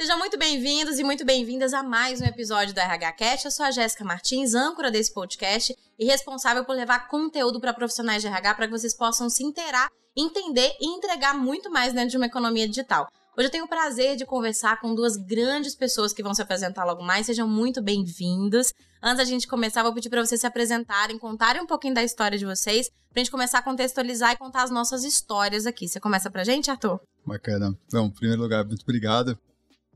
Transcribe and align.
Sejam 0.00 0.18
muito 0.18 0.38
bem-vindos 0.38 0.98
e 0.98 1.04
muito 1.04 1.26
bem-vindas 1.26 1.74
a 1.74 1.82
mais 1.82 2.22
um 2.22 2.24
episódio 2.24 2.72
do 2.72 2.80
RH 2.80 3.12
Cast. 3.12 3.44
Eu 3.44 3.50
sou 3.50 3.66
a 3.66 3.70
Jéssica 3.70 4.02
Martins, 4.02 4.54
âncora 4.54 4.90
desse 4.90 5.12
podcast 5.12 5.76
e 5.98 6.06
responsável 6.06 6.64
por 6.64 6.74
levar 6.74 7.06
conteúdo 7.06 7.60
para 7.60 7.74
profissionais 7.74 8.22
de 8.22 8.28
RH 8.28 8.54
para 8.54 8.66
que 8.66 8.72
vocês 8.72 8.94
possam 8.94 9.28
se 9.28 9.44
inteirar, 9.44 9.90
entender 10.16 10.74
e 10.80 10.86
entregar 10.86 11.34
muito 11.34 11.70
mais 11.70 11.92
dentro 11.92 12.12
de 12.12 12.16
uma 12.16 12.24
economia 12.24 12.66
digital. 12.66 13.08
Hoje 13.36 13.48
eu 13.48 13.50
tenho 13.50 13.66
o 13.66 13.68
prazer 13.68 14.16
de 14.16 14.24
conversar 14.24 14.80
com 14.80 14.94
duas 14.94 15.18
grandes 15.18 15.74
pessoas 15.74 16.14
que 16.14 16.22
vão 16.22 16.32
se 16.32 16.40
apresentar 16.40 16.86
logo 16.86 17.02
mais. 17.02 17.26
Sejam 17.26 17.46
muito 17.46 17.82
bem-vindos. 17.82 18.72
Antes 19.02 19.18
da 19.18 19.24
gente 19.24 19.46
começar, 19.46 19.82
vou 19.82 19.92
pedir 19.92 20.08
para 20.08 20.24
vocês 20.24 20.40
se 20.40 20.46
apresentarem, 20.46 21.18
contarem 21.18 21.60
um 21.60 21.66
pouquinho 21.66 21.92
da 21.92 22.02
história 22.02 22.38
de 22.38 22.46
vocês, 22.46 22.88
para 22.88 23.20
a 23.20 23.22
gente 23.22 23.30
começar 23.30 23.58
a 23.58 23.62
contextualizar 23.62 24.32
e 24.32 24.38
contar 24.38 24.62
as 24.62 24.70
nossas 24.70 25.04
histórias 25.04 25.66
aqui. 25.66 25.86
Você 25.86 26.00
começa 26.00 26.30
pra 26.30 26.42
gente, 26.42 26.70
Arthur? 26.70 26.98
Bacana. 27.26 27.76
Então, 27.86 28.06
em 28.06 28.10
primeiro 28.10 28.40
lugar, 28.40 28.64
muito 28.64 28.82
obrigado 28.82 29.38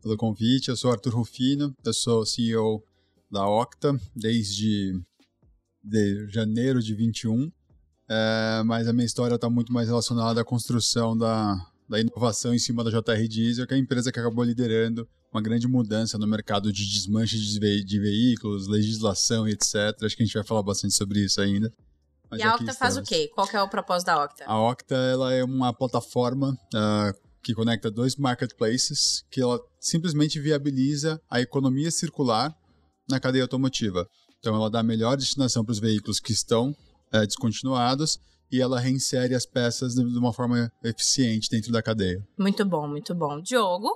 pelo 0.05 0.17
convite. 0.19 0.69
Eu 0.69 0.77
sou 0.77 0.93
Arthur 0.93 1.15
Rufino, 1.15 1.75
eu 1.83 1.95
sou 1.95 2.25
CEO 2.27 2.85
da 3.31 3.49
Octa 3.49 3.99
desde 4.15 5.01
de 5.83 6.29
janeiro 6.29 6.81
de 6.81 6.95
21, 6.95 7.51
é, 8.09 8.63
mas 8.65 8.87
a 8.87 8.93
minha 8.93 9.05
história 9.05 9.35
está 9.35 9.51
muito 9.51 9.73
mais 9.73 9.89
relacionada 9.89 10.41
à 10.41 10.45
construção 10.45 11.17
da, 11.17 11.57
da 11.89 12.01
inovação 12.01 12.55
em 12.55 12.59
cima 12.59 12.85
da 12.85 12.91
JR 12.91 13.29
Diesel, 13.29 13.67
que 13.67 13.75
é 13.75 13.77
a 13.77 13.81
empresa 13.81 14.13
que 14.13 14.19
acabou 14.19 14.45
liderando 14.45 15.09
uma 15.33 15.43
grande 15.43 15.67
mudança 15.67 16.17
no 16.17 16.27
mercado 16.27 16.73
de 16.73 16.87
desmanche 16.87 17.39
de, 17.39 17.59
ve 17.59 17.83
de 17.83 17.99
veículos, 17.99 18.69
legislação 18.69 19.49
e 19.49 19.53
etc. 19.53 19.75
Acho 20.03 20.17
que 20.17 20.23
a 20.23 20.27
gente 20.27 20.35
vai 20.35 20.45
falar 20.45 20.63
bastante 20.63 20.95
sobre 20.95 21.21
isso 21.21 21.41
ainda. 21.41 21.73
Mas 22.31 22.41
e 22.41 22.43
a 22.43 22.55
Octa 22.55 22.73
faz 22.73 22.97
o 22.97 23.03
quê? 23.03 23.31
Qual 23.35 23.47
que 23.47 23.57
é 23.57 23.63
o 23.63 23.69
propósito 23.69 24.07
da 24.07 24.25
Octa? 24.25 24.45
A 24.47 24.71
Octa 24.71 24.95
ela 24.95 25.35
é 25.35 25.45
uma 25.45 25.73
plataforma 25.73 26.59
uh, 26.75 27.24
que 27.45 27.55
conecta 27.55 27.91
dois 27.91 28.17
marketplaces, 28.17 29.23
que 29.31 29.41
ela 29.41 29.61
simplesmente 29.79 30.41
viabiliza 30.41 31.21
a 31.31 31.41
economia 31.41 31.91
circular 31.91 32.57
na 33.09 33.21
cadeia 33.21 33.45
automotiva. 33.45 34.09
Então, 34.39 34.57
ela 34.57 34.71
dá 34.71 34.81
a 34.81 34.83
melhor 34.83 35.17
destinação 35.17 35.63
para 35.63 35.73
os 35.73 35.79
veículos 35.79 36.19
que 36.19 36.33
estão 36.33 36.75
é, 37.13 37.27
descontinuados 37.27 38.19
e 38.51 38.61
ela 38.61 38.81
reinsere 38.81 39.35
as 39.35 39.45
peças 39.45 39.95
de 39.95 40.03
uma 40.03 40.33
forma 40.33 40.73
eficiente 40.83 41.51
dentro 41.51 41.71
da 41.71 41.83
cadeia. 41.83 42.27
Muito 42.39 42.65
bom, 42.65 42.89
muito 42.89 43.15
bom. 43.15 43.41
Diogo? 43.41 43.89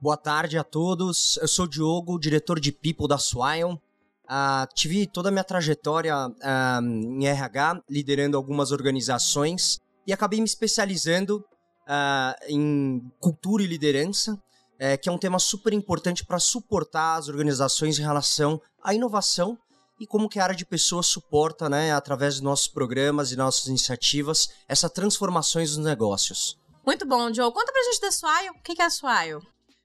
Boa 0.00 0.16
tarde 0.16 0.58
a 0.58 0.64
todos. 0.64 1.38
Eu 1.38 1.48
sou 1.48 1.64
o 1.64 1.68
Diogo, 1.68 2.18
diretor 2.18 2.60
de 2.60 2.70
People 2.70 3.08
da 3.08 3.16
Swion. 3.16 3.76
Uh, 4.24 4.66
tive 4.74 5.06
toda 5.06 5.28
a 5.28 5.32
minha 5.32 5.44
trajetória 5.44 6.14
uh, 6.16 6.82
em 6.82 7.26
RH, 7.26 7.82
liderando 7.88 8.36
algumas 8.36 8.72
organizações 8.72 9.80
e 10.06 10.12
acabei 10.12 10.38
me 10.40 10.46
especializando 10.46 11.44
uh, 11.86 12.44
em 12.48 13.00
cultura 13.20 13.62
e 13.62 13.66
liderança, 13.66 14.40
é, 14.78 14.96
que 14.96 15.08
é 15.08 15.12
um 15.12 15.18
tema 15.18 15.38
super 15.38 15.72
importante 15.72 16.24
para 16.24 16.38
suportar 16.38 17.16
as 17.16 17.28
organizações 17.28 17.98
em 17.98 18.02
relação 18.02 18.60
à 18.82 18.94
inovação 18.94 19.58
e 20.00 20.06
como 20.06 20.28
que 20.28 20.38
a 20.38 20.42
área 20.44 20.56
de 20.56 20.66
pessoas 20.66 21.06
suporta, 21.06 21.68
né, 21.68 21.92
através 21.92 22.34
dos 22.34 22.42
nossos 22.42 22.68
programas 22.68 23.30
e 23.30 23.36
nossas 23.36 23.66
iniciativas, 23.66 24.48
essas 24.68 24.90
transformações 24.90 25.76
nos 25.76 25.86
negócios. 25.86 26.58
Muito 26.84 27.06
bom, 27.06 27.32
Joe. 27.32 27.52
Conta 27.52 27.72
pra 27.72 27.82
gente 27.84 28.00
da 28.00 28.10
Swile. 28.10 28.50
O 28.50 28.62
que 28.62 28.80
é 28.80 28.84
a 28.84 28.90
Swile? 28.90 29.40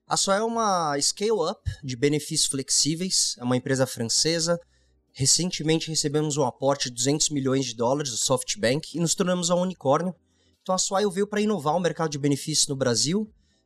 A 0.06 0.16
Swile 0.16 0.40
é 0.40 0.44
uma 0.44 1.00
scale-up 1.00 1.60
de 1.82 1.96
benefícios 1.96 2.50
flexíveis, 2.50 3.36
é 3.38 3.44
uma 3.44 3.56
empresa 3.56 3.86
francesa. 3.86 4.60
Recentemente 5.12 5.88
recebemos 5.88 6.36
um 6.36 6.44
aporte 6.44 6.88
de 6.90 6.96
200 6.96 7.30
milhões 7.30 7.64
de 7.64 7.74
dólares 7.74 8.10
do 8.10 8.16
SoftBank 8.16 8.96
e 8.96 9.00
nos 9.00 9.14
tornamos 9.14 9.50
um 9.50 9.56
unicórnio 9.56 10.14
então 10.70 10.74
a 10.74 10.78
Swile 10.78 11.10
veio 11.10 11.26
para 11.26 11.40
inovar 11.40 11.74
o 11.74 11.80
mercado 11.80 12.10
de 12.10 12.18
benefícios 12.18 12.68
no 12.68 12.76
Brasil 12.76 13.22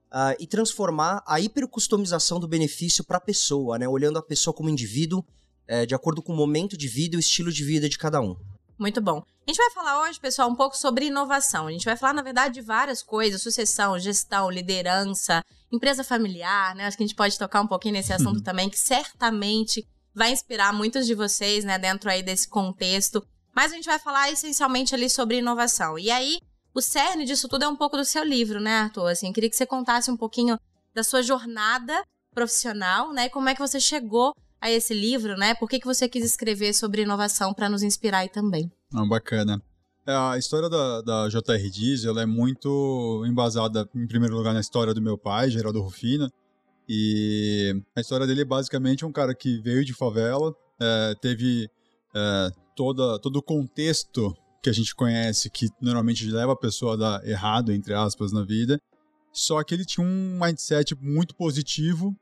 uh, 0.07 0.35
e 0.39 0.47
transformar 0.47 1.23
a 1.27 1.39
hipercustomização 1.39 2.41
do 2.41 2.49
benefício 2.49 3.05
para 3.05 3.19
a 3.19 3.21
pessoa, 3.21 3.79
né? 3.79 3.87
olhando 3.87 4.19
a 4.19 4.23
pessoa 4.23 4.55
como 4.55 4.71
indivíduo, 4.71 5.23
uh, 5.69 5.87
de 5.87 5.95
acordo 5.95 6.23
com 6.23 6.33
o 6.33 6.37
momento 6.37 6.79
de 6.79 6.89
vida 6.89 7.15
e 7.15 7.19
o 7.19 7.21
estilo 7.21 7.53
de 7.53 7.63
vida 7.63 7.91
de 7.91 7.99
cada 7.99 8.23
um. 8.23 8.35
Muito 8.79 9.03
bom. 9.03 9.23
A 9.47 9.51
gente 9.51 9.59
vai 9.59 9.71
falar 9.71 10.01
hoje, 10.03 10.19
pessoal, 10.19 10.49
um 10.49 10.55
pouco 10.55 10.77
sobre 10.77 11.07
inovação. 11.07 11.67
A 11.67 11.73
gente 11.73 11.85
vai 11.85 11.97
falar, 11.97 12.15
na 12.15 12.23
verdade, 12.23 12.55
de 12.55 12.63
várias 12.63 13.03
coisas: 13.03 13.43
sucessão, 13.43 13.99
gestão, 13.99 14.51
liderança, 14.51 15.45
empresa 15.71 16.03
familiar, 16.03 16.75
né? 16.75 16.87
Acho 16.87 16.97
que 16.97 17.03
a 17.03 17.07
gente 17.07 17.15
pode 17.15 17.39
tocar 17.39 17.61
um 17.61 17.67
pouquinho 17.67 17.93
nesse 17.93 18.15
assunto 18.15 18.39
uhum. 18.39 18.43
também, 18.43 18.71
que 18.71 18.79
certamente 18.79 19.87
vai 20.15 20.33
inspirar 20.33 20.73
muitos 20.73 21.07
de 21.07 21.15
vocês, 21.15 21.65
né, 21.65 21.79
dentro 21.79 22.09
aí 22.09 22.23
desse 22.23 22.49
contexto. 22.49 23.23
Mas 23.55 23.73
a 23.73 23.77
gente 23.77 23.87
vai 23.87 23.99
falar 23.99 24.33
essencialmente 24.33 24.95
ali 24.95 25.09
sobre 25.09 25.39
inovação. 25.39 25.99
E 25.99 26.11
aí, 26.11 26.39
o 26.75 26.83
cerne 26.83 27.25
disso 27.25 27.49
tudo 27.49 27.65
é 27.65 27.69
um 27.69 27.77
pouco 27.77 27.97
do 27.97 28.05
seu 28.05 28.25
livro, 28.25 28.61
né, 28.61 28.73
Arthur? 28.73 29.07
Assim, 29.07 29.33
queria 29.33 29.49
que 29.49 29.57
você 29.57 29.65
contasse 29.65 30.11
um 30.11 30.17
pouquinho 30.17 30.59
da 30.93 31.03
sua 31.03 31.23
jornada 31.23 32.03
profissional, 32.35 33.13
né? 33.13 33.29
Como 33.29 33.49
é 33.49 33.55
que 33.55 33.61
você 33.61 33.79
chegou 33.79 34.35
a 34.61 34.71
esse 34.71 34.93
livro, 34.93 35.37
né? 35.37 35.55
Por 35.55 35.69
que, 35.69 35.79
que 35.79 35.87
você 35.87 36.09
quis 36.09 36.25
escrever 36.25 36.75
sobre 36.75 37.03
inovação 37.03 37.55
para 37.55 37.69
nos 37.69 37.83
inspirar 37.83 38.19
aí 38.19 38.29
também? 38.29 38.71
Ah, 38.93 39.07
bacana. 39.07 39.63
É, 40.07 40.13
a 40.13 40.37
história 40.37 40.69
da, 40.69 41.01
da 41.01 41.29
JR 41.29 41.71
Diesel 41.71 42.19
é 42.19 42.27
muito 42.27 43.25
embasada, 43.27 43.89
em 43.95 44.07
primeiro 44.07 44.37
lugar, 44.37 44.53
na 44.53 44.61
história 44.61 44.93
do 44.93 45.01
meu 45.01 45.17
pai, 45.17 45.51
Geraldo 45.51 45.81
Rufina. 45.81 46.29
E 46.89 47.75
a 47.97 48.01
história 48.01 48.27
dele 48.27 48.43
é 48.43 48.45
basicamente 48.45 49.05
um 49.05 49.13
cara 49.13 49.35
que 49.35 49.59
veio 49.61 49.85
de 49.85 49.95
favela, 49.95 50.55
é, 50.81 51.15
teve 51.21 51.71
é, 52.15 52.51
toda, 52.77 53.19
todo 53.21 53.37
o 53.37 53.43
contexto 53.43 54.37
que 54.65 54.71
a 54.71 54.73
gente 54.73 54.95
conhece, 54.95 55.51
que 55.51 55.69
normalmente 55.79 56.27
leva 56.27 56.53
a 56.53 56.57
pessoa 56.57 56.95
a 56.95 56.97
dar 56.97 57.29
errado, 57.29 57.71
entre 57.71 57.93
aspas, 57.93 58.33
na 58.33 58.43
vida. 58.43 58.81
Só 59.31 59.63
que 59.63 59.75
ele 59.75 59.85
tinha 59.85 60.05
um 60.05 60.39
mindset 60.43 60.97
muito 60.99 61.37
positivo 61.37 62.17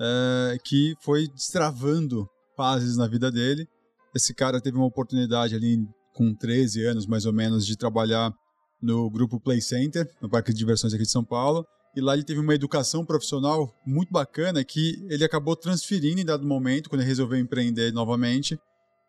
é, 0.00 0.58
que 0.64 0.94
foi 1.00 1.26
destravando 1.26 2.28
fases 2.56 2.96
na 2.96 3.08
vida 3.08 3.32
dele. 3.32 3.66
Esse 4.14 4.32
cara 4.32 4.60
teve 4.60 4.76
uma 4.76 4.86
oportunidade 4.86 5.56
ali 5.56 5.76
com 6.14 6.32
13 6.32 6.84
anos, 6.84 7.04
mais 7.04 7.26
ou 7.26 7.32
menos, 7.32 7.66
de 7.66 7.76
trabalhar 7.76 8.32
no 8.80 9.10
grupo 9.10 9.40
Play 9.40 9.60
Center, 9.60 10.08
no 10.22 10.30
Parque 10.30 10.52
de 10.52 10.58
Diversões 10.58 10.94
aqui 10.94 11.02
de 11.02 11.10
São 11.10 11.24
Paulo. 11.24 11.66
E 11.96 12.00
lá 12.00 12.14
ele 12.14 12.22
teve 12.22 12.38
uma 12.38 12.54
educação 12.54 13.04
profissional 13.04 13.74
muito 13.84 14.12
bacana 14.12 14.62
que 14.62 15.04
ele 15.10 15.24
acabou 15.24 15.56
transferindo 15.56 16.20
em 16.20 16.24
dado 16.24 16.46
momento, 16.46 16.88
quando 16.88 17.00
ele 17.00 17.08
resolveu 17.08 17.40
empreender 17.40 17.92
novamente, 17.92 18.56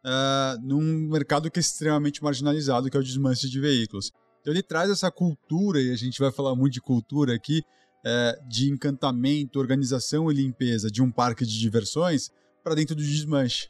uh, 0.06 0.62
num 0.62 1.10
mercado 1.10 1.50
que 1.50 1.60
é 1.60 1.62
extremamente 1.62 2.24
marginalizado, 2.24 2.90
que 2.90 2.98
é 2.98 3.00
o 3.00 3.04
desmanche 3.04 3.50
de 3.50 3.60
veículos. 3.60 4.12
Então 4.42 4.54
ele 4.54 4.64
traz 4.64 4.90
essa 4.90 5.12
cultura, 5.12 5.82
e 5.82 5.92
a 5.92 5.96
gente 5.96 6.20
vai 6.20 6.32
falar 6.32 6.56
muito 6.56 6.74
de 6.74 6.82
cultura 6.82 7.34
aqui, 7.34 7.60
uh, 7.60 8.50
de 8.50 8.70
encantamento, 8.70 9.60
organização 9.60 10.32
e 10.32 10.36
limpeza 10.36 10.90
de 10.90 11.02
um 11.02 11.12
parque 11.12 11.46
de 11.46 11.60
diversões 11.60 12.30
para 12.64 12.76
dentro 12.76 12.96
do 12.96 13.02
desmanche. 13.02 13.70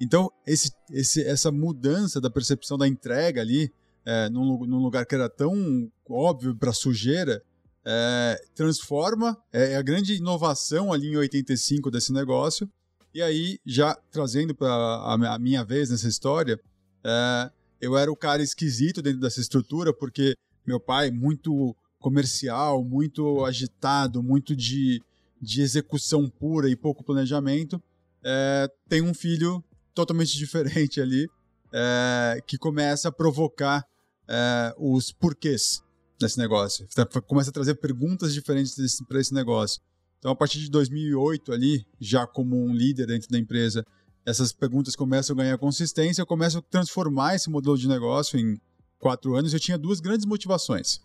Então, 0.00 0.30
esse, 0.44 0.72
esse, 0.90 1.22
essa 1.22 1.52
mudança 1.52 2.20
da 2.20 2.28
percepção 2.28 2.76
da 2.76 2.88
entrega 2.88 3.40
ali, 3.40 3.70
é, 4.04 4.28
num, 4.28 4.66
num, 4.66 4.78
lugar 4.78 5.06
que 5.06 5.14
era 5.14 5.28
tão 5.28 5.88
óbvio 6.10 6.56
para 6.56 6.72
sujeira, 6.72 7.40
é, 7.86 8.36
transforma, 8.52 9.36
é, 9.52 9.76
a 9.76 9.82
grande 9.82 10.14
inovação 10.14 10.92
ali 10.92 11.08
em 11.08 11.16
85 11.16 11.88
desse 11.88 12.12
negócio, 12.12 12.68
e 13.14 13.20
aí, 13.22 13.58
já 13.64 13.94
trazendo 14.10 14.54
para 14.54 14.72
a 14.72 15.38
minha 15.38 15.64
vez 15.64 15.90
nessa 15.90 16.08
história, 16.08 16.58
é, 17.04 17.50
eu 17.80 17.96
era 17.96 18.10
o 18.10 18.16
cara 18.16 18.42
esquisito 18.42 19.02
dentro 19.02 19.20
dessa 19.20 19.40
estrutura, 19.40 19.92
porque 19.92 20.34
meu 20.66 20.78
pai, 20.80 21.10
muito 21.10 21.76
comercial, 21.98 22.82
muito 22.84 23.44
agitado, 23.44 24.22
muito 24.22 24.56
de, 24.56 25.02
de 25.40 25.62
execução 25.62 26.28
pura 26.28 26.68
e 26.68 26.76
pouco 26.76 27.04
planejamento, 27.04 27.82
é, 28.24 28.70
tem 28.88 29.02
um 29.02 29.12
filho 29.12 29.62
totalmente 29.94 30.36
diferente 30.38 31.00
ali, 31.00 31.28
é, 31.72 32.42
que 32.46 32.56
começa 32.56 33.08
a 33.08 33.12
provocar 33.12 33.86
é, 34.28 34.74
os 34.78 35.12
porquês 35.12 35.82
desse 36.18 36.38
negócio. 36.38 36.86
Começa 37.26 37.50
a 37.50 37.52
trazer 37.52 37.74
perguntas 37.74 38.32
diferentes 38.32 39.00
para 39.08 39.20
esse 39.20 39.34
negócio. 39.34 39.80
Então, 40.22 40.30
a 40.30 40.36
partir 40.36 40.60
de 40.60 40.70
2008 40.70 41.52
ali, 41.52 41.84
já 42.00 42.28
como 42.28 42.56
um 42.56 42.72
líder 42.72 43.08
dentro 43.08 43.28
da 43.28 43.36
empresa, 43.36 43.84
essas 44.24 44.52
perguntas 44.52 44.94
começam 44.94 45.34
a 45.34 45.42
ganhar 45.42 45.58
consistência, 45.58 46.22
eu 46.22 46.26
começo 46.26 46.58
a 46.58 46.62
transformar 46.62 47.34
esse 47.34 47.50
modelo 47.50 47.76
de 47.76 47.88
negócio 47.88 48.38
em 48.38 48.56
quatro 49.00 49.34
anos. 49.34 49.52
Eu 49.52 49.58
tinha 49.58 49.76
duas 49.76 49.98
grandes 49.98 50.24
motivações. 50.24 51.00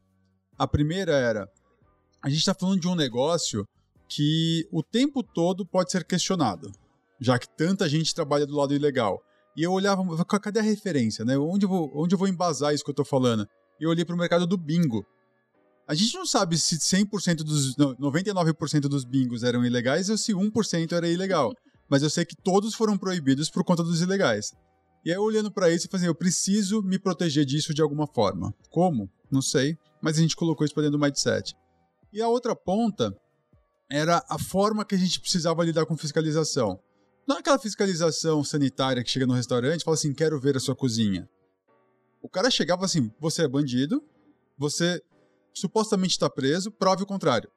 A 0.55 0.67
primeira 0.67 1.13
era, 1.13 1.49
a 2.21 2.29
gente 2.29 2.37
está 2.37 2.53
falando 2.53 2.79
de 2.79 2.87
um 2.87 2.93
negócio 2.93 3.67
que 4.07 4.67
o 4.71 4.83
tempo 4.83 5.23
todo 5.23 5.65
pode 5.65 5.91
ser 5.91 6.05
questionado, 6.05 6.71
já 7.19 7.39
que 7.39 7.49
tanta 7.49 7.89
gente 7.89 8.13
trabalha 8.13 8.45
do 8.45 8.55
lado 8.55 8.75
ilegal. 8.75 9.19
E 9.55 9.63
eu 9.63 9.71
olhava, 9.71 10.03
cadê 10.25 10.59
a 10.59 10.61
referência, 10.61 11.25
né? 11.25 11.35
Onde 11.39 11.65
eu 11.65 11.69
vou, 11.69 11.91
onde 11.95 12.13
eu 12.13 12.19
vou 12.19 12.27
embasar 12.27 12.71
isso 12.71 12.83
que 12.83 12.91
eu 12.91 12.93
estou 12.93 13.03
falando? 13.03 13.47
E 13.79 13.83
eu 13.83 13.89
olhei 13.89 14.05
para 14.05 14.13
o 14.13 14.17
mercado 14.17 14.45
do 14.45 14.57
bingo. 14.57 15.03
A 15.87 15.95
gente 15.95 16.13
não 16.15 16.25
sabe 16.25 16.57
se 16.57 16.77
100% 16.77 17.37
dos. 17.37 17.77
Não, 17.77 17.95
99% 17.95 18.81
dos 18.81 19.05
bingos 19.05 19.43
eram 19.43 19.65
ilegais 19.65 20.09
ou 20.09 20.17
se 20.17 20.33
1% 20.33 20.91
era 20.91 21.07
ilegal. 21.07 21.53
Mas 21.89 22.03
eu 22.03 22.09
sei 22.09 22.25
que 22.25 22.35
todos 22.35 22.75
foram 22.75 22.97
proibidos 22.97 23.49
por 23.49 23.63
conta 23.63 23.81
dos 23.81 24.01
ilegais. 24.01 24.53
E 25.05 25.11
aí, 25.11 25.17
olhando 25.17 25.49
para 25.49 25.71
isso, 25.71 25.85
eu 25.85 25.91
falei 25.91 26.03
assim, 26.03 26.09
eu 26.09 26.15
preciso 26.15 26.83
me 26.83 26.99
proteger 26.99 27.45
disso 27.45 27.73
de 27.73 27.81
alguma 27.81 28.05
forma. 28.05 28.53
Como? 28.69 29.09
Não 29.31 29.41
sei. 29.41 29.77
Mas 30.01 30.17
a 30.17 30.21
gente 30.21 30.35
colocou 30.35 30.65
isso 30.65 30.73
para 30.73 30.83
dentro 30.83 30.97
do 30.97 31.01
mindset. 31.01 31.55
E 32.11 32.21
a 32.21 32.27
outra 32.27 32.53
ponta 32.53 33.15
era 33.89 34.21
a 34.29 34.37
forma 34.37 34.83
que 34.83 34.95
a 34.95 34.97
gente 34.97 35.21
precisava 35.21 35.63
lidar 35.63 35.85
com 35.85 35.95
fiscalização. 35.95 36.77
Não 37.25 37.37
é 37.37 37.39
aquela 37.39 37.59
fiscalização 37.59 38.43
sanitária 38.43 39.01
que 39.01 39.09
chega 39.09 39.25
no 39.25 39.33
restaurante 39.33 39.81
e 39.81 39.83
fala 39.85 39.95
assim: 39.95 40.13
quero 40.13 40.39
ver 40.39 40.57
a 40.57 40.59
sua 40.59 40.75
cozinha. 40.75 41.29
O 42.21 42.27
cara 42.27 42.51
chegava 42.51 42.83
assim: 42.83 43.09
você 43.19 43.43
é 43.43 43.47
bandido, 43.47 44.03
você 44.57 45.01
supostamente 45.59 46.11
está 46.11 46.29
preso, 46.29 46.71
prove 46.71 47.03
o 47.03 47.05
contrário. 47.05 47.49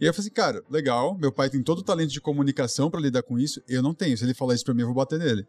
E 0.00 0.04
aí 0.04 0.08
eu 0.08 0.14
falei 0.14 0.26
assim, 0.26 0.34
cara, 0.34 0.62
legal, 0.68 1.16
meu 1.16 1.32
pai 1.32 1.48
tem 1.48 1.62
todo 1.62 1.78
o 1.78 1.84
talento 1.84 2.10
de 2.10 2.20
comunicação 2.20 2.90
para 2.90 3.00
lidar 3.00 3.22
com 3.22 3.38
isso, 3.38 3.62
eu 3.68 3.82
não 3.82 3.94
tenho. 3.94 4.16
Se 4.18 4.24
ele 4.24 4.34
falar 4.34 4.54
isso 4.54 4.64
para 4.64 4.74
mim, 4.74 4.80
eu 4.82 4.88
vou 4.88 4.96
bater 4.96 5.18
nele. 5.18 5.46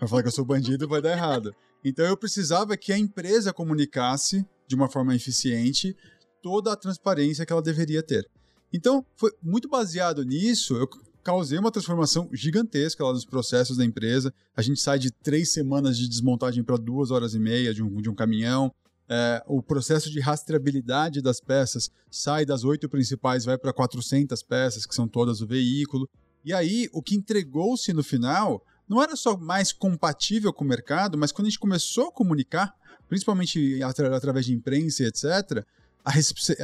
Vai 0.00 0.08
falar 0.08 0.22
que 0.22 0.28
eu 0.28 0.32
sou 0.32 0.44
bandido, 0.44 0.88
vai 0.88 1.00
dar 1.00 1.12
errado. 1.12 1.54
Então 1.84 2.04
eu 2.04 2.16
precisava 2.16 2.76
que 2.76 2.92
a 2.92 2.98
empresa 2.98 3.52
comunicasse 3.52 4.44
de 4.66 4.74
uma 4.74 4.88
forma 4.88 5.14
eficiente 5.14 5.96
toda 6.42 6.72
a 6.72 6.76
transparência 6.76 7.46
que 7.46 7.52
ela 7.52 7.62
deveria 7.62 8.02
ter. 8.02 8.28
Então, 8.72 9.06
foi 9.16 9.30
muito 9.42 9.68
baseado 9.68 10.24
nisso, 10.24 10.76
eu 10.76 10.88
causei 11.22 11.58
uma 11.58 11.70
transformação 11.70 12.28
gigantesca 12.32 13.02
lá 13.02 13.12
nos 13.12 13.24
processos 13.24 13.78
da 13.78 13.84
empresa. 13.84 14.32
A 14.54 14.60
gente 14.60 14.80
sai 14.80 14.98
de 14.98 15.10
três 15.10 15.52
semanas 15.52 15.96
de 15.96 16.06
desmontagem 16.08 16.62
para 16.62 16.76
duas 16.76 17.10
horas 17.10 17.34
e 17.34 17.38
meia 17.38 17.72
de 17.72 17.82
um, 17.82 18.02
de 18.02 18.10
um 18.10 18.14
caminhão. 18.14 18.70
É, 19.08 19.42
o 19.46 19.62
processo 19.62 20.10
de 20.10 20.18
rastreabilidade 20.18 21.20
das 21.20 21.40
peças 21.40 21.90
sai 22.10 22.46
das 22.46 22.64
oito 22.64 22.88
principais, 22.88 23.44
vai 23.44 23.58
para 23.58 23.72
400 23.72 24.42
peças, 24.42 24.86
que 24.86 24.94
são 24.94 25.06
todas 25.06 25.40
o 25.40 25.46
veículo. 25.46 26.08
E 26.44 26.52
aí, 26.52 26.88
o 26.92 27.02
que 27.02 27.14
entregou-se 27.14 27.92
no 27.92 28.02
final 28.02 28.64
não 28.88 29.02
era 29.02 29.16
só 29.16 29.36
mais 29.36 29.72
compatível 29.72 30.52
com 30.52 30.64
o 30.64 30.68
mercado, 30.68 31.18
mas 31.18 31.32
quando 31.32 31.46
a 31.46 31.50
gente 31.50 31.58
começou 31.58 32.08
a 32.08 32.12
comunicar, 32.12 32.74
principalmente 33.08 33.82
atra 33.82 34.14
através 34.14 34.46
de 34.46 34.54
imprensa 34.54 35.02
e 35.02 35.06
etc., 35.06 35.64
a, 36.04 36.10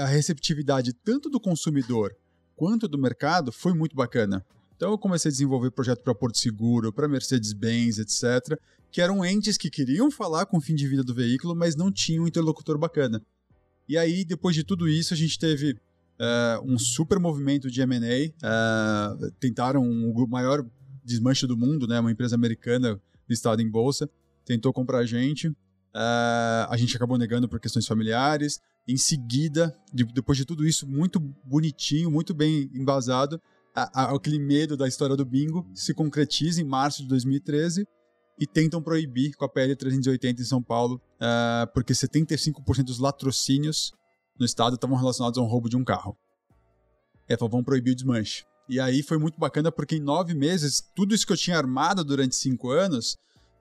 a 0.02 0.06
receptividade 0.06 0.92
tanto 0.92 1.30
do 1.30 1.40
consumidor 1.40 2.14
quanto 2.56 2.86
do 2.86 2.98
mercado 2.98 3.50
foi 3.50 3.72
muito 3.72 3.96
bacana. 3.96 4.44
Então 4.80 4.92
eu 4.92 4.98
comecei 4.98 5.28
a 5.28 5.32
desenvolver 5.32 5.70
projeto 5.72 6.02
para 6.02 6.14
Porto 6.14 6.38
Seguro, 6.38 6.90
para 6.90 7.06
Mercedes-Benz, 7.06 7.98
etc., 7.98 8.58
que 8.90 9.02
eram 9.02 9.22
entes 9.22 9.58
que 9.58 9.68
queriam 9.68 10.10
falar 10.10 10.46
com 10.46 10.56
o 10.56 10.60
fim 10.60 10.74
de 10.74 10.88
vida 10.88 11.04
do 11.04 11.12
veículo, 11.12 11.54
mas 11.54 11.76
não 11.76 11.92
tinham 11.92 12.24
um 12.24 12.26
interlocutor 12.26 12.78
bacana. 12.78 13.20
E 13.86 13.98
aí, 13.98 14.24
depois 14.24 14.56
de 14.56 14.64
tudo 14.64 14.88
isso, 14.88 15.12
a 15.12 15.16
gente 15.18 15.38
teve 15.38 15.72
uh, 15.72 16.64
um 16.64 16.78
super 16.78 17.18
movimento 17.18 17.70
de 17.70 17.82
M&A, 17.82 17.98
uh, 17.98 19.26
eh, 19.26 19.30
tentaram 19.38 19.82
o 19.82 20.26
maior 20.26 20.64
desmanche 21.04 21.46
do 21.46 21.58
mundo, 21.58 21.86
né, 21.86 22.00
uma 22.00 22.10
empresa 22.10 22.34
americana 22.34 22.98
listada 23.28 23.60
em 23.60 23.68
bolsa, 23.68 24.08
tentou 24.46 24.72
comprar 24.72 25.00
a 25.00 25.06
gente, 25.06 25.48
uh, 25.48 26.64
a 26.70 26.76
gente 26.78 26.96
acabou 26.96 27.18
negando 27.18 27.46
por 27.50 27.60
questões 27.60 27.86
familiares, 27.86 28.58
em 28.88 28.96
seguida, 28.96 29.76
de, 29.92 30.04
depois 30.04 30.38
de 30.38 30.46
tudo 30.46 30.66
isso, 30.66 30.88
muito 30.88 31.20
bonitinho, 31.44 32.10
muito 32.10 32.32
bem 32.32 32.70
embasado, 32.72 33.38
a, 33.74 34.02
a, 34.02 34.14
aquele 34.14 34.38
medo 34.38 34.76
da 34.76 34.88
história 34.88 35.16
do 35.16 35.24
bingo 35.24 35.66
se 35.74 35.94
concretiza 35.94 36.60
em 36.60 36.64
março 36.64 37.02
de 37.02 37.08
2013 37.08 37.86
e 38.38 38.46
tentam 38.46 38.82
proibir 38.82 39.34
com 39.36 39.44
a 39.44 39.48
PL 39.48 39.76
380 39.76 40.40
em 40.40 40.44
São 40.44 40.62
Paulo, 40.62 41.00
uh, 41.16 41.70
porque 41.74 41.92
75% 41.92 42.84
dos 42.84 42.98
latrocínios 42.98 43.92
no 44.38 44.46
estado 44.46 44.74
estavam 44.74 44.96
relacionados 44.96 45.38
a 45.38 45.42
um 45.42 45.46
roubo 45.46 45.68
de 45.68 45.76
um 45.76 45.84
carro. 45.84 46.16
É, 47.28 47.36
vamos 47.36 47.64
proibir 47.64 47.92
o 47.92 47.94
desmanche. 47.94 48.44
E 48.68 48.80
aí 48.80 49.02
foi 49.02 49.18
muito 49.18 49.38
bacana 49.38 49.70
porque 49.70 49.96
em 49.96 50.00
nove 50.00 50.34
meses, 50.34 50.82
tudo 50.96 51.14
isso 51.14 51.26
que 51.26 51.32
eu 51.32 51.36
tinha 51.36 51.58
armado 51.58 52.02
durante 52.02 52.34
cinco 52.34 52.70
anos, 52.70 53.16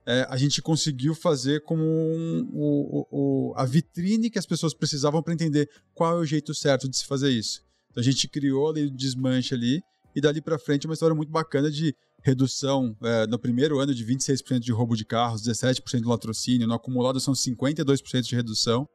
é, 0.06 0.26
a 0.30 0.36
gente 0.36 0.62
conseguiu 0.62 1.14
fazer 1.14 1.62
como 1.64 1.82
um, 1.82 2.48
o, 2.52 3.06
o, 3.10 3.54
a 3.56 3.64
vitrine 3.64 4.30
que 4.30 4.38
as 4.38 4.46
pessoas 4.46 4.72
precisavam 4.72 5.22
para 5.22 5.34
entender 5.34 5.68
qual 5.94 6.16
é 6.16 6.20
o 6.20 6.24
jeito 6.24 6.54
certo 6.54 6.88
de 6.88 6.96
se 6.96 7.06
fazer 7.06 7.30
isso. 7.30 7.62
Então 7.90 8.00
a 8.00 8.04
gente 8.04 8.28
criou 8.28 8.70
ali 8.70 8.86
o 8.86 8.90
desmanche 8.90 9.54
ali 9.54 9.82
e 10.14 10.20
dali 10.20 10.40
para 10.40 10.58
frente 10.58 10.86
uma 10.86 10.94
história 10.94 11.14
muito 11.14 11.30
bacana 11.30 11.70
de 11.70 11.94
redução 12.22 12.96
é, 13.02 13.26
no 13.26 13.38
primeiro 13.38 13.78
ano 13.78 13.94
de 13.94 14.04
26% 14.04 14.60
de 14.60 14.72
roubo 14.72 14.96
de 14.96 15.04
carros, 15.04 15.42
17% 15.42 16.00
de 16.00 16.06
latrocínio, 16.06 16.66
no 16.66 16.74
acumulado 16.74 17.20
são 17.20 17.34
52% 17.34 18.22
de 18.22 18.36
redução. 18.36 18.88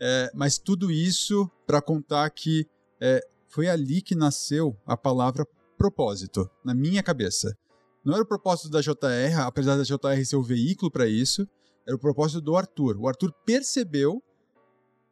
É, 0.00 0.30
mas 0.34 0.58
tudo 0.58 0.90
isso 0.90 1.50
para 1.66 1.82
contar 1.82 2.30
que 2.30 2.66
é, 3.00 3.20
foi 3.48 3.68
ali 3.68 4.00
que 4.00 4.14
nasceu 4.14 4.76
a 4.86 4.96
palavra 4.96 5.46
propósito, 5.76 6.48
na 6.64 6.74
minha 6.74 7.02
cabeça. 7.02 7.56
Não 8.04 8.14
era 8.14 8.22
o 8.22 8.26
propósito 8.26 8.70
da 8.70 8.80
JR, 8.80 9.40
apesar 9.44 9.76
da 9.76 9.82
JR 9.82 10.24
ser 10.24 10.36
o 10.36 10.42
veículo 10.42 10.90
para 10.90 11.06
isso, 11.06 11.46
era 11.86 11.96
o 11.96 11.98
propósito 11.98 12.40
do 12.40 12.56
Arthur. 12.56 12.96
O 12.96 13.08
Arthur 13.08 13.32
percebeu 13.44 14.22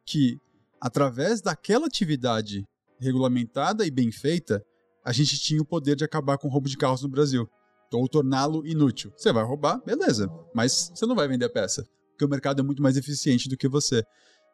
que, 0.05 0.39
através 0.79 1.41
daquela 1.41 1.85
atividade 1.85 2.65
regulamentada 2.99 3.85
e 3.85 3.91
bem 3.91 4.11
feita, 4.11 4.63
a 5.09 5.11
gente 5.11 5.39
tinha 5.39 5.59
o 5.59 5.65
poder 5.65 5.95
de 5.95 6.03
acabar 6.03 6.37
com 6.37 6.47
o 6.47 6.51
roubo 6.51 6.69
de 6.69 6.77
carros 6.77 7.01
no 7.01 7.09
Brasil. 7.09 7.49
Ou 7.91 8.07
torná-lo 8.07 8.63
inútil. 8.67 9.11
Você 9.17 9.33
vai 9.33 9.43
roubar, 9.43 9.83
beleza, 9.83 10.31
mas 10.53 10.91
você 10.93 11.03
não 11.07 11.15
vai 11.15 11.27
vender 11.27 11.45
a 11.45 11.49
peça, 11.49 11.83
porque 12.11 12.23
o 12.23 12.29
mercado 12.29 12.59
é 12.59 12.63
muito 12.63 12.83
mais 12.83 12.95
eficiente 12.95 13.49
do 13.49 13.57
que 13.57 13.67
você. 13.67 14.03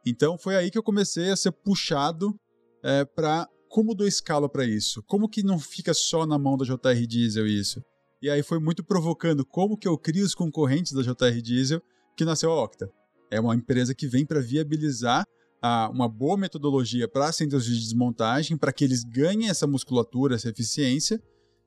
Então 0.06 0.38
foi 0.38 0.56
aí 0.56 0.72
que 0.72 0.78
eu 0.78 0.84
comecei 0.84 1.30
a 1.30 1.36
ser 1.36 1.52
puxado 1.52 2.34
é, 2.82 3.04
para 3.04 3.50
como 3.68 3.94
dou 3.94 4.08
escala 4.08 4.48
para 4.48 4.64
isso? 4.64 5.04
Como 5.04 5.28
que 5.28 5.44
não 5.44 5.60
fica 5.60 5.94
só 5.94 6.26
na 6.26 6.40
mão 6.40 6.56
da 6.56 6.64
JR 6.64 7.06
Diesel 7.06 7.46
isso? 7.46 7.84
E 8.22 8.30
aí 8.30 8.42
foi 8.42 8.58
muito 8.58 8.82
provocando 8.82 9.46
como 9.46 9.78
que 9.78 9.90
eu 9.90 9.98
crio 9.98 10.24
os 10.24 10.34
concorrentes 10.34 10.94
da 10.94 11.02
JR 11.02 11.42
Diesel 11.42 11.82
que 12.16 12.24
nasceu 12.24 12.50
a 12.50 12.64
Octa. 12.64 12.90
É 13.30 13.42
uma 13.42 13.56
empresa 13.56 13.94
que 13.94 14.08
vem 14.08 14.26
para 14.26 14.40
viabilizar 14.40 15.26
a, 15.66 15.90
uma 15.90 16.08
boa 16.08 16.38
metodologia 16.38 17.08
para 17.08 17.32
centros 17.32 17.66
de 17.66 17.74
desmontagem, 17.74 18.56
para 18.56 18.72
que 18.72 18.84
eles 18.84 19.04
ganhem 19.04 19.50
essa 19.50 19.66
musculatura, 19.66 20.36
essa 20.36 20.50
eficiência, 20.50 21.20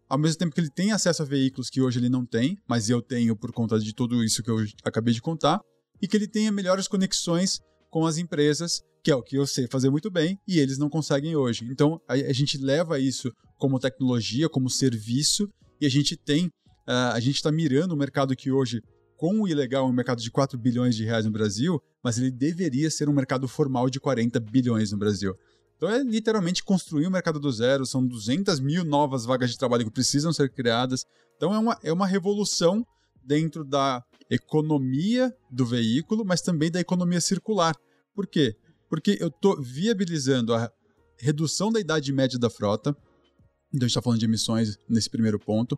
ao 0.09 0.17
mesmo 0.17 0.39
tempo 0.39 0.55
que 0.55 0.61
ele 0.61 0.71
tem 0.71 0.93
acesso 0.93 1.23
a 1.23 1.25
veículos 1.25 1.69
que 1.69 1.83
hoje 1.83 1.99
ele 1.99 2.09
não 2.09 2.25
tem, 2.25 2.57
mas 2.69 2.89
eu 2.89 3.03
tenho 3.03 3.35
por 3.35 3.51
conta 3.51 3.77
de 3.77 3.93
tudo 3.93 4.23
isso 4.23 4.41
que 4.41 4.51
eu 4.51 4.65
acabei 4.85 5.13
de 5.13 5.21
contar, 5.21 5.61
e 6.01 6.07
que 6.07 6.17
ele 6.17 6.29
tenha 6.29 6.53
melhores 6.53 6.87
conexões 6.87 7.59
com 7.91 8.07
as 8.07 8.19
empresas, 8.19 8.81
que 9.03 9.11
é 9.11 9.17
o 9.17 9.23
que 9.23 9.37
eu 9.37 9.45
sei 9.49 9.67
fazer 9.67 9.91
muito 9.91 10.13
bem, 10.13 10.39
e 10.47 10.61
eles 10.61 10.79
não 10.79 10.89
conseguem 10.89 11.35
hoje. 11.35 11.67
Então 11.69 12.01
a, 12.07 12.13
a 12.13 12.33
gente 12.33 12.57
leva 12.57 13.01
isso 13.01 13.33
como 13.59 13.81
tecnologia, 13.81 14.49
como 14.49 14.71
serviço, 14.71 15.49
e 15.81 15.87
a 15.87 15.91
gente 15.91 16.17
tem, 16.17 16.47
uh, 16.47 17.15
a 17.15 17.19
gente 17.19 17.35
está 17.35 17.51
mirando 17.51 17.95
um 17.95 17.99
mercado 17.99 18.37
que 18.37 18.53
hoje 18.53 18.81
com 19.19 19.41
o 19.41 19.49
ilegal 19.49 19.85
é 19.85 19.91
um 19.91 19.93
mercado 19.93 20.23
de 20.23 20.31
4 20.31 20.57
bilhões 20.57 20.95
de 20.95 21.05
reais 21.05 21.25
no 21.25 21.33
Brasil, 21.33 21.83
mas 22.05 22.17
ele 22.19 22.31
deveria 22.31 22.89
ser 22.89 23.09
um 23.09 23.13
mercado 23.13 23.49
formal 23.49 23.91
de 23.91 23.99
40 23.99 24.39
bilhões 24.39 24.93
no 24.93 24.99
Brasil. 24.99 25.37
Então 25.77 25.91
é 25.91 26.05
literalmente 26.05 26.63
construir 26.63 27.05
o 27.05 27.09
um 27.09 27.13
mercado 27.13 27.41
do 27.41 27.51
zero, 27.51 27.85
são 27.85 28.07
200 28.07 28.61
mil 28.61 28.85
novas 28.85 29.25
vagas 29.25 29.51
de 29.51 29.59
trabalho 29.59 29.85
que 29.85 29.91
precisam 29.91 30.33
ser 30.33 30.49
criadas. 30.51 31.05
Então 31.37 31.53
é 31.53 31.59
uma, 31.59 31.77
é 31.83 31.93
uma 31.93 32.07
revolução 32.07 32.87
dentro 33.25 33.65
da 33.65 34.05
economia 34.31 35.35
do 35.51 35.67
veículo, 35.67 36.25
mas 36.25 36.41
também 36.41 36.71
da 36.71 36.79
economia 36.79 37.21
circular. 37.21 37.75
Por 38.15 38.25
quê? 38.25 38.57
Porque 38.89 39.19
eu 39.21 39.29
estou 39.29 39.61
viabilizando 39.61 40.55
a 40.55 40.71
redução 41.19 41.73
da 41.73 41.81
idade 41.81 42.13
média 42.13 42.39
da 42.39 42.49
frota, 42.49 42.91
então 43.75 43.85
a 43.85 43.89
gente 43.89 43.91
está 43.91 44.03
falando 44.03 44.21
de 44.21 44.27
emissões 44.27 44.79
nesse 44.89 45.11
primeiro 45.11 45.41
ponto, 45.41 45.77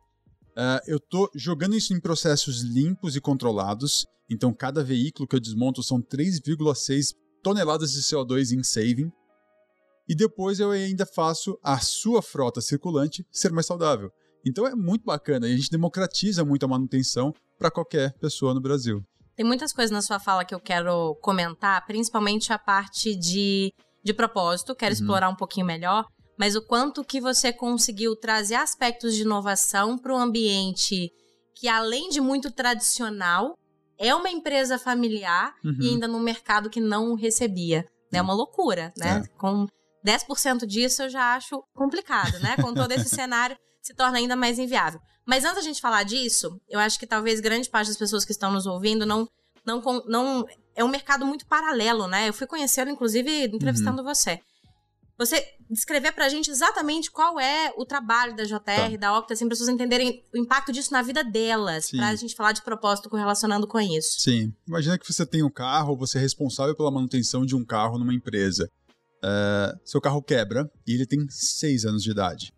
Uh, 0.61 0.77
eu 0.87 0.99
estou 0.99 1.31
jogando 1.35 1.75
isso 1.75 1.95
em 1.95 2.01
processos 2.01 2.61
limpos 2.61 3.17
e 3.17 3.21
controlados. 3.21 4.07
Então, 4.29 4.53
cada 4.53 4.85
veículo 4.85 5.27
que 5.27 5.35
eu 5.35 5.41
desmonto 5.41 5.83
são 5.83 6.03
3,6 6.03 7.15
toneladas 7.43 7.93
de 7.93 8.03
CO2 8.03 8.53
em 8.53 8.63
saving. 8.63 9.11
E 10.07 10.15
depois 10.15 10.61
eu 10.61 10.71
ainda 10.71 11.07
faço 11.07 11.59
a 11.63 11.79
sua 11.79 12.21
frota 12.21 12.61
circulante 12.61 13.25
ser 13.33 13.53
mais 13.53 13.65
saudável. 13.65 14.11
Então 14.45 14.67
é 14.67 14.75
muito 14.75 15.05
bacana 15.05 15.49
e 15.49 15.55
a 15.55 15.57
gente 15.57 15.71
democratiza 15.71 16.45
muito 16.45 16.65
a 16.65 16.69
manutenção 16.69 17.33
para 17.59 17.71
qualquer 17.71 18.13
pessoa 18.19 18.53
no 18.53 18.61
Brasil. 18.61 19.03
Tem 19.37 19.47
muitas 19.47 19.73
coisas 19.73 19.91
na 19.91 20.03
sua 20.03 20.19
fala 20.19 20.45
que 20.45 20.55
eu 20.55 20.61
quero 20.61 21.15
comentar, 21.23 21.87
principalmente 21.87 22.53
a 22.53 22.59
parte 22.59 23.15
de, 23.15 23.73
de 24.03 24.13
propósito, 24.13 24.75
quero 24.75 24.93
uhum. 24.93 25.01
explorar 25.01 25.29
um 25.29 25.37
pouquinho 25.37 25.65
melhor 25.65 26.05
mas 26.41 26.57
o 26.57 26.63
quanto 26.63 27.05
que 27.05 27.21
você 27.21 27.53
conseguiu 27.53 28.17
trazer 28.17 28.55
aspectos 28.55 29.15
de 29.15 29.21
inovação 29.21 29.99
para 29.99 30.15
o 30.15 30.17
ambiente 30.17 31.13
que, 31.55 31.69
além 31.69 32.09
de 32.09 32.19
muito 32.19 32.51
tradicional, 32.51 33.59
é 33.99 34.15
uma 34.15 34.31
empresa 34.31 34.79
familiar 34.79 35.55
uhum. 35.63 35.77
e 35.79 35.89
ainda 35.91 36.09
num 36.09 36.19
mercado 36.19 36.71
que 36.71 36.81
não 36.81 37.15
recebia. 37.15 37.87
É 38.11 38.23
uma 38.23 38.33
loucura, 38.33 38.91
né? 38.97 39.23
É. 39.23 39.29
Com 39.37 39.67
10% 40.03 40.65
disso 40.65 41.03
eu 41.03 41.11
já 41.11 41.35
acho 41.35 41.63
complicado, 41.75 42.39
né? 42.41 42.57
Com 42.57 42.73
todo 42.73 42.91
esse 42.93 43.11
cenário 43.15 43.55
se 43.83 43.93
torna 43.93 44.17
ainda 44.17 44.35
mais 44.35 44.59
inviável. 44.59 44.99
Mas 45.27 45.45
antes 45.45 45.57
da 45.57 45.63
gente 45.63 45.79
falar 45.79 46.05
disso, 46.05 46.59
eu 46.71 46.81
acho 46.81 46.99
que 46.99 47.07
talvez 47.07 47.39
grande 47.41 47.69
parte 47.69 47.89
das 47.89 47.99
pessoas 47.99 48.25
que 48.25 48.33
estão 48.33 48.51
nos 48.51 48.65
ouvindo 48.65 49.05
não 49.05 49.29
não 49.63 49.83
não 50.07 50.47
é 50.75 50.83
um 50.83 50.89
mercado 50.89 51.27
muito 51.27 51.47
paralelo, 51.47 52.07
né? 52.07 52.31
Eu 52.31 52.33
fui 52.33 52.47
conhecendo 52.47 52.91
inclusive 52.91 53.45
entrevistando 53.45 54.01
uhum. 54.01 54.09
você. 54.09 54.41
Você 55.21 55.45
descrever 55.69 56.13
pra 56.13 56.31
gente 56.31 56.51
exatamente 56.51 57.11
qual 57.11 57.39
é 57.39 57.75
o 57.77 57.85
trabalho 57.85 58.35
da 58.35 58.43
JR, 58.45 58.59
tá. 58.65 58.97
da 58.99 59.19
Octa, 59.19 59.35
assim, 59.35 59.45
para 59.45 59.53
as 59.53 59.59
pessoas 59.59 59.69
entenderem 59.69 60.25
o 60.35 60.39
impacto 60.39 60.73
disso 60.73 60.91
na 60.93 61.03
vida 61.03 61.23
delas, 61.23 61.85
Sim. 61.85 61.99
pra 61.99 62.15
gente 62.15 62.35
falar 62.35 62.53
de 62.53 62.63
propósito 62.63 63.11
correlacionando 63.11 63.67
com 63.67 63.79
isso. 63.79 64.19
Sim. 64.19 64.51
Imagina 64.67 64.99
que 64.99 65.13
você 65.13 65.27
tem 65.27 65.43
um 65.43 65.51
carro, 65.51 65.95
você 65.95 66.17
é 66.17 66.21
responsável 66.23 66.75
pela 66.75 66.91
manutenção 66.91 67.45
de 67.45 67.55
um 67.55 67.63
carro 67.63 67.99
numa 67.99 68.15
empresa. 68.15 68.71
é, 69.23 69.75
seu 69.85 70.01
carro 70.01 70.23
quebra 70.23 70.71
e 70.87 70.95
ele 70.95 71.05
tem 71.05 71.29
6 71.29 71.85
anos 71.85 72.03
de 72.03 72.11
idade. 72.11 72.55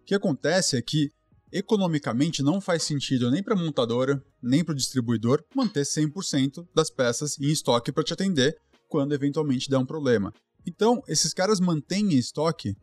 O 0.00 0.04
que 0.06 0.14
acontece 0.14 0.74
é 0.78 0.80
que 0.80 1.12
economicamente 1.52 2.42
não 2.42 2.62
faz 2.62 2.82
sentido 2.82 3.30
nem 3.30 3.42
para 3.42 3.52
a 3.52 3.58
montadora, 3.58 4.24
nem 4.42 4.64
para 4.64 4.72
o 4.72 4.76
distribuidor 4.76 5.44
manter 5.54 5.82
100% 5.82 6.66
das 6.74 6.88
peças 6.88 7.38
em 7.38 7.50
estoque 7.50 7.92
para 7.92 8.02
te 8.02 8.14
atender 8.14 8.56
quando 8.88 9.12
eventualmente 9.12 9.68
der 9.68 9.76
um 9.76 9.84
problema. 9.84 10.32
Então, 10.66 11.02
esses 11.06 11.32
caras 11.32 11.60
mantêm 11.60 12.12
em 12.12 12.18
estoque 12.18 12.76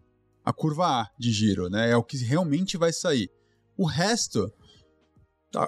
a 0.44 0.54
curva 0.54 0.86
A 0.86 1.10
de 1.20 1.32
giro, 1.32 1.70
né? 1.70 1.92
É 1.92 1.98
o 1.98 2.04
que 2.04 2.18
realmente 2.18 2.78
vai 2.78 2.94
sair. 2.94 3.30
O 3.78 3.86
resto, 3.86 4.52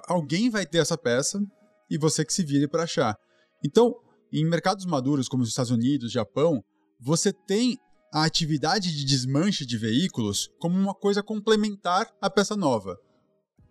alguém 0.08 0.50
vai 0.50 0.66
ter 0.66 0.80
essa 0.80 0.98
peça 0.98 1.42
e 1.90 1.98
você 1.98 2.24
que 2.24 2.34
se 2.34 2.44
vire 2.44 2.68
para 2.68 2.84
achar. 2.84 3.18
Então, 3.64 3.96
em 4.32 4.46
mercados 4.46 4.86
maduros 4.86 5.28
como 5.28 5.44
os 5.44 5.50
Estados 5.50 5.72
Unidos, 5.72 6.12
Japão, 6.12 6.64
você 7.00 7.32
tem 7.32 7.78
a 8.14 8.24
atividade 8.24 8.96
de 8.96 9.06
desmanche 9.06 9.66
de 9.66 9.78
veículos 9.78 10.50
como 10.60 10.78
uma 10.78 10.94
coisa 10.94 11.22
complementar 11.22 12.10
à 12.22 12.30
peça 12.30 12.56
nova. 12.56 12.98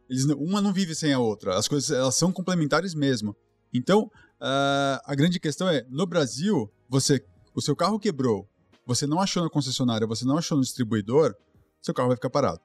Eles, 0.08 0.24
uma 0.26 0.60
não 0.60 0.72
vive 0.72 0.94
sem 0.94 1.12
a 1.12 1.18
outra, 1.18 1.56
as 1.56 1.66
coisas 1.66 1.90
elas 1.90 2.14
são 2.14 2.30
complementares 2.30 2.94
mesmo. 2.94 3.34
Então, 3.72 4.02
uh, 4.04 5.00
a 5.04 5.14
grande 5.14 5.40
questão 5.40 5.68
é, 5.68 5.84
no 5.88 6.06
Brasil, 6.06 6.70
você, 6.88 7.24
o 7.54 7.62
seu 7.62 7.76
carro 7.76 7.98
quebrou, 7.98 8.48
você 8.86 9.06
não 9.06 9.20
achou 9.20 9.42
na 9.42 9.48
concessionária, 9.48 10.06
você 10.06 10.24
não 10.24 10.36
achou 10.36 10.56
no 10.56 10.62
distribuidor, 10.62 11.34
seu 11.80 11.94
carro 11.94 12.08
vai 12.08 12.16
ficar 12.16 12.30
parado. 12.30 12.60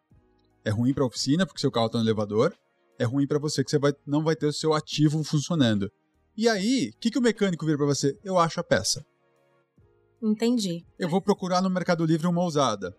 É 0.65 0.69
ruim 0.69 0.93
para 0.93 1.03
a 1.03 1.08
oficina, 1.08 1.46
porque 1.46 1.62
seu 1.62 1.72
carro 1.72 1.88
está 1.88 1.98
no 1.98 2.03
elevador, 2.03 2.53
é 2.98 3.05
ruim 3.05 3.25
para 3.25 3.39
você 3.39 3.63
que 3.63 3.72
você 3.72 3.79
vai, 3.79 3.93
não 4.05 4.24
vai 4.24 4.36
ter 4.36 4.48
o 4.48 4.53
seu 4.53 4.74
ativo 4.74 5.24
funcionando. 5.24 5.89
E 6.36 6.48
aí, 6.48 6.91
o 6.96 7.00
que, 7.00 7.12
que 7.12 7.17
o 7.17 7.22
mecânico 7.22 7.65
vira 7.65 7.77
para 7.77 7.88
você? 7.88 8.17
Eu 8.24 8.38
acho 8.38 8.60
a 8.60 8.63
peça. 8.63 9.05
Entendi. 10.22 10.86
Eu 10.98 11.08
vou 11.08 11.22
procurar 11.22 11.62
no 11.62 11.69
Mercado 11.69 12.05
Livre 12.05 12.27
uma 12.27 12.43
usada. 12.43 12.96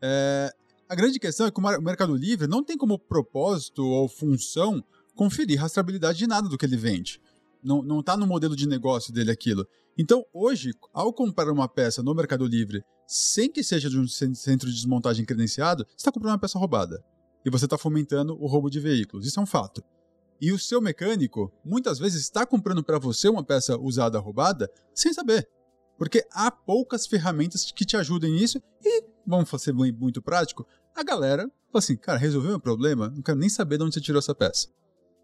É, 0.00 0.50
a 0.88 0.94
grande 0.94 1.18
questão 1.18 1.46
é 1.46 1.50
que 1.50 1.60
o 1.60 1.82
Mercado 1.82 2.14
Livre 2.14 2.46
não 2.46 2.62
tem 2.62 2.76
como 2.76 2.98
propósito 2.98 3.84
ou 3.84 4.08
função 4.08 4.82
conferir 5.14 5.60
rastreabilidade 5.60 6.18
de 6.18 6.26
nada 6.26 6.48
do 6.48 6.58
que 6.58 6.64
ele 6.64 6.76
vende. 6.76 7.20
Não, 7.64 7.82
não 7.82 8.02
tá 8.02 8.16
no 8.16 8.26
modelo 8.26 8.54
de 8.54 8.68
negócio 8.68 9.12
dele 9.12 9.30
aquilo. 9.30 9.66
Então, 9.96 10.24
hoje, 10.32 10.72
ao 10.92 11.12
comprar 11.12 11.50
uma 11.50 11.68
peça 11.68 12.02
no 12.02 12.14
Mercado 12.14 12.46
Livre, 12.46 12.84
sem 13.06 13.50
que 13.50 13.64
seja 13.64 13.88
de 13.88 13.98
um 13.98 14.06
centro 14.06 14.68
de 14.68 14.74
desmontagem 14.74 15.24
credenciado, 15.24 15.84
você 15.88 15.96
está 15.96 16.12
comprando 16.12 16.32
uma 16.32 16.38
peça 16.38 16.58
roubada. 16.58 17.02
E 17.44 17.50
você 17.50 17.64
está 17.66 17.78
fomentando 17.78 18.34
o 18.40 18.46
roubo 18.46 18.70
de 18.70 18.80
veículos. 18.80 19.26
Isso 19.26 19.38
é 19.38 19.42
um 19.42 19.46
fato. 19.46 19.82
E 20.40 20.52
o 20.52 20.58
seu 20.58 20.80
mecânico, 20.80 21.52
muitas 21.64 21.98
vezes, 21.98 22.22
está 22.22 22.44
comprando 22.44 22.82
para 22.82 22.98
você 22.98 23.28
uma 23.28 23.44
peça 23.44 23.78
usada 23.78 24.18
roubada 24.18 24.70
sem 24.94 25.12
saber. 25.12 25.48
Porque 25.96 26.26
há 26.32 26.50
poucas 26.50 27.06
ferramentas 27.06 27.70
que 27.70 27.84
te 27.84 27.96
ajudem 27.96 28.32
nisso 28.32 28.60
e, 28.82 29.04
vamos 29.26 29.48
ser 29.62 29.72
muito 29.72 30.20
prático, 30.20 30.66
a 30.94 31.02
galera 31.02 31.42
fala 31.42 31.78
assim, 31.78 31.96
cara, 31.96 32.18
resolveu 32.18 32.50
meu 32.50 32.60
problema? 32.60 33.08
Não 33.10 33.22
quero 33.22 33.38
nem 33.38 33.48
saber 33.48 33.78
de 33.78 33.84
onde 33.84 33.94
você 33.94 34.00
tirou 34.00 34.18
essa 34.18 34.34
peça. 34.34 34.68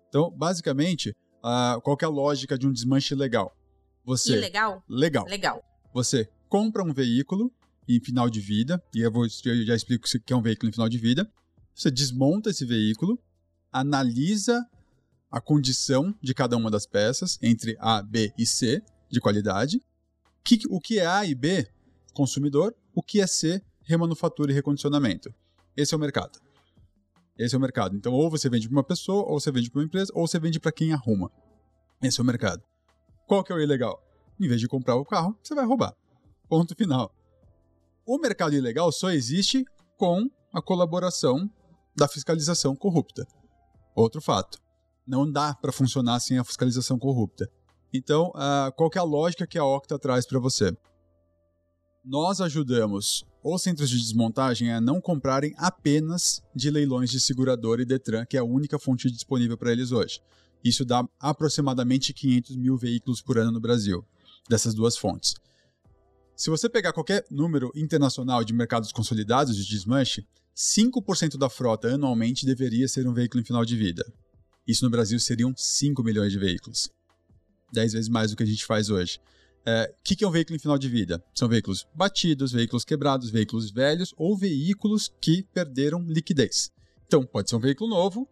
Então, 0.08 0.30
basicamente, 0.30 1.16
uh, 1.44 1.80
qual 1.80 1.96
é 2.00 2.04
a 2.04 2.08
lógica 2.08 2.58
de 2.58 2.66
um 2.66 2.72
desmanche 2.72 3.14
legal? 3.14 3.56
Você, 4.04 4.32
Ilegal? 4.32 4.82
Legal. 4.88 5.24
Legal. 5.26 5.64
Você 5.92 6.28
compra 6.48 6.82
um 6.82 6.92
veículo 6.92 7.52
em 7.88 8.00
final 8.00 8.30
de 8.30 8.40
vida, 8.40 8.82
e 8.94 9.00
eu, 9.00 9.10
vou, 9.10 9.24
eu 9.24 9.66
já 9.66 9.74
explico 9.74 10.06
o 10.06 10.20
que 10.20 10.32
é 10.32 10.36
um 10.36 10.42
veículo 10.42 10.68
em 10.68 10.72
final 10.72 10.88
de 10.88 10.98
vida. 10.98 11.30
Você 11.74 11.90
desmonta 11.90 12.50
esse 12.50 12.64
veículo, 12.64 13.18
analisa 13.72 14.66
a 15.30 15.40
condição 15.40 16.14
de 16.20 16.34
cada 16.34 16.56
uma 16.56 16.70
das 16.70 16.86
peças, 16.86 17.38
entre 17.42 17.76
A, 17.78 18.02
B 18.02 18.32
e 18.36 18.46
C, 18.46 18.82
de 19.08 19.20
qualidade, 19.20 19.80
que, 20.44 20.60
o 20.68 20.80
que 20.80 20.98
é 20.98 21.06
A 21.06 21.24
e 21.24 21.34
B, 21.34 21.68
consumidor, 22.12 22.74
o 22.94 23.02
que 23.02 23.20
é 23.20 23.26
C, 23.26 23.62
remanufatura 23.82 24.52
e 24.52 24.54
recondicionamento. 24.54 25.32
Esse 25.76 25.94
é 25.94 25.96
o 25.96 26.00
mercado. 26.00 26.38
Esse 27.40 27.54
é 27.54 27.58
o 27.58 27.60
mercado. 27.60 27.96
Então, 27.96 28.12
ou 28.12 28.28
você 28.28 28.50
vende 28.50 28.68
para 28.68 28.76
uma 28.76 28.84
pessoa, 28.84 29.24
ou 29.26 29.40
você 29.40 29.50
vende 29.50 29.70
para 29.70 29.80
uma 29.80 29.86
empresa, 29.86 30.12
ou 30.14 30.28
você 30.28 30.38
vende 30.38 30.60
para 30.60 30.70
quem 30.70 30.92
arruma. 30.92 31.32
Esse 32.02 32.20
é 32.20 32.22
o 32.22 32.26
mercado. 32.26 32.62
Qual 33.26 33.42
que 33.42 33.50
é 33.50 33.54
o 33.54 33.60
ilegal? 33.60 33.98
Em 34.38 34.46
vez 34.46 34.60
de 34.60 34.68
comprar 34.68 34.96
o 34.96 35.06
carro, 35.06 35.34
você 35.42 35.54
vai 35.54 35.64
roubar. 35.64 35.96
Ponto 36.50 36.74
final. 36.76 37.10
O 38.04 38.18
mercado 38.18 38.54
ilegal 38.54 38.92
só 38.92 39.10
existe 39.10 39.64
com 39.96 40.28
a 40.52 40.60
colaboração 40.60 41.48
da 41.96 42.06
fiscalização 42.06 42.76
corrupta. 42.76 43.26
Outro 43.94 44.20
fato. 44.20 44.58
Não 45.06 45.30
dá 45.30 45.54
para 45.54 45.72
funcionar 45.72 46.20
sem 46.20 46.38
a 46.38 46.44
fiscalização 46.44 46.98
corrupta. 46.98 47.48
Então, 47.90 48.32
uh, 48.34 48.70
qual 48.76 48.90
é 48.94 48.98
a 48.98 49.02
lógica 49.02 49.46
que 49.46 49.58
a 49.58 49.64
Octa 49.64 49.98
traz 49.98 50.26
para 50.26 50.38
você? 50.38 50.76
Nós 52.04 52.42
ajudamos 52.42 53.24
os 53.42 53.62
centros 53.62 53.88
de 53.88 53.98
desmontagem 53.98 54.70
a 54.72 54.80
não 54.80 55.00
comprarem 55.00 55.54
apenas 55.56 56.42
de 56.54 56.70
leilões 56.70 57.10
de 57.10 57.18
seguradora 57.18 57.82
e 57.82 57.86
Detran, 57.86 58.26
que 58.26 58.36
é 58.36 58.40
a 58.40 58.44
única 58.44 58.78
fonte 58.78 59.10
disponível 59.10 59.56
para 59.56 59.72
eles 59.72 59.92
hoje. 59.92 60.20
Isso 60.62 60.84
dá 60.84 61.08
aproximadamente 61.18 62.12
500 62.12 62.56
mil 62.56 62.76
veículos 62.76 63.22
por 63.22 63.38
ano 63.38 63.50
no 63.50 63.60
Brasil, 63.60 64.04
dessas 64.48 64.74
duas 64.74 64.96
fontes. 64.96 65.34
Se 66.36 66.50
você 66.50 66.68
pegar 66.68 66.92
qualquer 66.92 67.24
número 67.30 67.70
internacional 67.74 68.44
de 68.44 68.52
mercados 68.52 68.92
consolidados 68.92 69.56
de 69.56 69.66
desmanche, 69.66 70.26
5% 70.56 71.38
da 71.38 71.48
frota 71.48 71.94
anualmente 71.94 72.44
deveria 72.44 72.88
ser 72.88 73.06
um 73.06 73.14
veículo 73.14 73.40
em 73.40 73.44
final 73.44 73.64
de 73.64 73.76
vida. 73.76 74.04
Isso 74.66 74.84
no 74.84 74.90
Brasil 74.90 75.18
seriam 75.18 75.54
5 75.56 76.02
milhões 76.02 76.32
de 76.32 76.38
veículos. 76.38 76.90
10 77.72 77.92
vezes 77.92 78.08
mais 78.08 78.30
do 78.30 78.36
que 78.36 78.42
a 78.42 78.46
gente 78.46 78.64
faz 78.64 78.90
hoje. 78.90 79.18
É, 79.66 79.94
que, 80.02 80.16
que 80.16 80.24
é 80.24 80.28
um 80.28 80.30
veículo 80.30 80.56
em 80.56 80.58
final 80.58 80.78
de 80.78 80.88
vida? 80.88 81.22
São 81.34 81.48
veículos 81.48 81.86
batidos, 81.94 82.52
veículos 82.52 82.84
quebrados, 82.84 83.30
veículos 83.30 83.70
velhos 83.70 84.14
ou 84.16 84.36
veículos 84.36 85.12
que 85.20 85.42
perderam 85.54 86.02
liquidez. 86.02 86.70
Então, 87.06 87.24
pode 87.26 87.50
ser 87.50 87.56
um 87.56 87.60
veículo 87.60 87.90
novo, 87.90 88.28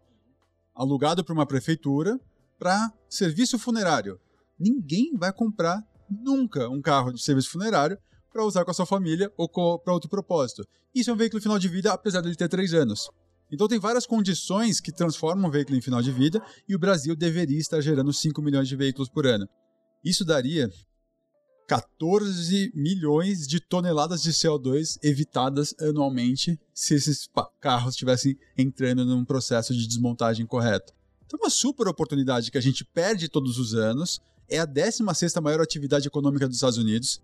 alugado 0.75 1.25
por 1.25 1.33
uma 1.33 1.47
prefeitura 1.47 2.19
para 2.59 2.93
serviço 3.09 3.59
funerário. 3.59 4.19
Ninguém 4.59 5.17
vai 5.17 5.33
comprar 5.33 5.83
nunca 6.09 6.69
um 6.69 6.81
carro 6.81 7.13
de 7.13 7.23
serviço 7.23 7.51
funerário 7.51 7.99
para 8.33 8.45
usar 8.45 8.65
com 8.65 8.71
a 8.71 8.75
sua 8.75 8.87
família 8.87 9.33
ou 9.37 9.49
para 9.49 9.93
outro 9.93 10.09
propósito. 10.09 10.65
Isso 10.95 11.11
é 11.11 11.13
um 11.13 11.17
veículo 11.17 11.43
final 11.43 11.59
de 11.59 11.69
vida, 11.69 11.93
apesar 11.93 12.21
de 12.21 12.29
ele 12.29 12.37
ter 12.37 12.49
três 12.49 12.73
anos. 12.73 13.11
Então 13.51 13.67
tem 13.67 13.79
várias 13.79 14.07
condições 14.07 14.81
que 14.81 14.93
transformam 14.93 15.49
um 15.49 15.53
veículo 15.53 15.77
em 15.77 15.81
final 15.81 16.03
de 16.03 16.13
vida 16.13 16.43
e 16.69 16.75
o 16.75 16.79
Brasil 16.79 17.17
deveria 17.17 17.59
estar 17.59 17.81
gerando 17.81 18.13
5 18.13 18.41
milhões 18.43 18.69
de 18.69 18.77
veículos 18.77 19.09
por 19.09 19.27
ano. 19.27 19.49
Isso 20.05 20.25
daria 20.25 20.71
14 21.69 22.73
milhões 22.75 23.47
de 23.47 23.61
toneladas 23.61 24.23
de 24.23 24.33
CO2 24.33 24.99
evitadas 25.03 25.75
anualmente 25.79 26.59
se 26.73 26.95
esses 26.95 27.29
carros 27.61 27.93
estivessem 27.93 28.39
entrando 28.57 29.05
num 29.05 29.23
processo 29.23 29.75
de 29.75 29.87
desmontagem 29.87 30.47
correto. 30.47 30.95
Então, 31.27 31.39
uma 31.39 31.51
super 31.51 31.87
oportunidade 31.87 32.51
que 32.51 32.57
a 32.57 32.61
gente 32.63 32.87
perde 32.87 33.29
todos 33.29 33.59
os 33.59 33.75
anos. 33.75 34.19
É 34.49 34.59
a 34.59 34.65
16 34.65 35.35
maior 35.43 35.61
atividade 35.61 36.09
econômica 36.09 36.49
dos 36.49 36.57
Estados 36.57 36.79
Unidos. 36.79 37.21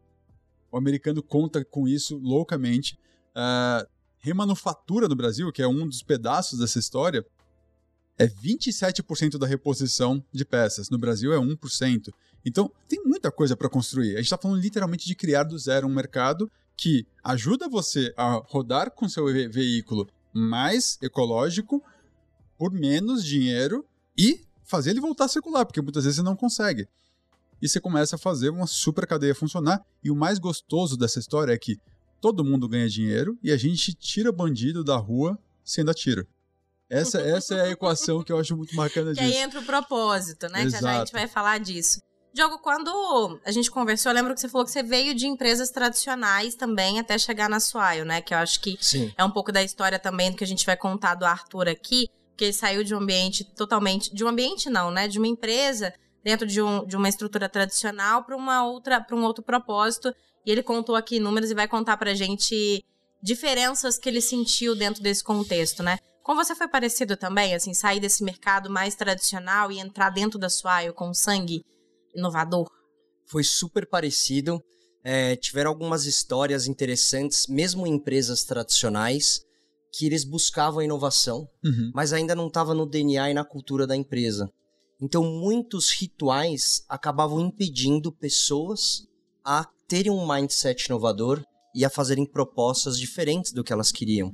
O 0.70 0.76
americano 0.76 1.22
conta 1.22 1.64
com 1.64 1.88
isso 1.88 2.18
loucamente. 2.18 2.98
Uh, 3.34 3.88
remanufatura 4.18 5.08
no 5.08 5.16
Brasil, 5.16 5.50
que 5.52 5.62
é 5.62 5.66
um 5.66 5.88
dos 5.88 6.02
pedaços 6.02 6.58
dessa 6.58 6.78
história, 6.78 7.24
é 8.18 8.26
27% 8.26 9.38
da 9.38 9.46
reposição 9.46 10.22
de 10.30 10.44
peças. 10.44 10.90
No 10.90 10.98
Brasil 10.98 11.32
é 11.32 11.38
1%. 11.38 12.12
Então, 12.44 12.70
tem 12.88 13.02
muita 13.04 13.30
coisa 13.30 13.56
para 13.56 13.68
construir. 13.68 14.14
A 14.14 14.16
gente 14.16 14.24
está 14.24 14.38
falando 14.38 14.60
literalmente 14.60 15.06
de 15.06 15.14
criar 15.14 15.44
do 15.44 15.58
zero 15.58 15.86
um 15.86 15.94
mercado 15.94 16.50
que 16.76 17.06
ajuda 17.22 17.68
você 17.68 18.12
a 18.16 18.42
rodar 18.46 18.90
com 18.90 19.08
seu 19.08 19.26
ve 19.26 19.48
veículo 19.48 20.08
mais 20.32 20.98
ecológico 21.00 21.82
por 22.58 22.72
menos 22.72 23.24
dinheiro 23.24 23.84
e 24.18 24.40
fazer 24.64 24.90
ele 24.90 25.00
voltar 25.00 25.26
a 25.26 25.28
circular, 25.28 25.64
porque 25.64 25.80
muitas 25.80 26.04
vezes 26.04 26.16
você 26.16 26.22
não 26.22 26.36
consegue. 26.36 26.88
E 27.62 27.68
você 27.68 27.80
começa 27.80 28.16
a 28.16 28.18
fazer 28.18 28.50
uma 28.50 28.66
super 28.66 29.06
cadeia 29.06 29.34
funcionar. 29.34 29.80
E 30.02 30.10
o 30.10 30.16
mais 30.16 30.38
gostoso 30.38 30.96
dessa 30.96 31.18
história 31.18 31.52
é 31.52 31.58
que 31.58 31.78
todo 32.20 32.44
mundo 32.44 32.68
ganha 32.68 32.88
dinheiro 32.88 33.38
e 33.42 33.52
a 33.52 33.56
gente 33.56 33.94
tira 33.94 34.32
bandido 34.32 34.82
da 34.82 34.96
rua 34.96 35.38
sem 35.64 35.84
dar 35.84 35.94
tiro. 35.94 36.26
Essa, 36.88 37.20
essa 37.20 37.54
é 37.54 37.60
a 37.62 37.70
equação 37.70 38.22
que 38.22 38.32
eu 38.32 38.38
acho 38.38 38.56
muito 38.56 38.74
bacana 38.74 39.12
disso. 39.14 39.26
Que 39.26 39.36
aí 39.36 39.42
entra 39.42 39.60
o 39.60 39.64
propósito, 39.64 40.48
né? 40.48 40.62
Exato. 40.62 40.82
Que 40.82 40.88
a 40.88 40.98
gente 40.98 41.12
vai 41.12 41.28
falar 41.28 41.58
disso. 41.58 42.00
Diogo, 42.34 42.58
quando 42.58 43.38
a 43.44 43.52
gente 43.52 43.70
conversou, 43.70 44.10
eu 44.10 44.16
lembro 44.16 44.34
que 44.34 44.40
você 44.40 44.48
falou 44.48 44.64
que 44.64 44.72
você 44.72 44.82
veio 44.82 45.14
de 45.14 45.24
empresas 45.24 45.70
tradicionais 45.70 46.56
também 46.56 46.98
até 46.98 47.16
chegar 47.16 47.48
na 47.48 47.60
Swile, 47.60 48.04
né? 48.04 48.20
Que 48.20 48.34
eu 48.34 48.38
acho 48.38 48.60
que 48.60 48.76
Sim. 48.80 49.14
é 49.16 49.24
um 49.24 49.30
pouco 49.30 49.52
da 49.52 49.62
história 49.62 50.00
também 50.00 50.32
do 50.32 50.36
que 50.36 50.42
a 50.42 50.46
gente 50.46 50.66
vai 50.66 50.76
contar 50.76 51.14
do 51.14 51.24
Arthur 51.24 51.68
aqui, 51.68 52.10
porque 52.30 52.46
ele 52.46 52.52
saiu 52.52 52.82
de 52.82 52.92
um 52.92 52.98
ambiente 52.98 53.44
totalmente. 53.44 54.12
De 54.12 54.24
um 54.24 54.28
ambiente, 54.28 54.68
não, 54.68 54.90
né? 54.90 55.06
De 55.06 55.16
uma 55.16 55.28
empresa 55.28 55.94
dentro 56.24 56.44
de, 56.44 56.60
um, 56.60 56.84
de 56.84 56.96
uma 56.96 57.08
estrutura 57.08 57.48
tradicional 57.48 58.24
para 58.24 58.36
uma 58.36 58.66
outra, 58.66 59.00
para 59.00 59.14
um 59.14 59.22
outro 59.22 59.44
propósito 59.44 60.12
e 60.44 60.50
ele 60.50 60.62
contou 60.62 60.96
aqui 60.96 61.20
números 61.20 61.52
e 61.52 61.54
vai 61.54 61.68
contar 61.68 61.96
pra 61.96 62.14
gente 62.14 62.84
diferenças 63.22 63.96
que 63.96 64.08
ele 64.08 64.20
sentiu 64.20 64.74
dentro 64.74 65.00
desse 65.00 65.22
contexto, 65.22 65.84
né? 65.84 65.98
Com 66.20 66.34
você 66.34 66.52
foi 66.56 66.66
parecido 66.66 67.16
também, 67.16 67.54
assim, 67.54 67.72
sair 67.72 68.00
desse 68.00 68.24
mercado 68.24 68.68
mais 68.68 68.96
tradicional 68.96 69.70
e 69.70 69.78
entrar 69.78 70.10
dentro 70.10 70.36
da 70.36 70.48
Swile 70.48 70.92
com 70.92 71.14
sangue 71.14 71.64
inovador? 72.14 72.68
Foi 73.26 73.42
super 73.44 73.86
parecido. 73.86 74.62
é, 75.06 75.36
tiveram 75.36 75.70
algumas 75.70 76.06
histórias 76.06 76.66
interessantes, 76.66 77.46
mesmo 77.46 77.86
em 77.86 77.92
empresas 77.92 78.42
tradicionais, 78.42 79.42
que 79.92 80.06
eles 80.06 80.24
buscavam 80.24 80.80
a 80.80 80.84
inovação, 80.84 81.46
Uhum. 81.62 81.90
mas 81.94 82.14
ainda 82.14 82.34
não 82.34 82.46
estava 82.46 82.72
no 82.72 82.86
DNA 82.86 83.30
e 83.30 83.34
na 83.34 83.44
cultura 83.44 83.86
da 83.86 83.94
empresa. 83.94 84.50
Então, 84.98 85.22
muitos 85.22 85.90
rituais 85.90 86.84
acabavam 86.88 87.38
impedindo 87.38 88.10
pessoas 88.10 89.06
a 89.44 89.66
terem 89.86 90.10
um 90.10 90.26
mindset 90.26 90.86
inovador 90.86 91.44
e 91.74 91.84
a 91.84 91.90
fazerem 91.90 92.24
propostas 92.24 92.98
diferentes 92.98 93.52
do 93.52 93.62
que 93.62 93.74
elas 93.74 93.92
queriam. 93.92 94.32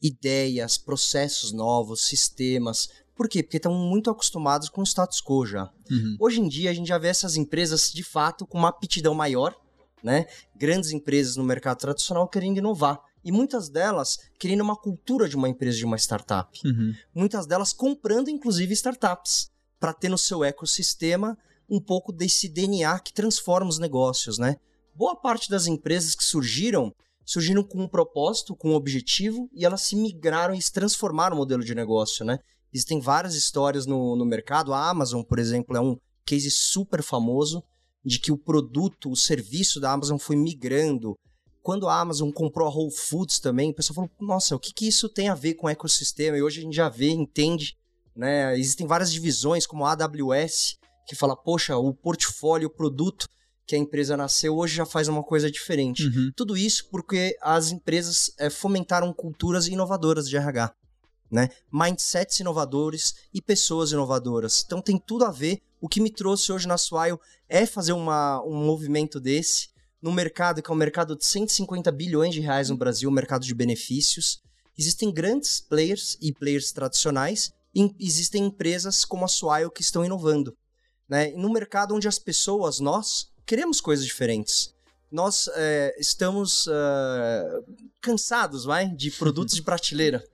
Ideias, 0.00 0.78
processos 0.78 1.50
novos, 1.52 2.02
sistemas. 2.06 2.88
Por 3.14 3.28
quê? 3.28 3.42
Porque 3.42 3.58
estão 3.58 3.74
muito 3.74 4.10
acostumados 4.10 4.68
com 4.68 4.80
o 4.80 4.86
status 4.86 5.20
quo 5.20 5.46
já. 5.46 5.70
Uhum. 5.90 6.16
Hoje 6.18 6.40
em 6.40 6.48
dia, 6.48 6.70
a 6.70 6.74
gente 6.74 6.88
já 6.88 6.98
vê 6.98 7.08
essas 7.08 7.36
empresas, 7.36 7.92
de 7.92 8.02
fato, 8.02 8.46
com 8.46 8.58
uma 8.58 8.68
aptidão 8.68 9.14
maior, 9.14 9.54
né? 10.02 10.26
Grandes 10.56 10.90
empresas 10.90 11.36
no 11.36 11.44
mercado 11.44 11.78
tradicional 11.78 12.26
querendo 12.28 12.58
inovar. 12.58 13.00
E 13.24 13.30
muitas 13.30 13.68
delas 13.68 14.18
querendo 14.38 14.62
uma 14.62 14.76
cultura 14.76 15.28
de 15.28 15.36
uma 15.36 15.48
empresa, 15.48 15.78
de 15.78 15.84
uma 15.84 15.96
startup. 15.96 16.58
Uhum. 16.64 16.92
Muitas 17.14 17.46
delas 17.46 17.72
comprando, 17.72 18.28
inclusive, 18.28 18.72
startups, 18.72 19.50
para 19.78 19.92
ter 19.92 20.08
no 20.08 20.18
seu 20.18 20.42
ecossistema 20.42 21.36
um 21.68 21.80
pouco 21.80 22.12
desse 22.12 22.48
DNA 22.48 22.98
que 23.00 23.12
transforma 23.12 23.70
os 23.70 23.78
negócios, 23.78 24.38
né? 24.38 24.56
Boa 24.94 25.16
parte 25.16 25.48
das 25.48 25.66
empresas 25.66 26.14
que 26.14 26.24
surgiram, 26.24 26.94
surgiram 27.24 27.62
com 27.62 27.82
um 27.82 27.88
propósito, 27.88 28.54
com 28.54 28.70
um 28.70 28.74
objetivo, 28.74 29.48
e 29.52 29.64
elas 29.64 29.82
se 29.82 29.96
migraram 29.96 30.54
e 30.54 30.60
se 30.60 30.72
transformaram 30.72 31.34
no 31.34 31.40
modelo 31.40 31.64
de 31.64 31.74
negócio, 31.74 32.24
né? 32.24 32.38
Existem 32.72 33.00
várias 33.00 33.34
histórias 33.34 33.86
no, 33.86 34.16
no 34.16 34.24
mercado. 34.24 34.72
A 34.72 34.88
Amazon, 34.88 35.22
por 35.22 35.38
exemplo, 35.38 35.76
é 35.76 35.80
um 35.80 35.96
case 36.24 36.50
super 36.50 37.02
famoso 37.02 37.62
de 38.04 38.18
que 38.18 38.32
o 38.32 38.38
produto, 38.38 39.10
o 39.10 39.16
serviço 39.16 39.80
da 39.80 39.92
Amazon 39.92 40.18
foi 40.18 40.36
migrando. 40.36 41.16
Quando 41.62 41.88
a 41.88 42.00
Amazon 42.00 42.30
comprou 42.30 42.66
a 42.66 42.70
Whole 42.70 42.90
Foods 42.90 43.38
também, 43.38 43.70
o 43.70 43.74
pessoal 43.74 43.94
falou: 43.94 44.10
nossa, 44.20 44.56
o 44.56 44.58
que, 44.58 44.72
que 44.72 44.88
isso 44.88 45.08
tem 45.08 45.28
a 45.28 45.34
ver 45.34 45.54
com 45.54 45.66
o 45.66 45.70
ecossistema? 45.70 46.36
E 46.36 46.42
hoje 46.42 46.60
a 46.60 46.62
gente 46.62 46.74
já 46.74 46.88
vê, 46.88 47.10
entende. 47.10 47.76
Né? 48.16 48.58
Existem 48.58 48.86
várias 48.86 49.12
divisões, 49.12 49.66
como 49.66 49.84
a 49.84 49.92
AWS, 49.92 50.76
que 51.06 51.14
fala: 51.14 51.36
poxa, 51.36 51.76
o 51.76 51.94
portfólio, 51.94 52.68
o 52.68 52.74
produto 52.74 53.28
que 53.66 53.76
a 53.76 53.78
empresa 53.78 54.16
nasceu 54.16 54.56
hoje 54.56 54.74
já 54.74 54.84
faz 54.84 55.08
uma 55.08 55.22
coisa 55.22 55.50
diferente. 55.50 56.06
Uhum. 56.06 56.32
Tudo 56.34 56.56
isso 56.56 56.88
porque 56.90 57.36
as 57.40 57.70
empresas 57.70 58.32
é, 58.38 58.50
fomentaram 58.50 59.12
culturas 59.12 59.68
inovadoras 59.68 60.28
de 60.28 60.36
RH. 60.36 60.74
Né? 61.32 61.48
Mindsets 61.72 62.40
inovadores 62.40 63.14
e 63.32 63.40
pessoas 63.40 63.90
inovadoras. 63.90 64.62
Então 64.66 64.82
tem 64.82 64.98
tudo 64.98 65.24
a 65.24 65.30
ver. 65.30 65.62
O 65.80 65.88
que 65.88 66.00
me 66.00 66.10
trouxe 66.10 66.52
hoje 66.52 66.68
na 66.68 66.76
Swile 66.76 67.18
é 67.48 67.64
fazer 67.64 67.92
uma, 67.92 68.40
um 68.44 68.54
movimento 68.54 69.18
desse 69.18 69.72
no 70.02 70.12
mercado 70.12 70.60
que 70.60 70.70
é 70.70 70.74
um 70.74 70.76
mercado 70.76 71.16
de 71.16 71.24
150 71.24 71.92
bilhões 71.92 72.34
de 72.34 72.40
reais 72.40 72.68
no 72.68 72.76
Brasil, 72.76 73.08
um 73.08 73.12
mercado 73.12 73.46
de 73.46 73.54
benefícios. 73.54 74.42
Existem 74.76 75.12
grandes 75.12 75.60
players 75.60 76.18
e 76.20 76.32
players 76.32 76.72
tradicionais, 76.72 77.52
e 77.74 77.94
existem 78.00 78.46
empresas 78.46 79.04
como 79.04 79.24
a 79.24 79.28
Swile 79.28 79.70
que 79.70 79.80
estão 79.80 80.04
inovando. 80.04 80.56
Né? 81.08 81.30
E 81.30 81.36
no 81.36 81.50
mercado 81.52 81.94
onde 81.94 82.08
as 82.08 82.18
pessoas, 82.18 82.80
nós, 82.80 83.30
queremos 83.46 83.80
coisas 83.80 84.04
diferentes. 84.04 84.74
Nós 85.10 85.48
é, 85.54 85.94
estamos 85.98 86.66
uh, 86.66 87.64
cansados 88.00 88.64
vai, 88.64 88.88
de 88.88 89.10
produtos 89.10 89.54
de 89.54 89.62
prateleira. 89.62 90.24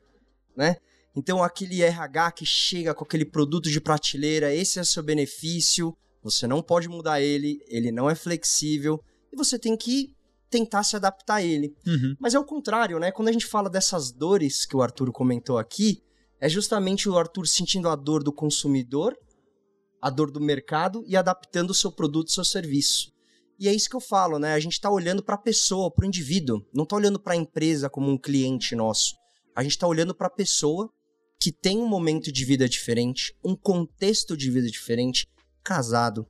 Né? 0.56 0.76
Então, 1.18 1.42
aquele 1.42 1.82
RH 1.82 2.30
que 2.30 2.46
chega 2.46 2.94
com 2.94 3.02
aquele 3.02 3.24
produto 3.24 3.68
de 3.68 3.80
prateleira, 3.80 4.54
esse 4.54 4.78
é 4.78 4.82
o 4.82 4.84
seu 4.84 5.02
benefício, 5.02 5.92
você 6.22 6.46
não 6.46 6.62
pode 6.62 6.88
mudar 6.88 7.20
ele, 7.20 7.58
ele 7.66 7.90
não 7.90 8.08
é 8.08 8.14
flexível, 8.14 9.02
e 9.32 9.36
você 9.36 9.58
tem 9.58 9.76
que 9.76 10.14
tentar 10.48 10.84
se 10.84 10.94
adaptar 10.94 11.34
a 11.34 11.42
ele. 11.42 11.74
Uhum. 11.84 12.14
Mas 12.20 12.34
é 12.34 12.38
o 12.38 12.44
contrário, 12.44 13.00
né? 13.00 13.10
Quando 13.10 13.26
a 13.26 13.32
gente 13.32 13.46
fala 13.46 13.68
dessas 13.68 14.12
dores 14.12 14.64
que 14.64 14.76
o 14.76 14.80
Arthur 14.80 15.10
comentou 15.10 15.58
aqui, 15.58 16.00
é 16.40 16.48
justamente 16.48 17.08
o 17.08 17.18
Arthur 17.18 17.48
sentindo 17.48 17.88
a 17.88 17.96
dor 17.96 18.22
do 18.22 18.32
consumidor, 18.32 19.18
a 20.00 20.10
dor 20.10 20.30
do 20.30 20.40
mercado 20.40 21.02
e 21.04 21.16
adaptando 21.16 21.70
o 21.70 21.74
seu 21.74 21.90
produto, 21.90 22.30
seu 22.30 22.44
serviço. 22.44 23.10
E 23.58 23.66
é 23.66 23.74
isso 23.74 23.90
que 23.90 23.96
eu 23.96 24.00
falo, 24.00 24.38
né? 24.38 24.54
A 24.54 24.60
gente 24.60 24.74
está 24.74 24.88
olhando 24.88 25.20
para 25.20 25.34
a 25.34 25.38
pessoa, 25.38 25.90
para 25.90 26.04
o 26.04 26.06
indivíduo, 26.06 26.64
não 26.72 26.84
está 26.84 26.94
olhando 26.94 27.18
para 27.18 27.32
a 27.32 27.36
empresa 27.36 27.90
como 27.90 28.08
um 28.08 28.16
cliente 28.16 28.76
nosso. 28.76 29.16
A 29.56 29.64
gente 29.64 29.72
está 29.72 29.88
olhando 29.88 30.14
para 30.14 30.28
a 30.28 30.30
pessoa 30.30 30.88
que 31.38 31.52
tem 31.52 31.78
um 31.78 31.86
momento 31.86 32.32
de 32.32 32.44
vida 32.44 32.68
diferente, 32.68 33.34
um 33.44 33.54
contexto 33.54 34.36
de 34.36 34.50
vida 34.50 34.68
diferente, 34.68 35.26
casado, 35.62 36.26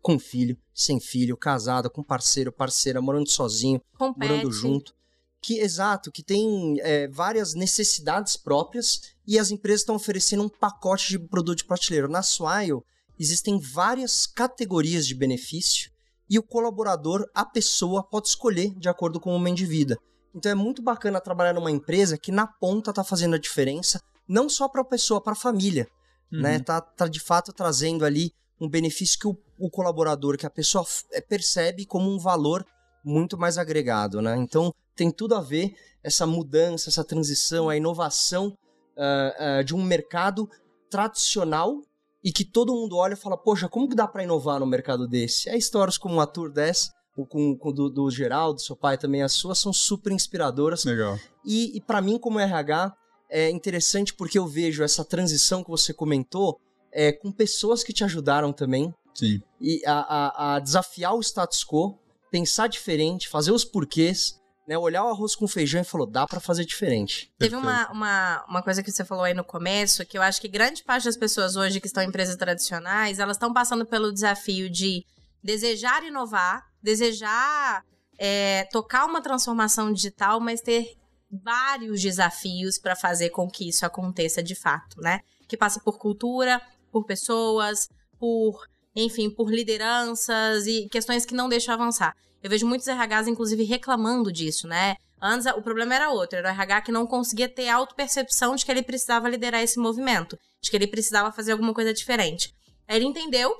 com 0.00 0.18
filho, 0.18 0.56
sem 0.74 1.00
filho, 1.00 1.36
casado, 1.36 1.90
com 1.90 2.02
parceiro, 2.02 2.52
parceira, 2.52 3.00
morando 3.00 3.28
sozinho, 3.28 3.80
Com 3.98 4.14
morando 4.16 4.50
junto. 4.50 4.94
Que, 5.40 5.58
exato, 5.58 6.12
que 6.12 6.22
tem 6.22 6.76
é, 6.80 7.08
várias 7.08 7.54
necessidades 7.54 8.36
próprias 8.36 9.00
e 9.26 9.38
as 9.38 9.50
empresas 9.50 9.80
estão 9.80 9.96
oferecendo 9.96 10.44
um 10.44 10.48
pacote 10.48 11.08
de 11.08 11.18
produto 11.18 11.58
de 11.58 11.64
prateleira. 11.64 12.06
Na 12.06 12.22
Swile, 12.22 12.80
existem 13.18 13.58
várias 13.58 14.26
categorias 14.26 15.06
de 15.06 15.14
benefício 15.14 15.90
e 16.30 16.38
o 16.38 16.42
colaborador, 16.42 17.28
a 17.34 17.44
pessoa, 17.44 18.02
pode 18.02 18.28
escolher 18.28 18.72
de 18.78 18.88
acordo 18.88 19.20
com 19.20 19.30
o 19.30 19.32
momento 19.32 19.58
de 19.58 19.66
vida. 19.66 19.98
Então 20.34 20.50
é 20.50 20.54
muito 20.54 20.80
bacana 20.80 21.20
trabalhar 21.20 21.52
numa 21.52 21.70
empresa 21.70 22.16
que 22.16 22.32
na 22.32 22.46
ponta 22.46 22.90
está 22.90 23.04
fazendo 23.04 23.34
a 23.34 23.38
diferença, 23.38 24.00
não 24.28 24.48
só 24.48 24.68
para 24.68 24.82
a 24.82 24.84
pessoa, 24.84 25.20
para 25.20 25.32
a 25.32 25.36
família. 25.36 25.88
Né? 26.30 26.58
Tá, 26.58 26.80
tá 26.80 27.06
de 27.06 27.20
fato 27.20 27.52
trazendo 27.52 28.06
ali 28.06 28.32
um 28.58 28.66
benefício 28.66 29.18
que 29.18 29.26
o, 29.26 29.36
o 29.58 29.68
colaborador, 29.68 30.38
que 30.38 30.46
a 30.46 30.50
pessoa 30.50 30.82
eh, 31.12 31.20
percebe 31.20 31.84
como 31.84 32.10
um 32.10 32.18
valor 32.18 32.64
muito 33.04 33.36
mais 33.36 33.58
agregado, 33.58 34.22
né? 34.22 34.36
Então 34.38 34.72
tem 34.94 35.10
tudo 35.10 35.34
a 35.34 35.40
ver 35.40 35.74
essa 36.02 36.26
mudança, 36.26 36.88
essa 36.88 37.04
transição, 37.04 37.68
a 37.68 37.76
inovação 37.76 38.56
ah, 38.96 39.34
ah, 39.38 39.62
de 39.62 39.74
um 39.74 39.82
mercado 39.82 40.48
tradicional 40.90 41.80
e 42.22 42.30
que 42.30 42.44
todo 42.44 42.74
mundo 42.74 42.96
olha 42.96 43.14
e 43.14 43.16
fala, 43.16 43.36
poxa, 43.36 43.68
como 43.68 43.88
que 43.88 43.96
dá 43.96 44.06
para 44.06 44.22
inovar 44.22 44.60
no 44.60 44.66
mercado 44.66 45.08
desse? 45.08 45.48
É 45.48 45.56
histórias 45.56 45.98
como 45.98 46.20
a 46.20 46.26
Tour 46.26 46.52
10, 46.52 46.90
o 47.16 47.26
com, 47.26 47.56
com 47.56 47.72
do, 47.72 47.90
do 47.90 48.10
Geraldo, 48.10 48.60
seu 48.60 48.76
pai 48.76 48.96
também, 48.96 49.22
as 49.22 49.32
suas, 49.32 49.58
são 49.58 49.72
super 49.72 50.12
inspiradoras. 50.12 50.84
Legal. 50.84 51.18
E, 51.44 51.76
e 51.76 51.80
para 51.80 52.00
mim, 52.00 52.18
como 52.18 52.38
RH, 52.38 52.94
é 53.34 53.50
interessante 53.50 54.12
porque 54.12 54.38
eu 54.38 54.46
vejo 54.46 54.82
essa 54.82 55.04
transição 55.04 55.64
que 55.64 55.70
você 55.70 55.92
comentou 55.94 56.60
é, 56.92 57.10
com 57.10 57.32
pessoas 57.32 57.82
que 57.82 57.92
te 57.92 58.04
ajudaram 58.04 58.52
também 58.52 58.94
Sim. 59.14 59.40
e 59.60 59.80
a, 59.86 59.92
a- 60.00 60.54
a 60.56 60.58
desafiar 60.60 61.14
o 61.14 61.20
status 61.22 61.64
quo, 61.64 61.98
pensar 62.30 62.66
diferente, 62.66 63.28
fazer 63.28 63.50
os 63.52 63.64
porquês, 63.64 64.38
né? 64.68 64.76
Olhar 64.78 65.04
o 65.04 65.08
arroz 65.08 65.34
com 65.34 65.48
feijão 65.48 65.80
e 65.80 65.84
falou, 65.84 66.06
dá 66.06 66.26
para 66.26 66.38
fazer 66.40 66.64
diferente. 66.64 67.32
Teve 67.38 67.56
uma, 67.56 67.90
uma, 67.90 68.44
uma 68.48 68.62
coisa 68.62 68.82
que 68.82 68.92
você 68.92 69.04
falou 69.04 69.24
aí 69.24 69.34
no 69.34 69.42
começo, 69.44 70.04
que 70.06 70.16
eu 70.18 70.22
acho 70.22 70.40
que 70.40 70.48
grande 70.48 70.84
parte 70.84 71.04
das 71.04 71.16
pessoas 71.16 71.56
hoje 71.56 71.80
que 71.80 71.86
estão 71.86 72.02
em 72.02 72.08
empresas 72.08 72.36
tradicionais, 72.36 73.18
elas 73.18 73.36
estão 73.36 73.52
passando 73.52 73.84
pelo 73.86 74.12
desafio 74.12 74.70
de 74.70 75.04
desejar 75.42 76.04
inovar, 76.04 76.62
desejar 76.82 77.82
é, 78.18 78.64
tocar 78.70 79.04
uma 79.06 79.20
transformação 79.20 79.92
digital, 79.92 80.38
mas 80.38 80.60
ter 80.60 80.94
vários 81.32 82.02
desafios 82.02 82.78
para 82.78 82.94
fazer 82.94 83.30
com 83.30 83.48
que 83.48 83.68
isso 83.68 83.86
aconteça 83.86 84.42
de 84.42 84.54
fato, 84.54 85.00
né? 85.00 85.20
Que 85.48 85.56
passa 85.56 85.80
por 85.80 85.98
cultura, 85.98 86.60
por 86.90 87.04
pessoas, 87.04 87.88
por, 88.18 88.66
enfim, 88.94 89.30
por 89.30 89.50
lideranças 89.50 90.66
e 90.66 90.88
questões 90.90 91.24
que 91.24 91.34
não 91.34 91.48
deixam 91.48 91.74
avançar. 91.74 92.14
Eu 92.42 92.50
vejo 92.50 92.66
muitos 92.66 92.86
RHs, 92.86 93.28
inclusive, 93.28 93.64
reclamando 93.64 94.30
disso, 94.30 94.66
né? 94.66 94.96
Antes, 95.20 95.46
o 95.46 95.62
problema 95.62 95.94
era 95.94 96.10
outro, 96.10 96.36
era 96.36 96.48
o 96.48 96.52
RH 96.52 96.82
que 96.82 96.92
não 96.92 97.06
conseguia 97.06 97.48
ter 97.48 97.68
autopercepção 97.68 98.56
de 98.56 98.64
que 98.64 98.72
ele 98.72 98.82
precisava 98.82 99.28
liderar 99.28 99.62
esse 99.62 99.78
movimento, 99.78 100.36
de 100.60 100.68
que 100.68 100.76
ele 100.76 100.88
precisava 100.88 101.30
fazer 101.30 101.52
alguma 101.52 101.72
coisa 101.72 101.94
diferente. 101.94 102.52
Aí 102.88 102.96
ele 102.96 103.06
entendeu 103.06 103.54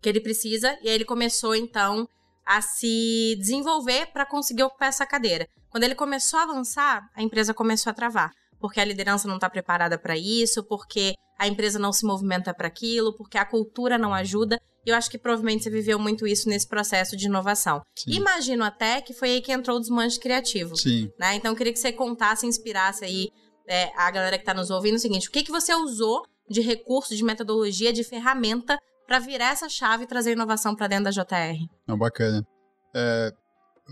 que 0.00 0.08
ele 0.08 0.20
precisa 0.20 0.78
e 0.82 0.88
aí 0.88 0.94
ele 0.94 1.04
começou, 1.06 1.56
então, 1.56 2.06
a 2.46 2.60
se 2.60 3.36
desenvolver 3.38 4.06
para 4.12 4.26
conseguir 4.26 4.62
ocupar 4.62 4.88
essa 4.88 5.06
cadeira. 5.06 5.48
Quando 5.70 5.84
ele 5.84 5.94
começou 5.94 6.38
a 6.38 6.44
avançar, 6.44 7.08
a 7.14 7.22
empresa 7.22 7.54
começou 7.54 7.90
a 7.90 7.94
travar, 7.94 8.30
porque 8.60 8.80
a 8.80 8.84
liderança 8.84 9.26
não 9.26 9.36
está 9.36 9.48
preparada 9.48 9.98
para 9.98 10.16
isso, 10.16 10.62
porque 10.64 11.14
a 11.38 11.48
empresa 11.48 11.78
não 11.78 11.92
se 11.92 12.04
movimenta 12.04 12.54
para 12.54 12.68
aquilo, 12.68 13.16
porque 13.16 13.38
a 13.38 13.44
cultura 13.44 13.98
não 13.98 14.14
ajuda. 14.14 14.60
E 14.86 14.90
eu 14.90 14.96
acho 14.96 15.10
que 15.10 15.18
provavelmente 15.18 15.64
você 15.64 15.70
viveu 15.70 15.98
muito 15.98 16.26
isso 16.26 16.48
nesse 16.48 16.68
processo 16.68 17.16
de 17.16 17.26
inovação. 17.26 17.80
Sim. 17.96 18.12
Imagino 18.12 18.64
até 18.64 19.00
que 19.00 19.14
foi 19.14 19.30
aí 19.30 19.40
que 19.40 19.50
entrou 19.50 19.78
o 19.78 19.80
desmanche 19.80 20.20
criativo. 20.20 20.76
Sim. 20.76 21.10
Né? 21.18 21.36
Então 21.36 21.52
eu 21.52 21.56
queria 21.56 21.72
que 21.72 21.78
você 21.78 21.90
contasse, 21.90 22.46
inspirasse 22.46 23.04
aí 23.04 23.30
é, 23.66 23.90
a 23.96 24.10
galera 24.10 24.36
que 24.36 24.42
está 24.42 24.52
nos 24.52 24.70
ouvindo 24.70 24.96
o 24.96 24.98
seguinte: 24.98 25.28
o 25.28 25.32
que, 25.32 25.42
que 25.42 25.50
você 25.50 25.74
usou 25.74 26.22
de 26.48 26.60
recurso, 26.60 27.16
de 27.16 27.24
metodologia, 27.24 27.92
de 27.92 28.04
ferramenta 28.04 28.78
para 29.06 29.18
virar 29.18 29.52
essa 29.52 29.68
chave 29.68 30.04
e 30.04 30.06
trazer 30.06 30.32
inovação 30.32 30.74
para 30.74 30.86
dentro 30.86 31.04
da 31.04 31.10
JR? 31.10 31.68
Não, 31.86 31.96
bacana. 31.96 32.46
É, 32.94 33.32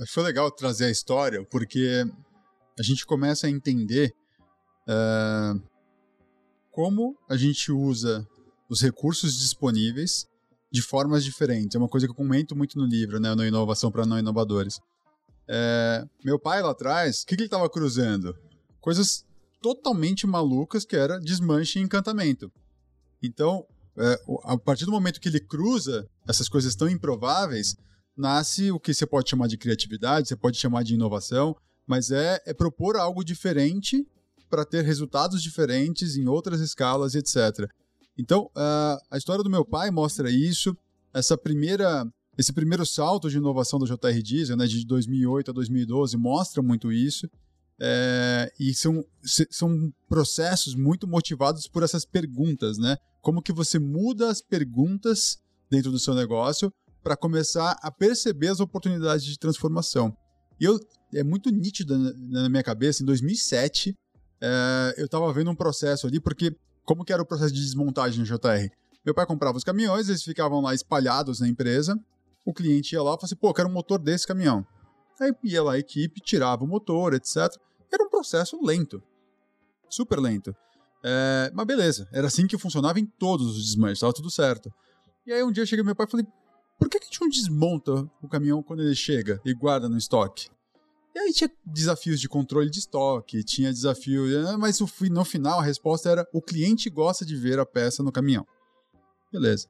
foi 0.09 0.22
legal 0.22 0.51
trazer 0.51 0.87
a 0.87 0.90
história, 0.90 1.44
porque 1.51 2.05
a 2.79 2.83
gente 2.83 3.05
começa 3.05 3.46
a 3.46 3.51
entender 3.51 4.14
é, 4.88 5.55
como 6.70 7.16
a 7.29 7.37
gente 7.37 7.70
usa 7.70 8.27
os 8.68 8.81
recursos 8.81 9.38
disponíveis 9.38 10.27
de 10.70 10.81
formas 10.81 11.22
diferentes. 11.22 11.75
É 11.75 11.79
uma 11.79 11.88
coisa 11.88 12.07
que 12.07 12.11
eu 12.11 12.16
comento 12.16 12.57
muito 12.57 12.79
no 12.79 12.87
livro, 12.87 13.20
né, 13.20 13.35
no 13.35 13.44
Inovação 13.44 13.90
para 13.90 14.07
Não 14.07 14.18
Inovadores. 14.18 14.81
É, 15.46 16.05
meu 16.25 16.38
pai 16.38 16.62
lá 16.62 16.70
atrás, 16.70 17.22
o 17.22 17.27
que, 17.27 17.37
que 17.37 17.42
ele 17.42 17.46
estava 17.48 17.68
cruzando? 17.68 18.35
Coisas 18.81 19.27
totalmente 19.61 20.27
malucas 20.27 20.85
que 20.85 20.96
era 20.96 21.20
desmanche 21.20 21.79
e 21.79 21.83
encantamento. 21.83 22.51
Então, 23.22 23.66
é, 23.97 24.21
a 24.45 24.57
partir 24.59 24.85
do 24.85 24.91
momento 24.91 25.21
que 25.21 25.29
ele 25.29 25.41
cruza 25.41 26.09
essas 26.27 26.49
coisas 26.49 26.75
tão 26.75 26.89
improváveis, 26.89 27.77
nasce 28.17 28.71
o 28.71 28.81
que 28.81 28.95
você 28.95 29.07
pode 29.07 29.29
chamar 29.29 29.49
de 29.49 29.59
criatividade, 29.59 30.29
você 30.29 30.37
pode 30.37 30.59
chamar 30.59 30.83
de 30.83 30.95
inovação, 30.95 31.57
mas 31.87 32.11
é, 32.11 32.41
é 32.47 32.55
propor 32.55 32.97
algo 32.97 33.25
diferente 33.25 34.07
para 34.49 34.65
ter 34.65 34.85
resultados 34.85 35.43
diferentes 35.43 36.17
em 36.17 36.27
outras 36.29 36.61
escalas, 36.61 37.15
etc. 37.15 37.69
Então, 38.19 38.51
uh, 38.57 39.01
a 39.11 39.17
história 39.17 39.43
do 39.43 39.51
meu 39.51 39.65
pai 39.65 39.91
mostra 39.91 40.31
isso. 40.31 40.77
Essa 41.13 41.37
primeira, 41.37 42.07
esse 42.37 42.53
primeiro 42.53 42.85
salto 42.85 43.31
de 43.31 43.39
inovação 43.39 43.79
do 43.79 43.87
JR 43.87 44.23
Diesel, 44.23 44.57
né, 44.57 44.67
de 44.67 44.87
2008 44.87 45.51
a 45.51 45.55
2012, 45.55 46.17
mostra 46.17 46.63
muito 46.63 46.93
isso. 46.93 47.29
É, 47.81 48.53
e 48.61 48.73
são, 48.75 49.05
são 49.51 49.93
processos 50.09 50.75
muito 50.75 51.09
motivados 51.09 51.67
por 51.67 51.83
essas 51.83 52.05
perguntas, 52.05 52.79
né? 52.79 52.97
Como 53.23 53.41
que 53.41 53.53
você 53.53 53.79
muda 53.79 54.29
as 54.29 54.43
perguntas 54.43 55.41
dentro 55.71 55.91
do 55.91 55.99
seu 55.99 56.15
negócio 56.15 56.71
para 57.03 57.17
começar 57.17 57.77
a 57.83 57.91
perceber 57.91 58.49
as 58.49 58.61
oportunidades 58.61 59.25
de 59.25 59.39
transformação. 59.39 60.17
E 60.61 60.65
eu, 60.65 60.79
é 61.15 61.25
muito 61.25 61.51
nítido 61.51 61.99
na, 62.15 62.49
minha 62.49 62.63
cabeça, 62.63 63.03
em 63.03 63.07
2007, 63.07 63.97
é, 64.41 64.95
eu 64.99 65.07
estava 65.07 65.33
vendo 65.33 65.51
um 65.51 65.55
processo 65.55 66.07
ali, 66.07 66.21
porque 66.21 66.55
como 66.85 67.05
que 67.05 67.13
era 67.13 67.23
o 67.23 67.27
processo 67.27 67.53
de 67.53 67.61
desmontagem 67.61 68.21
no 68.21 68.27
JR? 68.27 68.71
Meu 69.05 69.15
pai 69.15 69.27
comprava 69.27 69.59
os 69.59 69.65
caminhões, 69.65 70.09
eles 70.09 70.23
ficavam 70.23 70.61
lá 70.61 70.75
espalhados 70.75 71.41
na 71.41 71.49
empresa, 71.49 71.99
o 72.45 72.53
cliente 72.53 72.95
ia 72.95 73.03
lá 73.03 73.11
e 73.11 73.13
falava 73.13 73.25
assim, 73.25 73.37
pô, 73.37 73.49
eu 73.49 73.55
quero 73.55 73.69
um 73.69 73.73
motor 73.73 73.99
desse 73.99 74.27
caminhão. 74.27 74.65
Aí 75.21 75.33
ia 75.45 75.63
lá 75.63 75.73
a 75.73 75.79
equipe, 75.79 76.21
tirava 76.21 76.65
o 76.65 76.67
motor, 76.67 77.15
etc. 77.15 77.37
Era 77.93 78.05
um 78.05 78.11
processo 78.11 78.59
lento. 78.65 79.03
Super 79.89 80.19
lento. 80.19 80.55
É, 81.05 81.51
mas 81.53 81.67
beleza, 81.67 82.09
era 82.12 82.29
assim 82.29 82.47
que 82.47 82.57
funcionava 82.57 83.01
em 83.01 83.07
todos 83.07 83.57
os 83.57 83.65
desmanches, 83.65 83.99
estava 83.99 84.12
tudo 84.12 84.31
certo. 84.31 84.73
E 85.27 85.33
aí 85.33 85.43
um 85.43 85.51
dia 85.51 85.62
eu 85.62 85.67
cheguei 85.67 85.85
meu 85.85 85.97
pai 85.97 86.07
e 86.07 86.11
falei, 86.11 86.27
por 86.79 86.88
que, 86.88 86.99
que 86.99 87.05
a 87.05 87.09
gente 87.09 87.21
não 87.21 87.29
desmonta 87.29 88.11
o 88.23 88.29
caminhão 88.29 88.62
quando 88.62 88.83
ele 88.83 88.95
chega 88.95 89.41
e 89.45 89.53
guarda 89.53 89.88
no 89.88 89.97
estoque? 89.97 90.49
E 91.15 91.19
aí 91.19 91.33
tinha 91.33 91.51
desafios 91.65 92.21
de 92.21 92.29
controle 92.29 92.71
de 92.71 92.79
estoque, 92.79 93.45
tinha 93.45 93.73
desafio, 93.73 94.27
né, 94.43 94.57
mas 94.57 94.81
no 95.11 95.25
final 95.25 95.61
a 95.61 95.62
resposta 95.62 96.09
era 96.11 96.27
o 96.33 96.41
cliente 96.41 96.88
gosta 96.88 97.25
de 97.25 97.37
ver 97.37 97.59
a 97.59 97.67
peça 97.67 98.03
no 98.03 98.11
caminhão. 98.11 98.47
Beleza. 99.31 99.69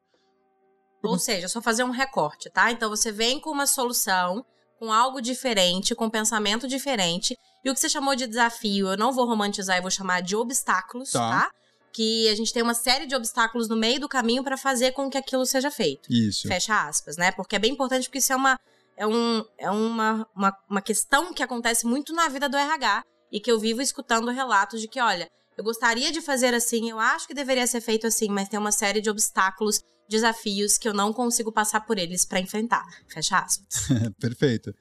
Ou 1.03 1.19
seja, 1.19 1.49
só 1.49 1.61
fazer 1.61 1.83
um 1.83 1.91
recorte, 1.91 2.49
tá? 2.49 2.71
Então 2.71 2.89
você 2.89 3.11
vem 3.11 3.41
com 3.41 3.51
uma 3.51 3.67
solução, 3.67 4.45
com 4.79 4.93
algo 4.93 5.21
diferente, 5.21 5.95
com 5.95 6.07
um 6.07 6.11
pensamento 6.11 6.69
diferente, 6.69 7.37
e 7.65 7.71
o 7.71 7.75
que 7.75 7.81
você 7.81 7.89
chamou 7.89 8.15
de 8.15 8.27
desafio, 8.27 8.89
eu 8.89 8.97
não 8.97 9.13
vou 9.13 9.27
romantizar, 9.27 9.77
eu 9.77 9.83
vou 9.83 9.91
chamar 9.91 10.21
de 10.21 10.35
obstáculos, 10.35 11.11
tá? 11.11 11.31
tá? 11.31 11.51
Que 11.93 12.29
a 12.29 12.35
gente 12.35 12.53
tem 12.53 12.63
uma 12.63 12.75
série 12.75 13.07
de 13.07 13.15
obstáculos 13.15 13.69
no 13.69 13.77
meio 13.77 14.01
do 14.01 14.09
caminho 14.09 14.43
para 14.43 14.57
fazer 14.57 14.93
com 14.93 15.11
que 15.11 15.19
aquilo 15.19 15.47
seja 15.47 15.71
feito. 15.71 16.13
Isso. 16.13 16.49
Fecha 16.49 16.89
aspas, 16.89 17.17
né? 17.17 17.31
Porque 17.33 17.55
é 17.55 17.59
bem 17.59 17.73
importante, 17.73 18.05
porque 18.05 18.19
isso 18.19 18.33
é 18.33 18.37
uma 18.37 18.59
é, 18.97 19.07
um, 19.07 19.45
é 19.59 19.71
uma, 19.71 20.29
uma, 20.35 20.57
uma 20.69 20.83
questão 20.83 21.33
que 21.33 21.43
acontece 21.43 21.87
muito 21.87 22.13
na 22.13 22.29
vida 22.29 22.49
do 22.49 22.57
RH 22.57 23.05
e 23.31 23.41
que 23.41 23.51
eu 23.51 23.59
vivo 23.59 23.81
escutando 23.81 24.31
relatos 24.31 24.81
de 24.81 24.89
que, 24.89 25.01
olha, 25.01 25.29
eu 25.57 25.65
gostaria 25.65 26.13
de 26.13 26.21
fazer 26.21 26.55
assim, 26.55 26.91
eu 26.91 26.99
acho 26.99 27.27
que 27.27 27.35
deveria 27.35 27.67
ser 27.67 27.81
feito 27.81 28.07
assim, 28.07 28.29
mas 28.29 28.49
tem 28.49 28.59
uma 28.59 28.73
série 28.73 29.01
de 29.01 29.11
obstáculos, 29.11 29.81
desafios 30.09 30.77
que 30.77 30.89
eu 30.89 30.95
não 30.95 31.13
consigo 31.13 31.51
passar 31.51 31.81
por 31.81 31.99
eles 31.99 32.25
para 32.25 32.41
enfrentar. 32.41 32.85
Fecha 33.09 33.39
aspas. 33.39 33.89
Perfeito. 34.21 34.75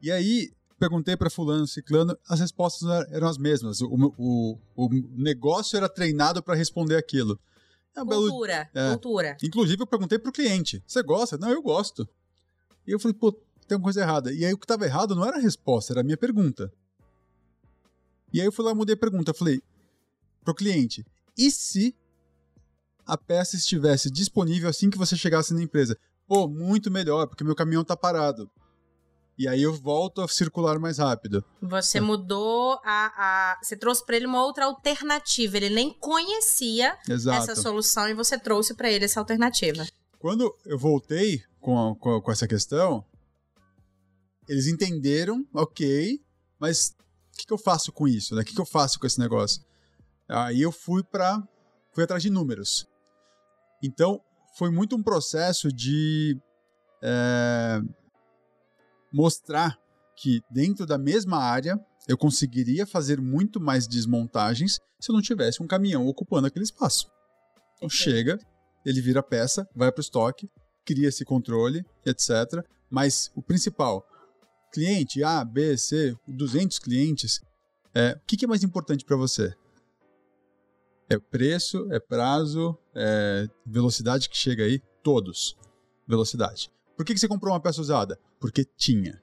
E 0.00 0.10
aí, 0.10 0.52
perguntei 0.82 1.16
para 1.16 1.30
fulano, 1.30 1.64
ciclano, 1.64 2.18
as 2.28 2.40
respostas 2.40 3.06
eram 3.12 3.28
as 3.28 3.38
mesmas. 3.38 3.80
O, 3.80 4.12
o, 4.18 4.58
o 4.74 4.88
negócio 5.16 5.76
era 5.76 5.88
treinado 5.88 6.42
para 6.42 6.56
responder 6.56 6.96
aquilo. 6.96 7.38
É 7.96 8.00
cultura, 8.00 8.68
belo... 8.74 8.86
é. 8.88 8.90
cultura. 8.90 9.36
Inclusive, 9.44 9.80
eu 9.80 9.86
perguntei 9.86 10.18
pro 10.18 10.32
cliente, 10.32 10.82
você 10.84 11.00
gosta? 11.04 11.38
Não, 11.38 11.50
eu 11.50 11.62
gosto. 11.62 12.08
E 12.84 12.90
eu 12.90 12.98
falei, 12.98 13.16
pô, 13.16 13.30
tem 13.68 13.78
uma 13.78 13.84
coisa 13.84 14.00
errada. 14.00 14.32
E 14.32 14.44
aí 14.44 14.52
o 14.52 14.58
que 14.58 14.64
estava 14.64 14.84
errado 14.84 15.14
não 15.14 15.24
era 15.24 15.36
a 15.36 15.40
resposta, 15.40 15.92
era 15.92 16.00
a 16.00 16.04
minha 16.04 16.16
pergunta. 16.16 16.72
E 18.32 18.40
aí 18.40 18.46
eu 18.46 18.50
fui 18.50 18.64
lá 18.64 18.72
e 18.72 18.74
mudei 18.74 18.94
a 18.94 18.98
pergunta. 18.98 19.30
Eu 19.30 19.36
falei 19.36 19.62
pro 20.42 20.54
cliente: 20.54 21.06
e 21.38 21.48
se 21.48 21.94
a 23.06 23.16
peça 23.16 23.54
estivesse 23.54 24.10
disponível 24.10 24.68
assim 24.68 24.90
que 24.90 24.98
você 24.98 25.16
chegasse 25.16 25.54
na 25.54 25.62
empresa? 25.62 25.96
Pô, 26.26 26.48
muito 26.48 26.90
melhor, 26.90 27.28
porque 27.28 27.44
meu 27.44 27.54
caminhão 27.54 27.84
tá 27.84 27.96
parado. 27.96 28.50
E 29.38 29.48
aí 29.48 29.62
eu 29.62 29.72
volto 29.74 30.20
a 30.20 30.28
circular 30.28 30.78
mais 30.78 30.98
rápido. 30.98 31.44
Você 31.60 31.98
é. 31.98 32.00
mudou 32.00 32.78
a, 32.84 33.12
a. 33.54 33.58
Você 33.62 33.76
trouxe 33.76 34.04
para 34.04 34.16
ele 34.16 34.26
uma 34.26 34.44
outra 34.44 34.66
alternativa. 34.66 35.56
Ele 35.56 35.70
nem 35.70 35.92
conhecia 35.98 36.96
Exato. 37.08 37.50
essa 37.50 37.60
solução 37.60 38.08
e 38.08 38.14
você 38.14 38.38
trouxe 38.38 38.74
para 38.74 38.90
ele 38.90 39.04
essa 39.04 39.20
alternativa. 39.20 39.86
Quando 40.18 40.54
eu 40.66 40.78
voltei 40.78 41.42
com, 41.60 41.94
com, 41.96 42.20
com 42.20 42.30
essa 42.30 42.46
questão, 42.46 43.04
eles 44.48 44.66
entenderam, 44.66 45.46
ok, 45.52 46.20
mas 46.58 46.94
o 47.32 47.38
que, 47.38 47.46
que, 47.46 47.52
eu 47.52 47.58
faço 47.58 47.90
com 47.90 48.06
isso? 48.06 48.34
Né? 48.34 48.42
O 48.42 48.44
que, 48.44 48.54
que, 48.54 48.60
eu 48.60 48.66
faço 48.66 49.00
com 49.00 49.06
esse 49.06 49.18
negócio? 49.18 49.62
Aí 50.28 50.60
eu 50.60 50.70
fui 50.70 51.02
para 51.02 51.42
fui 51.92 52.04
atrás 52.04 52.22
de 52.22 52.30
números. 52.30 52.86
Então 53.82 54.20
foi 54.56 54.70
muito 54.70 54.94
um 54.94 55.02
processo 55.02 55.72
de 55.72 56.38
é, 57.02 57.80
mostrar 59.12 59.78
que 60.16 60.40
dentro 60.50 60.86
da 60.86 60.98
mesma 60.98 61.38
área 61.38 61.78
eu 62.08 62.16
conseguiria 62.16 62.86
fazer 62.86 63.20
muito 63.20 63.60
mais 63.60 63.86
desmontagens 63.86 64.78
se 65.00 65.10
eu 65.10 65.14
não 65.14 65.22
tivesse 65.22 65.62
um 65.62 65.66
caminhão 65.66 66.06
ocupando 66.06 66.46
aquele 66.46 66.64
espaço. 66.64 67.10
Então 67.76 67.88
chega, 67.88 68.38
ele 68.84 69.00
vira 69.00 69.22
peça, 69.22 69.68
vai 69.74 69.90
para 69.90 70.00
o 70.00 70.02
estoque, 70.02 70.48
cria 70.84 71.08
esse 71.08 71.24
controle, 71.24 71.84
etc. 72.04 72.64
Mas 72.90 73.30
o 73.34 73.42
principal, 73.42 74.06
cliente 74.72 75.22
A, 75.22 75.44
B, 75.44 75.76
C, 75.76 76.14
200 76.26 76.78
clientes, 76.78 77.40
é, 77.94 78.12
o 78.12 78.26
que, 78.26 78.36
que 78.36 78.44
é 78.44 78.48
mais 78.48 78.62
importante 78.62 79.04
para 79.04 79.16
você? 79.16 79.54
É 81.10 81.18
preço, 81.18 81.92
é 81.92 82.00
prazo, 82.00 82.78
é 82.94 83.46
velocidade 83.66 84.28
que 84.28 84.36
chega 84.36 84.64
aí? 84.64 84.80
Todos. 85.02 85.56
Velocidade. 86.08 86.70
Por 86.96 87.04
que, 87.04 87.14
que 87.14 87.20
você 87.20 87.28
comprou 87.28 87.52
uma 87.52 87.60
peça 87.60 87.80
usada? 87.80 88.18
Porque 88.38 88.64
tinha. 88.64 89.22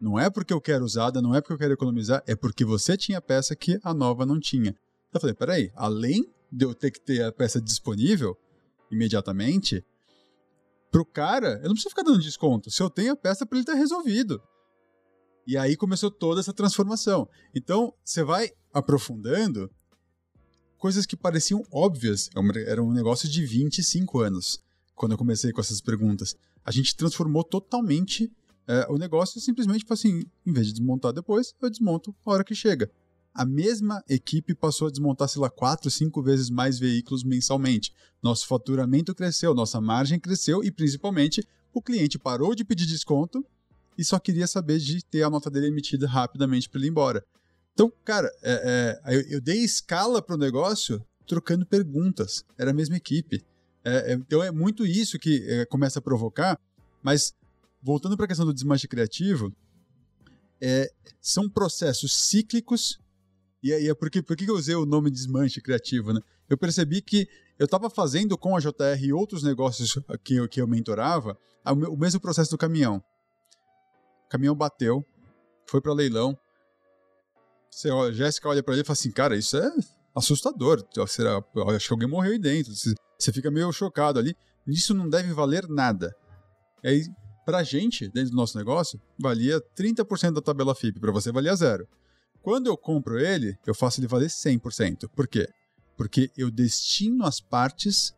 Não 0.00 0.18
é 0.18 0.28
porque 0.28 0.52
eu 0.52 0.60
quero 0.60 0.84
usada, 0.84 1.22
não 1.22 1.34
é 1.34 1.40
porque 1.40 1.52
eu 1.52 1.58
quero 1.58 1.74
economizar, 1.74 2.22
é 2.26 2.34
porque 2.34 2.64
você 2.64 2.96
tinha 2.96 3.20
peça 3.20 3.54
que 3.54 3.78
a 3.84 3.94
nova 3.94 4.26
não 4.26 4.40
tinha. 4.40 4.70
Então 5.08 5.14
eu 5.14 5.20
falei, 5.20 5.34
peraí, 5.34 5.72
além 5.76 6.28
de 6.50 6.64
eu 6.64 6.74
ter 6.74 6.90
que 6.90 7.00
ter 7.00 7.22
a 7.22 7.30
peça 7.30 7.60
disponível 7.60 8.36
imediatamente, 8.90 9.84
pro 10.90 11.06
cara, 11.06 11.60
eu 11.62 11.68
não 11.68 11.74
preciso 11.74 11.90
ficar 11.90 12.02
dando 12.02 12.18
desconto. 12.18 12.70
Se 12.70 12.82
eu 12.82 12.90
tenho 12.90 13.12
a 13.12 13.16
peça 13.16 13.46
para 13.46 13.56
ele 13.56 13.62
estar 13.62 13.72
tá 13.72 13.78
resolvido. 13.78 14.42
E 15.46 15.56
aí 15.56 15.76
começou 15.76 16.10
toda 16.10 16.40
essa 16.40 16.52
transformação. 16.52 17.28
Então, 17.54 17.94
você 18.04 18.22
vai 18.22 18.52
aprofundando 18.72 19.70
coisas 20.78 21.06
que 21.06 21.16
pareciam 21.16 21.62
óbvias. 21.70 22.28
É 22.34 22.70
era 22.70 22.82
um 22.82 22.92
negócio 22.92 23.28
de 23.28 23.44
25 23.46 24.20
anos, 24.20 24.62
quando 25.02 25.12
eu 25.12 25.18
comecei 25.18 25.50
com 25.50 25.60
essas 25.60 25.80
perguntas. 25.80 26.36
A 26.64 26.70
gente 26.70 26.94
transformou 26.94 27.42
totalmente 27.42 28.30
é, 28.68 28.86
o 28.88 28.96
negócio 28.96 29.40
simplesmente 29.40 29.80
tipo 29.80 29.92
assim, 29.92 30.22
em 30.46 30.52
vez 30.52 30.68
de 30.68 30.74
desmontar 30.74 31.12
depois, 31.12 31.52
eu 31.60 31.68
desmonto 31.68 32.14
a 32.24 32.30
hora 32.30 32.44
que 32.44 32.54
chega 32.54 32.88
a 33.34 33.44
mesma 33.44 34.02
equipe 34.08 34.54
passou 34.54 34.88
a 34.88 34.90
desmontar, 34.90 35.28
sei 35.28 35.40
lá, 35.40 35.48
quatro, 35.48 35.90
cinco 35.90 36.22
vezes 36.22 36.50
mais 36.50 36.78
veículos 36.78 37.24
mensalmente. 37.24 37.92
Nosso 38.22 38.46
faturamento 38.46 39.14
cresceu, 39.14 39.54
nossa 39.54 39.80
margem 39.80 40.20
cresceu 40.20 40.62
e, 40.62 40.70
principalmente, 40.70 41.42
o 41.72 41.80
cliente 41.80 42.18
parou 42.18 42.54
de 42.54 42.64
pedir 42.64 42.86
desconto 42.86 43.44
e 43.96 44.04
só 44.04 44.18
queria 44.18 44.46
saber 44.46 44.78
de 44.78 45.02
ter 45.04 45.22
a 45.22 45.30
nota 45.30 45.50
dele 45.50 45.68
emitida 45.68 46.06
rapidamente 46.06 46.68
para 46.68 46.78
ele 46.78 46.88
ir 46.88 46.90
embora. 46.90 47.24
Então, 47.72 47.90
cara, 48.04 48.30
é, 48.42 49.00
é, 49.06 49.16
eu, 49.16 49.20
eu, 49.22 49.40
dei 49.40 49.64
escala 49.64 50.20
para 50.20 50.34
o 50.34 50.38
negócio 50.38 51.02
trocando 51.26 51.64
perguntas. 51.64 52.44
Era 52.58 52.70
a 52.70 52.74
mesma 52.74 52.96
equipe. 52.96 53.42
É, 53.84 54.12
é 54.12 54.14
então 54.14 54.42
é 54.42 54.50
muito 54.50 54.86
isso 54.86 55.18
que 55.18 55.44
é, 55.48 55.64
começa 55.66 55.98
a 55.98 56.02
provocar. 56.02 56.58
Mas, 57.02 57.34
voltando 57.82 58.16
para 58.16 58.26
a 58.26 58.28
questão 58.28 58.46
do 58.46 58.54
desmanche 58.54 58.86
criativo, 58.86 59.52
é, 60.60 60.90
são 61.20 61.48
processos 61.48 62.12
cíclicos 62.14 63.00
e 63.62 63.72
aí 63.72 63.88
é 63.88 63.94
porque, 63.94 64.20
por 64.20 64.36
que 64.36 64.50
eu 64.50 64.56
usei 64.56 64.74
o 64.74 64.84
nome 64.84 65.08
desmanche 65.10 65.60
criativo, 65.60 66.12
né? 66.12 66.20
Eu 66.50 66.58
percebi 66.58 67.00
que 67.00 67.28
eu 67.58 67.64
estava 67.64 67.88
fazendo 67.88 68.36
com 68.36 68.56
a 68.56 68.60
JR 68.60 69.00
e 69.00 69.12
outros 69.12 69.44
negócios 69.44 69.98
que 70.24 70.34
eu, 70.34 70.48
que 70.48 70.60
eu 70.60 70.66
mentorava 70.66 71.38
o 71.64 71.96
mesmo 71.96 72.18
processo 72.18 72.50
do 72.50 72.58
caminhão. 72.58 72.96
O 74.26 74.28
caminhão 74.28 74.56
bateu, 74.56 75.06
foi 75.66 75.80
para 75.80 75.92
leilão. 75.92 76.36
Você 77.70 77.88
olha, 77.88 78.12
Jéssica 78.12 78.48
olha 78.48 78.62
para 78.64 78.74
ele 78.74 78.82
e 78.82 78.84
fala 78.84 78.94
assim, 78.94 79.12
cara, 79.12 79.36
isso 79.36 79.56
é 79.56 79.70
assustador. 80.12 80.84
Será, 81.06 81.42
acho 81.68 81.86
que 81.86 81.94
alguém 81.94 82.08
morreu 82.08 82.32
aí 82.32 82.38
dentro. 82.38 82.72
Você 83.22 83.32
fica 83.32 83.52
meio 83.52 83.72
chocado 83.72 84.18
ali. 84.18 84.36
Isso 84.66 84.92
não 84.92 85.08
deve 85.08 85.32
valer 85.32 85.68
nada. 85.68 86.12
Aí, 86.84 87.06
pra 87.44 87.62
gente, 87.62 88.08
dentro 88.08 88.30
do 88.30 88.36
nosso 88.36 88.58
negócio, 88.58 89.00
valia 89.16 89.60
30% 89.76 90.32
da 90.32 90.42
tabela 90.42 90.74
FIP, 90.74 90.98
para 90.98 91.12
você 91.12 91.30
valia 91.30 91.54
zero. 91.54 91.86
Quando 92.42 92.66
eu 92.66 92.76
compro 92.76 93.20
ele, 93.20 93.56
eu 93.64 93.74
faço 93.74 94.00
ele 94.00 94.08
valer 94.08 94.28
100%. 94.28 95.08
Por 95.14 95.28
quê? 95.28 95.48
Porque 95.96 96.30
eu 96.36 96.50
destino 96.50 97.24
as 97.24 97.40
partes 97.40 98.12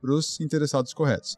para 0.00 0.12
os 0.12 0.38
interessados 0.38 0.94
corretos. 0.94 1.36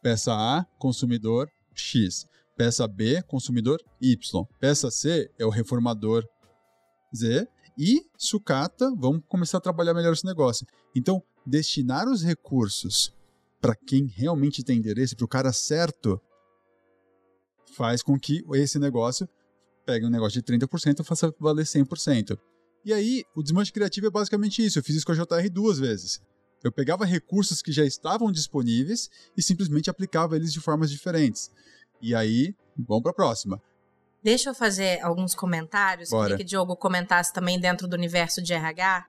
Peça 0.00 0.32
A, 0.32 0.64
consumidor 0.78 1.50
X. 1.74 2.26
Peça 2.56 2.86
B, 2.86 3.22
consumidor 3.22 3.82
Y. 4.00 4.46
Peça 4.60 4.88
C 4.88 5.28
é 5.36 5.44
o 5.44 5.50
reformador 5.50 6.24
Z. 7.12 7.48
E 7.76 8.02
sucata, 8.16 8.94
vamos 8.96 9.22
começar 9.26 9.58
a 9.58 9.60
trabalhar 9.60 9.94
melhor 9.94 10.12
esse 10.12 10.24
negócio. 10.24 10.64
Então, 10.94 11.20
destinar 11.46 12.08
os 12.08 12.22
recursos 12.22 13.12
para 13.60 13.74
quem 13.74 14.06
realmente 14.06 14.64
tem 14.64 14.78
interesse, 14.78 15.14
para 15.14 15.24
o 15.24 15.28
cara 15.28 15.52
certo, 15.52 16.20
faz 17.76 18.02
com 18.02 18.18
que 18.18 18.42
esse 18.54 18.78
negócio 18.78 19.28
pegue 19.84 20.06
um 20.06 20.10
negócio 20.10 20.40
de 20.40 20.46
30% 20.46 21.00
e 21.00 21.04
faça 21.04 21.34
valer 21.38 21.64
100%. 21.64 22.38
E 22.84 22.92
aí, 22.92 23.24
o 23.34 23.42
desmanche 23.42 23.72
criativo 23.72 24.06
é 24.06 24.10
basicamente 24.10 24.64
isso. 24.64 24.78
Eu 24.78 24.82
fiz 24.82 24.96
isso 24.96 25.06
com 25.06 25.12
a 25.12 25.14
JR 25.14 25.50
duas 25.50 25.78
vezes. 25.78 26.20
Eu 26.62 26.72
pegava 26.72 27.04
recursos 27.04 27.62
que 27.62 27.72
já 27.72 27.84
estavam 27.84 28.30
disponíveis 28.32 29.10
e 29.36 29.42
simplesmente 29.42 29.90
aplicava 29.90 30.36
eles 30.36 30.52
de 30.52 30.60
formas 30.60 30.90
diferentes. 30.90 31.50
E 32.00 32.14
aí, 32.14 32.54
vamos 32.76 33.02
para 33.02 33.10
a 33.10 33.14
próxima. 33.14 33.60
Deixa 34.22 34.50
eu 34.50 34.54
fazer 34.54 35.00
alguns 35.00 35.34
comentários. 35.34 36.10
Bora. 36.10 36.30
Queria 36.30 36.36
que 36.38 36.42
o 36.42 36.46
Diogo 36.46 36.76
comentasse 36.76 37.32
também 37.32 37.58
dentro 37.58 37.88
do 37.88 37.94
universo 37.94 38.42
de 38.42 38.52
RH. 38.52 39.06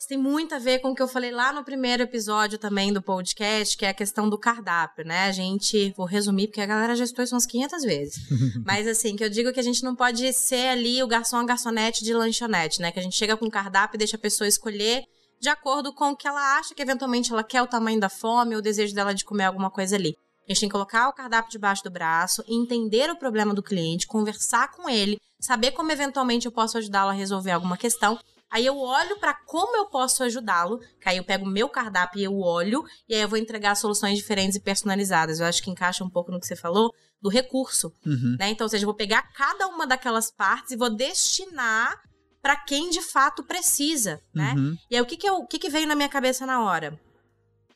Isso 0.00 0.08
tem 0.08 0.16
muito 0.16 0.54
a 0.54 0.58
ver 0.58 0.78
com 0.78 0.92
o 0.92 0.94
que 0.94 1.02
eu 1.02 1.06
falei 1.06 1.30
lá 1.30 1.52
no 1.52 1.62
primeiro 1.62 2.02
episódio 2.02 2.56
também 2.56 2.90
do 2.90 3.02
podcast, 3.02 3.76
que 3.76 3.84
é 3.84 3.90
a 3.90 3.94
questão 3.94 4.30
do 4.30 4.38
cardápio, 4.38 5.04
né? 5.04 5.26
A 5.26 5.30
gente, 5.30 5.92
vou 5.94 6.06
resumir, 6.06 6.46
porque 6.46 6.62
a 6.62 6.64
galera 6.64 6.96
já 6.96 7.04
estou 7.04 7.22
isso 7.22 7.34
umas 7.34 7.44
500 7.44 7.82
vezes. 7.82 8.14
Mas 8.64 8.88
assim, 8.88 9.14
que 9.14 9.22
eu 9.22 9.28
digo 9.28 9.52
que 9.52 9.60
a 9.60 9.62
gente 9.62 9.84
não 9.84 9.94
pode 9.94 10.32
ser 10.32 10.68
ali 10.68 11.02
o 11.02 11.06
garçom, 11.06 11.36
a 11.36 11.44
garçonete 11.44 12.02
de 12.02 12.14
lanchonete, 12.14 12.80
né? 12.80 12.90
Que 12.90 12.98
a 12.98 13.02
gente 13.02 13.14
chega 13.14 13.36
com 13.36 13.44
o 13.44 13.50
cardápio 13.50 13.96
e 13.96 13.98
deixa 13.98 14.16
a 14.16 14.18
pessoa 14.18 14.48
escolher 14.48 15.04
de 15.38 15.50
acordo 15.50 15.92
com 15.92 16.12
o 16.12 16.16
que 16.16 16.26
ela 16.26 16.58
acha 16.58 16.74
que 16.74 16.80
eventualmente 16.80 17.30
ela 17.30 17.44
quer 17.44 17.60
o 17.60 17.66
tamanho 17.66 18.00
da 18.00 18.08
fome 18.08 18.54
ou 18.54 18.60
o 18.60 18.62
desejo 18.62 18.94
dela 18.94 19.12
de 19.12 19.22
comer 19.22 19.44
alguma 19.44 19.70
coisa 19.70 19.96
ali. 19.96 20.16
A 20.48 20.52
gente 20.52 20.60
tem 20.60 20.68
que 20.70 20.72
colocar 20.72 21.10
o 21.10 21.12
cardápio 21.12 21.52
debaixo 21.52 21.84
do 21.84 21.90
braço, 21.90 22.42
entender 22.48 23.10
o 23.10 23.18
problema 23.18 23.52
do 23.52 23.62
cliente, 23.62 24.06
conversar 24.06 24.70
com 24.72 24.88
ele, 24.88 25.20
saber 25.38 25.72
como 25.72 25.92
eventualmente 25.92 26.46
eu 26.46 26.52
posso 26.52 26.78
ajudá-lo 26.78 27.10
a 27.10 27.12
resolver 27.12 27.50
alguma 27.50 27.76
questão. 27.76 28.18
Aí 28.50 28.66
eu 28.66 28.76
olho 28.78 29.18
para 29.20 29.32
como 29.32 29.76
eu 29.76 29.86
posso 29.86 30.24
ajudá-lo, 30.24 30.78
que 31.00 31.08
aí 31.08 31.16
eu 31.18 31.24
pego 31.24 31.44
o 31.44 31.48
meu 31.48 31.68
cardápio 31.68 32.18
e 32.20 32.24
eu 32.24 32.36
olho, 32.38 32.84
e 33.08 33.14
aí 33.14 33.20
eu 33.20 33.28
vou 33.28 33.38
entregar 33.38 33.76
soluções 33.76 34.18
diferentes 34.18 34.56
e 34.56 34.60
personalizadas. 34.60 35.38
Eu 35.38 35.46
acho 35.46 35.62
que 35.62 35.70
encaixa 35.70 36.02
um 36.02 36.10
pouco 36.10 36.32
no 36.32 36.40
que 36.40 36.46
você 36.46 36.56
falou 36.56 36.92
do 37.22 37.28
recurso, 37.28 37.92
Uhum. 38.04 38.36
né? 38.38 38.48
Então, 38.50 38.64
ou 38.64 38.68
seja, 38.68 38.82
eu 38.84 38.88
vou 38.88 38.94
pegar 38.94 39.22
cada 39.34 39.68
uma 39.68 39.86
daquelas 39.86 40.30
partes 40.30 40.72
e 40.72 40.76
vou 40.76 40.90
destinar 40.90 42.00
para 42.42 42.56
quem 42.56 42.88
de 42.90 43.02
fato 43.02 43.44
precisa, 43.44 44.20
né? 44.34 44.54
Uhum. 44.56 44.76
E 44.90 44.96
aí, 44.96 45.02
o 45.02 45.06
que 45.06 45.16
que, 45.16 45.28
eu, 45.28 45.34
o 45.36 45.46
que 45.46 45.58
que 45.58 45.68
veio 45.70 45.86
na 45.86 45.94
minha 45.94 46.08
cabeça 46.08 46.44
na 46.46 46.64
hora? 46.64 46.98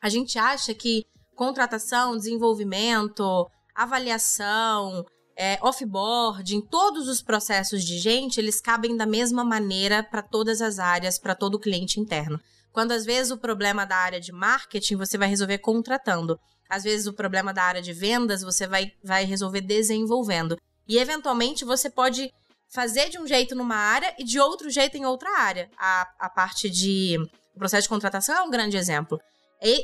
A 0.01 0.09
gente 0.09 0.37
acha 0.39 0.73
que 0.73 1.05
contratação, 1.35 2.17
desenvolvimento, 2.17 3.47
avaliação, 3.73 5.05
é, 5.37 5.59
offboarding, 5.61 6.61
todos 6.61 7.07
os 7.07 7.21
processos 7.21 7.83
de 7.83 7.97
gente, 7.99 8.39
eles 8.39 8.61
cabem 8.61 8.95
da 8.95 9.05
mesma 9.05 9.43
maneira 9.43 10.01
para 10.01 10.21
todas 10.21 10.61
as 10.61 10.79
áreas, 10.79 11.19
para 11.19 11.35
todo 11.35 11.55
o 11.55 11.59
cliente 11.59 11.99
interno. 11.99 12.39
Quando 12.71 12.91
às 12.91 13.05
vezes 13.05 13.31
o 13.31 13.37
problema 13.37 13.85
da 13.85 13.97
área 13.97 14.19
de 14.19 14.31
marketing 14.31 14.95
você 14.95 15.17
vai 15.17 15.27
resolver 15.27 15.57
contratando. 15.59 16.39
Às 16.69 16.83
vezes 16.83 17.05
o 17.07 17.13
problema 17.13 17.53
da 17.53 17.63
área 17.63 17.81
de 17.81 17.93
vendas 17.93 18.41
você 18.41 18.67
vai, 18.67 18.91
vai 19.03 19.23
resolver 19.25 19.61
desenvolvendo. 19.61 20.57
E 20.87 20.97
eventualmente 20.97 21.65
você 21.65 21.89
pode 21.89 22.31
fazer 22.73 23.09
de 23.09 23.19
um 23.19 23.27
jeito 23.27 23.55
numa 23.55 23.75
área 23.75 24.13
e 24.17 24.23
de 24.23 24.39
outro 24.39 24.69
jeito 24.69 24.97
em 24.97 25.05
outra 25.05 25.29
área. 25.37 25.69
A, 25.77 26.07
a 26.19 26.29
parte 26.29 26.69
de 26.69 27.17
o 27.55 27.59
processo 27.59 27.83
de 27.83 27.89
contratação 27.89 28.35
é 28.35 28.41
um 28.41 28.49
grande 28.49 28.77
exemplo. 28.77 29.19
É 29.61 29.77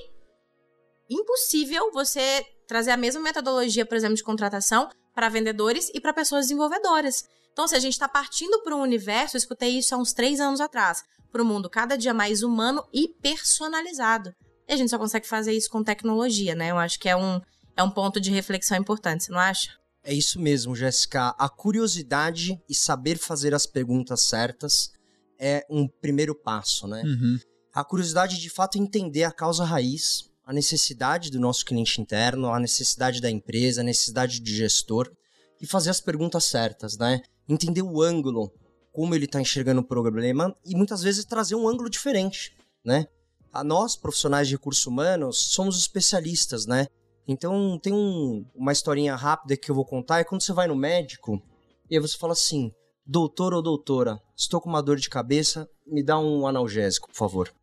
impossível 1.10 1.92
você 1.92 2.46
trazer 2.68 2.92
a 2.92 2.98
mesma 2.98 3.22
metodologia, 3.22 3.86
por 3.86 3.96
exemplo, 3.96 4.16
de 4.16 4.24
contratação 4.24 4.90
para 5.14 5.30
vendedores 5.30 5.92
e 5.94 6.00
para 6.00 6.14
pessoas 6.14 6.46
desenvolvedoras. 6.46 7.26
Então, 7.52 7.68
se 7.68 7.76
a 7.76 7.80
gente 7.80 7.94
está 7.94 8.08
partindo 8.08 8.62
para 8.64 8.76
um 8.76 8.82
universo, 8.82 9.36
eu 9.36 9.40
escutei 9.40 9.78
isso 9.78 9.94
há 9.94 9.98
uns 9.98 10.14
três 10.14 10.40
anos 10.40 10.62
atrás, 10.62 11.04
para 11.32 11.42
um 11.42 11.46
mundo 11.46 11.70
cada 11.70 11.98
dia 11.98 12.14
mais 12.14 12.44
humano 12.44 12.84
e 12.94 13.08
personalizado. 13.22 14.34
E 14.68 14.74
a 14.74 14.78
gente 14.78 14.90
só 14.90 14.98
consegue 14.98 15.28
fazer 15.28 15.54
isso 15.54 15.70
com 15.70 15.84
tecnologia, 15.84 16.56
né? 16.56 16.72
Eu 16.72 16.78
acho 16.78 17.00
que 17.00 17.10
é 17.10 17.16
um, 17.16 17.42
é 17.76 17.84
um 17.84 17.90
ponto 17.90 18.20
de 18.22 18.32
reflexão 18.32 18.78
importante, 18.78 19.26
você 19.26 19.32
não 19.32 19.40
acha? 19.40 19.72
É 20.04 20.14
isso 20.14 20.40
mesmo, 20.40 20.76
Jéssica. 20.76 21.36
A 21.38 21.50
curiosidade 21.50 22.60
e 22.68 22.74
saber 22.74 23.18
fazer 23.18 23.54
as 23.54 23.66
perguntas 23.66 24.22
certas 24.22 24.92
é 25.38 25.66
um 25.70 25.88
primeiro 25.88 26.34
passo, 26.34 26.88
né? 26.88 27.04
Uhum. 27.04 27.38
A 27.74 27.84
curiosidade 27.84 28.40
de 28.40 28.50
fato 28.50 28.78
é 28.78 28.82
entender 28.82 29.24
a 29.24 29.32
causa 29.32 29.64
raiz, 29.64 30.31
a 30.52 30.54
necessidade 30.54 31.32
do 31.32 31.40
nosso 31.40 31.64
cliente 31.64 32.02
interno, 32.02 32.54
a 32.54 32.60
necessidade 32.60 33.22
da 33.22 33.32
empresa, 33.32 33.80
a 33.80 33.86
necessidade 33.86 34.42
do 34.42 34.50
gestor 34.50 35.10
e 35.62 35.66
fazer 35.66 35.90
as 35.90 36.02
perguntas 36.02 36.44
certas, 36.44 36.98
né? 36.98 37.22
Entender 37.48 37.82
o 37.82 38.02
ângulo, 38.02 38.52
como 38.92 39.16
ele 39.16 39.24
está 39.24 39.40
enxergando 39.40 39.80
o 39.80 39.88
problema 39.88 40.54
e 40.66 40.76
muitas 40.76 41.02
vezes 41.02 41.24
trazer 41.24 41.56
um 41.56 41.70
ângulo 41.70 41.90
diferente, 41.90 42.54
né? 42.84 43.06
A 43.54 43.64
nós, 43.64 43.96
profissionais 43.96 44.50
de 44.50 44.56
recursos 44.56 44.86
humanos, 44.86 45.38
somos 45.54 45.80
especialistas, 45.80 46.66
né? 46.66 46.88
Então, 47.26 47.80
tem 47.82 47.94
um- 47.94 48.46
uma 48.54 48.74
historinha 48.74 49.16
rápida 49.16 49.56
que 49.56 49.72
eu 49.72 49.76
vou 49.76 49.86
contar, 49.86 50.20
é 50.20 50.26
quando 50.26 50.42
você 50.42 50.52
vai 50.52 50.68
no 50.68 50.76
médico 50.76 51.42
e 51.90 51.98
você 51.98 52.18
fala 52.18 52.34
assim, 52.34 52.74
doutor 53.06 53.54
ou 53.54 53.62
doutora, 53.62 54.20
estou 54.36 54.60
com 54.60 54.68
uma 54.68 54.84
dor 54.84 54.98
de 54.98 55.10
cabeça, 55.10 55.66
me 55.88 56.04
dá 56.04 56.20
um 56.20 56.46
analgésico, 56.46 57.08
por 57.08 57.16
favor. 57.16 57.54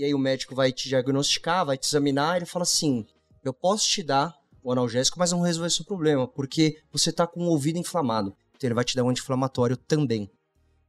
E 0.00 0.04
aí 0.04 0.14
o 0.14 0.18
médico 0.18 0.54
vai 0.54 0.72
te 0.72 0.88
diagnosticar, 0.88 1.66
vai 1.66 1.76
te 1.76 1.86
examinar, 1.86 2.32
e 2.32 2.38
ele 2.38 2.46
fala 2.46 2.62
assim, 2.62 3.04
eu 3.44 3.52
posso 3.52 3.86
te 3.86 4.02
dar 4.02 4.34
o 4.62 4.72
analgésico, 4.72 5.18
mas 5.18 5.30
não 5.30 5.42
resolver 5.42 5.68
seu 5.68 5.84
problema, 5.84 6.26
porque 6.26 6.78
você 6.90 7.10
está 7.10 7.26
com 7.26 7.40
o 7.40 7.50
ouvido 7.50 7.78
inflamado. 7.78 8.34
Então 8.56 8.66
ele 8.66 8.74
vai 8.74 8.82
te 8.82 8.96
dar 8.96 9.04
um 9.04 9.10
anti-inflamatório 9.10 9.76
também. 9.76 10.30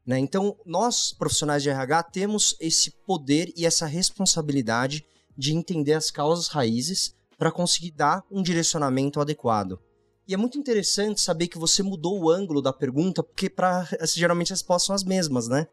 Né? 0.05 0.17
Então, 0.17 0.55
nós, 0.65 1.11
profissionais 1.11 1.61
de 1.61 1.69
RH, 1.69 2.03
temos 2.03 2.55
esse 2.57 2.91
poder 3.05 3.51
e 3.57 3.65
essa 3.65 3.85
responsabilidade 3.85 5.05
de 5.37 5.53
entender 5.53 5.91
as 5.91 6.09
causas 6.09 6.47
raízes 6.47 7.13
para 7.37 7.51
conseguir 7.51 7.91
dar 7.91 8.23
um 8.31 8.41
direcionamento 8.41 9.19
adequado. 9.19 9.77
E 10.25 10.33
é 10.33 10.37
muito 10.37 10.57
interessante 10.57 11.19
saber 11.19 11.49
que 11.49 11.59
você 11.59 11.83
mudou 11.83 12.17
o 12.17 12.29
ângulo 12.29 12.61
da 12.61 12.71
pergunta, 12.71 13.21
porque 13.21 13.49
pra, 13.49 13.85
geralmente 14.15 14.53
as 14.53 14.61
respostas 14.61 14.85
são 14.85 14.95
as 14.95 15.03
mesmas, 15.03 15.49
né? 15.49 15.67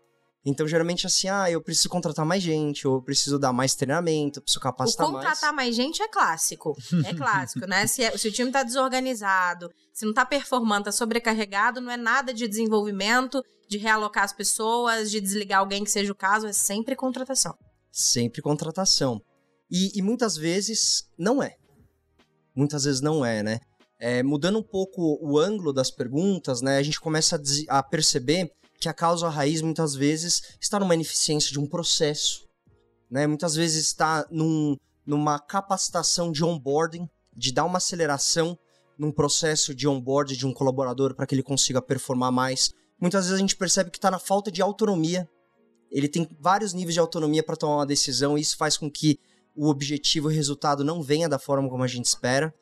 Então, 0.44 0.66
geralmente, 0.68 1.06
assim, 1.06 1.28
ah, 1.28 1.50
eu 1.50 1.60
preciso 1.60 1.88
contratar 1.88 2.24
mais 2.24 2.42
gente, 2.42 2.86
ou 2.86 2.96
eu 2.96 3.02
preciso 3.02 3.38
dar 3.38 3.52
mais 3.52 3.74
treinamento, 3.74 4.38
eu 4.38 4.42
preciso 4.42 4.60
O 4.60 4.62
capacitar 4.62 5.06
contratar 5.06 5.52
mais 5.52 5.74
gente 5.74 6.02
é 6.02 6.08
clássico. 6.08 6.76
É 7.04 7.12
clássico, 7.12 7.66
né? 7.66 7.86
Se, 7.86 8.02
é- 8.02 8.16
se 8.16 8.28
o 8.28 8.32
time 8.32 8.50
tá 8.50 8.62
desorganizado, 8.62 9.68
se 9.92 10.06
não 10.06 10.14
tá 10.14 10.24
performando, 10.24 10.84
tá 10.84 10.92
sobrecarregado, 10.92 11.80
não 11.80 11.90
é 11.90 11.96
nada 11.96 12.32
de 12.32 12.46
desenvolvimento, 12.48 13.42
de 13.68 13.78
realocar 13.78 14.24
as 14.24 14.32
pessoas, 14.32 15.10
de 15.10 15.20
desligar 15.20 15.58
alguém 15.60 15.84
que 15.84 15.90
seja 15.90 16.12
o 16.12 16.16
caso, 16.16 16.46
é 16.46 16.52
sempre 16.52 16.94
contratação. 16.96 17.54
mais. 17.60 17.72
Sempre 17.90 18.40
contratação. 18.40 19.20
E, 19.70 19.98
e 19.98 20.02
muitas 20.02 20.36
vezes 20.36 21.02
não 21.18 21.42
é. 21.42 21.56
Muitas 22.54 22.84
vezes 22.84 23.00
não 23.00 23.24
é, 23.24 23.42
né? 23.42 23.58
É, 24.00 24.22
mudando 24.22 24.58
um 24.58 24.62
pouco 24.62 25.18
o 25.20 25.38
ângulo 25.38 25.72
das 25.72 25.90
perguntas, 25.90 26.62
né? 26.62 26.78
A 26.78 26.82
gente 26.82 27.00
começa 27.00 27.36
a, 27.68 27.78
a 27.78 27.82
perceber 27.82 28.50
que 28.80 28.88
a 28.88 28.94
causa 28.94 29.28
raiz 29.28 29.60
muitas 29.60 29.94
vezes 29.94 30.42
está 30.60 30.78
numa 30.78 30.94
ineficiência 30.94 31.50
de 31.50 31.58
um 31.58 31.66
processo, 31.66 32.46
né? 33.10 33.26
Muitas 33.26 33.54
vezes 33.54 33.86
está 33.86 34.26
num, 34.30 34.76
numa 35.04 35.38
capacitação 35.38 36.30
de 36.30 36.44
onboarding, 36.44 37.08
de 37.36 37.52
dar 37.52 37.64
uma 37.64 37.78
aceleração 37.78 38.58
num 38.98 39.10
processo 39.12 39.74
de 39.74 39.86
onboarding 39.88 40.34
de 40.34 40.46
um 40.46 40.52
colaborador 40.52 41.14
para 41.14 41.26
que 41.26 41.34
ele 41.34 41.42
consiga 41.42 41.80
performar 41.82 42.32
mais. 42.32 42.70
Muitas 43.00 43.24
vezes 43.26 43.36
a 43.36 43.40
gente 43.40 43.56
percebe 43.56 43.90
que 43.90 43.98
está 43.98 44.10
na 44.10 44.18
falta 44.18 44.50
de 44.50 44.60
autonomia. 44.60 45.28
Ele 45.90 46.08
tem 46.08 46.28
vários 46.40 46.72
níveis 46.72 46.94
de 46.94 47.00
autonomia 47.00 47.42
para 47.42 47.56
tomar 47.56 47.76
uma 47.76 47.86
decisão 47.86 48.36
e 48.36 48.40
isso 48.40 48.56
faz 48.56 48.76
com 48.76 48.90
que 48.90 49.18
o 49.56 49.68
objetivo 49.68 50.30
e 50.30 50.34
o 50.34 50.36
resultado 50.36 50.84
não 50.84 51.02
venha 51.02 51.28
da 51.28 51.38
forma 51.38 51.68
como 51.68 51.82
a 51.82 51.86
gente 51.86 52.04
espera. 52.06 52.52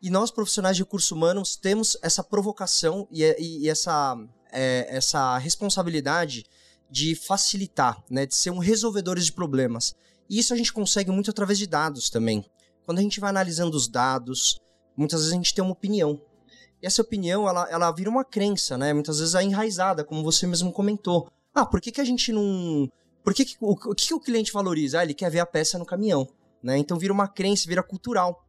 E 0.00 0.10
nós, 0.10 0.30
profissionais 0.30 0.76
de 0.76 0.82
recursos 0.82 1.10
humanos, 1.10 1.56
temos 1.56 1.96
essa 2.02 2.22
provocação 2.22 3.08
e, 3.10 3.22
e- 3.24 3.64
e 3.64 3.68
essa, 3.68 4.16
é, 4.56 4.86
essa 4.88 5.36
responsabilidade 5.36 6.44
de 6.90 7.14
facilitar, 7.14 8.02
né, 8.10 8.24
de 8.24 8.34
ser 8.34 8.50
um 8.50 8.58
resolvedores 8.58 9.26
de 9.26 9.32
problemas. 9.32 9.94
E 10.30 10.38
isso 10.38 10.54
a 10.54 10.56
gente 10.56 10.72
consegue 10.72 11.10
muito 11.10 11.30
através 11.30 11.58
de 11.58 11.66
dados 11.66 12.08
também. 12.08 12.44
Quando 12.84 12.98
a 12.98 13.02
gente 13.02 13.20
vai 13.20 13.30
analisando 13.30 13.76
os 13.76 13.86
dados, 13.86 14.58
muitas 14.96 15.20
vezes 15.20 15.32
a 15.32 15.36
gente 15.36 15.54
tem 15.54 15.62
uma 15.62 15.72
opinião. 15.72 16.20
E 16.82 16.86
essa 16.86 17.02
opinião, 17.02 17.48
ela, 17.48 17.68
ela 17.70 17.90
vira 17.92 18.08
uma 18.08 18.24
crença, 18.24 18.78
né? 18.78 18.92
Muitas 18.92 19.18
vezes 19.18 19.34
é 19.34 19.42
enraizada, 19.42 20.04
como 20.04 20.22
você 20.22 20.46
mesmo 20.46 20.72
comentou. 20.72 21.28
Ah, 21.54 21.66
por 21.66 21.80
que, 21.80 21.92
que 21.92 22.00
a 22.00 22.04
gente 22.04 22.32
não... 22.32 22.88
Por 23.24 23.34
que, 23.34 23.44
que 23.44 23.56
o, 23.60 23.72
o 23.72 23.94
que, 23.94 24.06
que 24.06 24.14
o 24.14 24.20
cliente 24.20 24.52
valoriza? 24.52 25.00
Ah, 25.00 25.02
ele 25.02 25.14
quer 25.14 25.30
ver 25.30 25.40
a 25.40 25.46
peça 25.46 25.78
no 25.78 25.84
caminhão. 25.86 26.28
né? 26.62 26.78
Então 26.78 26.98
vira 26.98 27.12
uma 27.12 27.28
crença, 27.28 27.68
vira 27.68 27.82
cultural. 27.82 28.44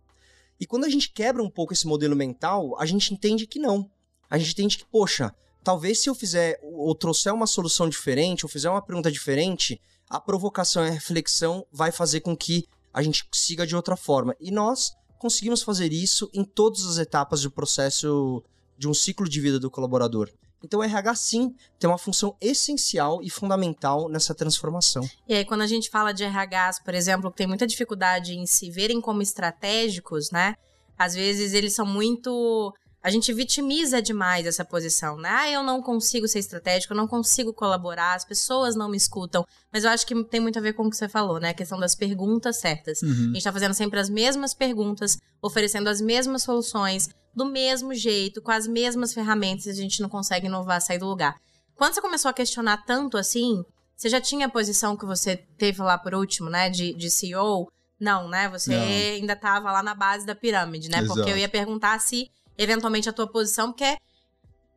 E 0.60 0.66
quando 0.66 0.86
a 0.86 0.90
gente 0.90 1.12
quebra 1.12 1.42
um 1.42 1.50
pouco 1.50 1.74
esse 1.74 1.86
modelo 1.88 2.16
mental, 2.16 2.80
a 2.80 2.86
gente 2.86 3.14
entende 3.14 3.46
que 3.46 3.60
não. 3.60 3.90
A 4.30 4.38
gente 4.38 4.52
entende 4.52 4.78
que, 4.78 4.86
poxa, 4.86 5.34
talvez 5.68 6.00
se 6.00 6.10
eu 6.10 6.16
fizer 6.16 6.58
ou 6.64 6.96
trouxer 6.96 7.34
uma 7.34 7.46
solução 7.46 7.90
diferente, 7.90 8.46
ou 8.46 8.50
fizer 8.50 8.70
uma 8.70 8.82
pergunta 8.82 9.12
diferente, 9.12 9.82
a 10.10 10.18
provocação 10.18 10.86
e 10.86 10.88
a 10.88 10.94
reflexão 10.94 11.68
vai 11.70 11.92
fazer 11.92 12.22
com 12.22 12.38
que 12.38 12.66
a 12.94 13.04
gente 13.04 13.28
siga 13.34 13.68
de 13.68 13.76
outra 13.76 13.98
forma. 13.98 14.34
E 14.40 14.50
nós 14.50 14.96
conseguimos 15.20 15.62
fazer 15.62 15.92
isso 15.92 16.30
em 16.34 16.46
todas 16.46 16.86
as 16.86 16.98
etapas 16.98 17.42
do 17.42 17.52
processo 17.52 18.42
de 18.78 18.88
um 18.88 18.94
ciclo 18.94 19.28
de 19.28 19.42
vida 19.42 19.60
do 19.60 19.70
colaborador. 19.70 20.32
Então, 20.64 20.80
o 20.80 20.84
RH, 20.84 21.16
sim, 21.16 21.54
tem 21.78 21.90
uma 21.90 21.98
função 21.98 22.34
essencial 22.40 23.22
e 23.22 23.30
fundamental 23.30 24.08
nessa 24.08 24.34
transformação. 24.34 25.04
E 25.28 25.34
aí, 25.34 25.44
quando 25.44 25.64
a 25.64 25.68
gente 25.68 25.90
fala 25.90 26.14
de 26.14 26.24
RHs, 26.24 26.80
por 26.82 26.96
exemplo, 26.96 27.30
que 27.30 27.36
tem 27.36 27.46
muita 27.46 27.68
dificuldade 27.68 28.34
em 28.34 28.46
se 28.46 28.72
verem 28.72 29.02
como 29.02 29.22
estratégicos, 29.22 30.32
né? 30.32 30.56
Às 30.98 31.14
vezes 31.14 31.52
eles 31.52 31.76
são 31.76 31.86
muito. 31.86 32.74
A 33.02 33.10
gente 33.10 33.32
vitimiza 33.32 34.02
demais 34.02 34.46
essa 34.46 34.66
posição, 34.66 35.18
né? 35.18 35.30
Ah, 35.30 35.50
eu 35.50 35.64
não 35.64 35.82
consigo 35.82 36.28
ser 36.28 36.40
estratégico, 36.40 36.94
eu 36.94 36.98
não 36.98 37.08
consigo 37.08 37.54
colaborar, 37.54 38.16
as 38.16 38.26
pessoas 38.26 38.76
não 38.76 38.90
me 38.90 38.98
escutam. 38.98 39.46
Mas 39.72 39.84
eu 39.84 39.90
acho 39.90 40.06
que 40.06 40.24
tem 40.26 40.40
muito 40.40 40.60
a 40.60 40.62
ver 40.62 40.74
com 40.74 40.88
o 40.88 40.90
que 40.90 40.98
você 40.98 41.08
falou, 41.08 41.40
né? 41.40 41.50
A 41.50 41.54
questão 41.54 41.80
das 41.80 41.96
perguntas 41.96 42.58
certas. 42.58 43.02
Uhum. 43.02 43.32
A 43.32 43.34
gente 43.34 43.44
tá 43.44 43.54
fazendo 43.54 43.74
sempre 43.74 44.00
as 44.00 44.10
mesmas 44.10 44.54
perguntas, 44.54 45.18
oferecendo 45.42 45.88
as 45.88 46.02
mesmas 46.02 46.44
soluções, 46.44 47.10
do 47.38 47.46
mesmo 47.46 47.94
jeito, 47.94 48.42
com 48.42 48.50
as 48.50 48.66
mesmas 48.66 49.14
ferramentas, 49.14 49.68
a 49.68 49.74
gente 49.74 50.02
não 50.02 50.10
consegue 50.10 50.48
inovar, 50.48 50.82
sair 50.82 50.98
do 50.98 51.06
lugar. 51.06 51.36
Quando 51.76 51.94
você 51.94 52.02
começou 52.02 52.30
a 52.30 52.34
questionar 52.34 52.78
tanto 52.78 53.16
assim, 53.16 53.64
você 53.96 54.10
já 54.10 54.20
tinha 54.20 54.48
a 54.48 54.50
posição 54.50 54.98
que 54.98 55.06
você 55.06 55.38
teve 55.38 55.80
lá 55.84 56.00
por 56.00 56.16
último, 56.16 56.50
né, 56.50 56.68
de, 56.68 56.94
de 56.94 57.12
CEO? 57.12 57.72
Não, 58.00 58.28
né? 58.28 58.50
Você 58.50 58.76
não. 58.76 58.84
ainda 58.84 59.34
estava 59.34 59.72
lá 59.72 59.84
na 59.84 59.94
base 59.94 60.26
da 60.26 60.34
pirâmide, 60.34 60.90
né? 60.90 60.98
Exato. 60.98 61.14
Porque 61.14 61.32
eu 61.32 61.38
ia 61.38 61.48
perguntar 61.48 62.00
se, 62.00 62.30
eventualmente, 62.58 63.10
a 63.10 63.14
tua 63.14 63.28
posição, 63.28 63.72
porque 63.72 63.84
é, 63.84 63.98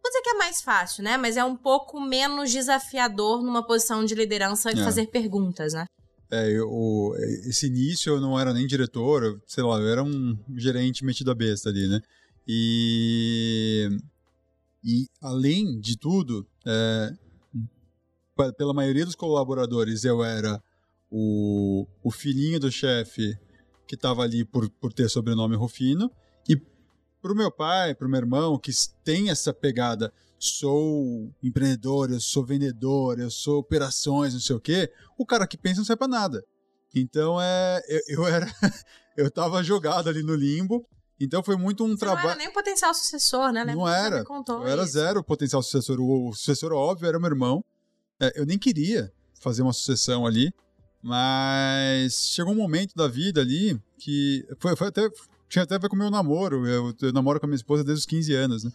vou 0.03 0.11
dizer 0.11 0.23
que 0.23 0.31
é 0.31 0.35
mais 0.35 0.61
fácil, 0.61 1.03
né? 1.03 1.16
Mas 1.16 1.37
é 1.37 1.45
um 1.45 1.57
pouco 1.57 2.01
menos 2.01 2.51
desafiador 2.51 3.43
numa 3.43 3.66
posição 3.66 4.05
de 4.05 4.14
liderança 4.14 4.71
é. 4.71 4.77
fazer 4.77 5.07
perguntas, 5.07 5.73
né? 5.73 5.87
É, 6.33 6.49
eu, 6.49 7.12
esse 7.45 7.66
início 7.66 8.14
eu 8.14 8.21
não 8.21 8.38
era 8.38 8.53
nem 8.53 8.66
diretor, 8.66 9.25
eu, 9.25 9.40
sei 9.47 9.64
lá, 9.64 9.79
eu 9.81 9.88
era 9.88 10.03
um 10.03 10.38
gerente 10.57 11.05
metido 11.05 11.31
a 11.31 11.35
besta 11.35 11.71
ali, 11.71 11.88
né? 11.88 12.01
E, 12.47 13.88
e 14.85 15.07
além 15.21 15.81
de 15.81 15.99
tudo, 15.99 16.47
é, 16.64 17.12
pela 18.57 18.73
maioria 18.73 19.05
dos 19.05 19.14
colaboradores, 19.14 20.05
eu 20.05 20.23
era 20.23 20.62
o, 21.11 21.87
o 22.03 22.11
filhinho 22.11 22.61
do 22.61 22.71
chefe 22.71 23.37
que 23.87 23.97
estava 23.97 24.23
ali 24.23 24.45
por, 24.45 24.71
por 24.71 24.93
ter 24.93 25.09
sobrenome 25.09 25.57
Rufino. 25.57 26.11
E 27.20 27.22
para 27.22 27.33
o 27.33 27.37
meu 27.37 27.50
pai, 27.50 27.94
para 27.94 28.06
o 28.06 28.11
meu 28.11 28.18
irmão, 28.18 28.59
que 28.59 28.72
tem 29.04 29.30
essa 29.30 29.52
pegada, 29.52 30.12
sou 30.38 31.30
empreendedor, 31.42 32.11
eu 32.11 32.20
sou 32.20 32.44
vendedor, 32.44 33.18
eu 33.18 33.30
sou 33.30 33.59
operações, 33.59 34.33
não 34.33 34.40
sei 34.40 34.56
o 34.56 34.61
quê, 34.61 34.90
o 35.18 35.26
cara 35.26 35.46
que 35.46 35.59
pensa 35.59 35.78
não 35.80 35.85
serve 35.85 35.98
para 35.98 36.09
nada. 36.09 36.44
Então 36.94 37.40
é, 37.40 37.80
eu, 37.88 38.00
eu 38.09 38.26
era, 38.26 38.46
eu 39.16 39.26
estava 39.26 39.62
jogado 39.62 40.09
ali 40.09 40.22
no 40.22 40.35
limbo 40.35 40.87
então 41.20 41.42
foi 41.42 41.56
muito 41.56 41.85
um 41.85 41.94
trabalho. 41.94 42.22
Não 42.22 42.30
era 42.30 42.38
nem 42.38 42.48
o 42.48 42.52
potencial 42.52 42.94
sucessor, 42.94 43.52
né? 43.52 43.62
Não 43.62 43.87
era. 43.87 44.24
Eu 44.48 44.66
era 44.66 44.83
isso. 44.83 44.92
zero 44.92 45.20
o 45.20 45.24
potencial 45.24 45.62
sucessor. 45.62 46.00
O, 46.00 46.33
sucessor 46.33 46.72
óbvio 46.72 47.06
era 47.06 47.20
meu 47.20 47.28
irmão. 47.28 47.62
É, 48.18 48.40
eu 48.40 48.46
nem 48.46 48.59
queria 48.59 49.12
fazer 49.38 49.61
uma 49.61 49.72
sucessão 49.72 50.26
ali, 50.26 50.52
mas 51.02 52.30
chegou 52.33 52.54
um 52.54 52.56
momento 52.56 52.94
da 52.94 53.06
vida 53.06 53.42
ali 53.42 53.78
que 53.98 54.46
foi, 54.59 54.74
foi 54.74 54.88
até 54.88 55.11
tinha 55.50 55.64
até 55.64 55.74
a 55.74 55.78
ver 55.78 55.88
com 55.88 55.96
o 55.96 55.98
meu 55.98 56.10
namoro. 56.10 56.66
Eu, 56.66 56.94
eu, 57.02 57.12
namoro 57.12 57.40
com 57.40 57.46
a 57.46 57.48
minha 57.48 57.56
esposa 57.56 57.82
desde 57.82 58.00
os 58.00 58.06
15 58.06 58.34
anos, 58.34 58.64
né? 58.64 58.72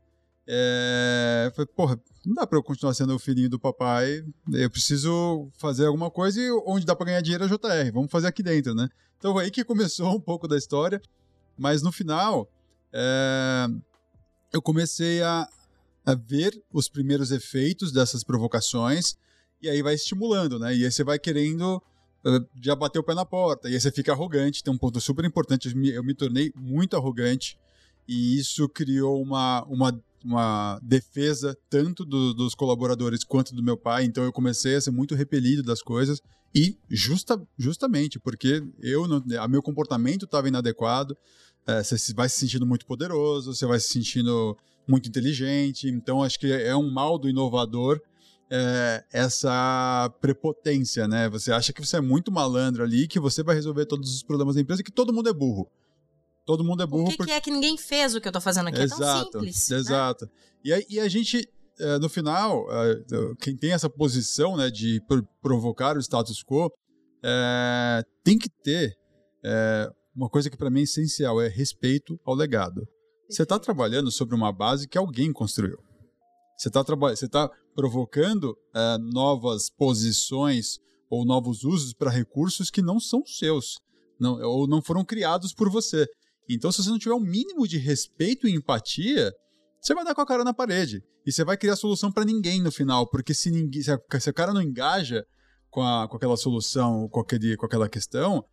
É, 0.48 1.52
foi, 1.56 1.66
porra, 1.66 2.00
não 2.24 2.36
dá 2.36 2.46
pra 2.46 2.60
eu 2.60 2.64
continuar 2.64 2.94
sendo 2.94 3.16
o 3.16 3.20
filhinho 3.20 3.50
do 3.50 3.58
papai. 3.58 4.24
Eu 4.52 4.70
preciso 4.70 5.50
fazer 5.58 5.86
alguma 5.86 6.12
coisa 6.12 6.40
e 6.40 6.52
onde 6.68 6.86
dá 6.86 6.96
pra 6.96 7.06
ganhar 7.06 7.22
dinheiro 7.22 7.46
é 7.46 7.48
JR. 7.48 7.92
Vamos 7.94 8.12
fazer 8.12 8.28
aqui 8.28 8.44
dentro, 8.44 8.76
né? 8.76 8.90
Então 9.18 9.34
foi 9.34 9.46
aí 9.46 9.52
que 9.52 9.64
começou 9.64 10.14
um 10.14 10.20
pouco 10.20 10.48
da 10.48 10.58
história. 10.58 11.02
Mas 11.58 11.82
no 11.82 11.92
final, 11.92 12.48
é, 12.92 13.68
eu 14.52 14.62
comecei 14.62 15.24
a, 15.24 15.48
a 16.06 16.14
ver 16.14 16.62
os 16.72 16.90
primeiros 16.90 17.32
efeitos 17.32 17.92
dessas 17.92 18.22
provocações 18.22 19.16
e 19.62 19.70
aí 19.70 19.82
vai 19.82 19.96
estimulando, 19.96 20.60
né? 20.60 20.76
E 20.76 20.84
aí 20.84 20.92
você 20.92 21.06
vai 21.06 21.18
querendo 21.18 21.82
já 22.62 22.76
bater 22.76 23.00
o 23.00 23.04
pé 23.04 23.14
na 23.14 23.26
porta, 23.26 23.70
e 23.70 23.74
aí 23.74 23.80
você 23.80 23.92
fica 23.92 24.12
arrogante. 24.12 24.64
Tem 24.64 24.74
um 24.74 24.78
ponto 24.78 25.00
super 25.00 25.26
importante, 25.26 25.70
eu 25.70 25.76
me, 25.76 25.90
eu 25.90 26.04
me 26.04 26.14
tornei 26.14 26.52
muito 26.56 26.96
arrogante 26.96 27.58
e 28.08 28.38
isso 28.38 28.68
criou 28.70 29.22
uma, 29.22 29.64
uma, 29.66 30.04
uma 30.24 30.80
defesa 30.82 31.58
tanto 31.70 32.06
do, 32.06 32.34
dos 32.34 32.56
colaboradores 32.56 33.24
quanto 33.24 33.54
do 33.54 33.64
meu 33.64 33.78
pai. 33.78 34.06
Então 34.06 34.24
eu 34.24 34.32
comecei 34.32 34.76
a 34.76 34.82
ser 34.82 34.92
muito 34.92 35.16
repelido 35.16 35.64
das 35.64 35.82
coisas 35.82 36.22
e 36.54 36.78
justa, 36.90 37.42
justamente 37.58 38.20
porque 38.20 38.64
eu 38.82 39.08
não, 39.08 39.24
a 39.40 39.48
meu 39.48 39.62
comportamento 39.62 40.26
estava 40.26 40.48
inadequado 40.48 41.18
é, 41.68 41.84
você 41.84 42.14
vai 42.14 42.30
se 42.30 42.40
sentindo 42.40 42.66
muito 42.66 42.86
poderoso, 42.86 43.54
você 43.54 43.66
vai 43.66 43.80
se 43.80 43.88
sentindo 43.88 44.56
muito 44.88 45.10
inteligente. 45.10 45.90
Então, 45.90 46.22
acho 46.22 46.40
que 46.40 46.52
é 46.52 46.76
um 46.76 46.92
mal 46.92 47.18
do 47.18 47.28
inovador 47.28 48.00
é, 48.50 49.04
essa 49.12 50.14
prepotência, 50.22 51.08
né? 51.08 51.30
Você 51.30 51.52
acha 51.52 51.74
que 51.74 51.86
você 51.86 51.98
é 51.98 52.02
muito 52.02 52.32
malandro 52.32 52.84
ali, 52.84 53.08
que 53.08 53.20
você 53.20 53.44
vai 53.44 53.56
resolver 53.56 53.86
todos 53.86 54.14
os 54.14 54.24
problemas 54.24 54.56
da 54.56 54.62
empresa, 54.62 54.84
que 54.84 54.92
todo 54.92 55.14
mundo 55.14 55.30
é 55.30 55.34
burro. 55.34 55.70
Todo 56.46 56.64
mundo 56.64 56.84
é 56.84 56.86
burro. 56.86 57.06
O 57.06 57.10
que, 57.10 57.18
porque... 57.18 57.32
que 57.32 57.38
é 57.38 57.42
que 57.42 57.52
ninguém 57.52 57.78
fez 57.78 58.14
o 58.14 58.22
que 58.22 58.28
eu 58.28 58.32
tô 58.32 58.42
fazendo 58.42 58.68
aqui? 58.68 58.82
Exato, 58.82 59.04
é 59.04 59.32
tão 59.32 59.42
simples. 59.42 59.70
Né? 59.70 59.78
Exato. 59.78 60.26
Né? 60.26 60.32
E, 60.64 60.74
a, 60.74 60.86
e 60.90 61.00
a 61.00 61.08
gente, 61.08 61.50
é, 61.80 61.98
no 61.98 62.08
final, 62.08 62.68
é, 62.72 63.04
quem 63.40 63.58
tem 63.58 63.72
essa 63.72 63.90
posição 63.90 64.56
né, 64.56 64.70
de 64.70 65.02
provocar 65.42 65.98
o 65.98 66.00
status 66.00 66.44
quo, 66.44 66.72
é, 67.24 68.04
tem 68.24 68.38
que 68.38 68.50
ter 68.50 68.96
é, 69.44 69.92
uma 70.16 70.30
coisa 70.30 70.50
que 70.50 70.58
para 70.58 70.70
mim 70.70 70.82
é 70.82 70.84
essencial 70.84 71.42
é 71.42 71.48
respeito 71.48 72.20
ao 72.24 72.36
legado. 72.36 72.88
Você 73.28 73.42
está 73.42 73.58
trabalhando 73.58 74.12
sobre 74.12 74.36
uma 74.36 74.52
base 74.52 74.88
que 74.88 74.98
alguém 74.98 75.34
construiu. 75.34 75.80
Você 76.56 76.70
está 76.70 76.84
você 76.84 77.28
tá 77.28 77.50
provocando 77.76 78.58
é, 78.74 78.98
novas 78.98 79.70
posições 79.70 80.80
ou 81.10 81.26
novos 81.26 81.64
usos 81.64 81.94
para 81.94 82.10
recursos 82.10 82.72
que 82.72 82.82
não 82.82 83.00
são 83.00 83.24
seus, 83.26 83.78
não, 84.20 84.42
ou 84.42 84.68
não 84.68 84.82
foram 84.82 85.04
criados 85.04 85.54
por 85.54 85.70
você. 85.70 86.08
Então, 86.50 86.72
se 86.72 86.84
você 86.84 86.90
não 86.90 87.00
tiver 87.00 87.16
um 87.16 87.20
mínimo 87.20 87.68
de 87.68 87.78
respeito 87.78 88.48
e 88.48 88.56
empatia, 88.56 89.32
você 89.82 89.94
vai 89.94 90.04
dar 90.04 90.16
com 90.16 90.22
a 90.22 90.26
cara 90.26 90.44
na 90.44 90.54
parede. 90.54 91.04
E 91.26 91.32
você 91.32 91.44
vai 91.44 91.58
criar 91.58 91.76
solução 91.76 92.12
para 92.12 92.24
ninguém 92.24 92.62
no 92.62 92.72
final, 92.72 93.08
porque 93.10 93.34
se, 93.34 93.52
ninguém, 93.52 93.82
se, 93.82 93.92
a, 93.92 94.00
se 94.20 94.30
a 94.30 94.34
cara 94.34 94.54
não 94.54 94.62
engaja 94.62 95.26
com, 95.70 95.82
a, 95.82 96.08
com 96.08 96.18
aquela 96.18 96.38
solução, 96.38 97.10
com, 97.10 97.20
aquele, 97.20 97.58
com 97.58 97.66
aquela 97.66 97.90
questão, 97.90 98.44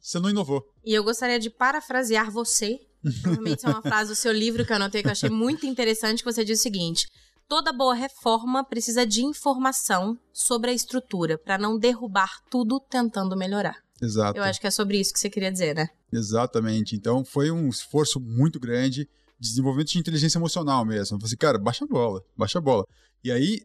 você 0.00 0.18
não 0.18 0.30
inovou. 0.30 0.64
E 0.84 0.94
eu 0.94 1.04
gostaria 1.04 1.38
de 1.38 1.50
parafrasear 1.50 2.30
você. 2.30 2.78
Provavelmente 3.22 3.64
é 3.64 3.68
uma 3.68 3.82
frase 3.82 4.10
do 4.10 4.16
seu 4.16 4.32
livro 4.32 4.64
que 4.64 4.72
eu 4.72 4.76
anotei 4.76 5.02
que 5.02 5.08
eu 5.08 5.12
achei 5.12 5.30
muito 5.30 5.66
interessante, 5.66 6.24
que 6.24 6.32
você 6.32 6.44
diz 6.44 6.58
o 6.58 6.62
seguinte: 6.62 7.06
toda 7.48 7.72
boa 7.72 7.94
reforma 7.94 8.64
precisa 8.64 9.06
de 9.06 9.24
informação 9.24 10.18
sobre 10.32 10.70
a 10.70 10.74
estrutura 10.74 11.38
para 11.38 11.58
não 11.58 11.78
derrubar 11.78 12.40
tudo 12.50 12.80
tentando 12.80 13.36
melhorar. 13.36 13.76
Exato. 14.00 14.38
Eu 14.38 14.44
acho 14.44 14.60
que 14.60 14.66
é 14.66 14.70
sobre 14.70 14.98
isso 14.98 15.12
que 15.12 15.18
você 15.18 15.30
queria 15.30 15.50
dizer, 15.50 15.74
né? 15.74 15.88
Exatamente. 16.12 16.94
Então 16.94 17.24
foi 17.24 17.50
um 17.50 17.68
esforço 17.68 18.20
muito 18.20 18.60
grande 18.60 19.08
de 19.38 19.48
desenvolvimento 19.48 19.88
de 19.88 19.98
inteligência 19.98 20.38
emocional 20.38 20.84
mesmo. 20.84 21.16
Eu 21.16 21.20
falei 21.20 21.26
assim, 21.26 21.36
cara, 21.36 21.58
baixa 21.58 21.84
a 21.84 21.88
bola, 21.88 22.22
baixa 22.36 22.58
a 22.58 22.62
bola. 22.62 22.84
E 23.24 23.30
aí 23.30 23.60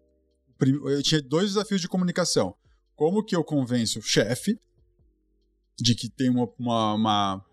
eu 0.86 1.02
tinha 1.02 1.22
dois 1.22 1.50
desafios 1.50 1.82
de 1.82 1.88
comunicação. 1.88 2.56
Como 2.96 3.24
que 3.24 3.36
eu 3.36 3.44
convenço 3.44 4.00
o 4.00 4.02
chefe 4.02 4.58
de 5.80 5.96
que 5.96 6.10
tem 6.10 6.30
uma, 6.30 6.48
uma, 6.60 6.94
uma 6.94 7.46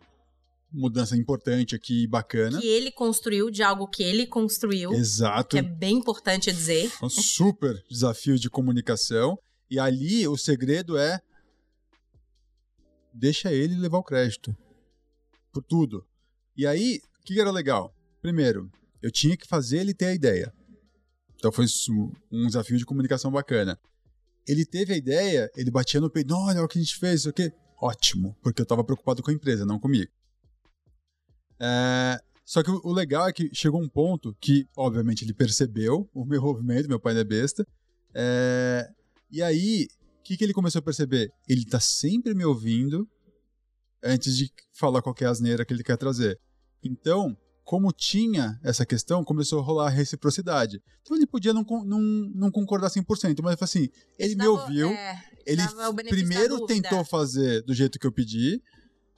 mudança 0.72 1.16
importante 1.16 1.74
aqui, 1.74 2.06
bacana. 2.06 2.60
Que 2.60 2.66
ele 2.66 2.90
construiu 2.90 3.50
de 3.50 3.62
algo 3.62 3.88
que 3.88 4.02
ele 4.02 4.26
construiu. 4.26 4.92
Exato. 4.92 5.50
Que 5.50 5.58
é 5.58 5.62
bem 5.62 5.96
importante 5.96 6.52
dizer. 6.52 6.92
Um 7.02 7.08
super 7.08 7.82
desafio 7.90 8.38
de 8.38 8.50
comunicação. 8.50 9.38
E 9.70 9.78
ali 9.78 10.26
o 10.26 10.36
segredo 10.36 10.96
é 10.96 11.20
deixa 13.12 13.52
ele 13.52 13.74
levar 13.74 13.98
o 13.98 14.02
crédito 14.02 14.56
por 15.52 15.62
tudo. 15.62 16.06
E 16.56 16.66
aí, 16.66 17.00
o 17.20 17.24
que 17.24 17.40
era 17.40 17.50
legal? 17.50 17.94
Primeiro, 18.20 18.70
eu 19.02 19.10
tinha 19.10 19.36
que 19.36 19.46
fazer 19.46 19.78
ele 19.78 19.94
ter 19.94 20.06
a 20.06 20.14
ideia. 20.14 20.52
Então 21.36 21.52
foi 21.52 21.66
um 22.30 22.46
desafio 22.46 22.76
de 22.76 22.84
comunicação 22.84 23.30
bacana. 23.30 23.78
Ele 24.46 24.64
teve 24.64 24.94
a 24.94 24.96
ideia, 24.96 25.50
ele 25.54 25.70
batia 25.70 26.00
no 26.00 26.10
peito, 26.10 26.34
olha 26.34 26.62
o 26.62 26.68
que 26.68 26.78
a 26.78 26.82
gente 26.82 26.96
fez, 26.96 27.26
o 27.26 27.32
que 27.32 27.52
ótimo, 27.80 28.36
porque 28.42 28.60
eu 28.60 28.64
estava 28.64 28.82
preocupado 28.82 29.22
com 29.22 29.30
a 29.30 29.34
empresa, 29.34 29.64
não 29.64 29.78
comigo. 29.78 30.10
É, 31.60 32.20
só 32.44 32.62
que 32.62 32.70
o 32.70 32.92
legal 32.92 33.28
é 33.28 33.32
que 33.32 33.50
chegou 33.52 33.80
um 33.80 33.88
ponto 33.88 34.34
que, 34.40 34.66
obviamente, 34.76 35.24
ele 35.24 35.34
percebeu 35.34 36.08
o 36.14 36.24
meu 36.24 36.40
movimento, 36.40 36.88
meu 36.88 37.00
pai 37.00 37.14
não 37.14 37.20
é 37.20 37.24
besta. 37.24 37.66
É, 38.14 38.88
e 39.30 39.42
aí, 39.42 39.86
o 40.20 40.22
que, 40.22 40.36
que 40.36 40.44
ele 40.44 40.54
começou 40.54 40.78
a 40.78 40.82
perceber? 40.82 41.30
Ele 41.48 41.62
está 41.62 41.78
sempre 41.78 42.34
me 42.34 42.44
ouvindo 42.44 43.06
antes 44.02 44.36
de 44.36 44.50
falar 44.72 45.02
qualquer 45.02 45.26
asneira 45.26 45.64
que 45.64 45.72
ele 45.72 45.82
quer 45.82 45.96
trazer. 45.96 46.38
Então, 46.82 47.36
como 47.68 47.92
tinha 47.92 48.58
essa 48.64 48.86
questão, 48.86 49.22
começou 49.22 49.58
a 49.58 49.62
rolar 49.62 49.88
a 49.88 49.90
reciprocidade. 49.90 50.80
Então 51.02 51.14
ele 51.14 51.26
podia 51.26 51.52
não, 51.52 51.62
não, 51.84 52.00
não 52.34 52.50
concordar 52.50 52.88
100%, 52.88 53.40
mas 53.42 53.60
assim, 53.60 53.90
ele 54.18 54.36
me 54.36 54.46
ouviu, 54.46 54.88
é, 54.88 55.22
ele 55.44 55.62
primeiro 56.08 56.64
tentou 56.64 57.04
fazer 57.04 57.62
do 57.64 57.74
jeito 57.74 57.98
que 57.98 58.06
eu 58.06 58.12
pedi, 58.12 58.62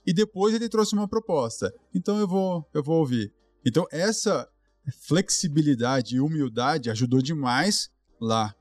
e 0.05 0.13
depois 0.13 0.53
ele 0.53 0.69
trouxe 0.69 0.93
uma 0.93 1.07
proposta. 1.07 1.73
Então 1.93 2.19
eu 2.19 2.27
vou, 2.27 2.65
eu 2.73 2.83
vou 2.83 2.99
ouvir. 2.99 3.33
Então 3.65 3.85
essa 3.91 4.47
flexibilidade 5.07 6.15
e 6.15 6.19
humildade 6.19 6.89
ajudou 6.89 7.21
demais 7.21 7.89
lá, 8.19 8.55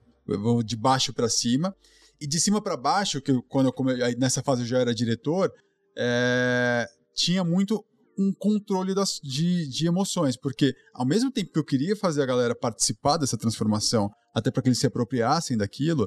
de 0.65 0.77
baixo 0.77 1.13
para 1.13 1.29
cima. 1.29 1.75
E 2.21 2.27
de 2.27 2.39
cima 2.39 2.61
para 2.61 2.77
baixo, 2.77 3.21
que 3.23 3.31
eu, 3.31 3.43
quando 3.43 3.69
eu 3.69 4.19
nessa 4.19 4.43
fase 4.43 4.63
eu 4.63 4.67
já 4.67 4.79
era 4.79 4.95
diretor, 4.95 5.51
é... 5.97 6.87
tinha 7.15 7.43
muito 7.43 7.83
um 8.19 8.31
controle 8.35 8.95
das, 8.95 9.19
de, 9.23 9.67
de 9.67 9.87
emoções, 9.87 10.37
porque 10.37 10.75
ao 10.93 11.07
mesmo 11.07 11.31
tempo 11.31 11.51
que 11.51 11.59
eu 11.59 11.65
queria 11.65 11.97
fazer 11.97 12.23
a 12.23 12.27
galera 12.27 12.55
participar 12.55 13.17
dessa 13.17 13.39
transformação, 13.39 14.11
até 14.35 14.51
para 14.51 14.63
que 14.63 14.69
eles 14.69 14.79
se 14.79 14.87
apropriassem 14.87 15.57
daquilo, 15.57 16.07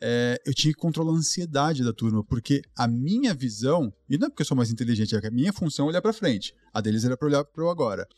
é, 0.00 0.40
eu 0.46 0.54
tinha 0.54 0.72
que 0.72 0.80
controlar 0.80 1.12
a 1.12 1.16
ansiedade 1.16 1.84
da 1.84 1.92
turma, 1.92 2.24
porque 2.24 2.62
a 2.76 2.88
minha 2.88 3.34
visão, 3.34 3.92
e 4.08 4.16
não 4.16 4.26
é 4.26 4.30
porque 4.30 4.42
eu 4.42 4.46
sou 4.46 4.56
mais 4.56 4.70
inteligente, 4.70 5.14
é 5.14 5.20
que 5.20 5.26
a 5.26 5.30
minha 5.30 5.52
função 5.52 5.86
é 5.86 5.88
olhar 5.90 6.02
para 6.02 6.12
frente, 6.12 6.54
a 6.72 6.80
deles 6.80 7.04
era 7.04 7.16
para 7.16 7.28
olhar 7.28 7.44
para 7.44 7.64
o 7.64 7.68
agora. 7.68 8.08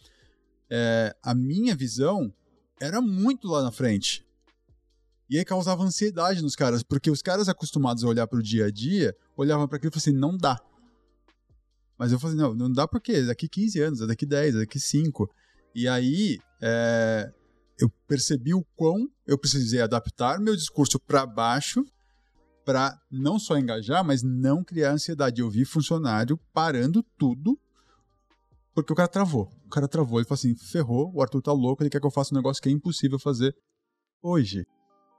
É, 0.71 1.15
a 1.23 1.35
minha 1.35 1.75
visão 1.75 2.33
era 2.81 3.01
muito 3.01 3.49
lá 3.49 3.63
na 3.63 3.73
frente. 3.73 4.25
E 5.29 5.39
aí 5.39 5.45
causava 5.45 5.83
ansiedade 5.83 6.43
nos 6.43 6.55
caras, 6.55 6.83
porque 6.83 7.11
os 7.11 7.23
caras 7.23 7.49
acostumados 7.49 8.05
a 8.05 8.09
olhar 8.09 8.27
para 8.27 8.39
o 8.39 8.43
dia 8.43 8.67
a 8.67 8.71
dia, 8.71 9.17
olhavam 9.37 9.67
para 9.67 9.79
aquilo 9.79 9.91
e 9.91 9.95
falavam 9.95 10.13
assim: 10.13 10.19
não 10.19 10.37
dá. 10.37 10.61
Mas 11.99 12.13
eu 12.13 12.19
falei: 12.19 12.37
não, 12.37 12.55
não 12.55 12.71
dá 12.71 12.87
porque 12.87 13.23
daqui 13.23 13.49
15 13.49 13.81
anos, 13.81 14.07
daqui 14.07 14.27
10, 14.27 14.57
é 14.57 14.59
daqui 14.59 14.79
5. 14.79 15.31
E 15.75 15.89
aí 15.89 16.39
é, 16.61 17.33
eu 17.79 17.91
percebi 18.07 18.55
o 18.55 18.65
quão 18.77 19.09
eu 19.27 19.39
precisei 19.39 19.81
adaptar 19.81 20.39
meu 20.39 20.55
discurso 20.55 20.99
para 21.01 21.27
baixo 21.27 21.85
para 22.65 22.97
não 23.11 23.39
só 23.39 23.59
engajar, 23.59 24.05
mas 24.05 24.23
não 24.23 24.63
criar 24.63 24.93
ansiedade. 24.93 25.41
Eu 25.41 25.51
vi 25.51 25.65
funcionário 25.65 26.39
parando 26.53 27.03
tudo 27.19 27.59
porque 28.75 28.93
o 28.93 28.97
cara 28.97 29.09
travou. 29.09 29.51
O 29.67 29.69
cara 29.69 29.89
travou, 29.89 30.19
ele 30.19 30.27
falou 30.27 30.39
assim: 30.39 30.55
ferrou, 30.55 31.13
o 31.15 31.23
Arthur 31.23 31.43
tá 31.43 31.53
louco, 31.53 31.83
ele 31.83 31.91
quer 31.91 32.01
que 32.01 32.07
eu 32.07 32.11
faça 32.11 32.35
um 32.35 32.39
negócio 32.39 32.63
que 32.63 32.69
é 32.69 32.73
impossível 32.73 33.19
fazer 33.19 33.55
hoje. 34.23 34.67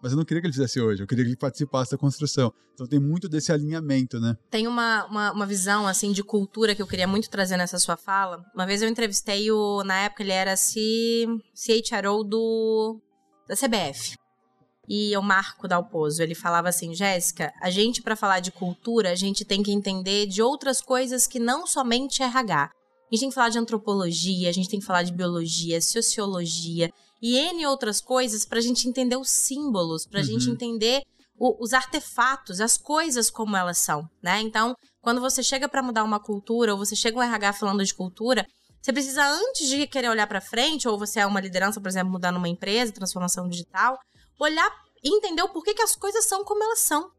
Mas 0.04 0.12
eu 0.12 0.18
não 0.18 0.26
queria 0.26 0.42
que 0.42 0.48
ele 0.48 0.54
fizesse 0.54 0.82
hoje, 0.82 1.02
eu 1.02 1.08
queria 1.08 1.24
que 1.24 1.30
ele 1.30 1.38
participasse 1.38 1.92
da 1.92 1.98
construção. 1.98 2.52
Então 2.74 2.86
tem 2.86 3.00
muito 3.00 3.30
desse 3.30 3.54
alinhamento, 3.54 4.20
né? 4.20 4.36
Tem 4.52 4.68
uma, 4.68 5.06
uma, 5.06 5.32
uma, 5.32 5.46
visão, 5.46 5.88
assim, 5.88 6.12
de 6.12 6.22
cultura 6.22 6.76
que 6.76 6.82
eu 6.82 6.88
queria 6.88 7.08
muito 7.08 7.30
trazer 7.30 7.56
nessa 7.56 7.80
sua 7.80 7.96
fala. 7.96 8.44
Uma 8.54 8.66
vez 8.66 8.82
eu 8.82 8.90
entrevistei 8.90 9.50
o. 9.50 9.82
Na 9.86 10.00
época 10.00 10.22
ele 10.22 10.34
era 10.34 10.56
CHRO 10.58 12.26
do. 12.26 13.00
da 13.48 13.56
CBF. 13.56 14.18
E 14.90 15.16
o 15.16 15.22
Marco 15.22 15.70
Dalpozo, 15.70 16.22
ele 16.22 16.36
falava 16.36 16.68
assim: 16.68 16.94
Jéssica, 16.94 17.54
a 17.62 17.70
gente, 17.70 18.02
para 18.02 18.18
falar 18.18 18.42
de 18.42 18.52
cultura, 18.52 19.10
a 19.10 19.16
gente 19.16 19.46
tem 19.46 19.64
que 19.64 19.72
entender 19.72 20.28
de 20.28 20.42
outras 20.42 20.82
coisas 20.82 21.26
que 21.26 21.40
não 21.40 21.66
somente 21.66 22.22
RH. 22.22 22.64
A 22.64 23.16
gente 23.16 23.22
tem 23.22 23.30
que 23.30 23.36
falar 23.36 23.50
de 23.50 23.60
antropologia, 23.60 24.50
a 24.50 24.52
gente 24.52 24.68
tem 24.68 24.82
que 24.82 24.86
falar 24.86 25.04
de 25.04 25.14
biologia, 25.14 25.80
sociologia 25.80 26.92
e 27.24 27.38
N 27.38 27.66
outras 27.66 28.02
coisas 28.02 28.44
para 28.44 28.60
a 28.60 28.62
gente 28.62 28.86
entender 28.86 29.16
os 29.16 29.30
símbolos, 29.30 30.06
para 30.06 30.20
a 30.20 30.24
uhum. 30.24 30.28
gente 30.28 30.50
entender 30.50 31.02
o, 31.40 31.64
os 31.64 31.72
artefatos, 31.72 32.60
as 32.60 32.78
coisas 32.78 33.30
como 33.30 33.56
elas 33.56 33.78
são, 33.78 34.10
né? 34.22 34.42
Então, 34.42 34.76
quando 35.02 35.22
você 35.22 35.42
chega 35.42 35.70
para 35.70 35.82
mudar 35.82 36.04
uma 36.04 36.20
cultura, 36.20 36.74
ou 36.74 36.78
você 36.78 36.98
chega 36.98 37.18
um 37.18 37.24
RH 37.24 37.54
falando 37.54 37.84
de 37.86 37.94
cultura, 37.94 38.46
você 38.82 38.92
precisa, 38.92 39.26
antes 39.26 39.70
de 39.70 39.88
querer 39.88 40.10
olhar 40.10 40.28
para 40.28 40.42
frente, 40.42 40.86
ou 40.86 41.00
você 41.00 41.22
é 41.22 41.26
uma 41.26 41.40
liderança, 41.40 41.80
por 41.80 41.88
exemplo, 41.88 42.12
mudar 42.12 42.34
numa 42.34 42.50
empresa, 42.50 42.92
transformação 42.92 43.48
digital, 43.48 43.98
olhar 44.38 44.70
e 45.02 45.16
entender 45.16 45.42
o 45.44 45.50
porquê 45.50 45.74
que 45.74 45.82
as 45.82 45.96
coisas 45.96 46.26
são 46.26 46.44
como 46.44 46.62
elas 46.62 46.80
são, 46.80 47.10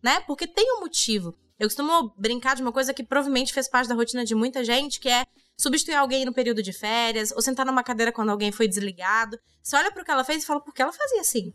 né? 0.00 0.20
Porque 0.20 0.46
tem 0.46 0.72
um 0.76 0.80
motivo. 0.80 1.34
Eu 1.58 1.66
costumo 1.66 2.14
brincar 2.16 2.54
de 2.54 2.62
uma 2.62 2.70
coisa 2.70 2.94
que 2.94 3.02
provavelmente 3.02 3.52
fez 3.52 3.68
parte 3.68 3.88
da 3.88 3.96
rotina 3.96 4.24
de 4.24 4.36
muita 4.36 4.62
gente, 4.62 5.00
que 5.00 5.08
é 5.08 5.26
substituir 5.58 5.94
alguém 5.94 6.24
no 6.24 6.32
período 6.32 6.62
de 6.62 6.72
férias, 6.72 7.32
ou 7.32 7.42
sentar 7.42 7.66
numa 7.66 7.82
cadeira 7.82 8.12
quando 8.12 8.30
alguém 8.30 8.52
foi 8.52 8.68
desligado. 8.68 9.38
Você 9.62 9.76
olha 9.76 9.90
pro 9.90 10.04
que 10.04 10.10
ela 10.10 10.24
fez 10.24 10.42
e 10.44 10.46
fala, 10.46 10.60
por 10.60 10.72
que 10.72 10.80
ela 10.80 10.92
fazia 10.92 11.20
assim? 11.20 11.52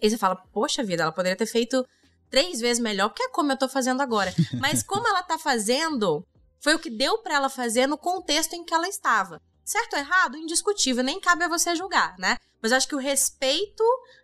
E 0.00 0.10
você 0.10 0.18
fala, 0.18 0.36
poxa 0.52 0.84
vida, 0.84 1.02
ela 1.02 1.12
poderia 1.12 1.36
ter 1.36 1.46
feito 1.46 1.84
três 2.30 2.60
vezes 2.60 2.82
melhor, 2.82 3.08
que 3.08 3.22
é 3.22 3.28
como 3.30 3.50
eu 3.50 3.58
tô 3.58 3.68
fazendo 3.68 4.02
agora. 4.02 4.34
Mas 4.60 4.82
como 4.82 5.08
ela 5.08 5.22
tá 5.22 5.38
fazendo, 5.38 6.26
foi 6.60 6.74
o 6.74 6.78
que 6.78 6.90
deu 6.90 7.18
para 7.18 7.36
ela 7.36 7.48
fazer 7.48 7.86
no 7.86 7.96
contexto 7.96 8.52
em 8.52 8.64
que 8.64 8.74
ela 8.74 8.86
estava. 8.86 9.40
Certo 9.64 9.94
ou 9.94 9.98
errado? 9.98 10.36
Indiscutível, 10.36 11.02
nem 11.02 11.18
cabe 11.18 11.44
a 11.44 11.48
você 11.48 11.74
julgar, 11.74 12.14
né? 12.18 12.36
Mas 12.62 12.70
eu 12.70 12.76
acho 12.76 12.88
que 12.88 12.94
o 12.94 12.98
respeito 12.98 13.82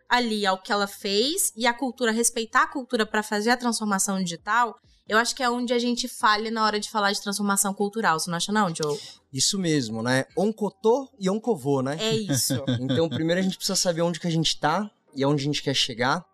ali 0.09 0.45
ao 0.45 0.61
que 0.61 0.71
ela 0.71 0.87
fez 0.87 1.53
e 1.57 1.67
a 1.67 1.73
cultura, 1.73 2.13
respeitar 2.13 2.65
a 2.65 2.67
cultura 2.67 3.07
para 3.07 3.23
fazer 3.23 3.51
a 3.51 3.57
transformação 3.57 4.23
digital, 4.23 4.79
eu 5.09 5.19
acho 5.19 5.35
que 5.35 5.43
é 5.43 5.51
onde 5.51 5.73
a 5.73 5.79
gente 5.79 6.07
falha 6.07 6.51
na 6.51 6.65
hora 6.65 6.79
de 6.79 6.89
falar 6.89 7.13
de 7.13 7.21
transformação 7.21 7.75
cultural. 7.75 8.19
Você 8.19 8.31
não 8.31 8.37
acha, 8.37 8.53
não, 8.53 8.73
Joe? 8.75 8.99
Isso 9.33 9.59
mesmo, 9.59 10.03
né? 10.03 10.25
Oncotô 10.37 11.09
e 11.19 11.29
oncovô, 11.29 11.83
né? 11.83 11.97
É 12.01 12.15
isso. 12.15 12.65
então, 12.81 13.09
primeiro 13.09 13.41
a 13.41 13.43
gente 13.43 13.57
precisa 13.57 13.77
saber 13.77 14.03
onde 14.03 14.21
que 14.21 14.27
a 14.27 14.31
gente 14.31 14.59
tá 14.59 14.91
e 15.15 15.23
aonde 15.25 15.43
a 15.43 15.45
gente 15.47 15.63
quer 15.63 15.75
chegar. 15.75 16.25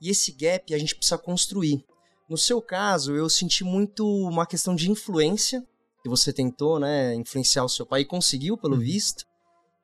E 0.00 0.10
esse 0.10 0.32
gap 0.32 0.72
a 0.74 0.78
gente 0.78 0.94
precisa 0.94 1.18
construir. 1.18 1.84
No 2.28 2.36
seu 2.36 2.60
caso, 2.60 3.14
eu 3.14 3.28
senti 3.28 3.64
muito 3.64 4.06
uma 4.06 4.46
questão 4.46 4.74
de 4.74 4.90
influência, 4.90 5.66
que 6.02 6.08
você 6.08 6.32
tentou, 6.32 6.78
né, 6.78 7.14
influenciar 7.14 7.64
o 7.64 7.68
seu 7.68 7.84
pai 7.84 8.02
e 8.02 8.04
conseguiu, 8.06 8.56
pelo 8.56 8.74
uhum. 8.74 8.80
visto. 8.80 9.24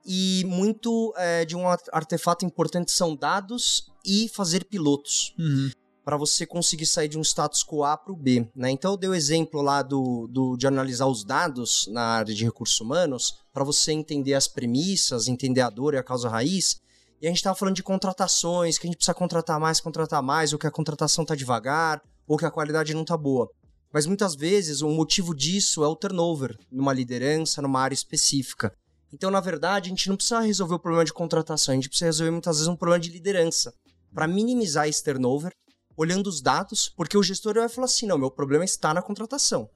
E 0.07 0.45
muito 0.47 1.13
é, 1.17 1.45
de 1.45 1.57
um 1.57 1.69
artefato 1.69 2.45
importante 2.45 2.93
são 2.93 3.17
dados 3.17 3.91
e 4.05 4.29
fazer 4.29 4.65
pilotos. 4.65 5.35
Uhum 5.39 5.71
para 6.07 6.17
você 6.17 6.47
conseguir 6.47 6.87
sair 6.87 7.09
de 7.09 7.19
um 7.19 7.23
status 7.23 7.65
quo 7.65 7.83
A 7.83 7.97
para 7.97 8.13
o 8.13 8.17
B. 8.17 8.49
Né? 8.55 8.71
Então 8.71 8.93
eu 8.93 8.97
dei 8.97 9.11
o 9.11 9.15
exemplo 9.15 9.61
lá 9.61 9.83
do, 9.83 10.29
do, 10.29 10.57
de 10.57 10.65
analisar 10.65 11.07
os 11.07 11.25
dados 11.25 11.89
na 11.89 12.01
área 12.01 12.33
de 12.33 12.45
recursos 12.45 12.81
humanos 12.81 13.41
para 13.53 13.65
você 13.65 13.91
entender 13.91 14.35
as 14.35 14.47
premissas, 14.47 15.27
entender 15.27 15.63
a 15.63 15.69
dor 15.69 15.95
e 15.95 15.97
a 15.97 16.05
causa 16.05 16.29
raiz. 16.29 16.81
E 17.21 17.27
a 17.27 17.29
gente 17.29 17.39
estava 17.39 17.59
falando 17.59 17.75
de 17.75 17.83
contratações, 17.83 18.79
que 18.79 18.87
a 18.87 18.89
gente 18.89 18.99
precisa 18.99 19.15
contratar 19.15 19.59
mais, 19.59 19.81
contratar 19.81 20.23
mais, 20.23 20.53
ou 20.53 20.61
que 20.61 20.67
a 20.69 20.71
contratação 20.71 21.23
está 21.23 21.35
devagar, 21.35 22.01
ou 22.25 22.37
que 22.37 22.47
a 22.47 22.53
qualidade 22.53 22.95
não 22.95 23.03
está 23.03 23.17
boa. 23.17 23.51
Mas 23.93 24.07
muitas 24.07 24.37
vezes 24.37 24.83
o 24.83 24.89
motivo 24.89 25.35
disso 25.35 25.83
é 25.83 25.89
o 25.89 25.97
turnover 25.97 26.57
numa 26.71 26.93
liderança, 26.93 27.61
numa 27.61 27.81
área 27.81 27.95
específica. 27.95 28.73
Então, 29.13 29.29
na 29.29 29.41
verdade, 29.41 29.89
a 29.89 29.91
gente 29.91 30.09
não 30.09 30.15
precisa 30.15 30.39
resolver 30.39 30.77
o 30.77 30.79
problema 30.79 31.05
de 31.05 31.13
contratação, 31.13 31.73
a 31.73 31.75
gente 31.75 31.89
precisa 31.89 32.07
resolver 32.07 32.31
muitas 32.31 32.59
vezes 32.59 32.69
um 32.69 32.77
problema 32.77 33.01
de 33.01 33.11
liderança. 33.11 33.75
Para 34.15 34.29
minimizar 34.29 34.87
esse 34.87 35.03
turnover, 35.03 35.53
olhando 35.97 36.27
os 36.27 36.41
dados, 36.41 36.89
porque 36.89 37.17
o 37.17 37.23
gestor 37.23 37.55
vai 37.55 37.69
falar 37.69 37.87
assim: 37.87 38.07
não, 38.07 38.19
meu 38.19 38.31
problema 38.31 38.65
está 38.65 38.93
na 38.93 39.03
contratação. 39.03 39.71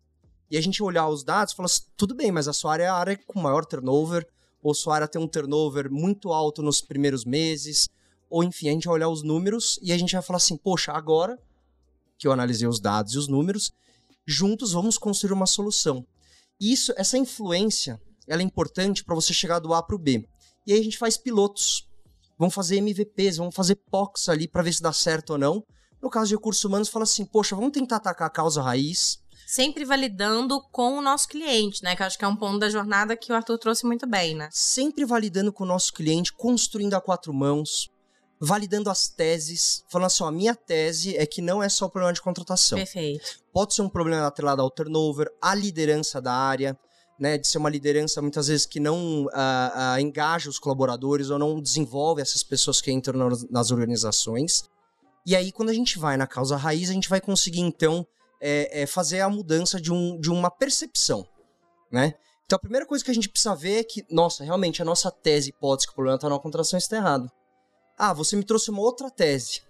E 0.51 0.57
a 0.57 0.61
gente 0.61 0.83
olhar 0.83 1.09
os 1.09 1.23
dados 1.23 1.53
e 1.53 1.57
falar 1.57 1.67
assim, 1.67 1.85
tudo 1.97 2.15
bem, 2.15 2.33
mas 2.33 2.49
a 2.49 2.53
sua 2.53 2.73
área 2.73 2.85
é 2.85 2.89
a 2.89 2.95
área 2.95 3.17
com 3.27 3.41
maior 3.41 3.65
turnover, 3.65 4.27
ou 4.61 4.75
sua 4.75 4.97
área 4.97 5.09
tem 5.09 5.21
um 5.21 5.29
turnover 5.29 5.91
muito 5.91 6.33
alto 6.33 6.61
nos 6.61 6.81
primeiros 6.81 7.25
meses, 7.25 7.89
ou 8.29 8.43
enfim, 8.43 8.69
a 8.69 8.73
gente 8.73 8.87
vai 8.87 8.95
olhar 8.95 9.09
os 9.09 9.23
números 9.23 9.79
e 9.81 9.93
a 9.93 9.99
gente 9.99 10.13
vai 10.13 10.23
falar 10.23 10.39
assim: 10.39 10.57
poxa, 10.57 10.93
agora 10.93 11.39
que 12.19 12.27
eu 12.27 12.33
analisei 12.33 12.69
os 12.69 12.81
dados 12.81 13.15
e 13.15 13.19
os 13.19 13.29
números, 13.29 13.73
juntos 14.27 14.73
vamos 14.73 14.99
construir 14.99 15.33
uma 15.33 15.47
solução. 15.47 16.07
Isso, 16.61 16.93
essa 16.97 17.17
influência, 17.17 18.01
ela 18.29 18.43
é 18.43 18.45
importante 18.45 19.03
para 19.03 19.15
você 19.15 19.33
chegar 19.33 19.59
do 19.59 19.73
A 19.73 19.83
para 19.83 19.97
o 19.97 19.99
B. 19.99 20.29
E 20.67 20.73
aí 20.73 20.81
a 20.81 20.83
gente 20.83 20.99
faz 20.99 21.17
pilotos. 21.17 21.89
Vamos 22.39 22.55
fazer 22.55 22.77
MVPs, 22.77 23.39
vamos 23.39 23.55
fazer 23.55 23.77
POCs 23.91 24.29
ali 24.29 24.47
para 24.47 24.63
ver 24.63 24.73
se 24.73 24.83
dá 24.83 24.93
certo 24.93 25.31
ou 25.31 25.39
não. 25.39 25.65
No 26.03 26.09
caso 26.09 26.29
de 26.29 26.35
recursos 26.35 26.65
humanos, 26.65 26.89
fala 26.89 27.03
assim, 27.05 27.25
poxa, 27.25 27.55
vamos 27.55 27.73
tentar 27.73 27.97
atacar 27.97 28.29
a 28.29 28.31
causa 28.31 28.63
raiz. 28.63 29.19
Sempre 29.47 29.85
validando 29.85 30.61
com 30.71 30.99
o 30.99 31.03
nosso 31.03 31.29
cliente, 31.29 31.83
né? 31.83 31.97
Que 31.97 32.03
eu 32.03 32.07
acho 32.07 32.17
que 32.17 32.25
é 32.25 32.29
um 32.29 32.37
ponto 32.37 32.59
da 32.59 32.71
jornada 32.71 33.17
que 33.17 33.33
o 33.33 33.35
Arthur 33.35 33.59
trouxe 33.59 33.85
muito 33.85 34.07
bem, 34.07 34.35
né? 34.35 34.49
Sempre 34.53 35.05
validando 35.05 35.53
com 35.53 35.65
o 35.65 35.67
nosso 35.67 35.93
cliente, 35.93 36.33
construindo 36.33 36.95
a 36.95 37.01
quatro 37.01 37.35
mãos, 37.35 37.91
validando 38.41 38.89
as 38.89 39.09
teses, 39.09 39.85
falando 39.91 40.07
assim, 40.07 40.23
ó, 40.23 40.29
a 40.29 40.33
minha 40.33 40.55
tese 40.55 41.17
é 41.17 41.27
que 41.27 41.43
não 41.43 41.63
é 41.63 41.69
só 41.69 41.87
o 41.87 41.91
problema 41.91 42.13
de 42.13 42.23
contratação. 42.23 42.79
Perfeito. 42.79 43.41
Pode 43.53 43.75
ser 43.75 43.83
um 43.83 43.89
problema 43.89 44.27
atrelado 44.27 44.63
ao 44.63 44.71
turnover, 44.71 45.29
à 45.43 45.55
liderança 45.55 46.23
da 46.23 46.33
área, 46.33 46.79
né, 47.19 47.37
de 47.37 47.47
ser 47.47 47.59
uma 47.59 47.69
liderança 47.69 48.23
muitas 48.23 48.47
vezes 48.47 48.65
que 48.65 48.81
não 48.81 49.25
uh, 49.25 49.27
uh, 49.27 50.01
engaja 50.01 50.49
os 50.49 50.59
colaboradores 50.59 51.29
ou 51.29 51.39
não 51.39 51.61
desenvolve 51.61 52.23
essas 52.23 52.43
pessoas 52.43 52.81
que 52.81 52.91
entram 52.91 53.29
nas 53.51 53.71
organizações. 53.71 54.65
E 55.27 55.37
aí, 55.37 55.53
quando 55.53 55.69
a 55.69 55.75
gente 55.75 55.99
vai 55.99 56.17
na 56.17 56.27
causa 56.27 56.57
raiz, 56.57 56.89
a 56.91 56.93
gente 56.93 57.09
vai 57.09 57.21
conseguir, 57.21 57.61
então, 57.61 58.07
é, 58.41 58.83
é 58.83 58.87
fazer 58.87 59.21
a 59.21 59.29
mudança 59.29 59.81
de, 59.81 59.93
um, 59.93 60.19
de 60.19 60.31
uma 60.31 60.51
percepção, 60.51 61.27
né? 61.93 62.15
Então, 62.47 62.57
a 62.57 62.61
primeira 62.61 62.87
coisa 62.87 63.05
que 63.05 63.11
a 63.11 63.15
gente 63.15 63.29
precisa 63.29 63.55
ver 63.55 63.81
é 63.81 63.85
que, 63.85 64.05
nossa, 64.11 64.43
realmente, 64.43 64.83
a 64.83 64.85
nossa 64.85 65.11
tese, 65.11 65.51
hipótese 65.51 65.87
que 65.87 65.93
o 65.93 65.95
problema 65.95 66.17
está 66.17 66.29
na 66.29 66.39
contração 66.39 66.79
está 66.79 66.97
errado. 66.97 67.31
Ah, 67.97 68.13
você 68.13 68.35
me 68.35 68.43
trouxe 68.43 68.71
uma 68.71 68.81
outra 68.81 69.11
tese. 69.11 69.63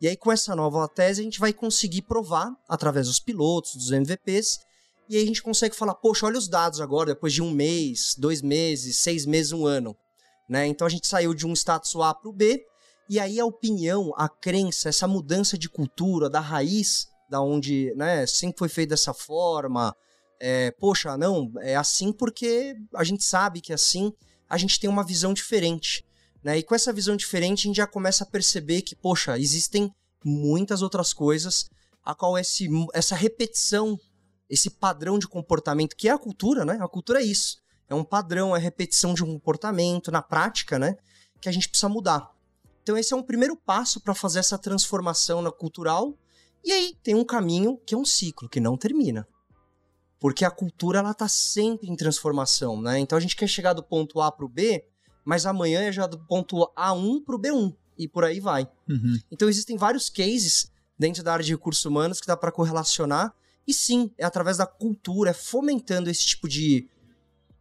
E 0.00 0.06
aí, 0.06 0.16
com 0.16 0.30
essa 0.30 0.54
nova 0.54 0.86
tese, 0.86 1.22
a 1.22 1.24
gente 1.24 1.40
vai 1.40 1.52
conseguir 1.52 2.02
provar, 2.02 2.54
através 2.68 3.06
dos 3.06 3.18
pilotos, 3.18 3.74
dos 3.74 3.90
MVPs, 3.90 4.60
E 5.08 5.16
aí 5.16 5.22
a 5.22 5.26
gente 5.26 5.42
consegue 5.42 5.74
falar, 5.74 5.94
poxa, 5.94 6.24
olha 6.24 6.38
os 6.38 6.48
dados 6.48 6.80
agora, 6.80 7.14
depois 7.14 7.32
de 7.32 7.42
um 7.42 7.50
mês, 7.50 8.14
dois 8.16 8.40
meses, 8.40 8.96
seis 8.98 9.26
meses, 9.26 9.52
um 9.52 9.66
ano. 9.66 9.96
Né? 10.48 10.66
Então 10.66 10.86
a 10.86 10.90
gente 10.90 11.06
saiu 11.06 11.34
de 11.34 11.46
um 11.46 11.52
status 11.52 11.94
A 11.96 12.14
para 12.14 12.28
o 12.28 12.32
B, 12.32 12.64
e 13.08 13.20
aí 13.20 13.38
a 13.38 13.44
opinião, 13.44 14.12
a 14.16 14.28
crença, 14.28 14.88
essa 14.88 15.06
mudança 15.06 15.58
de 15.58 15.68
cultura, 15.68 16.30
da 16.30 16.40
raiz, 16.40 17.06
da 17.28 17.40
onde 17.40 17.92
né, 17.96 18.26
sempre 18.26 18.58
foi 18.58 18.68
feito 18.68 18.90
dessa 18.90 19.12
forma, 19.12 19.94
é, 20.40 20.70
poxa, 20.72 21.16
não, 21.16 21.52
é 21.60 21.76
assim 21.76 22.12
porque 22.12 22.76
a 22.94 23.04
gente 23.04 23.24
sabe 23.24 23.60
que 23.60 23.72
é 23.72 23.74
assim, 23.74 24.12
a 24.48 24.56
gente 24.56 24.78
tem 24.78 24.88
uma 24.90 25.04
visão 25.04 25.32
diferente. 25.32 26.04
Né? 26.42 26.58
E 26.58 26.62
com 26.62 26.74
essa 26.74 26.92
visão 26.92 27.16
diferente, 27.16 27.60
a 27.60 27.68
gente 27.68 27.76
já 27.76 27.86
começa 27.86 28.24
a 28.24 28.26
perceber 28.26 28.82
que, 28.82 28.94
poxa, 28.94 29.38
existem 29.38 29.90
muitas 30.24 30.82
outras 30.82 31.12
coisas 31.12 31.68
a 32.04 32.14
qual 32.14 32.36
esse, 32.36 32.68
essa 32.92 33.14
repetição, 33.14 33.98
esse 34.48 34.68
padrão 34.68 35.18
de 35.18 35.26
comportamento, 35.26 35.96
que 35.96 36.08
é 36.08 36.12
a 36.12 36.18
cultura, 36.18 36.64
né? 36.64 36.78
A 36.80 36.88
cultura 36.88 37.22
é 37.22 37.24
isso. 37.24 37.56
É 37.88 37.94
um 37.94 38.04
padrão, 38.04 38.54
é 38.54 38.58
repetição 38.58 39.14
de 39.14 39.24
um 39.24 39.32
comportamento 39.32 40.12
na 40.12 40.20
prática, 40.20 40.78
né? 40.78 40.96
Que 41.40 41.48
a 41.48 41.52
gente 41.52 41.68
precisa 41.68 41.88
mudar. 41.88 42.33
Então 42.84 42.98
esse 42.98 43.14
é 43.14 43.16
um 43.16 43.22
primeiro 43.22 43.56
passo 43.56 43.98
para 43.98 44.14
fazer 44.14 44.40
essa 44.40 44.58
transformação 44.58 45.40
na 45.40 45.50
cultural. 45.50 46.14
E 46.62 46.70
aí 46.70 46.94
tem 47.02 47.14
um 47.14 47.24
caminho 47.24 47.80
que 47.86 47.94
é 47.94 47.98
um 47.98 48.04
ciclo 48.04 48.46
que 48.46 48.60
não 48.60 48.76
termina. 48.76 49.26
Porque 50.20 50.44
a 50.44 50.50
cultura 50.50 50.98
ela 50.98 51.14
tá 51.14 51.26
sempre 51.26 51.88
em 51.88 51.96
transformação, 51.96 52.80
né? 52.80 52.98
Então 52.98 53.16
a 53.16 53.20
gente 53.20 53.36
quer 53.36 53.48
chegar 53.48 53.72
do 53.72 53.82
ponto 53.82 54.20
A 54.20 54.30
para 54.30 54.44
o 54.44 54.48
B, 54.48 54.84
mas 55.24 55.46
amanhã 55.46 55.80
é 55.80 55.92
já 55.92 56.06
do 56.06 56.18
ponto 56.18 56.58
A1 56.76 57.24
para 57.24 57.36
o 57.36 57.40
B1 57.40 57.74
e 57.96 58.06
por 58.06 58.22
aí 58.22 58.38
vai. 58.38 58.68
Uhum. 58.86 59.18
Então 59.32 59.48
existem 59.48 59.78
vários 59.78 60.10
cases 60.10 60.70
dentro 60.98 61.22
da 61.22 61.32
área 61.32 61.44
de 61.44 61.52
recursos 61.52 61.84
humanos 61.86 62.20
que 62.20 62.26
dá 62.26 62.36
para 62.36 62.52
correlacionar. 62.52 63.34
E 63.66 63.72
sim, 63.72 64.10
é 64.18 64.26
através 64.26 64.58
da 64.58 64.66
cultura, 64.66 65.30
é 65.30 65.34
fomentando 65.34 66.10
esse 66.10 66.26
tipo 66.26 66.46
de 66.46 66.86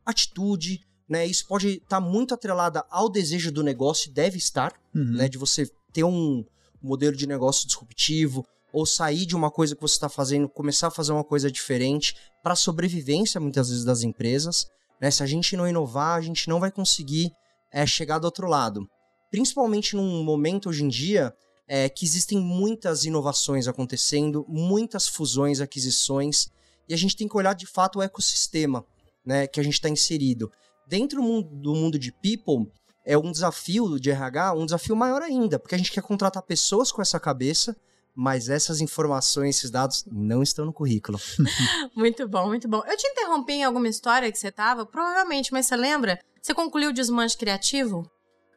atitude, 0.06 0.86
né? 1.14 1.28
Isso 1.28 1.46
pode 1.48 1.68
estar 1.76 1.88
tá 1.88 2.02
muito 2.02 2.34
atrelada 2.34 2.84
ao 2.90 3.08
desejo 3.08 3.52
do 3.52 3.62
negócio, 3.62 4.12
deve 4.12 4.38
estar, 4.38 4.74
Uhum. 4.94 5.14
né? 5.14 5.30
De 5.30 5.38
você 5.38 5.70
ter 5.94 6.04
um 6.04 6.44
modelo 6.82 7.16
de 7.16 7.28
negócio 7.28 7.68
disruptivo 7.68 8.44
ou 8.74 8.84
sair 8.84 9.28
de 9.28 9.36
uma 9.36 9.52
coisa 9.52 9.76
que 9.76 9.82
você 9.82 9.94
está 9.94 10.10
fazendo, 10.10 10.50
começar 10.50 10.88
a 10.88 10.92
fazer 10.92 11.12
uma 11.12 11.24
coisa 11.24 11.52
diferente 11.52 12.16
para 12.42 12.56
sobrevivência 12.56 13.40
muitas 13.40 13.70
vezes 13.70 13.86
das 13.86 14.02
empresas. 14.02 14.66
Né? 15.00 15.12
Se 15.12 15.22
a 15.22 15.28
gente 15.28 15.56
não 15.56 15.68
inovar, 15.68 16.18
a 16.18 16.22
gente 16.22 16.50
não 16.50 16.60
vai 16.60 16.72
conseguir 16.72 17.32
é, 17.72 17.86
chegar 17.86 18.18
do 18.18 18.26
outro 18.26 18.48
lado. 18.48 18.90
Principalmente 19.30 19.96
num 19.96 20.24
momento 20.24 20.70
hoje 20.70 20.84
em 20.84 20.88
dia 20.88 21.32
é, 21.68 21.88
que 21.88 22.06
existem 22.06 22.40
muitas 22.40 23.06
inovações 23.06 23.68
acontecendo, 23.68 24.44
muitas 24.50 25.08
fusões, 25.08 25.62
aquisições, 25.62 26.48
e 26.90 26.94
a 26.96 26.98
gente 26.98 27.16
tem 27.16 27.28
que 27.28 27.38
olhar 27.38 27.54
de 27.54 27.68
fato 27.68 28.00
o 28.00 28.02
ecossistema 28.02 28.84
né, 29.24 29.48
que 29.48 29.60
a 29.60 29.64
gente 29.64 29.76
está 29.76 29.90
inserido. 29.90 30.52
Dentro 30.88 31.22
do 31.22 31.24
mundo, 31.28 31.50
do 31.52 31.74
mundo 31.76 31.98
de 32.00 32.12
people, 32.12 32.72
é 33.06 33.18
um 33.18 33.32
desafio 33.32 34.00
de 34.00 34.10
RH, 34.12 34.54
um 34.54 34.66
desafio 34.66 34.96
maior 34.96 35.22
ainda, 35.22 35.58
porque 35.60 35.76
a 35.76 35.78
gente 35.78 35.92
quer 35.92 36.02
contratar 36.02 36.42
pessoas 36.44 36.92
com 36.92 37.02
essa 37.02 37.20
cabeça, 37.20 37.76
mas 38.16 38.48
essas 38.50 38.80
informações, 38.80 39.58
esses 39.58 39.72
dados 39.72 40.06
não 40.12 40.44
estão 40.44 40.66
no 40.66 40.74
currículo. 40.74 41.20
Muito 41.96 42.28
bom, 42.28 42.48
muito 42.48 42.68
bom. 42.68 42.84
Eu 42.86 42.96
te 42.96 43.08
interrompi 43.08 43.54
em 43.54 43.64
alguma 43.64 43.88
história 43.88 44.32
que 44.32 44.38
você 44.38 44.52
tava, 44.52 44.86
provavelmente, 44.86 45.52
mas 45.52 45.66
você 45.66 45.76
lembra? 45.76 46.20
Você 46.42 46.54
concluiu 46.54 46.90
o 46.90 46.94
desmanche 46.94 47.38
criativo? 47.38 48.10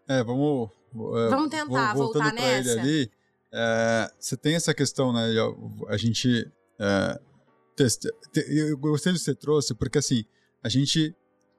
É, 0.09 0.23
vamos. 0.23 0.69
é, 0.95 1.29
Vamos 1.31 1.51
tentar 1.51 1.93
vo- 1.95 2.03
voltando 2.05 2.23
voltar 2.25 2.35
pra 2.35 2.53
ele 2.59 2.69
nessa? 2.69 2.81
ali, 2.81 3.11
é, 3.53 4.11
você 4.19 4.37
tem 4.37 4.55
essa 4.55 4.75
questão, 4.75 5.13
né? 5.13 5.33
A, 5.89 5.95
a 5.95 5.97
gente. 5.97 6.51
É, 6.79 7.21
testa, 7.77 8.11
te- 8.33 8.45
eu 8.49 8.77
gostei 8.79 9.13
do 9.13 9.19
que 9.19 9.25
você 9.25 9.35
trouxe, 9.35 9.75
porque 9.75 9.99
assim, 9.99 10.25
a 10.63 10.69
gente 10.69 11.15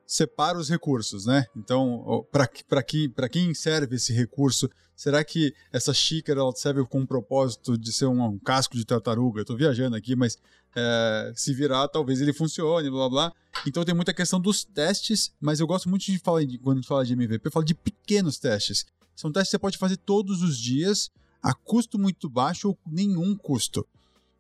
separa 0.08 0.58
os 0.58 0.70
recursos, 0.70 1.26
né? 1.26 1.46
Então, 1.56 2.26
para 2.32 2.82
que, 2.82 3.10
pra 3.10 3.28
quem 3.28 3.54
serve 3.54 3.98
esse 3.98 4.14
recurso? 4.14 4.70
Será 4.96 5.24
que 5.24 5.54
essa 5.72 5.94
xícara 5.94 6.40
ela 6.40 6.56
serve 6.56 6.84
com 6.86 7.02
o 7.02 7.08
propósito 7.08 7.78
de 7.78 7.92
ser 7.92 8.06
um, 8.06 8.24
um 8.24 8.40
casco 8.40 8.76
de 8.76 8.86
tartaruga? 8.86 9.42
Eu 9.42 9.46
tô 9.46 9.56
viajando 9.56 9.96
aqui, 9.96 10.16
mas 10.16 10.40
é, 10.76 11.34
se 11.36 11.54
virar, 11.54 11.88
talvez 11.90 12.22
ele 12.22 12.34
funcione, 12.34 12.90
blá 12.90 13.10
blá. 13.10 13.34
Então 13.68 13.84
tem 13.84 13.94
muita 13.94 14.14
questão 14.14 14.40
dos 14.40 14.64
testes, 14.64 15.32
mas 15.40 15.60
eu 15.60 15.68
gosto 15.68 15.90
muito 15.90 16.06
de 16.06 16.18
falar 16.18 16.46
de, 16.46 16.58
quando 16.58 16.78
a 16.78 16.82
gente 16.82 16.88
fala 16.88 17.06
de 17.06 17.14
MVP, 17.14 17.48
eu 17.48 17.52
falo 17.52 17.66
de 17.66 17.76
pequenos 17.76 18.40
testes. 18.40 18.86
São 19.16 19.32
testes 19.32 19.50
que 19.50 19.52
você 19.52 19.60
pode 19.60 19.78
fazer 19.78 19.98
todos 19.98 20.42
os 20.42 20.58
dias, 20.58 21.12
a 21.44 21.54
custo 21.54 22.00
muito 22.00 22.30
baixo 22.30 22.70
ou 22.70 22.78
nenhum 22.86 23.36
custo. 23.36 23.86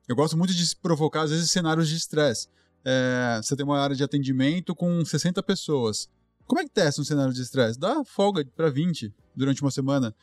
Eu 0.07 0.15
gosto 0.15 0.37
muito 0.37 0.53
de 0.53 0.75
provocar, 0.77 1.23
às 1.23 1.31
vezes, 1.31 1.51
cenários 1.51 1.89
de 1.89 1.97
estresse. 1.97 2.47
É, 2.89 3.41
você 3.43 3.53
tem 3.53 3.65
uma 3.65 3.77
área 3.77 3.93
de 3.93 4.01
atendimento 4.01 4.73
com 4.73 5.03
60 5.03 5.43
pessoas. 5.43 6.07
Como 6.45 6.61
é 6.61 6.63
que 6.63 6.69
testa 6.69 7.01
um 7.01 7.03
cenário 7.03 7.33
de 7.33 7.41
estresse? 7.41 7.77
Dá 7.77 8.01
folga 8.05 8.45
para 8.55 8.69
20 8.69 9.13
durante 9.35 9.61
uma 9.61 9.69
semana. 9.71 10.15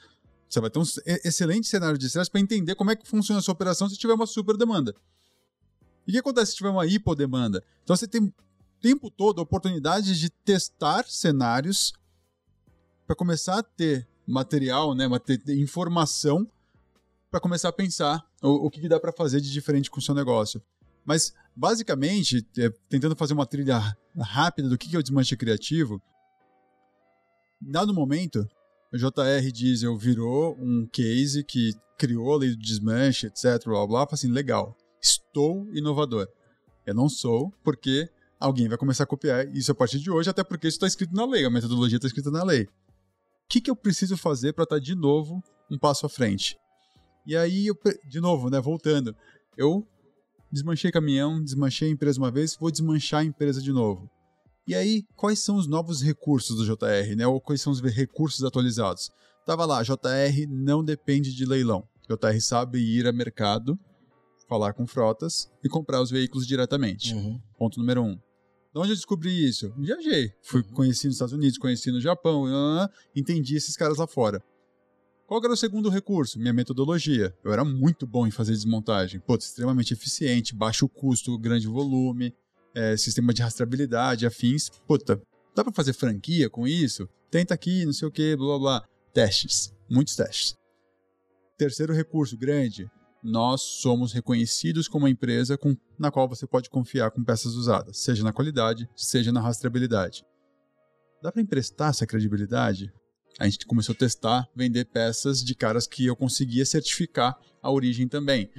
Você 0.49 0.61
vai 0.61 0.71
ter 0.71 0.79
um 0.79 0.85
excelente 1.23 1.67
cenário 1.67 1.99
de 1.99 2.07
estresse 2.07 2.31
para 2.31 2.41
entender 2.41 2.75
como 2.75 2.91
é 2.91 2.97
que 2.97 3.07
funciona 3.07 3.41
a 3.41 3.43
sua 3.43 3.53
operação 3.53 3.87
se 3.87 3.99
tiver 3.99 4.15
uma 4.15 4.27
super 4.27 4.57
demanda. 4.57 4.95
E 6.07 6.11
o 6.11 6.13
que 6.13 6.19
acontece 6.19 6.53
se 6.53 6.57
tiver 6.57 6.71
uma 6.71 6.87
hipodemanda? 6.87 7.63
Então 7.83 7.95
você 7.95 8.09
tem 8.09 8.23
o 8.23 8.33
tempo 8.81 9.11
todo 9.11 9.41
a 9.41 9.43
oportunidade 9.43 10.19
de 10.19 10.31
testar 10.31 11.05
cenários 11.07 11.93
para 13.07 13.15
começar 13.15 13.59
a 13.59 13.63
ter 13.63 14.09
material, 14.27 14.95
né, 14.95 15.07
mate- 15.07 15.43
informação 15.49 16.51
para 17.31 17.41
começar 17.41 17.69
a 17.69 17.73
pensar 17.73 18.25
o, 18.43 18.67
o 18.67 18.71
que, 18.71 18.81
que 18.81 18.89
dá 18.89 18.99
para 18.99 19.13
fazer 19.13 19.41
de 19.41 19.53
diferente 19.53 19.91
com 19.91 19.99
o 19.99 20.03
seu 20.03 20.15
negócio. 20.15 20.63
Mas, 21.05 21.33
basicamente, 21.55 22.47
é, 22.59 22.71
tentando 22.89 23.17
fazer 23.17 23.35
uma 23.35 23.47
trilha 23.47 23.97
rápida 24.17 24.69
do 24.69 24.79
que, 24.79 24.95
é 24.95 24.99
o 24.99 25.03
desmanche 25.03 25.37
criativo, 25.37 26.01
dado 27.61 27.93
momento, 27.95 28.47
o 28.93 28.97
JR 28.97 29.53
Diesel 29.53 29.97
virou 29.97 30.57
um 30.59 30.87
case 30.87 31.43
que 31.45 31.75
criou 31.99 32.33
a 32.33 32.39
lei 32.39 32.51
do 32.51 32.57
desmanche, 32.57 33.27
etc, 33.27 33.65
blá, 33.65 33.87
blá, 33.87 33.87
blá, 33.87 34.09
assim, 34.11 34.29
legal, 34.29 34.77
estou 35.01 35.69
inovador. 35.75 36.29
Eu 36.87 36.95
não 36.95 37.09
sou, 37.09 37.53
porque 37.63 38.09
alguém 38.39 38.69
vai 38.69 38.77
começar 38.77 39.05
a 39.05 39.07
copiar 39.07 39.47
isso 39.55 39.73
a 39.73 39.75
partir 39.75 39.99
de 39.99 40.11
hoje, 40.11 40.29
até 40.29 40.45
porque 40.45 40.69
isso 40.69 40.77
está 40.77 40.87
escrito 40.87 41.15
na 41.15 41.25
lei, 41.25 41.45
a 41.45 41.51
metodologia 41.51 41.97
está 41.97 42.07
escrita 42.07 42.31
na 42.31 42.45
lei. 42.45 42.65
O 42.65 42.69
que, 43.49 43.61
que 43.61 43.71
eu 43.71 43.77
preciso 43.77 44.17
fazer 44.17 44.53
para 44.53 44.65
estar 44.65 44.79
de 44.79 44.95
novo 44.95 45.43
um 45.71 45.79
passo 45.79 46.07
à 46.07 46.09
frente? 46.09 46.59
E 47.27 47.37
aí, 47.37 47.67
eu, 47.67 47.79
de 48.07 48.21
novo, 48.21 48.51
né, 48.51 48.61
voltando, 48.61 49.17
eu 49.57 49.87
desmanchei 50.55 50.91
caminhão, 50.91 51.43
desmanchei 51.43 51.89
a 51.89 51.91
empresa 51.91 52.19
uma 52.19 52.31
vez, 52.31 52.57
vou 52.57 52.71
desmanchar 52.71 53.21
a 53.21 53.25
empresa 53.25 53.61
de 53.61 53.73
novo. 53.73 54.09
E 54.67 54.75
aí, 54.75 55.05
quais 55.15 55.41
são 55.41 55.57
os 55.57 55.67
novos 55.67 56.01
recursos 56.01 56.57
do 56.57 56.65
JR, 56.65 57.15
né? 57.17 57.27
Ou 57.27 57.39
quais 57.41 57.61
são 57.61 57.71
os 57.71 57.81
recursos 57.81 58.43
atualizados? 58.43 59.11
Tava 59.45 59.67
lá, 59.67 59.83
JR 59.83 60.47
não 60.49 60.83
depende 60.83 61.35
de 61.35 61.45
leilão. 61.45 61.87
JR 62.09 62.41
sabe 62.41 62.79
ir 62.79 63.07
a 63.07 63.13
mercado, 63.13 63.79
falar 64.49 64.73
com 64.73 64.87
frotas 64.87 65.51
e 65.63 65.69
comprar 65.69 66.01
os 66.01 66.11
veículos 66.11 66.47
diretamente. 66.47 67.15
Ponto 67.59 67.79
número 67.79 68.03
um. 68.03 68.15
De 68.15 68.81
onde 68.81 68.93
eu 68.93 68.97
descobri 68.97 69.47
isso? 69.47 69.73
Viajei. 69.77 70.33
Fui, 70.43 70.63
conheci 70.63 71.07
nos 71.07 71.17
Estados 71.17 71.35
Unidos, 71.35 71.59
conheci 71.59 71.91
no 71.93 72.01
Japão, 72.01 72.47
entendi 73.15 73.57
esses 73.57 73.77
caras 73.77 73.99
lá 73.99 74.07
fora. 74.07 74.43
Qual 75.27 75.43
era 75.43 75.55
o 75.55 75.57
segundo 75.57 75.89
recurso? 75.89 76.39
Minha 76.39 76.53
metodologia. 76.53 77.35
Eu 77.43 77.53
era 77.53 77.65
muito 77.65 78.07
bom 78.07 78.27
em 78.27 78.31
fazer 78.31 78.53
desmontagem. 78.53 79.21
Pô, 79.21 79.37
extremamente 79.37 79.95
eficiente, 79.95 80.55
baixo 80.55 80.87
custo, 80.87 81.39
grande 81.39 81.67
volume, 81.67 82.35
é, 82.75 82.95
sistema 82.97 83.33
de 83.33 83.41
rastreabilidade, 83.41 84.27
afins. 84.27 84.69
Puta, 84.87 85.21
dá 85.55 85.65
pra 85.65 85.73
fazer 85.73 85.95
franquia 85.95 86.51
com 86.51 86.69
isso? 86.69 87.09
Tenta 87.31 87.55
aqui, 87.55 87.87
não 87.87 87.93
sei 87.95 88.07
o 88.07 88.11
que, 88.11 88.37
blá 88.37 88.47
blá 88.47 88.59
blá. 88.59 88.89
Testes. 89.15 89.73
Muitos 89.89 90.15
testes. 90.15 90.55
Terceiro 91.57 91.95
recurso 91.95 92.37
grande. 92.37 92.91
Nós 93.23 93.63
somos 93.63 94.13
reconhecidos 94.13 94.89
como 94.89 95.07
uma 95.07 95.11
empresa 95.11 95.57
com, 95.57 95.75
na 95.99 96.11
qual 96.11 96.29
você 96.29 96.47
pode 96.47 96.69
confiar 96.69 97.11
com 97.11 97.25
peças 97.25 97.55
usadas, 97.55 97.97
seja 97.97 98.23
na 98.23 98.35
qualidade, 98.35 98.87
seja 98.95 99.33
na 99.33 99.41
rastreabilidade. 99.41 100.23
Dá 101.23 101.33
para 101.33 101.41
emprestar 101.41 101.89
essa 101.89 102.07
credibilidade? 102.07 102.93
A 103.39 103.49
gente 103.49 103.67
começou 103.67 103.93
a 103.95 103.99
testar, 103.99 104.49
vender 104.55 104.85
peças 104.85 105.43
de 105.43 105.55
caras 105.55 105.87
que 105.87 106.07
eu 106.07 106.15
conseguia 106.15 106.65
certificar 106.65 107.37
a 107.63 107.71
origem 107.71 108.07
também. 108.07 108.51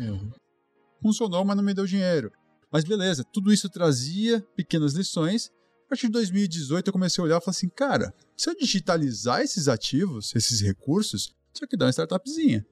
Funcionou, 1.02 1.46
mas 1.46 1.56
não 1.56 1.64
me 1.64 1.74
deu 1.74 1.86
dinheiro. 1.86 2.32
Mas 2.72 2.84
beleza, 2.84 3.24
tudo 3.24 3.54
isso 3.54 3.70
trazia 3.70 4.42
pequenas 4.56 4.94
lições. 4.94 5.50
A 5.86 5.90
partir 5.90 6.08
de 6.08 6.14
2018 6.14 6.88
eu 6.88 6.94
comecei 6.94 7.22
a 7.22 7.26
olhar 7.26 7.38
e 7.38 7.42
falei 7.42 7.56
assim, 7.58 7.70
cara, 7.70 8.14
se 8.36 8.50
eu 8.50 8.56
digitalizar 8.56 9.42
esses 9.42 9.68
ativos, 9.68 10.36
esses 10.36 10.60
recursos, 10.62 11.34
isso 11.54 11.64
aqui 11.64 11.78
dá 11.78 11.86
uma 11.86 11.92
startupzinha. 11.92 12.66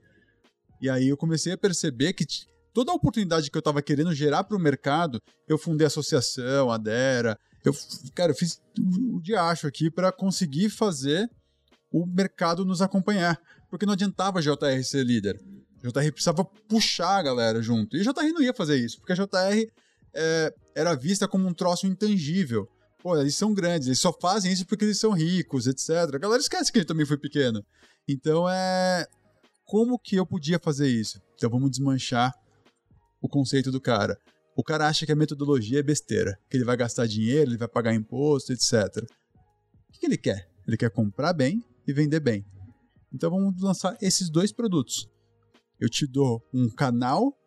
E 0.81 0.89
aí 0.89 1.07
eu 1.07 1.15
comecei 1.15 1.53
a 1.53 1.57
perceber 1.57 2.11
que 2.13 2.25
toda 2.73 2.91
a 2.91 2.95
oportunidade 2.95 3.49
que 3.49 3.55
eu 3.55 3.59
estava 3.59 3.81
querendo 3.81 4.13
gerar 4.13 4.43
para 4.43 4.57
o 4.57 4.59
mercado, 4.59 5.21
eu 5.47 5.57
fundei 5.57 5.85
a 5.85 5.87
associação, 5.87 6.69
a 6.69 6.77
Dera, 6.77 7.37
eu, 7.63 7.73
cara, 8.13 8.31
eu 8.31 8.35
fiz 8.35 8.59
o 8.77 9.21
diacho 9.21 9.67
aqui 9.67 9.89
para 9.89 10.11
conseguir 10.11 10.69
fazer 10.69 11.29
o 11.93 12.07
mercado 12.07 12.65
nos 12.65 12.81
acompanhar. 12.81 13.39
Porque 13.69 13.85
não 13.85 13.93
adiantava 13.93 14.39
a 14.39 14.41
JR 14.41 14.83
ser 14.83 15.05
líder. 15.05 15.39
A 15.83 15.87
JR 15.87 16.11
precisava 16.11 16.43
puxar 16.43 17.19
a 17.19 17.23
galera 17.23 17.61
junto. 17.61 17.95
E 17.95 18.01
a 18.01 18.03
JR 18.03 18.33
não 18.33 18.41
ia 18.41 18.53
fazer 18.53 18.77
isso, 18.77 18.97
porque 18.99 19.13
a 19.13 19.15
JR 19.15 19.71
é, 20.13 20.53
era 20.75 20.95
vista 20.95 21.27
como 21.27 21.47
um 21.47 21.53
troço 21.53 21.85
intangível. 21.85 22.67
Pô, 23.01 23.17
eles 23.17 23.35
são 23.35 23.53
grandes, 23.53 23.87
eles 23.87 23.99
só 23.99 24.13
fazem 24.13 24.51
isso 24.51 24.65
porque 24.65 24.85
eles 24.85 24.99
são 24.99 25.11
ricos, 25.11 25.67
etc. 25.67 26.15
A 26.15 26.17
galera 26.17 26.41
esquece 26.41 26.71
que 26.71 26.79
ele 26.79 26.85
também 26.85 27.05
foi 27.05 27.17
pequeno. 27.17 27.63
Então 28.07 28.49
é. 28.49 29.05
Como 29.65 29.97
que 29.97 30.15
eu 30.15 30.25
podia 30.25 30.59
fazer 30.59 30.87
isso? 30.87 31.21
Então 31.35 31.49
vamos 31.49 31.71
desmanchar 31.71 32.33
o 33.21 33.29
conceito 33.29 33.71
do 33.71 33.81
cara. 33.81 34.17
O 34.55 34.63
cara 34.63 34.87
acha 34.87 35.05
que 35.05 35.11
a 35.11 35.15
metodologia 35.15 35.79
é 35.79 35.83
besteira, 35.83 36.37
que 36.49 36.57
ele 36.57 36.65
vai 36.65 36.77
gastar 36.77 37.07
dinheiro, 37.07 37.49
ele 37.49 37.57
vai 37.57 37.67
pagar 37.67 37.93
imposto, 37.93 38.53
etc. 38.53 39.03
O 39.89 39.99
que 39.99 40.05
ele 40.05 40.17
quer? 40.17 40.47
Ele 40.67 40.77
quer 40.77 40.91
comprar 40.91 41.33
bem 41.33 41.63
e 41.87 41.93
vender 41.93 42.19
bem. 42.19 42.45
Então 43.13 43.29
vamos 43.29 43.61
lançar 43.61 43.97
esses 44.01 44.29
dois 44.29 44.51
produtos. 44.51 45.07
Eu 45.79 45.89
te 45.89 46.07
dou 46.07 46.41
um 46.53 46.69
canal 46.69 47.37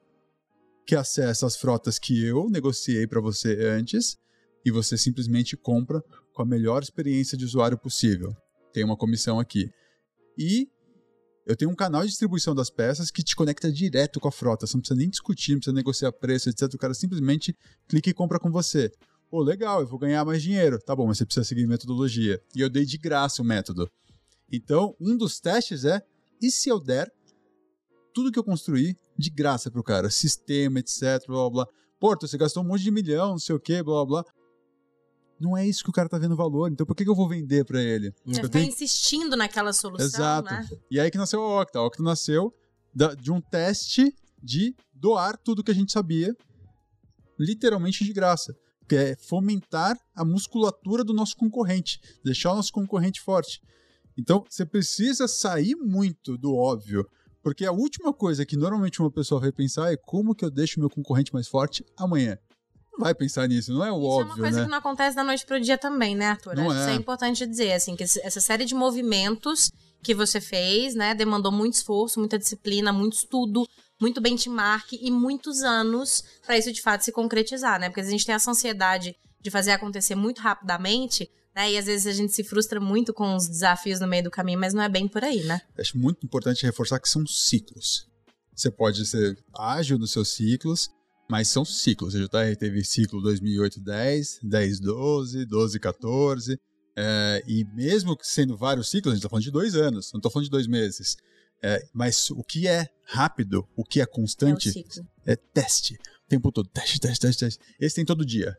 que 0.87 0.95
acessa 0.95 1.47
as 1.47 1.57
frotas 1.57 1.99
que 1.99 2.24
eu 2.24 2.49
negociei 2.49 3.07
para 3.07 3.20
você 3.20 3.57
antes 3.66 4.16
e 4.64 4.70
você 4.70 4.97
simplesmente 4.97 5.57
compra 5.57 6.03
com 6.32 6.43
a 6.43 6.47
melhor 6.47 6.82
experiência 6.82 7.37
de 7.37 7.45
usuário 7.45 7.78
possível. 7.78 8.37
Tem 8.72 8.84
uma 8.84 8.97
comissão 8.97 9.41
aqui. 9.41 9.70
E 10.39 10.68
eu 11.47 11.57
tenho 11.57 11.70
um 11.70 11.74
canal 11.74 12.03
de 12.03 12.09
distribuição 12.09 12.55
das 12.55 12.68
peças 12.68 13.11
que 13.11 13.22
te 13.22 13.34
conecta 13.34 13.72
direto 13.72 14.20
com 14.20 14.28
a 14.28 14.32
frota. 14.32 14.66
Você 14.66 14.76
não 14.76 14.80
precisa 14.80 14.99
nem 14.99 15.09
discutir, 15.09 15.53
não 15.53 15.59
precisa 15.59 15.74
negociar 15.74 16.12
preço, 16.12 16.49
etc. 16.49 16.74
O 16.74 16.78
cara 16.78 16.93
simplesmente 16.93 17.57
clica 17.89 18.11
e 18.11 18.14
compra 18.14 18.39
com 18.39 18.51
você. 18.51 18.93
Pô, 19.30 19.41
legal, 19.43 19.80
eu 19.80 19.87
vou 19.87 19.99
ganhar 19.99 20.24
mais 20.24 20.43
dinheiro. 20.43 20.78
Tá 20.80 20.95
bom, 20.95 21.07
mas 21.07 21.18
você 21.18 21.24
precisa 21.24 21.45
seguir 21.45 21.66
metodologia. 21.66 22.41
E 22.55 22.61
eu 22.61 22.68
dei 22.68 22.84
de 22.84 22.99
graça 22.99 23.43
o 23.43 23.45
método. 23.45 23.91
Então, 24.51 24.94
um 25.01 25.16
dos 25.16 25.40
testes 25.40 25.84
é: 25.84 26.03
e 26.40 26.51
se 26.51 26.68
eu 26.68 26.80
der 26.80 27.12
tudo 28.14 28.32
que 28.32 28.38
eu 28.38 28.44
construí 28.44 28.97
de 29.18 29.30
graça 29.30 29.70
pro 29.70 29.82
cara? 29.82 30.11
Sistema, 30.11 30.78
etc, 30.78 31.26
blá 31.26 31.51
blá. 31.51 31.66
Porto, 31.99 32.26
você 32.26 32.36
gastou 32.36 32.62
um 32.62 32.66
monte 32.66 32.82
de 32.82 32.90
milhão, 32.90 33.30
não 33.30 33.38
sei 33.38 33.55
o 33.55 33.61
que, 33.61 33.82
blá 33.82 34.05
blá. 34.05 34.24
Não 35.38 35.57
é 35.57 35.66
isso 35.66 35.84
que 35.84 35.90
o 35.90 35.92
cara 35.92 36.09
tá 36.09 36.18
vendo 36.18 36.34
valor, 36.34 36.72
então 36.72 36.86
por 36.86 36.97
que, 36.97 37.05
que 37.05 37.11
eu 37.11 37.14
vou 37.14 37.28
vender 37.28 37.64
para 37.64 37.82
ele? 37.82 38.11
Você 38.24 38.40
eu 38.40 38.44
ficar 38.44 38.59
tenho... 38.59 38.68
insistindo 38.68 39.36
naquela 39.36 39.72
solução, 39.72 40.07
Exato. 40.07 40.51
Né? 40.51 40.68
E 40.90 40.99
aí 40.99 41.11
que 41.11 41.18
nasceu 41.18 41.42
a 41.42 41.61
Octa. 41.61 41.78
A 41.78 41.84
Octa 41.84 42.03
nasceu 42.03 42.55
de 43.20 43.30
um 43.30 43.40
teste 43.40 44.14
de 44.42 44.74
doar 44.94 45.36
tudo 45.36 45.62
que 45.62 45.70
a 45.70 45.74
gente 45.74 45.92
sabia, 45.92 46.34
literalmente 47.38 48.05
de 48.05 48.12
graça. 48.12 48.57
Que 48.88 48.97
é 48.97 49.16
fomentar 49.16 49.99
a 50.14 50.24
musculatura 50.24 51.03
do 51.03 51.12
nosso 51.12 51.36
concorrente, 51.36 52.01
deixar 52.24 52.53
o 52.53 52.57
nosso 52.57 52.72
concorrente 52.72 53.20
forte. 53.20 53.61
Então, 54.16 54.44
você 54.48 54.64
precisa 54.64 55.28
sair 55.28 55.74
muito 55.74 56.38
do 56.38 56.54
óbvio, 56.54 57.08
porque 57.42 57.64
a 57.64 57.72
última 57.72 58.12
coisa 58.12 58.44
que 58.44 58.56
normalmente 58.56 59.00
uma 59.00 59.10
pessoa 59.10 59.40
vai 59.40 59.52
pensar 59.52 59.92
é 59.92 59.96
como 59.96 60.34
que 60.34 60.44
eu 60.44 60.50
deixo 60.50 60.80
meu 60.80 60.90
concorrente 60.90 61.32
mais 61.32 61.46
forte 61.46 61.84
amanhã. 61.96 62.38
Não 62.92 63.04
vai 63.04 63.14
pensar 63.14 63.46
nisso, 63.46 63.72
não 63.72 63.84
é 63.84 63.92
o 63.92 63.98
Isso 63.98 64.06
óbvio, 64.06 64.22
é 64.22 64.34
uma 64.34 64.36
coisa 64.36 64.58
né? 64.58 64.64
que 64.64 64.70
não 64.70 64.78
acontece 64.78 65.14
da 65.14 65.22
noite 65.22 65.44
pro 65.44 65.60
dia 65.60 65.76
também, 65.76 66.16
né, 66.16 66.28
Arthur? 66.28 66.56
Não 66.56 66.64
Acho 66.64 66.72
que 66.72 66.80
Isso 66.80 66.90
é. 66.90 66.92
é 66.92 66.96
importante 66.96 67.46
dizer, 67.46 67.72
assim, 67.72 67.94
que 67.94 68.02
essa 68.02 68.40
série 68.40 68.64
de 68.64 68.74
movimentos 68.74 69.70
que 70.02 70.14
você 70.14 70.40
fez, 70.40 70.94
né, 70.94 71.14
demandou 71.14 71.52
muito 71.52 71.74
esforço, 71.74 72.18
muita 72.18 72.38
disciplina, 72.38 72.92
muito 72.92 73.14
estudo, 73.14 73.66
muito 74.00 74.20
benchmark 74.20 74.92
e 74.92 75.10
muitos 75.10 75.62
anos 75.62 76.22
para 76.44 76.56
isso 76.56 76.72
de 76.72 76.80
fato 76.80 77.04
se 77.04 77.12
concretizar, 77.12 77.80
né? 77.80 77.88
Porque 77.88 78.00
a 78.00 78.04
gente 78.04 78.24
tem 78.24 78.34
essa 78.34 78.50
ansiedade 78.50 79.16
de 79.40 79.50
fazer 79.50 79.72
acontecer 79.72 80.14
muito 80.14 80.40
rapidamente, 80.40 81.30
né? 81.57 81.72
E 81.72 81.78
às 81.78 81.86
vezes 81.86 82.07
a 82.07 82.12
gente 82.12 82.34
se 82.34 82.44
frustra 82.44 82.78
muito 82.78 83.14
com 83.14 83.34
os 83.34 83.48
desafios 83.48 83.98
no 83.98 84.07
meio 84.07 84.24
do 84.24 84.30
caminho, 84.30 84.61
mas 84.61 84.74
não 84.74 84.82
é 84.82 84.88
bem 84.88 85.09
por 85.09 85.24
aí, 85.24 85.42
né? 85.44 85.62
Acho 85.78 85.96
muito 85.96 86.24
importante 86.24 86.66
reforçar 86.66 87.00
que 87.00 87.09
são 87.09 87.26
ciclos. 87.26 88.07
Você 88.54 88.70
pode 88.70 89.07
ser 89.07 89.36
ágil 89.59 89.98
nos 89.98 90.12
seus 90.12 90.28
ciclos, 90.28 90.90
mas 91.28 91.48
são 91.48 91.64
ciclos. 91.64 92.14
A 92.14 92.18
JR 92.18 92.57
teve 92.59 92.84
ciclo 92.84 93.22
2008-10, 93.22 94.40
10-12, 94.44 95.46
12-14, 95.46 96.59
é, 96.98 97.42
e 97.46 97.64
mesmo 97.74 98.16
sendo 98.22 98.57
vários 98.57 98.90
ciclos, 98.90 99.12
a 99.12 99.14
gente 99.14 99.20
está 99.20 99.28
falando 99.28 99.44
de 99.44 99.50
dois 99.50 99.74
anos, 99.74 100.11
não 100.12 100.18
estou 100.18 100.30
falando 100.30 100.44
de 100.44 100.50
dois 100.50 100.66
meses. 100.66 101.16
É, 101.62 101.82
mas 101.92 102.30
o 102.30 102.42
que 102.42 102.68
é 102.68 102.86
rápido, 103.07 103.66
o 103.74 103.82
que 103.82 104.00
é 104.00 104.07
constante, 104.07 104.84
É 105.26 105.32
é 105.32 105.36
teste. 105.36 105.94
O 105.94 106.28
tempo 106.28 106.52
todo, 106.52 106.68
teste, 106.68 107.00
teste, 107.00 107.20
teste, 107.20 107.44
teste. 107.44 107.64
Esse 107.80 107.96
tem 107.96 108.04
todo 108.04 108.26
dia. 108.26 108.57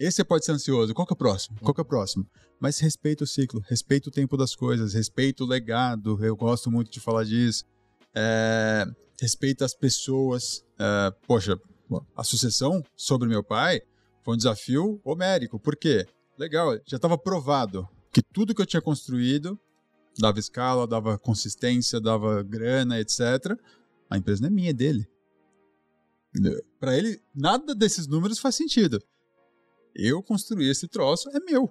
Esse 0.00 0.16
você 0.16 0.24
pode 0.24 0.46
ser 0.46 0.52
ansioso. 0.52 0.94
Qual 0.94 1.06
que 1.06 1.12
é 1.12 1.14
o 1.14 1.16
próximo? 1.16 1.58
Qual 1.60 1.74
que 1.74 1.80
é 1.80 1.82
o 1.82 1.84
próximo? 1.84 2.26
Mas 2.58 2.78
respeita 2.78 3.24
o 3.24 3.26
ciclo, 3.26 3.62
respeita 3.68 4.08
o 4.08 4.12
tempo 4.12 4.34
das 4.34 4.56
coisas, 4.56 4.94
respeita 4.94 5.44
o 5.44 5.46
legado. 5.46 6.18
Eu 6.24 6.34
gosto 6.34 6.70
muito 6.70 6.90
de 6.90 6.98
falar 6.98 7.24
disso. 7.24 7.66
É, 8.14 8.86
respeita 9.20 9.62
as 9.62 9.74
pessoas. 9.74 10.64
É, 10.78 11.12
poxa, 11.26 11.60
a 12.16 12.24
sucessão 12.24 12.82
sobre 12.96 13.28
meu 13.28 13.44
pai 13.44 13.82
foi 14.24 14.32
um 14.32 14.36
desafio 14.38 14.98
homérico. 15.04 15.60
Por 15.60 15.76
quê? 15.76 16.06
Legal, 16.38 16.80
já 16.86 16.96
estava 16.96 17.18
provado 17.18 17.86
que 18.10 18.22
tudo 18.22 18.54
que 18.54 18.62
eu 18.62 18.66
tinha 18.66 18.80
construído 18.80 19.60
dava 20.18 20.38
escala, 20.38 20.86
dava 20.86 21.18
consistência, 21.18 22.00
dava 22.00 22.42
grana, 22.42 22.98
etc. 22.98 23.54
A 24.08 24.16
empresa 24.16 24.40
não 24.40 24.48
é 24.48 24.50
minha, 24.50 24.70
é 24.70 24.72
dele. 24.72 25.06
Para 26.78 26.96
ele, 26.96 27.20
nada 27.34 27.74
desses 27.74 28.06
números 28.06 28.38
faz 28.38 28.54
sentido. 28.54 28.98
Eu 29.94 30.22
construí 30.22 30.68
esse 30.70 30.86
troço, 30.88 31.28
é 31.30 31.40
meu. 31.40 31.70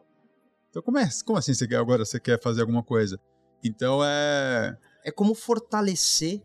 Então, 0.69 0.81
como, 0.81 0.97
é, 0.97 1.09
como 1.25 1.37
assim 1.37 1.53
você 1.53 1.67
quer, 1.67 1.77
agora 1.77 2.05
você 2.05 2.19
quer 2.19 2.39
fazer 2.41 2.61
alguma 2.61 2.83
coisa? 2.83 3.19
Então, 3.63 4.01
é. 4.03 4.77
É 5.03 5.11
como 5.11 5.33
fortalecer 5.33 6.41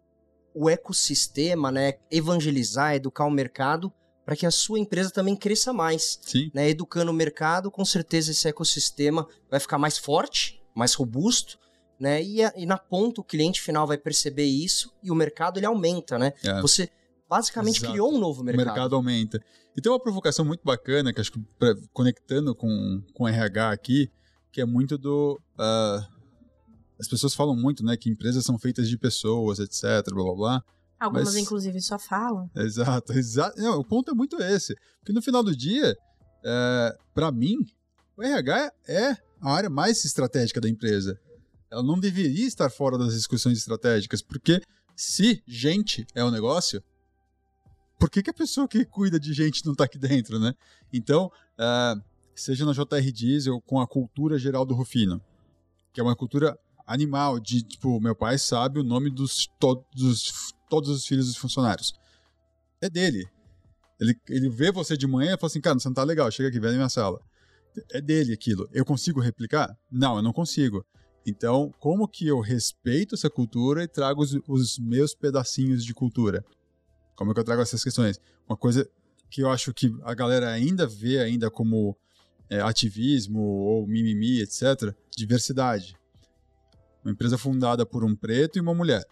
o 0.55 0.71
ecossistema, 0.71 1.71
né? 1.71 1.95
Evangelizar, 2.11 2.95
educar 2.95 3.25
o 3.27 3.31
mercado 3.31 3.93
para 4.25 4.37
que 4.37 4.47
a 4.47 4.51
sua 4.51 4.79
empresa 4.79 5.11
também 5.11 5.37
cresça 5.37 5.73
mais. 5.73 6.19
Sim. 6.23 6.51
Né? 6.55 6.71
Educando 6.71 7.11
o 7.11 7.15
mercado, 7.15 7.71
com 7.71 7.85
certeza 7.85 8.31
esse 8.31 8.49
ecossistema 8.49 9.27
vai 9.51 9.61
ficar 9.61 9.77
mais 9.77 9.99
forte, 9.99 10.63
mais 10.75 10.95
robusto, 10.95 11.59
né? 12.01 12.23
E, 12.23 12.43
a- 12.43 12.53
e 12.57 12.65
na 12.65 12.79
ponta 12.79 13.21
o 13.21 13.25
cliente 13.25 13.61
final 13.61 13.87
vai 13.87 13.99
perceber 13.99 14.45
isso 14.45 14.93
e 15.03 15.11
o 15.11 15.15
mercado 15.15 15.59
ele 15.59 15.67
aumenta, 15.67 16.19
né? 16.19 16.33
É. 16.43 16.61
Você 16.63 16.89
basicamente 17.37 17.77
Exato. 17.79 17.93
criou 17.93 18.13
um 18.15 18.19
novo 18.19 18.43
o 18.43 18.45
mercado. 18.45 18.65
mercado 18.67 18.95
aumenta. 18.97 19.41
E 19.77 19.81
tem 19.81 19.91
uma 19.91 20.01
provocação 20.01 20.45
muito 20.45 20.63
bacana, 20.65 21.13
que 21.13 21.21
acho 21.21 21.33
que 21.33 21.41
pra- 21.59 21.75
conectando 21.93 22.55
com, 22.55 23.03
com 23.13 23.25
o 23.25 23.29
RH 23.29 23.71
aqui, 23.71 24.11
que 24.53 24.61
é 24.61 24.65
muito 24.65 24.97
do. 24.97 25.41
ah, 25.59 26.07
as 27.01 27.09
pessoas 27.09 27.35
falam 27.35 27.57
muito, 27.57 27.85
né, 27.85 27.97
que 27.97 28.09
empresas 28.09 28.45
são 28.45 28.57
feitas 28.59 28.89
de 28.89 28.97
pessoas, 28.97 29.59
etc, 29.59 29.83
blá 30.13 30.25
blá 30.25 30.35
blá. 30.35 30.65
Algumas, 31.01 31.25
Mas- 31.35 31.37
inclusive, 31.37 31.81
só 31.81 31.99
falam. 31.99 32.49
Exato, 32.55 33.13
exato. 33.13 33.61
Não, 33.61 33.81
o 33.81 33.85
ponto 33.85 34.11
é 34.11 34.15
muito 34.15 34.41
esse. 34.41 34.75
Porque 35.01 35.13
no 35.13 35.21
final 35.21 35.43
do 35.43 35.55
dia, 35.55 35.97
é, 36.45 36.97
para 37.13 37.33
mim, 37.33 37.57
o 38.17 38.23
RH 38.23 38.73
é 38.89 39.11
a 39.41 39.51
área 39.53 39.69
mais 39.69 40.05
estratégica 40.05 40.61
da 40.61 40.69
empresa. 40.69 41.19
Ela 41.71 41.83
não 41.83 41.99
deveria 41.99 42.47
estar 42.47 42.71
fora 42.71 42.97
das 42.97 43.13
discussões 43.15 43.59
estratégicas, 43.59 44.23
porque 44.23 44.63
se 44.97 45.43
gente 45.47 46.07
é 46.15 46.23
o 46.25 46.31
negócio, 46.31 46.81
por 47.99 48.11
que, 48.11 48.23
que 48.23 48.31
a 48.31 48.35
pessoa 48.35 48.69
que 48.69 48.85
cuida 48.85 49.19
de 49.19 49.33
gente 49.33 49.65
não 49.65 49.73
está 49.73 49.85
aqui 49.85 49.99
dentro, 49.99 50.39
né? 50.39 50.55
Então, 50.93 51.31
é, 51.59 51.95
seja 52.35 52.65
na 52.65 52.73
JR 52.73 53.13
Diesel 53.13 53.61
com 53.63 53.81
a 53.81 53.87
cultura 53.87 54.39
geral 54.39 54.65
do 54.65 54.75
Rufino, 54.75 55.21
que 55.93 56.01
é 56.01 56.05
uma 56.05 56.17
cultura 56.17 56.59
animal, 56.87 57.41
de 57.41 57.63
tipo, 57.63 58.01
meu 58.01 58.15
pai 58.15 58.39
sabe 58.39 58.79
o 58.79 58.85
nome 58.85 59.11
dos 59.11 59.49
todos, 59.59 60.53
todos 60.69 60.91
os 60.91 61.07
filhos 61.07 61.27
dos 61.27 61.37
funcionários. 61.37 61.95
É 62.81 62.91
dele. 62.91 63.27
Ele, 64.01 64.15
ele 64.29 64.49
vê 64.51 64.71
você 64.71 64.97
de 64.97 65.07
manhã 65.07 65.35
e 65.35 65.39
fala 65.39 65.47
assim, 65.47 65.61
cara, 65.61 65.79
você 65.79 65.89
não 65.89 65.95
tá 65.95 66.05
legal, 66.05 66.31
chega 66.31 66.49
aqui, 66.49 66.61
vem 66.61 66.71
na 66.71 66.77
minha 66.77 66.89
sala. 66.89 67.21
É 67.93 68.01
dele 68.01 68.33
aquilo. 68.33 68.69
Eu 68.73 68.85
consigo 68.85 69.21
replicar? 69.21 69.75
Não, 69.91 70.17
eu 70.17 70.23
não 70.23 70.33
consigo. 70.33 70.85
Então, 71.27 71.73
como 71.81 72.07
que 72.07 72.27
eu 72.27 72.41
respeito 72.41 73.15
essa 73.15 73.31
cultura 73.31 73.83
e 73.83 73.89
trago 73.89 74.23
os, 74.23 74.37
os 74.47 74.79
meus 74.79 75.15
pedacinhos 75.15 75.85
de 75.85 75.95
cultura? 75.95 76.45
Como 77.15 77.31
é 77.31 77.35
que 77.35 77.41
eu 77.41 77.45
trago 77.45 77.63
essas 77.63 77.83
questões? 77.83 78.21
Uma 78.49 78.57
coisa 78.57 78.89
que 79.31 79.43
eu 79.43 79.51
acho 79.51 79.73
que 79.73 79.93
a 80.03 80.15
galera 80.15 80.51
ainda 80.51 80.87
vê 80.87 81.19
ainda 81.19 81.51
como 81.51 81.97
é, 82.49 82.61
ativismo 82.61 83.41
ou 83.41 83.87
mimimi, 83.87 84.41
etc. 84.41 84.95
Diversidade. 85.17 85.97
Uma 87.05 87.13
empresa 87.13 87.37
fundada 87.37 87.85
por 87.85 88.05
um 88.05 88.15
preto 88.15 88.57
e 88.57 88.61
uma 88.61 88.75
mulher. 88.75 89.05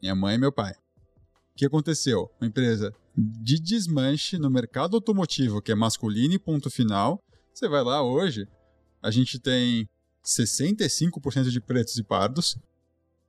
Minha 0.00 0.14
mãe 0.14 0.34
e 0.34 0.38
meu 0.38 0.52
pai. 0.52 0.72
O 0.72 1.56
que 1.56 1.66
aconteceu? 1.66 2.30
Uma 2.40 2.48
empresa 2.48 2.92
de 3.16 3.60
desmanche 3.60 4.38
no 4.38 4.50
mercado 4.50 4.96
automotivo, 4.96 5.62
que 5.62 5.72
é 5.72 5.74
masculino 5.74 6.34
e 6.34 6.38
ponto 6.38 6.70
final. 6.70 7.22
Você 7.52 7.68
vai 7.68 7.82
lá 7.82 8.02
hoje, 8.02 8.48
a 9.00 9.10
gente 9.10 9.38
tem 9.38 9.88
65% 10.24 11.50
de 11.50 11.60
pretos 11.60 11.96
e 11.96 12.02
pardos, 12.02 12.58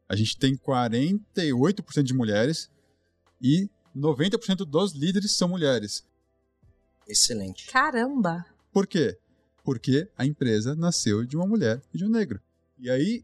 a 0.09 0.15
gente 0.15 0.37
tem 0.37 0.55
48% 0.55 2.03
de 2.03 2.13
mulheres 2.13 2.69
e 3.45 3.69
90% 3.95 4.65
dos 4.65 4.93
líderes 4.93 5.33
são 5.33 5.47
mulheres. 5.47 6.03
Excelente. 7.07 7.67
Caramba! 7.67 8.43
Por 8.73 8.87
quê? 8.87 9.15
Porque 9.63 10.09
a 10.17 10.25
empresa 10.25 10.75
nasceu 10.75 11.23
de 11.23 11.37
uma 11.37 11.45
mulher 11.45 11.79
e 11.93 11.97
de 11.99 12.05
um 12.05 12.09
negro. 12.09 12.41
E 12.79 12.89
aí, 12.89 13.23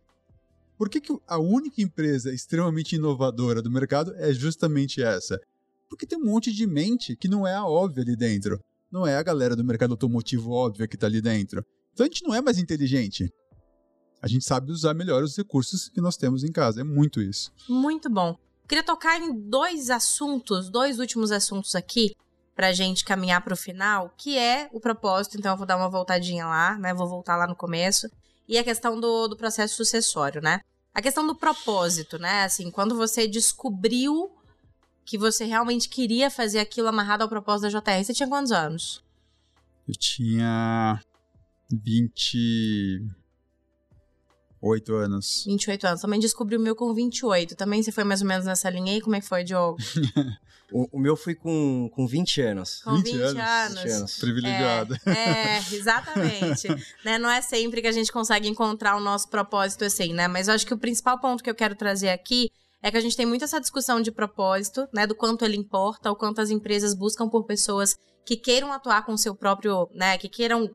por 0.77 0.89
que, 0.89 1.01
que 1.01 1.17
a 1.27 1.39
única 1.39 1.81
empresa 1.81 2.31
extremamente 2.31 2.95
inovadora 2.95 3.63
do 3.63 3.71
mercado 3.71 4.13
é 4.15 4.31
justamente 4.31 5.01
essa? 5.01 5.41
Porque 5.89 6.05
tem 6.05 6.19
um 6.19 6.25
monte 6.25 6.53
de 6.53 6.67
mente 6.67 7.15
que 7.15 7.27
não 7.27 7.47
é 7.47 7.55
a 7.55 7.65
óbvia 7.65 8.03
ali 8.03 8.15
dentro. 8.15 8.63
Não 8.91 9.07
é 9.07 9.15
a 9.17 9.23
galera 9.23 9.55
do 9.55 9.63
mercado 9.63 9.91
automotivo 9.91 10.51
óbvia 10.51 10.87
que 10.87 10.97
tá 10.97 11.07
ali 11.07 11.19
dentro. 11.19 11.65
Então 11.93 12.05
a 12.05 12.07
gente 12.07 12.23
não 12.23 12.35
é 12.35 12.41
mais 12.41 12.59
inteligente. 12.59 13.27
A 14.21 14.27
gente 14.27 14.45
sabe 14.45 14.71
usar 14.71 14.93
melhor 14.93 15.23
os 15.23 15.35
recursos 15.35 15.89
que 15.89 15.99
nós 15.99 16.15
temos 16.15 16.43
em 16.43 16.51
casa. 16.51 16.81
É 16.81 16.83
muito 16.83 17.19
isso. 17.19 17.51
Muito 17.67 18.07
bom. 18.07 18.37
Queria 18.71 18.85
tocar 18.85 19.19
em 19.19 19.33
dois 19.33 19.89
assuntos, 19.89 20.69
dois 20.69 20.97
últimos 20.97 21.29
assuntos 21.29 21.75
aqui, 21.75 22.15
pra 22.55 22.71
gente 22.71 23.03
caminhar 23.03 23.43
pro 23.43 23.57
final, 23.57 24.13
que 24.15 24.37
é 24.37 24.69
o 24.71 24.79
propósito. 24.79 25.37
Então 25.37 25.51
eu 25.51 25.57
vou 25.57 25.67
dar 25.67 25.75
uma 25.75 25.89
voltadinha 25.89 26.45
lá, 26.45 26.77
né? 26.77 26.93
Vou 26.93 27.05
voltar 27.05 27.35
lá 27.35 27.45
no 27.45 27.53
começo. 27.53 28.09
E 28.47 28.57
a 28.57 28.63
questão 28.63 28.97
do, 28.97 29.27
do 29.27 29.35
processo 29.35 29.75
sucessório, 29.75 30.41
né? 30.41 30.61
A 30.93 31.01
questão 31.01 31.27
do 31.27 31.35
propósito, 31.35 32.17
né? 32.17 32.45
Assim, 32.45 32.71
quando 32.71 32.95
você 32.95 33.27
descobriu 33.27 34.31
que 35.03 35.17
você 35.17 35.43
realmente 35.43 35.89
queria 35.89 36.31
fazer 36.31 36.59
aquilo 36.59 36.87
amarrado 36.87 37.23
ao 37.23 37.29
propósito 37.29 37.69
da 37.73 37.77
JR, 37.77 38.05
você 38.05 38.13
tinha 38.13 38.29
quantos 38.29 38.53
anos? 38.53 39.03
Eu 39.85 39.95
tinha 39.97 40.97
28 44.61 44.93
anos. 44.93 45.43
28 45.45 45.87
anos. 45.87 46.01
Também 46.01 46.19
descobri 46.19 46.55
o 46.55 46.59
meu 46.59 46.75
com 46.75 46.93
28. 46.93 47.55
Também 47.55 47.81
você 47.81 47.91
foi 47.91 48.03
mais 48.03 48.21
ou 48.21 48.27
menos 48.27 48.45
nessa 48.45 48.69
linha 48.69 48.93
aí? 48.93 49.01
Como 49.01 49.15
é 49.15 49.19
que 49.19 49.27
foi, 49.27 49.43
Diogo? 49.43 49.77
O, 50.71 50.87
o 50.93 50.99
meu 50.99 51.17
foi 51.17 51.35
com, 51.35 51.89
com 51.93 52.07
20 52.07 52.41
anos. 52.41 52.81
Com 52.81 52.95
20, 52.95 53.03
20 53.03 53.21
anos. 53.21 53.35
anos. 53.37 53.83
20 53.83 53.91
anos. 53.91 54.19
Privilegiado. 54.19 54.95
É, 55.05 55.11
é, 55.11 55.57
exatamente. 55.73 56.67
né? 57.03 57.17
Não 57.19 57.29
é 57.29 57.41
sempre 57.41 57.81
que 57.81 57.87
a 57.87 57.91
gente 57.91 58.11
consegue 58.11 58.47
encontrar 58.47 58.95
o 58.95 59.01
nosso 59.01 59.27
propósito 59.29 59.83
assim, 59.83 60.13
né? 60.13 60.27
Mas 60.27 60.47
eu 60.47 60.53
acho 60.53 60.65
que 60.65 60.73
o 60.73 60.77
principal 60.77 61.19
ponto 61.19 61.43
que 61.43 61.49
eu 61.49 61.55
quero 61.55 61.75
trazer 61.75 62.09
aqui 62.09 62.49
é 62.81 62.89
que 62.89 62.97
a 62.97 63.01
gente 63.01 63.17
tem 63.17 63.25
muito 63.25 63.43
essa 63.43 63.59
discussão 63.59 64.01
de 64.01 64.11
propósito, 64.11 64.87
né? 64.93 65.05
Do 65.05 65.13
quanto 65.13 65.43
ele 65.43 65.57
importa, 65.57 66.09
o 66.09 66.15
quanto 66.15 66.39
as 66.39 66.49
empresas 66.49 66.93
buscam 66.93 67.27
por 67.27 67.43
pessoas 67.43 67.97
que 68.25 68.37
queiram 68.37 68.71
atuar 68.71 69.05
com 69.05 69.13
o 69.13 69.17
seu 69.17 69.35
próprio, 69.35 69.89
né? 69.93 70.17
Que 70.17 70.29
queiram 70.29 70.73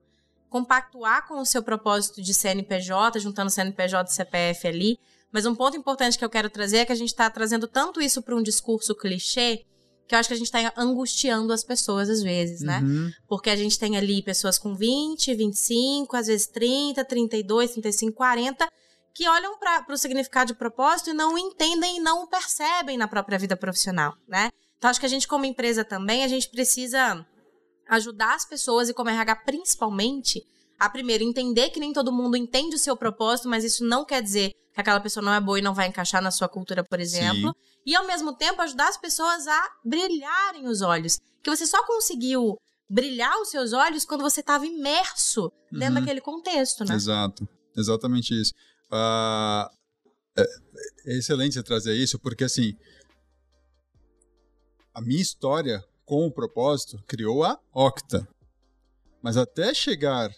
compactuar 0.49 1.27
com 1.27 1.41
o 1.41 1.47
seu 1.47 1.63
propósito 1.63 2.23
de 2.23 2.33
CNPJ, 2.33 3.19
juntando 3.21 3.51
CNPJ 3.51 4.11
e 4.11 4.15
CPF 4.15 4.69
ali. 4.69 4.99
Mas 5.33 5.45
um 5.45 5.55
ponto 5.55 5.77
importante 5.77 6.19
que 6.19 6.25
eu 6.25 6.31
quero 6.31 6.49
trazer 6.49 6.79
é 6.79 6.85
que 6.85 6.93
a 6.93 6.97
gente 6.97 7.09
está 7.09 7.29
trazendo 7.29 7.67
tanto 7.67 8.01
isso 8.01 8.23
para 8.23 8.35
um 8.35 8.43
discurso 8.43 8.95
clichê 8.95 9.65
que 10.07 10.15
eu 10.15 10.19
acho 10.19 10.29
que 10.29 10.35
a 10.35 10.37
gente 10.37 10.47
está 10.47 10.73
angustiando 10.77 11.53
as 11.53 11.65
pessoas 11.65 12.09
às 12.09 12.23
vezes, 12.23 12.61
né? 12.61 12.81
Uhum. 12.81 13.11
Porque 13.27 13.51
a 13.51 13.57
gente 13.57 13.79
tem 13.79 13.97
ali 13.97 14.23
pessoas 14.23 14.59
com 14.59 14.75
20, 14.75 15.35
25, 15.35 16.17
às 16.17 16.29
vezes 16.29 16.47
30, 16.47 17.05
32, 17.05 17.73
35, 17.73 18.17
40, 18.17 18.69
que 19.13 19.29
olham 19.29 19.59
para 19.59 19.85
o 19.91 19.97
significado 19.97 20.53
de 20.53 20.59
propósito 20.59 21.11
e 21.11 21.13
não 21.13 21.37
entendem 21.37 21.97
e 21.97 22.01
não 22.01 22.27
percebem 22.27 22.97
na 22.97 23.09
própria 23.09 23.39
vida 23.39 23.57
profissional, 23.57 24.17
né? 24.29 24.51
Então 24.79 24.91
acho 24.91 25.01
que 25.01 25.07
a 25.07 25.09
gente 25.09 25.27
como 25.27 25.45
empresa 25.45 25.85
também, 25.85 26.23
a 26.23 26.29
gente 26.29 26.49
precisa 26.49 27.27
ajudar 27.89 28.35
as 28.35 28.45
pessoas 28.45 28.89
e 28.89 28.95
como 28.95 29.11
RH 29.11 29.37
principalmente 29.37 30.43
a 30.79 30.91
primeiro 30.91 31.25
entender 31.25 31.71
que 31.71 31.81
nem 31.81 31.93
todo 31.93 32.13
mundo 32.13 32.37
entende 32.37 32.77
o 32.77 32.79
seu 32.79 32.97
propósito, 32.97 33.49
mas 33.49 33.65
isso 33.65 33.85
não 33.85 34.05
quer 34.05 34.23
dizer 34.23 34.51
que 34.75 34.81
aquela 34.81 35.01
pessoa 35.01 35.25
não 35.25 35.33
é 35.33 35.41
boa 35.41 35.59
e 35.59 35.63
não 35.63 35.73
vai 35.73 35.87
encaixar 35.89 36.21
na 36.23 36.31
sua 36.31 36.49
cultura, 36.49 36.85
por 36.85 37.01
exemplo. 37.01 37.55
E 37.87 37.95
ao 37.97 38.07
mesmo 38.07 38.37
tempo 38.37 38.61
ajudar 38.61 38.89
as 38.89 38.99
pessoas 38.99 39.47
a 39.47 39.69
brilharem 39.85 40.69
os 40.69 40.83
olhos. 40.83 41.19
Que 41.43 41.49
você 41.49 41.67
só 41.67 41.83
conseguiu 41.87 42.57
brilhar 42.91 43.41
os 43.41 43.49
seus 43.51 43.73
olhos 43.73 44.05
quando 44.05 44.21
você 44.21 44.41
estava 44.41 44.67
imerso 44.67 45.51
dentro 45.73 45.95
Uhum. 45.95 46.01
daquele 46.01 46.21
contexto, 46.21 46.85
né? 46.85 46.95
Exato. 46.95 47.49
Exatamente 47.75 48.39
isso. 48.39 48.53
Ah, 48.91 49.71
é, 50.37 50.43
é 51.07 51.19
excelente 51.19 51.55
você 51.55 51.63
trazer 51.63 51.95
isso, 51.95 52.19
porque 52.19 52.45
assim. 52.45 52.75
A 54.95 55.01
minha 55.01 55.21
história 55.21 55.83
com 56.07 56.25
o 56.25 56.31
propósito 56.31 57.03
criou 57.07 57.45
a 57.45 57.59
Octa. 57.75 58.27
Mas 59.21 59.37
até 59.37 59.75
chegar 59.75 60.31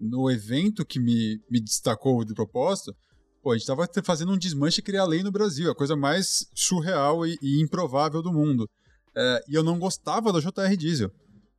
no 0.00 0.30
evento 0.30 0.86
que 0.86 1.00
me, 1.00 1.40
me 1.50 1.60
destacou 1.60 2.24
do 2.24 2.34
propósito, 2.34 2.94
pô, 3.42 3.50
a 3.50 3.54
gente 3.54 3.62
estava 3.62 3.86
fazendo 4.04 4.32
um 4.32 4.38
desmanche 4.38 4.80
e 4.80 4.82
criar 4.82 5.04
lei 5.04 5.22
no 5.22 5.32
Brasil, 5.32 5.70
a 5.70 5.74
coisa 5.74 5.96
mais 5.96 6.46
surreal 6.54 7.26
e, 7.26 7.36
e 7.42 7.60
improvável 7.60 8.22
do 8.22 8.32
mundo. 8.32 8.68
É, 9.14 9.44
e 9.48 9.54
eu 9.54 9.62
não 9.62 9.78
gostava 9.78 10.32
da 10.32 10.40
JR 10.40 10.76
Diesel 10.76 11.10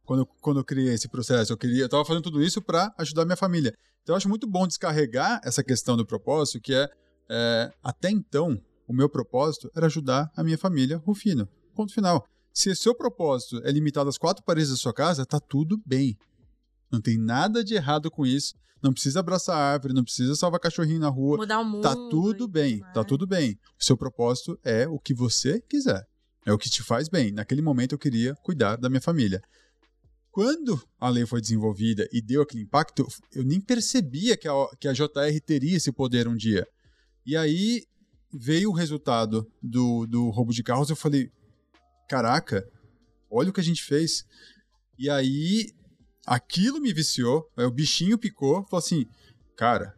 quando, 0.06 0.26
quando 0.42 0.60
eu 0.62 0.64
criei 0.64 0.94
esse 0.94 1.10
processo. 1.10 1.52
Eu 1.52 1.58
queria, 1.58 1.84
eu 1.84 1.90
tava 1.90 2.06
fazendo 2.06 2.24
tudo 2.24 2.42
isso 2.42 2.62
para 2.62 2.94
ajudar 2.98 3.26
minha 3.26 3.38
família. 3.38 3.74
Então 4.02 4.14
eu 4.14 4.18
acho 4.18 4.30
muito 4.30 4.48
bom 4.48 4.66
descarregar 4.66 5.42
essa 5.44 5.64
questão 5.64 5.98
do 5.98 6.06
propósito, 6.06 6.62
que 6.62 6.74
é, 6.74 6.90
é, 7.30 7.72
até 7.84 8.10
então, 8.10 8.60
o 8.88 8.94
meu 8.94 9.10
propósito 9.10 9.70
era 9.76 9.86
ajudar 9.86 10.32
a 10.36 10.44
minha 10.44 10.58
família, 10.58 10.98
Rufino. 10.98 11.48
Ponto 11.76 11.94
final. 11.94 12.26
Se 12.54 12.70
o 12.70 12.76
seu 12.76 12.94
propósito 12.94 13.60
é 13.66 13.72
limitado 13.72 14.10
às 14.10 14.18
quatro 14.18 14.44
paredes 14.46 14.70
da 14.70 14.76
sua 14.76 14.94
casa, 14.94 15.26
tá 15.26 15.40
tudo 15.40 15.82
bem. 15.84 16.16
Não 16.92 17.02
tem 17.02 17.18
nada 17.18 17.64
de 17.64 17.74
errado 17.74 18.12
com 18.12 18.26
isso. 18.26 18.54
Não 18.82 18.94
precisa 18.94 19.22
abraçar 19.22 19.58
árvore, 19.58 19.94
não 19.94 20.04
precisa 20.04 20.36
salvar 20.36 20.60
cachorrinho 20.60 21.00
na 21.00 21.10
rua. 21.10 21.38
Mudar 21.38 21.60
o 21.60 21.66
mundo. 21.66 21.82
Tá 21.82 21.96
tudo 21.96 22.48
bem, 22.48 22.82
tá 22.94 23.04
tudo 23.04 23.26
bem. 23.26 23.58
O 23.80 23.84
seu 23.84 23.98
propósito 23.98 24.60
é 24.64 24.88
o 24.88 25.00
que 25.00 25.14
você 25.14 25.62
quiser. 25.62 26.06
É 26.46 26.52
o 26.52 26.58
que 26.58 26.70
te 26.70 26.84
faz 26.84 27.08
bem. 27.08 27.32
Naquele 27.32 27.62
momento 27.62 27.94
eu 27.94 28.00
queria 28.00 28.36
cuidar 28.44 28.76
da 28.76 28.90
minha 28.90 29.02
família. 29.02 29.42
Quando 30.30 30.82
a 31.00 31.10
lei 31.10 31.26
foi 31.26 31.40
desenvolvida 31.40 32.08
e 32.12 32.22
deu 32.22 32.42
aquele 32.42 32.64
impacto, 32.64 33.08
eu 33.32 33.44
nem 33.44 33.62
percebia 33.62 34.36
que 34.36 34.48
a, 34.48 34.54
que 34.80 34.88
a 34.88 34.94
JR 34.94 35.40
teria 35.46 35.78
esse 35.78 35.92
poder 35.92 36.28
um 36.28 36.36
dia. 36.36 36.68
E 37.26 37.38
aí 37.38 37.84
veio 38.32 38.70
o 38.70 38.74
resultado 38.74 39.48
do, 39.62 40.06
do 40.06 40.30
roubo 40.30 40.52
de 40.52 40.64
carros, 40.64 40.90
eu 40.90 40.96
falei, 40.96 41.32
caraca, 42.14 42.70
olha 43.28 43.50
o 43.50 43.54
que 43.54 43.60
a 43.60 43.64
gente 43.64 43.84
fez. 43.84 44.24
E 45.00 45.10
aí 45.10 45.72
aquilo 46.28 46.80
me 46.80 46.94
viciou, 46.94 47.50
aí 47.58 47.66
o 47.66 47.72
bichinho 47.72 48.20
picou, 48.20 48.64
falou 48.66 48.78
assim, 48.86 49.08
cara, 49.58 49.96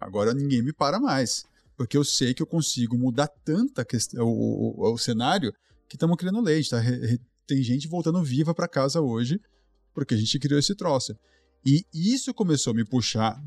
agora 0.00 0.34
ninguém 0.34 0.60
me 0.60 0.72
para 0.72 0.98
mais. 0.98 1.44
Porque 1.76 1.96
eu 1.96 2.02
sei 2.02 2.34
que 2.34 2.42
eu 2.42 2.46
consigo 2.46 2.98
mudar 2.98 3.28
tanta 3.44 3.84
questão, 3.84 4.26
o, 4.26 4.74
o, 4.76 4.92
o 4.92 4.98
cenário 4.98 5.52
que 5.88 5.94
estamos 5.94 6.16
criando 6.16 6.40
lei. 6.40 6.56
A 6.58 6.60
gente 6.60 6.70
tá 6.70 6.82
tem 7.46 7.62
gente 7.62 7.86
voltando 7.86 8.22
viva 8.24 8.52
para 8.52 8.66
casa 8.66 9.00
hoje 9.00 9.40
porque 9.94 10.14
a 10.14 10.16
gente 10.16 10.38
criou 10.40 10.58
esse 10.58 10.74
troço. 10.74 11.16
E 11.64 11.86
isso 11.94 12.34
começou 12.34 12.72
a 12.72 12.74
me 12.74 12.84
puxar 12.84 13.40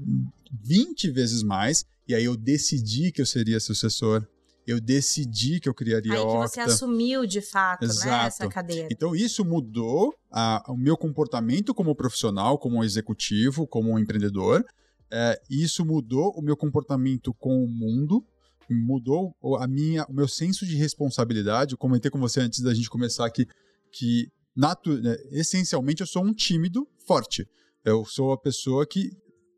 20 0.64 1.12
vezes 1.12 1.44
mais. 1.44 1.84
E 2.08 2.16
aí 2.16 2.24
eu 2.24 2.38
decidi 2.38 3.12
que 3.12 3.22
eu 3.22 3.26
seria 3.26 3.60
sucessor. 3.60 4.26
Eu 4.68 4.82
decidi 4.82 5.60
que 5.60 5.70
eu 5.70 5.74
criaria 5.76 6.14
Aí 6.14 6.20
a 6.20 6.22
que 6.26 6.28
você 6.50 6.60
Octa. 6.62 6.74
assumiu 6.74 7.26
de 7.26 7.40
fato, 7.42 7.82
né, 7.82 7.88
Exato. 7.88 8.26
essa 8.28 8.48
cadeira. 8.48 8.88
Então 8.92 9.16
isso 9.16 9.46
mudou 9.46 10.14
a- 10.32 10.64
o 10.68 10.76
meu 10.76 10.98
comportamento 10.98 11.74
como 11.74 11.94
profissional, 11.96 12.58
como 12.58 12.84
executivo, 12.84 13.68
como 13.68 13.98
empreendedor. 14.00 14.66
É, 15.12 15.40
isso 15.50 15.86
mudou 15.86 16.32
o 16.36 16.42
meu 16.42 16.58
comportamento 16.58 17.32
com 17.36 17.64
o 17.64 17.68
mundo, 17.68 18.26
mudou 18.70 19.36
o- 19.40 19.56
a 19.56 19.68
minha, 19.68 20.04
o 20.10 20.14
meu 20.14 20.28
senso 20.28 20.66
de 20.66 20.76
responsabilidade. 20.76 21.74
Eu 21.74 21.78
comentei 21.78 22.10
com 22.10 22.20
você 22.20 22.40
antes 22.40 22.62
da 22.62 22.74
gente 22.74 22.90
começar 22.90 23.26
aqui 23.28 23.46
que 23.92 24.28
natu- 24.56 25.00
né, 25.00 25.16
essencialmente 25.32 26.02
eu 26.02 26.08
sou 26.08 26.24
um 26.26 26.34
tímido 26.34 26.88
forte. 27.06 27.48
Eu 27.84 28.04
sou 28.04 28.32
a 28.32 28.38
pessoa 28.38 28.84
que 28.88 29.12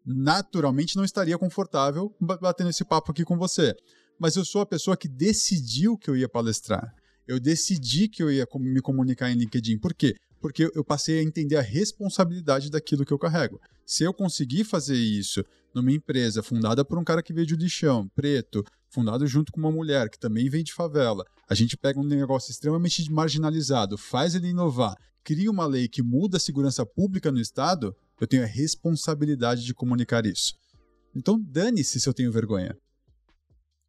naturalmente 0.06 0.96
não 0.96 1.04
estaria 1.04 1.38
confortável 1.38 2.14
ba- 2.20 2.38
batendo 2.38 2.70
esse 2.70 2.84
papo 2.86 3.12
aqui 3.12 3.24
com 3.24 3.38
você. 3.38 3.74
Mas 4.20 4.36
eu 4.36 4.44
sou 4.46 4.62
a 4.62 4.66
pessoa 4.66 4.98
que 4.98 5.08
decidiu 5.08 5.98
que 5.98 6.10
eu 6.10 6.16
ia 6.16 6.30
palestrar 6.30 6.94
eu 7.28 7.40
decidi 7.40 8.08
que 8.08 8.24
eu 8.24 8.32
ia 8.32 8.48
me 8.58 8.82
comunicar 8.82 9.30
em 9.30 9.36
LinkedIn. 9.36 9.78
Por 9.80 9.94
quê? 9.94 10.16
Porque 10.40 10.64
eu- 10.64 10.72
eu 10.74 10.84
passei 10.84 11.20
a 11.20 11.24
entender 11.24 11.58
a 11.58 11.62
responsabilidade 11.62 12.72
daquilo 12.72 13.06
que 13.06 13.12
eu 13.12 13.20
carrego. 13.20 13.60
Se 13.86 14.04
eu 14.04 14.14
conseguir 14.14 14.64
fazer 14.64 14.96
isso 14.96 15.44
numa 15.76 15.92
empresa 15.92 16.42
fundada 16.42 16.86
por 16.86 16.98
um 16.98 17.04
cara 17.04 17.22
que 17.22 17.34
veio 17.34 17.46
de 17.46 17.56
lixão, 17.56 18.08
preto, 18.16 18.64
fundado 18.90 19.28
junto 19.28 19.52
com 19.52 19.60
uma 19.60 19.72
mulher 19.72 20.10
que 20.10 20.18
também 20.18 20.50
vem 20.50 20.64
de 20.64 20.74
favela, 20.74 21.26
a 21.50 21.54
gente 21.54 21.76
pega 21.76 22.00
um 22.00 22.04
negócio 22.04 22.52
extremamente 22.52 23.12
marginalizado, 23.12 23.98
faz 23.98 24.34
ele 24.34 24.48
inovar, 24.48 24.96
cria 25.24 25.52
uma 25.52 25.66
lei 25.66 25.88
que 25.88 26.02
muda 26.02 26.38
a 26.38 26.40
segurança 26.40 26.86
pública 26.86 27.32
no 27.32 27.42
Estado, 27.42 27.94
eu 28.22 28.28
tenho 28.28 28.44
a 28.44 28.48
responsabilidade 28.48 29.66
de 29.66 29.74
comunicar 29.74 30.26
isso. 30.26 30.54
Então, 31.16 31.38
dane-se 31.40 32.00
se 32.00 32.08
eu 32.08 32.14
tenho 32.14 32.32
vergonha. 32.32 32.76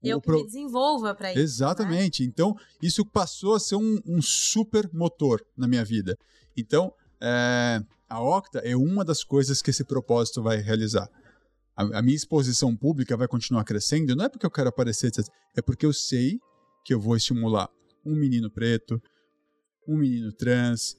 Eu 0.02 0.18
O 0.18 0.20
que 0.20 0.26
pro- 0.26 0.36
me 0.38 0.44
desenvolva 0.44 1.14
para 1.14 1.30
isso. 1.30 1.38
né? 1.38 1.42
Exatamente. 1.44 2.22
Então, 2.24 2.54
isso 2.82 3.04
passou 3.04 3.54
a 3.54 3.60
ser 3.60 3.76
um, 3.76 3.98
um 4.06 4.22
super 4.22 4.88
motor 4.92 5.44
na 5.56 5.66
minha 5.66 5.84
vida. 5.84 6.16
Então, 6.56 6.92
é, 7.20 7.80
a 8.08 8.22
Octa 8.22 8.60
é 8.60 8.76
uma 8.76 9.04
das 9.04 9.24
coisas 9.24 9.60
que 9.60 9.70
esse 9.70 9.84
propósito 9.84 10.42
vai 10.42 10.58
realizar. 10.58 11.08
A, 11.76 11.98
a 11.98 12.02
minha 12.02 12.16
exposição 12.16 12.76
pública 12.76 13.16
vai 13.16 13.26
continuar 13.28 13.64
crescendo, 13.64 14.14
não 14.14 14.24
é 14.24 14.28
porque 14.28 14.46
eu 14.46 14.50
quero 14.50 14.68
aparecer, 14.68 15.10
é 15.56 15.62
porque 15.62 15.84
eu 15.86 15.92
sei 15.92 16.38
que 16.84 16.94
eu 16.94 17.00
vou 17.00 17.16
estimular 17.16 17.68
um 18.04 18.14
menino 18.14 18.50
preto, 18.50 19.00
um 19.86 19.96
menino 19.96 20.32
trans. 20.32 20.96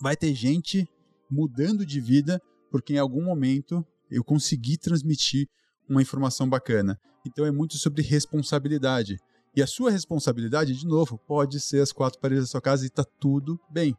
Vai 0.00 0.16
ter 0.16 0.32
gente 0.34 0.88
mudando 1.30 1.84
de 1.84 2.00
vida 2.00 2.40
porque 2.70 2.94
em 2.94 2.98
algum 2.98 3.22
momento 3.24 3.84
eu 4.10 4.24
consegui 4.24 4.76
transmitir 4.78 5.46
uma 5.88 6.00
informação 6.02 6.48
bacana. 6.48 6.98
Então 7.26 7.44
é 7.44 7.50
muito 7.50 7.76
sobre 7.76 8.02
responsabilidade. 8.02 9.18
E 9.54 9.62
a 9.62 9.66
sua 9.66 9.90
responsabilidade, 9.90 10.74
de 10.76 10.86
novo, 10.86 11.18
pode 11.18 11.60
ser 11.60 11.80
as 11.80 11.92
quatro 11.92 12.20
paredes 12.20 12.44
da 12.44 12.50
sua 12.50 12.60
casa 12.60 12.86
e 12.86 12.90
tá 12.90 13.04
tudo 13.18 13.58
bem. 13.68 13.96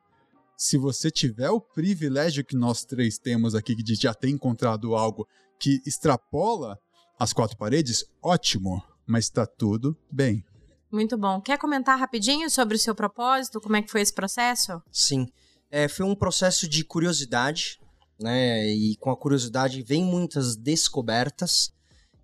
Se 0.56 0.78
você 0.78 1.10
tiver 1.10 1.50
o 1.50 1.60
privilégio 1.60 2.46
que 2.46 2.56
nós 2.56 2.86
três 2.86 3.18
temos 3.18 3.56
aqui 3.56 3.76
de 3.76 3.96
já 3.96 4.14
ter 4.14 4.30
encontrado 4.30 4.96
algo 4.96 5.28
que 5.60 5.82
extrapola 5.86 6.80
as 7.20 7.34
quatro 7.34 7.58
paredes, 7.58 8.06
ótimo, 8.24 8.82
mas 9.06 9.30
tá 9.30 9.46
tudo 9.46 9.98
bem. 10.12 10.44
Muito 10.92 11.18
bom. 11.18 11.42
Quer 11.42 11.58
comentar 11.58 11.98
rapidinho 11.98 12.50
sobre 12.50 12.76
o 12.76 12.80
seu 12.80 12.94
propósito? 12.94 13.62
Como 13.62 13.76
é 13.76 13.82
que 13.82 13.90
foi 13.90 14.02
esse 14.02 14.14
processo? 14.14 14.82
Sim. 14.92 15.28
É, 15.70 15.88
foi 15.88 16.06
um 16.06 16.16
processo 16.16 16.68
de 16.68 16.84
curiosidade, 16.84 17.80
né? 18.20 18.68
E 18.68 18.96
com 18.98 19.10
a 19.10 19.18
curiosidade 19.18 19.82
vem 19.84 20.04
muitas 20.04 20.56
descobertas. 20.56 21.72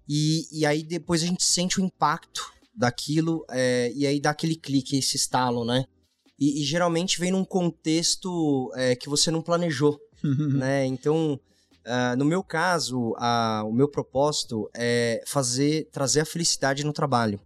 E, 0.08 0.48
e 0.52 0.66
aí 0.66 0.84
depois 0.84 1.22
a 1.22 1.26
gente 1.26 1.44
sente 1.44 1.80
o 1.80 1.84
impacto 1.84 2.54
daquilo 2.74 3.46
é, 3.50 3.92
e 3.96 4.06
aí 4.06 4.20
dá 4.20 4.30
aquele 4.30 4.56
clique, 4.56 4.98
esse 4.98 5.18
estalo, 5.18 5.66
né? 5.66 5.86
E, 6.40 6.62
e 6.62 6.64
geralmente 6.64 7.20
vem 7.20 7.32
num 7.32 7.44
contexto 7.44 8.72
é, 8.76 8.96
que 8.96 9.10
você 9.10 9.32
não 9.32 9.42
planejou, 9.42 10.00
né? 10.24 10.86
Então, 10.86 11.40
uh, 11.86 12.16
no 12.18 12.24
meu 12.24 12.44
caso, 12.44 13.16
a, 13.18 13.64
o 13.66 13.74
meu 13.74 13.90
propósito 13.90 14.70
é 14.76 15.24
fazer, 15.26 15.90
trazer 15.92 16.22
a 16.22 16.26
felicidade 16.26 16.84
no 16.84 16.94
trabalho. 16.94 17.42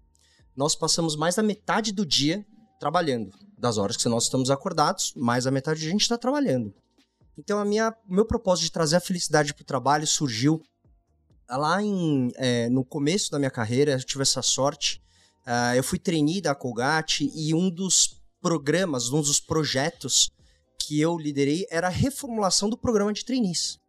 Nós 0.56 0.76
passamos 0.76 1.16
mais 1.16 1.36
da 1.36 1.44
metade 1.44 1.94
do 1.94 2.06
dia 2.06 2.46
trabalhando, 2.80 3.32
das 3.58 3.78
horas 3.78 3.96
que 3.96 4.10
nós 4.10 4.24
estamos 4.24 4.50
acordados, 4.50 5.14
mais 5.16 5.48
a 5.48 5.52
metade 5.52 5.88
a 5.88 5.90
gente 5.90 6.02
está 6.02 6.18
trabalhando. 6.18 6.74
Então, 7.38 7.60
a 7.60 7.66
minha, 7.66 7.96
o 8.10 8.14
meu 8.14 8.26
propósito 8.26 8.66
de 8.66 8.72
trazer 8.72 8.98
a 8.98 9.02
felicidade 9.02 9.54
para 9.54 9.64
o 9.64 9.66
trabalho 9.66 10.06
surgiu 10.06 10.62
lá 11.58 11.82
em, 11.82 12.32
é, 12.36 12.70
no 12.70 12.84
começo 12.84 13.32
da 13.32 13.40
minha 13.40 13.52
carreira. 13.52 13.94
Eu 13.94 14.04
tive 14.04 14.22
essa 14.22 14.42
sorte. 14.42 15.02
Uh, 15.46 15.76
eu 15.76 15.84
fui 15.84 15.98
trainee 15.98 16.42
da 16.42 16.54
Colgate 16.54 17.32
e 17.34 17.54
um 17.54 17.70
dos 17.70 18.22
programas, 18.42 19.12
um 19.12 19.22
dos 19.22 19.40
projetos 19.40 20.30
que 20.80 21.00
eu 21.00 21.18
liderei 21.18 21.66
era 21.70 21.88
a 21.88 21.92
reformulação 21.92 22.70
do 22.70 22.78
programa 22.78 23.12
de 23.14 23.26
trainees. 23.26 23.80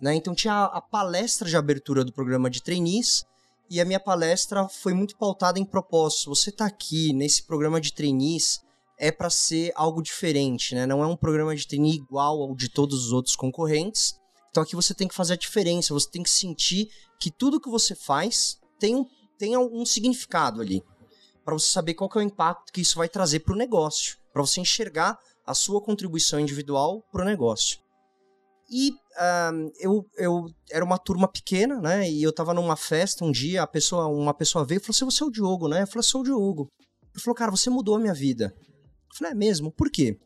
Né? 0.00 0.14
Então 0.14 0.34
tinha 0.34 0.52
a, 0.52 0.78
a 0.78 0.80
palestra 0.80 1.48
de 1.48 1.56
abertura 1.56 2.04
do 2.04 2.12
programa 2.12 2.50
de 2.50 2.62
trainees 2.62 3.24
e 3.70 3.80
a 3.80 3.84
minha 3.84 4.00
palestra 4.00 4.68
foi 4.68 4.94
muito 4.94 5.16
pautada 5.16 5.58
em 5.58 5.64
propósitos. 5.64 6.24
Você 6.26 6.50
está 6.50 6.66
aqui 6.66 7.12
nesse 7.12 7.42
programa 7.42 7.80
de 7.80 7.92
trainees 7.92 8.60
é 8.98 9.12
para 9.12 9.30
ser 9.30 9.72
algo 9.76 10.02
diferente, 10.02 10.74
né? 10.74 10.84
Não 10.84 11.02
é 11.02 11.06
um 11.06 11.16
programa 11.16 11.54
de 11.54 11.66
trainee 11.66 11.94
igual 11.94 12.42
ao 12.42 12.54
de 12.54 12.68
todos 12.68 13.06
os 13.06 13.12
outros 13.12 13.36
concorrentes. 13.36 14.18
Então 14.58 14.64
aqui 14.64 14.74
você 14.74 14.92
tem 14.92 15.06
que 15.06 15.14
fazer 15.14 15.34
a 15.34 15.36
diferença, 15.36 15.94
você 15.94 16.10
tem 16.10 16.20
que 16.20 16.30
sentir 16.30 16.90
que 17.20 17.30
tudo 17.30 17.60
que 17.60 17.70
você 17.70 17.94
faz 17.94 18.58
tem 18.76 18.96
um, 18.96 19.06
tem 19.38 19.56
um 19.56 19.86
significado 19.86 20.60
ali. 20.60 20.82
Para 21.44 21.54
você 21.54 21.68
saber 21.68 21.94
qual 21.94 22.10
é 22.16 22.18
o 22.18 22.22
impacto 22.22 22.72
que 22.72 22.80
isso 22.80 22.98
vai 22.98 23.08
trazer 23.08 23.38
para 23.38 23.54
o 23.54 23.56
negócio. 23.56 24.16
Para 24.32 24.42
você 24.42 24.60
enxergar 24.60 25.16
a 25.46 25.54
sua 25.54 25.80
contribuição 25.80 26.40
individual 26.40 27.06
para 27.12 27.22
o 27.22 27.24
negócio. 27.24 27.78
E 28.68 28.90
uh, 28.90 29.70
eu, 29.78 30.04
eu 30.16 30.46
era 30.72 30.84
uma 30.84 30.98
turma 30.98 31.28
pequena, 31.28 31.80
né? 31.80 32.10
E 32.10 32.20
eu 32.20 32.32
tava 32.32 32.52
numa 32.52 32.74
festa 32.74 33.24
um 33.24 33.30
dia, 33.30 33.62
a 33.62 33.66
pessoa, 33.66 34.08
uma 34.08 34.34
pessoa 34.34 34.64
veio 34.64 34.78
e 34.78 34.80
falou 34.80 34.90
assim: 34.90 35.04
Você 35.04 35.22
é 35.22 35.26
o 35.26 35.30
Diogo, 35.30 35.68
né? 35.68 35.82
Eu 35.82 35.86
falei: 35.86 36.02
Sou 36.02 36.22
o 36.22 36.24
Diogo. 36.24 36.68
Ele 37.14 37.22
falou: 37.22 37.36
Cara, 37.36 37.52
você 37.52 37.70
mudou 37.70 37.94
a 37.94 38.00
minha 38.00 38.12
vida. 38.12 38.52
Eu 38.56 39.16
falei: 39.16 39.34
É 39.34 39.36
mesmo? 39.36 39.70
Por 39.70 39.88
quê? 39.88 40.18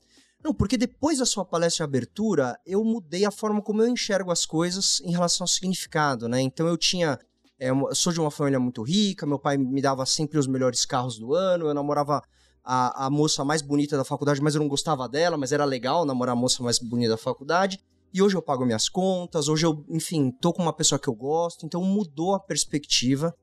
Não, 0.43 0.53
porque 0.53 0.76
depois 0.76 1.18
da 1.18 1.26
sua 1.26 1.45
palestra 1.45 1.84
de 1.84 1.90
abertura, 1.90 2.59
eu 2.66 2.82
mudei 2.84 3.24
a 3.24 3.30
forma 3.30 3.62
como 3.62 3.82
eu 3.82 3.88
enxergo 3.88 4.30
as 4.30 4.45
coisas 4.45 5.01
em 5.05 5.12
relação 5.12 5.45
ao 5.45 5.49
significado, 5.49 6.28
né? 6.28 6.40
Então 6.40 6.66
eu 6.66 6.76
tinha. 6.76 7.18
É, 7.59 7.70
eu 7.70 7.95
sou 7.95 8.12
de 8.12 8.20
uma 8.20 8.30
família 8.30 8.59
muito 8.59 8.82
rica, 8.82 9.24
meu 9.24 9.38
pai 9.38 9.57
me 9.57 9.80
dava 9.80 10.05
sempre 10.05 10.36
os 10.36 10.49
melhores 10.49 10.84
carros 10.84 11.16
do 11.16 11.32
ano, 11.32 11.68
eu 11.68 11.74
namorava 11.74 12.20
a, 12.64 13.07
a 13.07 13.11
moça 13.11 13.45
mais 13.45 13.62
bonita 13.62 13.97
da 13.97 14.05
faculdade, 14.05 14.40
mas 14.40 14.57
eu 14.57 14.61
não 14.61 14.68
gostava 14.68 15.09
dela, 15.09 15.36
mas 15.36 15.53
era 15.53 15.64
legal 15.64 16.05
namorar 16.05 16.32
a 16.32 16.38
moça 16.38 16.61
mais 16.62 16.80
bonita 16.80 17.11
da 17.11 17.16
faculdade. 17.16 17.78
E 18.12 18.20
hoje 18.20 18.36
eu 18.36 18.43
pago 18.43 18.66
minhas 18.66 18.88
contas, 18.88 19.49
hoje 19.49 19.64
eu, 19.64 19.84
enfim, 19.88 20.30
tô 20.30 20.53
com 20.53 20.61
uma 20.61 20.72
pessoa 20.72 20.99
que 20.99 21.09
eu 21.09 21.14
gosto, 21.14 21.64
então 21.64 21.82
mudou 21.82 22.34
a 22.34 22.40
perspectiva 22.40 23.34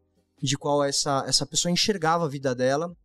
de 0.41 0.57
qual 0.57 0.83
essa, 0.83 1.23
essa 1.27 1.45
pessoa 1.45 1.71
enxergava 1.71 2.25
a 2.25 2.29
vida 2.29 2.53
dela. 2.53 2.95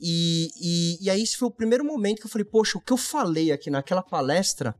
E, 0.00 0.50
e, 0.56 1.04
e 1.04 1.10
aí 1.10 1.22
esse 1.22 1.36
foi 1.36 1.48
o 1.48 1.52
primeiro 1.52 1.84
momento 1.84 2.20
que 2.20 2.26
eu 2.26 2.30
falei, 2.30 2.44
poxa, 2.44 2.78
o 2.78 2.80
que 2.80 2.92
eu 2.92 2.96
falei 2.96 3.52
aqui 3.52 3.68
naquela 3.70 4.02
palestra 4.02 4.74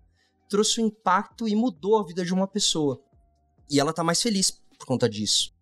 trouxe 0.49 0.81
um 0.81 0.87
impacto 0.87 1.47
e 1.47 1.55
mudou 1.55 1.99
a 1.99 2.05
vida 2.05 2.25
de 2.25 2.33
uma 2.33 2.49
pessoa. 2.49 3.01
E 3.71 3.79
ela 3.79 3.93
tá 3.93 4.03
mais 4.03 4.21
feliz 4.21 4.51
por 4.51 4.87
conta 4.87 5.09
disso. 5.09 5.53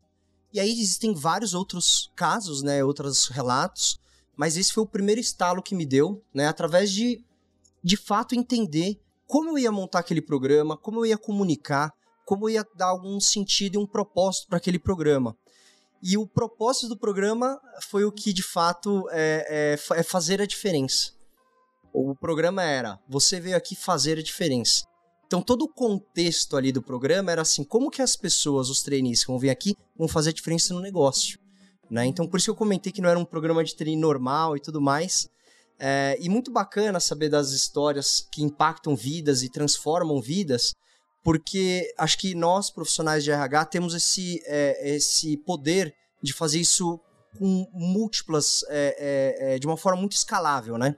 E 0.53 0.61
aí 0.61 0.71
existem 0.71 1.13
vários 1.13 1.53
outros 1.53 2.11
casos, 2.17 2.63
né, 2.63 2.83
outros 2.83 3.27
relatos, 3.27 3.99
mas 4.37 4.57
esse 4.57 4.73
foi 4.73 4.85
o 4.85 4.89
primeiro 4.89 5.21
estalo 5.21 5.63
que 5.63 5.75
me 5.75 5.85
deu, 5.85 6.25
né, 6.33 6.47
através 6.47 6.91
de 6.91 7.23
de 7.83 7.97
fato 7.97 8.35
entender 8.35 9.01
como 9.27 9.51
eu 9.51 9.59
ia 9.59 9.71
montar 9.71 10.01
aquele 10.01 10.23
programa, 10.23 10.77
como 10.77 11.01
eu 11.01 11.07
ia 11.07 11.19
comunicar, 11.19 11.93
como 12.25 12.47
eu 12.47 12.55
ia 12.55 12.67
dar 12.75 12.87
algum 12.87 13.21
sentido 13.21 13.75
e 13.75 13.79
um 13.79 13.87
propósito 13.87 14.49
para 14.49 14.59
aquele 14.59 14.79
programa. 14.79 15.37
E 16.03 16.17
o 16.17 16.27
propósito 16.27 16.89
do 16.89 16.97
programa 16.97 17.61
foi 17.89 18.05
o 18.05 18.13
que 18.13 18.33
de 18.33 18.43
fato 18.43 19.09
é, 19.11 19.77
é, 19.91 19.99
é, 19.99 20.03
fazer 20.03 20.41
a 20.41 20.47
diferença. 20.47 21.13
O 21.93 22.15
programa 22.15 22.63
era: 22.63 22.99
você 23.09 23.41
veio 23.41 23.57
aqui 23.57 23.75
fazer 23.75 24.19
a 24.19 24.23
diferença. 24.23 24.85
Então 25.27 25.43
todo 25.43 25.63
o 25.63 25.69
contexto 25.69 26.57
ali 26.57 26.71
do 26.71 26.83
programa 26.83 27.33
era 27.33 27.43
assim: 27.43 27.65
como 27.65 27.91
que 27.91 28.01
as 28.01 28.17
pessoas, 28.17 28.71
os 28.71 28.83
trainees 28.83 29.25
que 29.25 29.31
vão 29.31 29.39
vir 29.39 29.51
aqui, 29.51 29.75
vão 29.97 30.09
fazer 30.09 30.31
a 30.31 30.33
diferença 30.33 30.73
no 30.73 30.81
negócio. 30.81 31.39
Né? 31.91 32.07
Então 32.07 32.27
por 32.27 32.37
isso 32.37 32.47
que 32.47 32.51
eu 32.51 32.57
comentei 32.57 32.93
que 32.93 33.01
não 33.01 33.11
era 33.11 33.19
um 33.19 33.25
programa 33.25 33.65
de 33.65 33.75
treino 33.75 34.01
normal 34.01 34.57
e 34.57 34.61
tudo 34.61 34.81
mais, 34.81 35.29
é, 35.79 36.17
e 36.21 36.29
muito 36.29 36.51
bacana 36.51 36.99
saber 37.01 37.29
das 37.29 37.51
histórias 37.51 38.27
que 38.33 38.43
impactam 38.43 38.97
vidas 38.97 39.43
e 39.43 39.49
transformam 39.49 40.21
vidas, 40.21 40.75
porque 41.23 41.93
acho 41.99 42.19
que 42.19 42.35
nós, 42.35 42.71
profissionais 42.71 43.25
de 43.25 43.31
RH, 43.31 43.67
temos 43.67 43.95
esse, 43.95 44.43
é, 44.47 44.95
esse 44.97 45.37
poder 45.39 45.95
de 46.23 46.33
fazer 46.33 46.61
isso 46.61 47.01
com 47.39 47.69
múltiplas, 47.73 48.65
é, 48.69 48.97
é, 48.99 49.55
é, 49.55 49.59
de 49.59 49.67
uma 49.67 49.77
forma 49.77 50.01
muito 50.01 50.13
escalável, 50.13 50.79
né? 50.79 50.97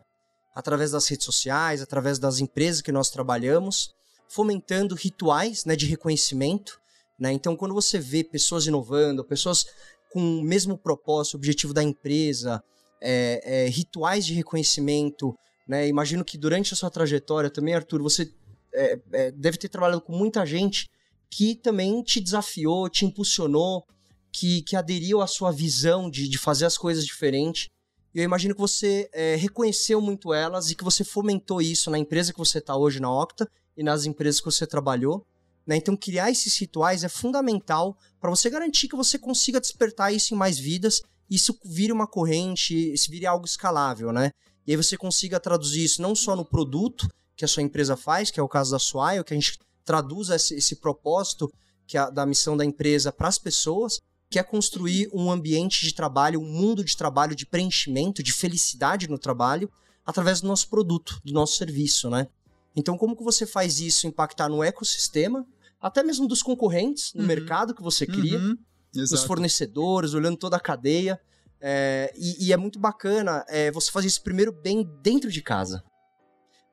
Através 0.54 0.90
das 0.90 1.06
redes 1.08 1.24
sociais, 1.24 1.82
através 1.82 2.18
das 2.18 2.38
empresas 2.38 2.80
que 2.80 2.92
nós 2.92 3.10
trabalhamos, 3.10 3.90
fomentando 4.28 4.94
rituais 4.94 5.64
né, 5.64 5.74
de 5.74 5.86
reconhecimento. 5.86 6.80
Né? 7.18 7.32
Então, 7.32 7.56
quando 7.56 7.74
você 7.74 7.98
vê 7.98 8.24
pessoas 8.24 8.66
inovando, 8.66 9.24
pessoas 9.24 9.66
com 10.12 10.20
o 10.20 10.42
mesmo 10.42 10.78
propósito, 10.78 11.36
objetivo 11.36 11.74
da 11.74 11.82
empresa, 11.82 12.62
é, 13.00 13.40
é, 13.44 13.68
rituais 13.68 14.26
de 14.26 14.34
reconhecimento. 14.34 15.34
Né? 15.66 15.86
Imagino 15.88 16.24
que 16.24 16.38
durante 16.38 16.72
a 16.74 16.76
sua 16.76 16.90
trajetória 16.90 17.50
também, 17.50 17.74
Arthur, 17.74 18.02
você 18.02 18.32
é, 18.72 19.00
é, 19.12 19.30
deve 19.30 19.58
ter 19.58 19.68
trabalhado 19.68 20.00
com 20.00 20.12
muita 20.12 20.44
gente 20.44 20.88
que 21.28 21.54
também 21.54 22.02
te 22.02 22.20
desafiou, 22.20 22.88
te 22.88 23.04
impulsionou, 23.04 23.84
que, 24.32 24.62
que 24.62 24.76
aderiu 24.76 25.20
à 25.20 25.26
sua 25.26 25.52
visão 25.52 26.10
de, 26.10 26.28
de 26.28 26.38
fazer 26.38 26.66
as 26.66 26.76
coisas 26.76 27.04
diferentes. 27.04 27.68
E 28.14 28.18
eu 28.18 28.24
imagino 28.24 28.54
que 28.54 28.60
você 28.60 29.08
é, 29.12 29.36
reconheceu 29.36 30.00
muito 30.00 30.34
elas 30.34 30.70
e 30.70 30.74
que 30.74 30.84
você 30.84 31.04
fomentou 31.04 31.62
isso 31.62 31.90
na 31.90 31.98
empresa 31.98 32.32
que 32.32 32.38
você 32.38 32.58
está 32.58 32.76
hoje, 32.76 33.00
na 33.00 33.10
Octa, 33.10 33.48
e 33.76 33.82
nas 33.82 34.04
empresas 34.04 34.40
que 34.40 34.46
você 34.46 34.66
trabalhou. 34.66 35.24
Né? 35.66 35.76
Então, 35.76 35.96
criar 35.96 36.30
esses 36.30 36.56
rituais 36.56 37.04
é 37.04 37.08
fundamental 37.08 37.96
para 38.20 38.30
você 38.30 38.50
garantir 38.50 38.88
que 38.88 38.96
você 38.96 39.18
consiga 39.18 39.60
despertar 39.60 40.12
isso 40.12 40.34
em 40.34 40.36
mais 40.36 40.58
vidas 40.58 41.02
isso 41.30 41.56
vire 41.64 41.92
uma 41.92 42.08
corrente, 42.08 42.74
isso 42.92 43.10
vire 43.10 43.24
algo 43.24 43.46
escalável, 43.46 44.12
né? 44.12 44.32
E 44.66 44.72
aí 44.72 44.76
você 44.76 44.96
consiga 44.96 45.38
traduzir 45.38 45.84
isso 45.84 46.02
não 46.02 46.14
só 46.14 46.34
no 46.34 46.44
produto 46.44 47.08
que 47.40 47.44
a 47.46 47.48
sua 47.48 47.62
empresa 47.62 47.96
faz, 47.96 48.30
que 48.30 48.38
é 48.38 48.42
o 48.42 48.48
caso 48.48 48.70
da 48.70 48.78
Swile, 48.78 49.24
que 49.24 49.32
a 49.32 49.36
gente 49.36 49.58
traduz 49.82 50.28
esse, 50.28 50.54
esse 50.56 50.76
propósito 50.76 51.50
que 51.86 51.96
é 51.96 52.10
da 52.10 52.26
missão 52.26 52.54
da 52.54 52.66
empresa 52.66 53.10
para 53.10 53.28
as 53.28 53.38
pessoas, 53.38 53.98
que 54.28 54.38
é 54.38 54.42
construir 54.42 55.08
um 55.10 55.32
ambiente 55.32 55.82
de 55.82 55.94
trabalho, 55.94 56.38
um 56.38 56.44
mundo 56.44 56.84
de 56.84 56.94
trabalho 56.94 57.34
de 57.34 57.46
preenchimento, 57.46 58.22
de 58.22 58.30
felicidade 58.30 59.08
no 59.08 59.18
trabalho, 59.18 59.70
através 60.04 60.42
do 60.42 60.48
nosso 60.48 60.68
produto, 60.68 61.18
do 61.24 61.32
nosso 61.32 61.56
serviço, 61.56 62.10
né? 62.10 62.28
Então, 62.76 62.98
como 62.98 63.16
que 63.16 63.24
você 63.24 63.46
faz 63.46 63.80
isso 63.80 64.06
impactar 64.06 64.50
no 64.50 64.62
ecossistema, 64.62 65.46
até 65.80 66.02
mesmo 66.02 66.28
dos 66.28 66.42
concorrentes, 66.42 67.14
no 67.14 67.22
uhum. 67.22 67.26
mercado 67.26 67.74
que 67.74 67.82
você 67.82 68.06
cria, 68.06 68.38
uhum. 68.38 68.54
Exato. 68.94 69.14
os 69.14 69.24
fornecedores, 69.24 70.12
olhando 70.12 70.36
toda 70.36 70.58
a 70.58 70.60
cadeia. 70.60 71.18
É, 71.58 72.12
e, 72.14 72.48
e, 72.48 72.52
é 72.52 72.56
muito 72.58 72.78
bacana 72.78 73.46
é, 73.48 73.70
você 73.70 73.90
fazer 73.90 74.08
isso 74.08 74.22
primeiro 74.22 74.52
bem 74.52 74.86
dentro 75.02 75.30
de 75.30 75.40
casa. 75.40 75.82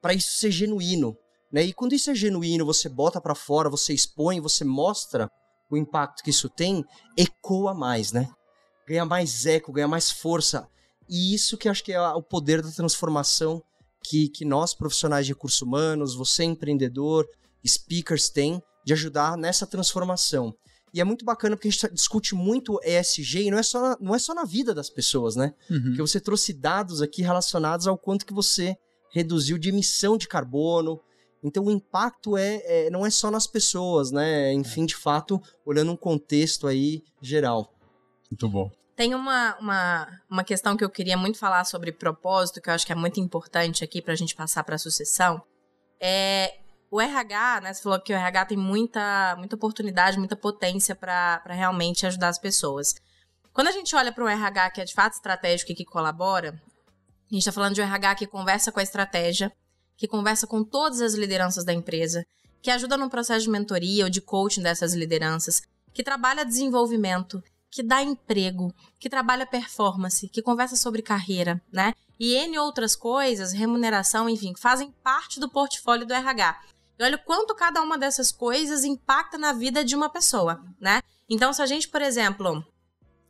Para 0.01 0.13
isso 0.13 0.37
ser 0.37 0.51
genuíno. 0.51 1.17
Né? 1.51 1.63
E 1.63 1.73
quando 1.73 1.93
isso 1.93 2.11
é 2.11 2.15
genuíno, 2.15 2.65
você 2.65 2.89
bota 2.89 3.21
para 3.21 3.35
fora, 3.35 3.69
você 3.69 3.93
expõe, 3.93 4.39
você 4.39 4.63
mostra 4.63 5.29
o 5.69 5.77
impacto 5.77 6.23
que 6.23 6.29
isso 6.29 6.49
tem, 6.49 6.83
ecoa 7.17 7.73
mais, 7.73 8.11
né? 8.11 8.29
Ganha 8.87 9.05
mais 9.05 9.45
eco, 9.45 9.71
ganha 9.71 9.87
mais 9.87 10.09
força. 10.11 10.67
E 11.09 11.33
isso 11.33 11.57
que 11.57 11.67
acho 11.67 11.83
que 11.83 11.91
é 11.91 12.01
o 12.01 12.21
poder 12.21 12.61
da 12.61 12.71
transformação 12.71 13.61
que, 14.03 14.29
que 14.29 14.45
nós, 14.45 14.73
profissionais 14.73 15.25
de 15.25 15.33
recursos 15.33 15.61
humanos, 15.61 16.15
você 16.15 16.43
empreendedor, 16.43 17.27
speakers, 17.65 18.29
tem 18.29 18.61
de 18.85 18.93
ajudar 18.93 19.37
nessa 19.37 19.67
transformação. 19.67 20.53
E 20.93 21.01
é 21.01 21.03
muito 21.03 21.25
bacana 21.25 21.55
porque 21.55 21.67
a 21.67 21.71
gente 21.71 21.93
discute 21.93 22.33
muito 22.33 22.79
ESG 22.83 23.43
e 23.43 23.51
não 23.51 23.57
é 23.57 23.63
só, 23.63 23.97
não 23.99 24.15
é 24.15 24.19
só 24.19 24.33
na 24.33 24.45
vida 24.45 24.73
das 24.73 24.89
pessoas, 24.89 25.35
né? 25.35 25.53
Uhum. 25.69 25.81
Porque 25.81 26.01
você 26.01 26.19
trouxe 26.19 26.53
dados 26.53 27.01
aqui 27.01 27.21
relacionados 27.21 27.87
ao 27.87 27.97
quanto 27.97 28.25
que 28.25 28.33
você 28.33 28.77
reduziu 29.17 29.57
de 29.57 29.69
emissão 29.69 30.17
de 30.17 30.27
carbono. 30.27 30.99
Então 31.43 31.65
o 31.65 31.71
impacto 31.71 32.37
é, 32.37 32.61
é 32.65 32.89
não 32.89 33.05
é 33.05 33.09
só 33.09 33.31
nas 33.31 33.47
pessoas, 33.47 34.11
né? 34.11 34.53
Enfim, 34.53 34.85
de 34.85 34.95
fato, 34.95 35.41
olhando 35.65 35.91
um 35.91 35.97
contexto 35.97 36.67
aí 36.67 37.03
geral. 37.21 37.73
Muito 38.29 38.47
bom. 38.49 38.69
Tem 38.95 39.13
uma, 39.13 39.55
uma, 39.59 40.07
uma 40.29 40.43
questão 40.43 40.75
que 40.75 40.83
eu 40.83 40.89
queria 40.89 41.15
muito 41.15 41.37
falar 41.37 41.63
sobre 41.65 41.91
propósito, 41.91 42.61
que 42.61 42.69
eu 42.69 42.73
acho 42.73 42.85
que 42.85 42.91
é 42.91 42.95
muito 42.95 43.19
importante 43.19 43.83
aqui 43.83 44.01
para 44.01 44.13
a 44.13 44.17
gente 44.17 44.35
passar 44.35 44.63
para 44.63 44.75
a 44.75 44.79
sucessão. 44.79 45.41
É 45.99 46.57
o 46.89 47.01
RH, 47.01 47.61
né? 47.61 47.73
Você 47.73 47.83
falou 47.83 47.99
que 47.99 48.13
o 48.13 48.15
RH 48.15 48.45
tem 48.45 48.57
muita, 48.57 49.35
muita 49.37 49.55
oportunidade, 49.55 50.17
muita 50.17 50.35
potência 50.35 50.95
para 50.95 51.41
realmente 51.47 52.05
ajudar 52.05 52.29
as 52.29 52.39
pessoas. 52.39 52.95
Quando 53.53 53.67
a 53.67 53.71
gente 53.71 53.95
olha 53.95 54.11
para 54.11 54.23
um 54.23 54.29
RH 54.29 54.71
que 54.71 54.81
é 54.81 54.85
de 54.85 54.93
fato 54.93 55.13
estratégico 55.13 55.71
e 55.71 55.75
que 55.75 55.85
colabora, 55.85 56.59
a 57.29 57.33
gente 57.33 57.41
está 57.41 57.51
falando 57.51 57.75
de 57.75 57.81
um 57.81 57.83
RH 57.83 58.15
que 58.15 58.27
conversa 58.27 58.71
com 58.71 58.79
a 58.79 58.83
estratégia, 58.83 59.51
que 59.97 60.07
conversa 60.07 60.47
com 60.47 60.63
todas 60.63 61.01
as 61.01 61.13
lideranças 61.13 61.65
da 61.65 61.73
empresa, 61.73 62.25
que 62.61 62.71
ajuda 62.71 62.97
no 62.97 63.09
processo 63.09 63.45
de 63.45 63.49
mentoria 63.49 64.05
ou 64.05 64.09
de 64.09 64.21
coaching 64.21 64.61
dessas 64.61 64.93
lideranças, 64.93 65.61
que 65.93 66.03
trabalha 66.03 66.45
desenvolvimento, 66.45 67.43
que 67.69 67.83
dá 67.83 68.01
emprego, 68.01 68.73
que 68.99 69.09
trabalha 69.09 69.45
performance, 69.45 70.29
que 70.29 70.41
conversa 70.41 70.75
sobre 70.75 71.01
carreira, 71.01 71.61
né? 71.71 71.93
E 72.19 72.33
N 72.33 72.57
outras 72.59 72.95
coisas, 72.95 73.51
remuneração, 73.51 74.29
enfim, 74.29 74.53
fazem 74.55 74.91
parte 75.03 75.39
do 75.39 75.49
portfólio 75.49 76.05
do 76.05 76.13
RH. 76.13 76.61
E 76.97 77.03
olha 77.03 77.15
o 77.15 77.23
quanto 77.23 77.53
cada 77.53 77.81
uma 77.81 77.97
dessas 77.97 78.31
coisas 78.31 78.83
impacta 78.83 79.37
na 79.37 79.53
vida 79.53 79.83
de 79.83 79.95
uma 79.95 80.09
pessoa, 80.09 80.63
né? 80.79 81.01
Então, 81.29 81.51
se 81.51 81.61
a 81.61 81.65
gente, 81.65 81.89
por 81.89 82.01
exemplo, 82.01 82.65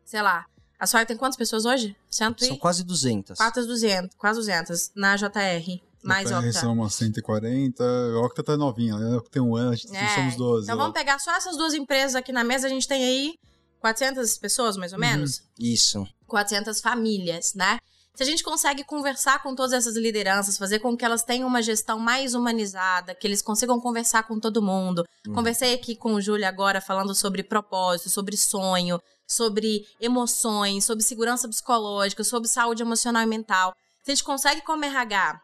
sei 0.06 0.22
lá, 0.22 0.46
a 0.80 0.86
Soia 0.88 1.06
tem 1.06 1.18
quantas 1.18 1.38
pessoas 1.38 1.66
hoje? 1.66 1.96
Cento 2.10 2.46
São 2.46 2.58
quase 2.58 2.84
200. 2.84 3.38
Quase 3.38 3.68
200, 3.68 4.16
quase 4.16 4.40
200 4.40 4.92
na 4.96 5.16
JR. 5.16 5.82
Mais 6.04 6.32
Octa. 6.32 6.54
são 6.54 6.74
umas 6.74 6.94
140, 6.94 7.84
a 7.84 8.20
Octa 8.22 8.44
tá 8.44 8.56
novinha, 8.56 8.96
né? 8.98 9.20
tem 9.32 9.42
um 9.42 9.56
ano, 9.56 9.72
a 9.72 9.76
gente 9.76 9.94
É, 9.96 10.16
somos 10.16 10.36
12. 10.36 10.64
Então 10.66 10.78
lá. 10.78 10.84
vamos 10.84 10.98
pegar 10.98 11.20
só 11.20 11.32
essas 11.36 11.58
duas 11.58 11.74
empresas 11.74 12.16
aqui 12.16 12.32
na 12.32 12.44
mesa, 12.44 12.68
a 12.68 12.70
gente 12.70 12.88
tem 12.88 13.04
aí 13.04 13.34
400 13.82 14.38
pessoas, 14.38 14.78
mais 14.78 14.94
ou 14.94 15.00
menos? 15.00 15.42
Isso. 15.60 16.08
400 16.28 16.80
famílias, 16.82 17.54
né? 17.56 17.80
Se 18.16 18.24
a 18.24 18.26
gente 18.26 18.44
consegue 18.44 18.84
conversar 18.84 19.44
com 19.44 19.54
todas 19.54 19.74
essas 19.74 19.96
lideranças, 19.96 20.58
fazer 20.58 20.80
com 20.80 20.98
que 20.98 21.06
elas 21.06 21.24
tenham 21.24 21.48
uma 21.48 21.62
gestão 21.62 22.00
mais 22.00 22.34
humanizada, 22.34 23.14
que 23.14 23.28
eles 23.28 23.44
consigam 23.44 23.80
conversar 23.80 24.24
com 24.24 24.40
todo 24.40 24.62
mundo. 24.62 25.06
Uhum. 25.28 25.34
Conversei 25.36 25.74
aqui 25.76 25.96
com 25.96 26.14
o 26.14 26.22
Júlio 26.22 26.48
agora 26.48 26.82
falando 26.82 27.14
sobre 27.14 27.44
propósito, 27.44 28.10
sobre 28.10 28.36
sonho, 28.36 29.00
sobre 29.28 29.86
emoções, 30.00 30.86
sobre 30.86 31.04
segurança 31.04 31.48
psicológica, 31.48 32.24
sobre 32.24 32.48
saúde 32.48 32.82
emocional 32.82 33.24
e 33.24 33.28
mental. 33.28 33.76
Se 34.04 34.12
a 34.12 34.16
gente 34.16 34.24
consegue, 34.24 34.62
como 34.62 34.86
RH, 34.86 35.42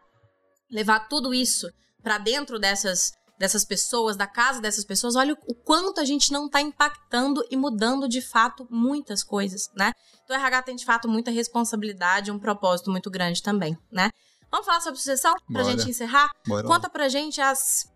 levar 0.72 1.02
tudo 1.08 1.34
isso 1.34 1.70
para 2.02 2.18
dentro 2.18 2.58
dessas 2.58 3.12
dessas 3.38 3.66
pessoas, 3.66 4.16
da 4.16 4.28
casa 4.28 4.62
dessas 4.62 4.86
pessoas, 4.86 5.16
olha 5.16 5.36
o 5.48 5.56
quanto 5.56 6.00
a 6.00 6.06
gente 6.06 6.32
não 6.32 6.46
está 6.46 6.62
impactando 6.62 7.44
e 7.50 7.58
mudando 7.58 8.08
de 8.08 8.22
fato 8.22 8.66
muitas 8.70 9.24
coisas, 9.24 9.70
né? 9.76 9.92
Então 10.24 10.38
o 10.38 10.40
RH 10.40 10.62
tem 10.62 10.76
de 10.76 10.86
fato 10.86 11.10
muita 11.10 11.32
responsabilidade, 11.32 12.32
um 12.32 12.40
propósito 12.40 12.90
muito 12.90 13.10
grande 13.10 13.44
também, 13.44 13.78
né? 13.92 14.12
Vamos 14.50 14.66
falar 14.66 14.82
sobre 14.82 15.00
sucessão 15.00 15.34
pra 15.52 15.64
Bora. 15.64 15.76
gente 15.78 15.90
encerrar? 15.90 16.32
Bora. 16.48 16.68
Conta 16.68 16.90
pra 16.90 17.10
gente 17.10 17.42
as 17.42 17.92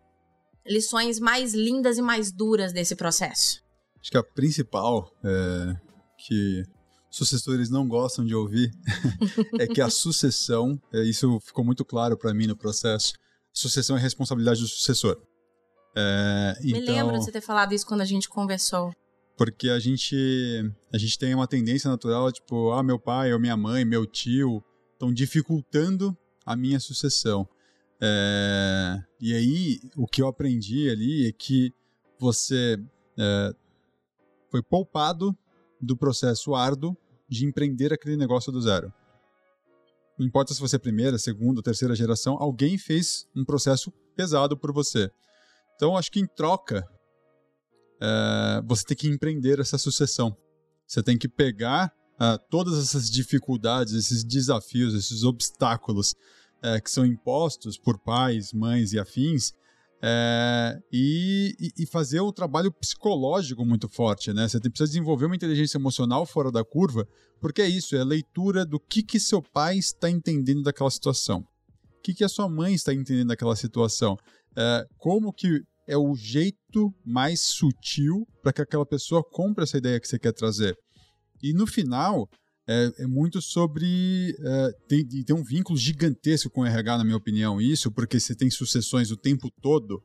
lições 0.65 1.19
mais 1.19 1.53
lindas 1.53 1.97
e 1.97 2.01
mais 2.01 2.31
duras 2.31 2.73
desse 2.73 2.95
processo. 2.95 3.61
Acho 4.07 4.11
que 4.11 4.17
a 4.17 4.23
principal 4.23 5.11
é, 5.21 5.75
que 6.17 6.63
sucessores 7.11 7.69
não 7.69 7.85
gostam 7.85 8.23
de 8.23 8.33
ouvir 8.33 8.71
é 9.59 9.67
que 9.67 9.81
a 9.81 9.89
sucessão, 9.89 10.81
é, 10.93 11.03
isso 11.03 11.41
ficou 11.41 11.65
muito 11.65 11.83
claro 11.83 12.17
para 12.17 12.33
mim 12.33 12.47
no 12.47 12.55
processo, 12.55 13.11
sucessão 13.51 13.97
é 13.97 13.99
responsabilidade 13.99 14.61
do 14.61 14.67
sucessor. 14.67 15.21
É, 15.93 16.57
Me 16.61 16.79
então, 16.79 16.95
lembro 16.95 17.19
de 17.19 17.25
você 17.25 17.33
ter 17.33 17.41
falado 17.41 17.73
isso 17.73 17.85
quando 17.85 17.99
a 17.99 18.05
gente 18.05 18.29
conversou. 18.29 18.93
porque 19.37 19.69
a 19.69 19.77
gente 19.77 20.15
a 20.93 20.97
gente 20.97 21.19
tem 21.19 21.35
uma 21.35 21.45
tendência 21.45 21.89
natural, 21.89 22.31
tipo, 22.31 22.71
ah, 22.71 22.81
meu 22.81 22.97
pai 22.97 23.33
ou 23.33 23.39
minha 23.41 23.57
mãe, 23.57 23.83
meu 23.83 24.05
tio 24.05 24.63
estão 24.93 25.11
dificultando 25.11 26.17
a 26.45 26.55
minha 26.55 26.79
sucessão. 26.79 27.45
É, 27.99 29.03
e 29.19 29.33
aí, 29.33 29.81
o 29.97 30.07
que 30.07 30.21
eu 30.21 30.27
aprendi 30.27 30.89
ali 30.89 31.27
é 31.27 31.31
que 31.33 31.73
você 32.17 32.79
é, 33.17 33.53
foi 34.49 34.61
poupado 34.61 35.37
do 35.81 35.95
processo 35.95 36.55
árduo 36.55 36.95
de 37.29 37.45
empreender 37.45 37.93
aquele 37.93 38.15
negócio 38.17 38.51
do 38.51 38.61
zero. 38.61 38.91
Não 40.17 40.25
importa 40.25 40.53
se 40.53 40.59
você 40.59 40.77
é 40.77 40.79
primeira, 40.79 41.17
segunda, 41.17 41.61
terceira 41.61 41.95
geração, 41.95 42.37
alguém 42.39 42.77
fez 42.77 43.27
um 43.35 43.45
processo 43.45 43.91
pesado 44.15 44.57
por 44.57 44.73
você. 44.73 45.11
Então, 45.75 45.95
acho 45.95 46.11
que 46.11 46.19
em 46.19 46.25
troca, 46.25 46.87
é, 48.01 48.61
você 48.65 48.83
tem 48.83 48.97
que 48.97 49.07
empreender 49.07 49.59
essa 49.59 49.77
sucessão. 49.77 50.35
Você 50.87 51.03
tem 51.03 51.17
que 51.17 51.27
pegar 51.27 51.93
ah, 52.19 52.37
todas 52.49 52.79
essas 52.79 53.11
dificuldades, 53.11 53.93
esses 53.93 54.23
desafios, 54.23 54.95
esses 54.95 55.23
obstáculos 55.23 56.15
é, 56.63 56.81
que 56.81 56.89
são 56.89 57.05
impostos 57.05 57.77
por 57.77 57.99
pais, 57.99 58.51
mães 58.51 58.93
e 58.93 58.99
afins, 58.99 59.53
é, 60.01 60.79
e, 60.91 61.55
e- 61.77 61.85
fazer 61.87 62.19
o 62.19 62.31
trabalho 62.31 62.71
psicológico 62.71 63.65
muito 63.65 63.89
forte, 63.89 64.31
né? 64.31 64.47
Você 64.47 64.59
precisa 64.59 64.87
desenvolver 64.87 65.25
uma 65.25 65.35
inteligência 65.35 65.77
emocional 65.77 66.25
fora 66.25 66.51
da 66.51 66.63
curva, 66.63 67.07
porque 67.41 67.61
é 67.61 67.67
isso, 67.67 67.95
é 67.95 67.99
a 67.99 68.05
leitura 68.05 68.65
do 68.65 68.79
que, 68.79 69.01
que 69.01 69.19
seu 69.19 69.41
pai 69.41 69.77
está 69.77 70.09
entendendo 70.09 70.63
daquela 70.63 70.91
situação. 70.91 71.39
O 71.97 72.01
que, 72.03 72.13
que 72.13 72.23
a 72.23 72.29
sua 72.29 72.47
mãe 72.47 72.73
está 72.73 72.93
entendendo 72.93 73.29
daquela 73.29 73.55
situação. 73.55 74.17
É, 74.55 74.85
como 74.97 75.33
que 75.33 75.63
é 75.87 75.97
o 75.97 76.13
jeito 76.15 76.93
mais 77.05 77.41
sutil 77.41 78.27
para 78.43 78.51
que 78.51 78.61
aquela 78.61 78.85
pessoa 78.85 79.23
compre 79.23 79.63
essa 79.63 79.77
ideia 79.77 79.99
que 79.99 80.07
você 80.07 80.19
quer 80.19 80.33
trazer. 80.33 80.77
E 81.41 81.53
no 81.53 81.65
final, 81.65 82.29
é, 82.67 82.91
é 82.99 83.07
muito 83.07 83.41
sobre. 83.41 84.35
É, 84.39 84.71
tem, 84.87 85.07
tem 85.07 85.35
um 85.35 85.43
vínculo 85.43 85.77
gigantesco 85.77 86.49
com 86.49 86.61
o 86.61 86.65
RH, 86.65 86.97
na 86.97 87.03
minha 87.03 87.17
opinião, 87.17 87.61
isso, 87.61 87.91
porque 87.91 88.19
você 88.19 88.35
tem 88.35 88.49
sucessões 88.49 89.09
o 89.09 89.17
tempo 89.17 89.49
todo, 89.61 90.03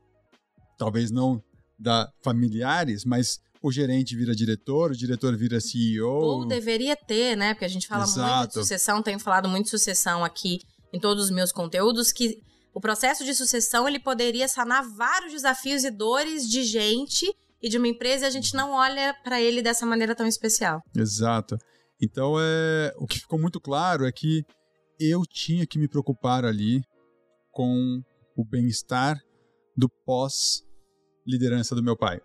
talvez 0.79 1.11
não 1.11 1.43
da 1.79 2.09
familiares, 2.23 3.05
mas 3.05 3.41
o 3.61 3.73
gerente 3.73 4.17
vira 4.17 4.35
diretor, 4.35 4.93
o 4.93 4.97
diretor 4.97 5.37
vira 5.37 5.61
CEO. 5.61 6.09
Ou 6.09 6.47
deveria 6.47 6.97
ter, 6.97 7.37
né? 7.37 7.55
Porque 7.55 7.65
a 7.65 7.69
gente 7.69 7.89
fala 7.89 8.05
muito 8.05 8.15
de 8.15 8.21
Exato. 8.21 8.55
sucessão, 8.55 9.03
tenho 9.03 9.19
falado 9.19 9.49
muito 9.49 9.65
de 9.65 9.71
sucessão 9.71 10.25
aqui 10.25 10.61
em 10.93 11.01
todos 11.01 11.25
os 11.25 11.31
meus 11.31 11.51
conteúdos, 11.51 12.13
que 12.13 12.37
o 12.75 12.81
processo 12.81 13.25
de 13.25 13.35
sucessão 13.35 13.89
ele 13.89 13.99
poderia 13.99 14.47
sanar 14.47 14.85
vários 14.97 15.33
desafios 15.33 15.85
e 15.85 15.91
dores 15.91 16.49
de 16.49 16.63
gente 16.63 17.27
e 17.63 17.69
de 17.69 17.79
uma 17.79 17.89
empresa 17.89 18.25
e 18.25 18.29
a 18.29 18.31
gente 18.31 18.55
não 18.55 18.73
olha 18.73 19.15
para 19.23 19.41
ele 19.41 19.63
dessa 19.63 19.87
maneira 19.87 20.15
tão 20.15 20.27
especial. 20.27 20.81
Exato. 20.97 21.57
Então, 22.03 22.35
é, 22.37 22.93
o 22.99 23.07
que 23.07 23.21
ficou 23.21 23.39
muito 23.39 23.61
claro 23.61 24.05
é 24.05 24.11
que 24.11 24.45
eu 24.99 25.23
tinha 25.25 25.65
que 25.65 25.79
me 25.79 25.87
preocupar 25.87 26.45
ali 26.45 26.83
com 27.53 28.03
o 28.37 28.45
bem-estar 28.45 29.23
do 29.77 29.89
pós-liderança 30.05 31.77
do 31.77 31.83
meu 31.83 31.97
pai, 31.97 32.21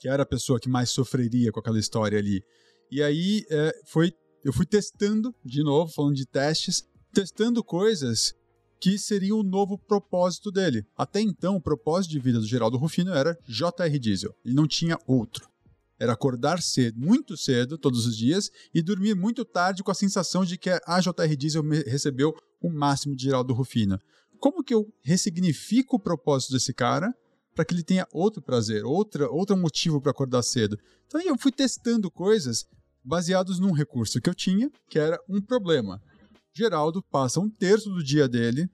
que 0.00 0.08
era 0.08 0.22
a 0.22 0.26
pessoa 0.26 0.60
que 0.60 0.68
mais 0.68 0.90
sofreria 0.90 1.50
com 1.50 1.58
aquela 1.58 1.78
história 1.78 2.20
ali. 2.20 2.40
E 2.88 3.02
aí, 3.02 3.44
é, 3.50 3.72
foi, 3.84 4.12
eu 4.44 4.52
fui 4.52 4.64
testando, 4.64 5.34
de 5.44 5.64
novo, 5.64 5.92
falando 5.92 6.14
de 6.14 6.24
testes, 6.24 6.88
testando 7.12 7.64
coisas 7.64 8.32
que 8.80 8.96
seriam 8.96 9.40
o 9.40 9.42
novo 9.42 9.76
propósito 9.76 10.52
dele. 10.52 10.86
Até 10.96 11.20
então, 11.20 11.56
o 11.56 11.60
propósito 11.60 12.12
de 12.12 12.20
vida 12.20 12.38
do 12.38 12.46
Geraldo 12.46 12.78
Rufino 12.78 13.12
era 13.12 13.36
JR 13.44 13.98
Diesel. 13.98 14.32
Ele 14.44 14.54
não 14.54 14.68
tinha 14.68 14.96
outro 15.04 15.48
era 15.98 16.12
acordar 16.12 16.62
cedo, 16.62 16.98
muito 17.00 17.36
cedo, 17.36 17.76
todos 17.76 18.06
os 18.06 18.16
dias, 18.16 18.50
e 18.72 18.80
dormir 18.80 19.14
muito 19.14 19.44
tarde 19.44 19.82
com 19.82 19.90
a 19.90 19.94
sensação 19.94 20.44
de 20.44 20.56
que 20.56 20.70
a 20.70 21.00
JR 21.00 21.36
Diesel 21.36 21.62
recebeu 21.86 22.34
o 22.60 22.70
máximo 22.70 23.16
de 23.16 23.24
Geraldo 23.24 23.52
Rufino. 23.52 23.98
Como 24.38 24.62
que 24.62 24.72
eu 24.72 24.92
ressignifico 25.02 25.96
o 25.96 26.00
propósito 26.00 26.52
desse 26.52 26.72
cara 26.72 27.12
para 27.54 27.64
que 27.64 27.74
ele 27.74 27.82
tenha 27.82 28.06
outro 28.12 28.40
prazer, 28.40 28.84
outra, 28.84 29.28
outro 29.28 29.56
motivo 29.56 30.00
para 30.00 30.12
acordar 30.12 30.42
cedo? 30.42 30.78
Então 31.06 31.20
eu 31.20 31.36
fui 31.36 31.50
testando 31.50 32.10
coisas 32.10 32.66
baseados 33.02 33.58
num 33.58 33.72
recurso 33.72 34.20
que 34.20 34.30
eu 34.30 34.34
tinha, 34.34 34.70
que 34.88 34.98
era 34.98 35.18
um 35.28 35.40
problema. 35.40 36.00
Geraldo 36.52 37.02
passa 37.02 37.40
um 37.40 37.48
terço 37.48 37.90
do 37.90 38.02
dia 38.02 38.28
dele 38.28 38.68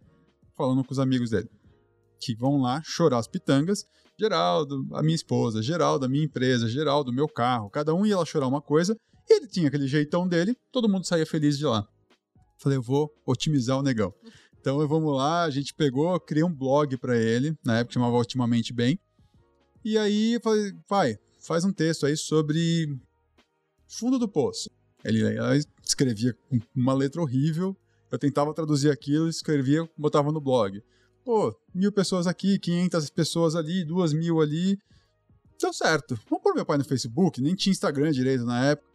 falando 0.56 0.84
com 0.84 0.92
os 0.92 0.98
amigos 0.98 1.30
dele, 1.30 1.48
que 2.24 2.34
vão 2.34 2.60
lá 2.60 2.80
chorar 2.84 3.18
as 3.18 3.26
pitangas 3.26 3.86
Geraldo, 4.18 4.86
a 4.92 5.02
minha 5.02 5.14
esposa, 5.14 5.60
Geraldo, 5.60 6.06
a 6.06 6.08
minha 6.08 6.24
empresa, 6.24 6.68
Geraldo, 6.68 7.12
meu 7.12 7.28
carro. 7.28 7.68
Cada 7.68 7.92
um 7.94 8.06
ia 8.06 8.16
lá 8.16 8.24
chorar 8.24 8.46
uma 8.46 8.62
coisa. 8.62 8.96
E 9.28 9.34
ele 9.34 9.48
tinha 9.48 9.68
aquele 9.68 9.88
jeitão 9.88 10.28
dele, 10.28 10.56
todo 10.70 10.88
mundo 10.88 11.06
saía 11.06 11.26
feliz 11.26 11.58
de 11.58 11.64
lá. 11.64 11.86
Falei, 12.58 12.78
eu 12.78 12.82
vou 12.82 13.12
otimizar 13.26 13.78
o 13.78 13.82
negão. 13.82 14.14
Então 14.60 14.86
vamos 14.86 15.16
lá, 15.16 15.44
a 15.44 15.50
gente 15.50 15.74
pegou, 15.74 16.18
criei 16.20 16.44
um 16.44 16.54
blog 16.54 16.96
para 16.96 17.16
ele, 17.16 17.56
na 17.64 17.78
época 17.78 17.94
chamava 17.94 18.16
Otimamente 18.16 18.72
Bem. 18.72 18.98
E 19.84 19.98
aí 19.98 20.38
falei, 20.42 20.72
pai, 20.88 21.18
faz 21.40 21.64
um 21.64 21.72
texto 21.72 22.06
aí 22.06 22.16
sobre 22.16 22.98
fundo 23.86 24.18
do 24.18 24.28
poço. 24.28 24.70
Ele 25.04 25.22
escrevia 25.82 26.34
com 26.48 26.60
uma 26.74 26.94
letra 26.94 27.20
horrível, 27.20 27.76
eu 28.10 28.18
tentava 28.18 28.54
traduzir 28.54 28.90
aquilo, 28.90 29.28
escrevia, 29.28 29.88
botava 29.98 30.30
no 30.30 30.40
blog. 30.40 30.82
Pô, 31.24 31.56
mil 31.74 31.90
pessoas 31.90 32.26
aqui, 32.26 32.58
500 32.58 33.08
pessoas 33.10 33.56
ali, 33.56 33.84
duas 33.84 34.12
mil 34.12 34.40
ali. 34.40 34.78
Deu 35.58 35.72
certo. 35.72 36.18
Vamos 36.28 36.42
pôr 36.42 36.54
meu 36.54 36.66
pai 36.66 36.76
no 36.76 36.84
Facebook, 36.84 37.40
nem 37.40 37.54
tinha 37.54 37.72
Instagram 37.72 38.12
direito 38.12 38.44
na 38.44 38.62
época. 38.66 38.88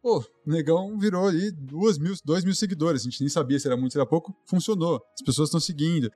Pô, 0.00 0.18
o 0.46 0.50
negão 0.50 0.96
virou 0.98 1.26
ali 1.26 1.50
duas 1.50 1.98
mil, 1.98 2.14
dois 2.24 2.44
mil 2.44 2.54
seguidores. 2.54 3.02
A 3.02 3.04
gente 3.04 3.20
nem 3.20 3.28
sabia 3.28 3.58
se 3.58 3.66
era 3.66 3.76
muito, 3.76 3.92
se 3.92 3.98
era 3.98 4.06
pouco. 4.06 4.36
Funcionou. 4.44 5.02
As 5.14 5.22
pessoas 5.22 5.48
estão 5.48 5.60
seguindo. 5.60 6.10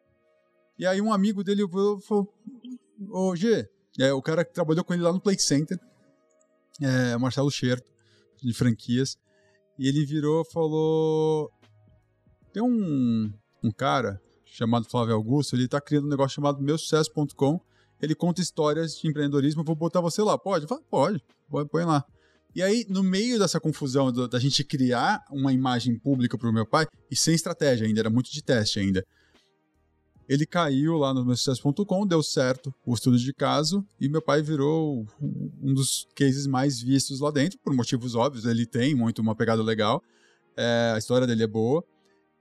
E 0.78 0.86
aí 0.86 1.00
um 1.00 1.12
amigo 1.12 1.42
dele 1.42 1.62
falou, 2.06 2.32
ô 3.10 3.34
G, 3.34 3.68
é, 3.98 4.12
o 4.12 4.22
cara 4.22 4.44
que 4.44 4.52
trabalhou 4.52 4.84
com 4.84 4.92
ele 4.92 5.02
lá 5.02 5.12
no 5.12 5.20
Play 5.20 5.38
Center, 5.38 5.80
é, 6.80 7.16
Marcelo 7.16 7.50
Scherto, 7.50 7.90
de 8.42 8.52
franquias, 8.52 9.16
e 9.78 9.88
ele 9.88 10.04
virou 10.04 10.44
falou, 10.44 11.50
tem 12.52 12.62
um, 12.62 13.32
um 13.64 13.70
cara 13.70 14.20
chamado 14.56 14.86
Flávio 14.86 15.14
Augusto, 15.14 15.54
ele 15.54 15.68
tá 15.68 15.80
criando 15.80 16.06
um 16.06 16.10
negócio 16.10 16.36
chamado 16.36 16.62
meusucesso.com, 16.62 17.60
ele 18.00 18.14
conta 18.14 18.40
histórias 18.40 18.96
de 18.96 19.06
empreendedorismo, 19.06 19.62
vou 19.62 19.76
botar 19.76 20.00
você 20.00 20.22
lá, 20.22 20.38
pode? 20.38 20.66
Falo, 20.66 20.82
pode, 20.90 21.22
põe 21.70 21.84
lá. 21.84 22.04
E 22.54 22.62
aí, 22.62 22.86
no 22.88 23.02
meio 23.02 23.38
dessa 23.38 23.60
confusão 23.60 24.10
do, 24.10 24.26
da 24.26 24.38
gente 24.38 24.64
criar 24.64 25.22
uma 25.30 25.52
imagem 25.52 25.98
pública 25.98 26.38
pro 26.38 26.52
meu 26.52 26.64
pai, 26.64 26.86
e 27.10 27.14
sem 27.14 27.34
estratégia 27.34 27.86
ainda, 27.86 28.00
era 28.00 28.08
muito 28.08 28.32
de 28.32 28.42
teste 28.42 28.78
ainda, 28.78 29.04
ele 30.28 30.46
caiu 30.46 30.96
lá 30.96 31.14
no 31.14 31.24
meusucesso.com, 31.24 32.06
deu 32.06 32.22
certo 32.22 32.74
o 32.84 32.94
estudo 32.94 33.16
de 33.16 33.32
caso 33.32 33.86
e 34.00 34.08
meu 34.08 34.20
pai 34.20 34.42
virou 34.42 35.06
um 35.20 35.72
dos 35.72 36.08
cases 36.16 36.48
mais 36.48 36.80
vistos 36.80 37.20
lá 37.20 37.30
dentro, 37.30 37.58
por 37.60 37.72
motivos 37.72 38.16
óbvios. 38.16 38.44
Ele 38.44 38.66
tem 38.66 38.92
muito 38.92 39.20
uma 39.20 39.36
pegada 39.36 39.62
legal, 39.62 40.02
é, 40.56 40.92
a 40.94 40.98
história 40.98 41.26
dele 41.26 41.44
é 41.44 41.46
boa. 41.46 41.84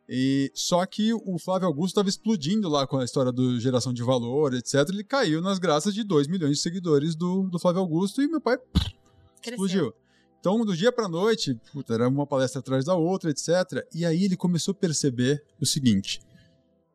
E 0.08 0.51
só 0.53 0.86
que 0.86 1.14
o 1.14 1.39
Flávio 1.39 1.68
Augusto 1.68 1.93
estava 1.93 2.10
explodindo 2.10 2.70
lá 2.70 2.86
com 2.86 2.97
a 2.97 3.03
história 3.03 3.32
do 3.32 3.60
geração 3.60 3.91
de 3.91 4.03
valor, 4.03 4.53
etc. 4.53 4.88
Ele 4.89 5.03
caiu 5.03 5.41
nas 5.41 5.58
graças 5.58 5.93
de 5.93 6.03
2 6.03 6.28
milhões 6.28 6.58
de 6.58 6.62
seguidores 6.62 7.16
do, 7.16 7.49
do 7.49 7.58
Flávio 7.58 7.82
Augusto 7.82 8.22
e 8.22 8.28
meu 8.28 8.39
pai 8.39 8.58
pff, 8.58 8.95
explodiu. 9.43 9.93
Então, 10.39 10.64
do 10.64 10.78
dia 10.78 10.91
para 10.91 11.08
noite, 11.08 11.60
puta, 11.74 11.95
era 11.95 12.08
uma 12.08 12.28
palestra 12.28 12.60
atrás 12.60 12.86
da 12.86 12.93
outra, 12.93 13.32
etc. 13.32 13.84
E 13.91 14.06
aí 14.06 14.24
ele 14.24 14.38
começou 14.38 14.74
a 14.74 14.76
perceber 14.76 15.43
o 15.60 15.66
seguinte: 15.66 16.22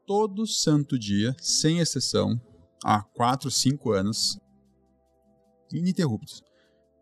todo 0.06 0.46
santo 0.46 0.96
dia, 0.96 1.34
sem 1.40 1.80
exceção, 1.80 2.40
há 2.84 3.02
4, 3.02 3.50
5 3.50 3.90
anos, 3.90 4.38
ininterruptos. 5.72 6.44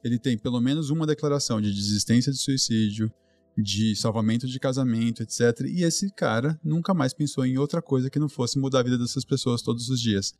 Ele 0.03 0.19
tem 0.19 0.39
pelo 0.39 0.59
menos 0.59 0.89
uma 0.89 1.07
declaração 1.07 1.61
de 1.61 1.71
desistência 1.71 2.33
de 2.33 2.39
suicídio, 2.39 3.13
de 3.63 3.97
salvamento 3.97 4.47
de 4.47 4.59
casamento, 4.61 5.23
etc. 5.23 5.67
E 5.67 5.83
esse 5.83 6.11
cara 6.13 6.59
nunca 6.63 6.95
mais 6.95 7.13
pensou 7.13 7.45
em 7.45 7.59
outra 7.59 7.83
coisa 7.83 8.09
que 8.09 8.19
não 8.19 8.29
fosse 8.29 8.59
mudar 8.59 8.81
a 8.81 8.83
vida 8.85 8.97
dessas 8.97 9.25
pessoas 9.25 9.63
todos 9.63 9.89
os 9.89 10.01
dias. 10.01 10.35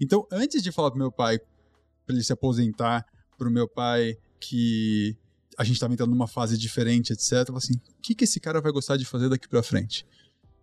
Então, 0.00 0.26
antes 0.30 0.62
de 0.62 0.70
falar 0.70 0.90
pro 0.90 0.98
meu 0.98 1.10
pai 1.10 1.38
para 1.38 2.14
ele 2.14 2.22
se 2.22 2.32
aposentar, 2.32 3.06
pro 3.36 3.50
meu 3.50 3.68
pai 3.68 4.16
que 4.40 5.16
a 5.56 5.64
gente 5.64 5.74
estava 5.74 5.92
entrando 5.92 6.10
numa 6.10 6.28
fase 6.28 6.56
diferente, 6.56 7.12
etc. 7.12 7.48
Eu 7.48 7.56
assim, 7.56 7.74
o 7.74 8.02
que, 8.02 8.14
que 8.14 8.24
esse 8.24 8.38
cara 8.38 8.60
vai 8.60 8.70
gostar 8.70 8.96
de 8.96 9.04
fazer 9.04 9.28
daqui 9.28 9.48
para 9.48 9.62
frente? 9.62 10.06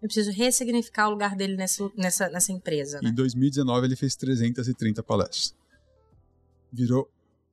Eu 0.01 0.07
preciso 0.07 0.31
ressignificar 0.31 1.07
o 1.07 1.11
lugar 1.11 1.35
dele 1.35 1.55
nessa, 1.55 1.89
nessa, 1.97 2.29
nessa 2.29 2.51
empresa. 2.51 2.99
Né? 3.01 3.09
Em 3.09 3.13
2019, 3.13 3.87
ele 3.87 3.95
fez 3.95 4.15
330 4.15 5.01
palestras. 5.03 5.55
Virou 6.71 7.09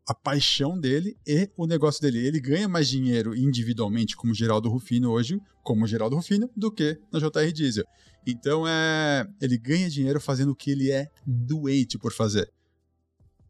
a 0.07 0.15
paixão 0.15 0.79
dele 0.79 1.17
e 1.27 1.49
o 1.57 1.67
negócio 1.67 2.01
dele. 2.01 2.27
Ele 2.27 2.41
ganha 2.41 2.69
mais 2.69 2.89
dinheiro 2.89 3.37
individualmente, 3.37 4.17
como 4.17 4.35
Geraldo 4.35 4.69
Rufino 4.69 5.11
hoje, 5.11 5.41
como 5.63 5.87
Geraldo 5.87 6.17
Rufino, 6.17 6.51
do 6.57 6.71
que 6.71 6.99
na 7.13 7.19
JR 7.19 7.53
Diesel. 7.53 7.85
Então, 8.27 8.67
é, 8.67 9.27
ele 9.41 9.59
ganha 9.59 9.89
dinheiro 9.89 10.21
fazendo 10.21 10.53
o 10.53 10.57
que 10.57 10.71
ele 10.71 10.91
é 10.91 11.11
doente 11.27 11.99
por 11.99 12.13
fazer. 12.13 12.51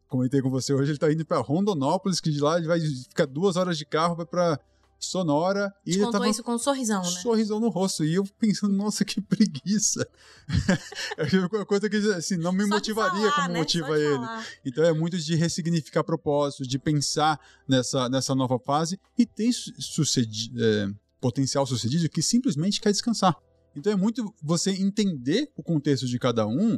Comentei 0.07 0.41
com 0.41 0.49
você 0.49 0.73
hoje, 0.73 0.91
ele 0.91 0.93
está 0.93 1.11
indo 1.11 1.25
para 1.25 1.39
Rondonópolis, 1.39 2.19
que 2.19 2.31
de 2.31 2.39
lá 2.39 2.57
ele 2.57 2.67
vai 2.67 2.79
ficar 2.79 3.25
duas 3.25 3.55
horas 3.55 3.77
de 3.77 3.85
carro, 3.85 4.15
vai 4.15 4.25
para 4.25 4.59
sonora. 5.05 5.73
E 5.85 5.91
Te 5.91 5.99
ele 5.99 6.11
tava 6.11 6.27
isso 6.27 6.43
com 6.43 6.53
um 6.53 6.57
sorrisão, 6.57 7.01
né? 7.01 7.09
Sorrisão 7.21 7.59
no 7.59 7.69
rosto. 7.69 8.03
E 8.03 8.15
eu 8.15 8.23
pensando, 8.39 8.73
nossa, 8.73 9.03
que 9.03 9.21
preguiça. 9.21 10.07
é 11.17 11.55
uma 11.55 11.65
coisa 11.65 11.89
que 11.89 11.97
assim, 12.13 12.37
não 12.37 12.51
me 12.51 12.63
Só 12.63 12.69
motivaria 12.69 13.29
falar, 13.29 13.35
como 13.35 13.53
né? 13.53 13.59
motiva 13.59 13.99
ele. 13.99 14.15
Falar. 14.15 14.47
Então 14.65 14.83
é 14.83 14.93
muito 14.93 15.17
de 15.17 15.35
ressignificar 15.35 16.03
propósito, 16.03 16.67
de 16.67 16.79
pensar 16.79 17.39
nessa, 17.67 18.09
nessa 18.09 18.33
nova 18.35 18.59
fase. 18.59 18.99
E 19.17 19.25
tem 19.25 19.51
sucedi 19.51 20.51
é, 20.57 20.87
potencial 21.21 21.65
sucedido 21.65 22.09
que 22.09 22.21
simplesmente 22.21 22.81
quer 22.81 22.91
descansar. 22.91 23.35
Então 23.75 23.91
é 23.91 23.95
muito 23.95 24.33
você 24.41 24.71
entender 24.71 25.51
o 25.55 25.63
contexto 25.63 26.05
de 26.05 26.19
cada 26.19 26.45
um 26.45 26.77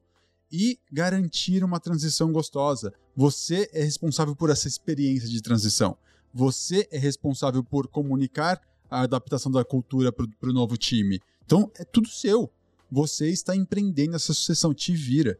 e 0.51 0.79
garantir 0.91 1.63
uma 1.63 1.79
transição 1.79 2.31
gostosa. 2.31 2.93
Você 3.15 3.69
é 3.73 3.83
responsável 3.83 4.35
por 4.35 4.49
essa 4.49 4.67
experiência 4.67 5.27
de 5.27 5.41
transição. 5.41 5.97
Você 6.37 6.85
é 6.91 6.97
responsável 6.97 7.63
por 7.63 7.87
comunicar 7.87 8.61
a 8.91 9.03
adaptação 9.03 9.49
da 9.49 9.63
cultura 9.63 10.11
para 10.11 10.49
o 10.49 10.53
novo 10.53 10.75
time. 10.75 11.21
Então 11.45 11.71
é 11.79 11.85
tudo 11.85 12.09
seu. 12.09 12.51
Você 12.91 13.29
está 13.29 13.55
empreendendo 13.55 14.17
essa 14.17 14.33
sucessão. 14.33 14.73
Te 14.73 14.93
vira. 14.93 15.39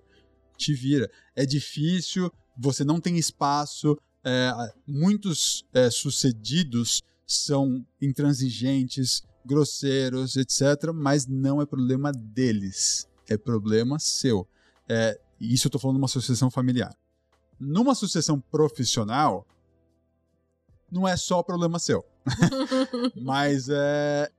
Te 0.57 0.73
vira. 0.73 1.11
É 1.35 1.45
difícil, 1.45 2.31
você 2.57 2.85
não 2.85 3.01
tem 3.01 3.17
espaço. 3.17 3.97
É, 4.23 4.53
muitos 4.87 5.65
é, 5.73 5.89
sucedidos 5.89 7.01
são 7.27 7.85
intransigentes, 8.01 9.21
grosseiros, 9.45 10.37
etc. 10.37 10.93
Mas 10.93 11.27
não 11.27 11.61
é 11.61 11.65
problema 11.65 12.13
deles. 12.13 13.05
É 13.27 13.37
problema 13.37 13.99
seu. 13.99 14.47
É, 14.87 15.19
isso 15.41 15.67
eu 15.67 15.69
estou 15.69 15.81
falando 15.81 15.97
de 15.97 16.03
uma 16.03 16.07
sucessão 16.07 16.49
familiar. 16.49 16.95
Numa 17.59 17.93
sucessão 17.93 18.39
profissional, 18.39 19.45
não 20.95 21.07
é 21.07 21.17
só 21.17 21.43
problema 21.43 21.77
seu. 21.77 22.03
Mas 23.21 23.67
é. 23.69 24.31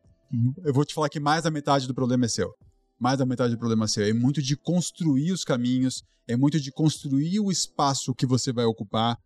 Eu 0.64 0.72
vou 0.72 0.84
te 0.84 0.94
falar 0.94 1.08
que 1.08 1.20
mais 1.20 1.44
da 1.44 1.50
metade 1.50 1.86
do 1.86 1.94
problema 1.94 2.24
é 2.24 2.28
seu. 2.28 2.52
Mais 2.98 3.18
da 3.18 3.26
metade 3.26 3.54
do 3.54 3.58
problema 3.58 3.84
é 3.84 3.88
seu. 3.88 4.04
É 4.04 4.12
muito 4.12 4.42
de 4.42 4.56
construir 4.56 5.30
os 5.30 5.44
caminhos, 5.44 6.02
é 6.26 6.36
muito 6.36 6.58
de 6.58 6.72
construir 6.72 7.38
o 7.38 7.52
espaço 7.52 8.14
que 8.14 8.26
você 8.26 8.52
vai 8.52 8.64
ocupar. 8.64 9.18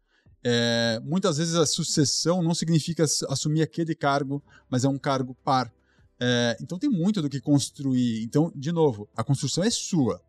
É, 0.43 1.01
muitas 1.05 1.39
vezes 1.39 1.55
a 1.55 1.65
sucessão 1.65 2.43
não 2.43 2.55
significa 2.55 3.05
assumir 3.29 3.63
aquele 3.63 3.95
cargo, 3.95 4.43
mas 4.69 4.85
é 4.85 4.89
um 4.89 4.99
cargo 4.99 5.35
par. 5.45 5.73
É, 6.19 6.57
então 6.61 6.79
tem 6.79 6.91
muito 6.91 7.23
do 7.23 7.31
que 7.31 7.41
construir. 7.41 8.23
Então, 8.23 8.53
de 8.55 8.73
novo, 8.73 9.09
a 9.17 9.25
construção 9.25 9.65
é 9.65 9.71
sua. 9.71 10.21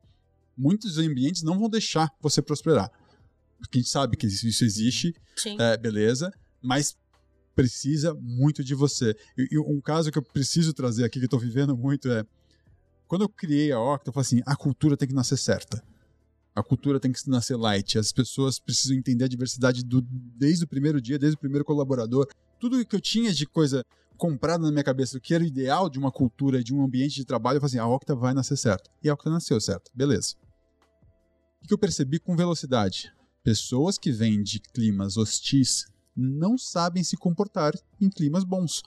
Muitos 0.56 0.98
ambientes 0.98 1.42
não 1.42 1.60
vão 1.60 1.70
deixar 1.70 2.10
você 2.22 2.42
prosperar. 2.42 2.90
Porque 3.60 3.78
a 3.78 3.82
gente 3.82 3.92
sabe 3.92 4.16
que 4.16 4.26
isso 4.26 4.64
existe, 4.64 5.14
é, 5.60 5.78
beleza 5.78 6.32
mas 6.62 6.96
precisa 7.56 8.14
muito 8.14 8.64
de 8.64 8.74
você. 8.74 9.16
E, 9.38 9.48
e, 9.52 9.60
um 9.60 9.82
caso 9.82 10.12
que 10.12 10.18
eu 10.18 10.24
preciso 10.24 10.74
trazer 10.74 11.04
aqui, 11.04 11.20
que 11.20 11.26
eu 11.26 11.28
estou 11.28 11.40
vivendo 11.40 11.76
muito, 11.76 12.10
é 12.10 12.26
quando 13.08 13.24
eu 13.24 13.30
criei 13.30 13.72
a 13.72 13.80
Octa, 13.80 14.10
eu 14.10 14.14
falei 14.14 14.26
assim: 14.26 14.42
a 14.46 14.56
cultura 14.56 14.96
tem 14.96 15.08
que 15.08 15.14
nascer 15.14 15.38
certa. 15.38 15.84
A 16.56 16.64
cultura 16.64 17.00
tem 17.00 17.12
que 17.12 17.30
nascer 17.30 17.56
light. 17.56 17.98
As 17.98 18.12
pessoas 18.12 18.60
precisam 18.60 18.98
entender 18.98 19.26
a 19.26 19.28
diversidade 19.28 19.84
do, 19.84 20.02
desde 20.02 20.66
o 20.66 20.68
primeiro 20.68 21.02
dia, 21.02 21.18
desde 21.18 21.36
o 21.36 21.40
primeiro 21.40 21.64
colaborador. 21.64 22.28
Tudo 22.60 22.86
que 22.86 22.96
eu 22.96 23.02
tinha 23.02 23.34
de 23.34 23.46
coisa 23.46 23.84
comprada 24.18 24.64
na 24.64 24.72
minha 24.72 24.84
cabeça, 24.84 25.18
o 25.18 25.22
que 25.22 25.34
era 25.34 25.44
o 25.44 25.48
ideal 25.48 25.90
de 25.90 25.98
uma 25.98 26.12
cultura, 26.12 26.64
de 26.64 26.74
um 26.74 26.84
ambiente 26.84 27.16
de 27.16 27.26
trabalho, 27.26 27.58
eu 27.58 27.62
falei 27.62 27.72
assim: 27.72 27.80
a 27.80 27.88
Octa 27.88 28.16
vai 28.16 28.34
nascer 28.34 28.58
certo. 28.58 28.90
E 29.04 29.10
a 29.10 29.14
Octa 29.14 29.30
nasceu 29.30 29.60
certo. 29.60 29.92
Beleza. 29.94 30.36
O 31.64 31.68
que 31.68 31.74
eu 31.74 31.78
percebi 31.78 32.20
com 32.20 32.36
velocidade? 32.36 33.12
Pessoas 33.44 33.98
que 33.98 34.12
vêm 34.12 34.42
de 34.42 34.60
climas 34.60 35.18
hostis 35.18 35.86
não 36.22 36.58
sabem 36.58 37.04
se 37.04 37.18
comportar 37.18 37.74
em 38.00 38.10
climas 38.10 38.44
bons. 38.44 38.82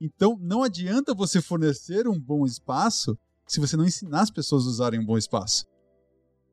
Então, 0.00 0.36
não 0.40 0.62
adianta 0.62 1.14
você 1.14 1.40
fornecer 1.40 2.08
um 2.08 2.18
bom 2.18 2.44
espaço 2.44 3.16
se 3.46 3.60
você 3.60 3.76
não 3.76 3.84
ensinar 3.84 4.22
as 4.22 4.30
pessoas 4.30 4.64
a 4.66 4.68
usarem 4.68 4.98
um 4.98 5.06
bom 5.06 5.16
espaço. 5.16 5.66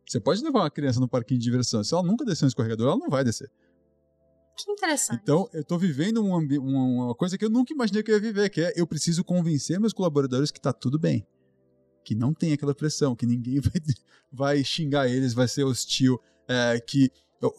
Você 0.08 0.20
pode 0.20 0.44
levar 0.44 0.62
uma 0.62 0.72
criança 0.72 1.00
no 1.00 1.08
parquinho 1.08 1.40
de 1.40 1.46
diversão, 1.46 1.84
se 1.84 1.94
ela 1.94 2.04
nunca 2.04 2.26
descer 2.26 2.46
um 2.46 2.48
escorregador, 2.48 2.88
ela 2.88 2.98
não 2.98 3.10
vai 3.10 3.24
descer. 3.24 3.50
Que 4.56 4.72
interessante. 4.72 5.20
Então, 5.22 5.50
eu 5.54 5.62
estou 5.62 5.80
vivendo 5.80 6.24
uma, 6.24 6.38
uma, 6.38 7.16
coisa 7.16 7.38
que 7.38 7.46
eu 7.46 7.50
nunca 7.50 7.74
imaginei 7.74 8.04
que 8.04 8.12
eu 8.12 8.16
ia 8.16 8.22
viver, 8.22 8.50
que 8.50 8.62
é 8.62 8.74
eu 8.76 8.86
preciso 8.86 9.24
convencer 9.24 9.80
meus 9.80 9.94
colaboradores 9.94 10.52
que 10.52 10.60
está 10.60 10.74
tudo 10.74 11.00
bem. 11.00 11.26
Que 12.04 12.14
não 12.14 12.34
tem 12.34 12.52
aquela 12.52 12.76
pressão, 12.76 13.16
que 13.16 13.26
ninguém 13.26 13.60
vai, 13.62 13.82
vai 14.32 14.64
xingar 14.64 15.08
eles, 15.08 15.34
vai 15.34 15.48
ser 15.48 15.64
hostil. 15.64 16.20
É, 16.48 16.80
que 16.80 17.10
eu, 17.42 17.54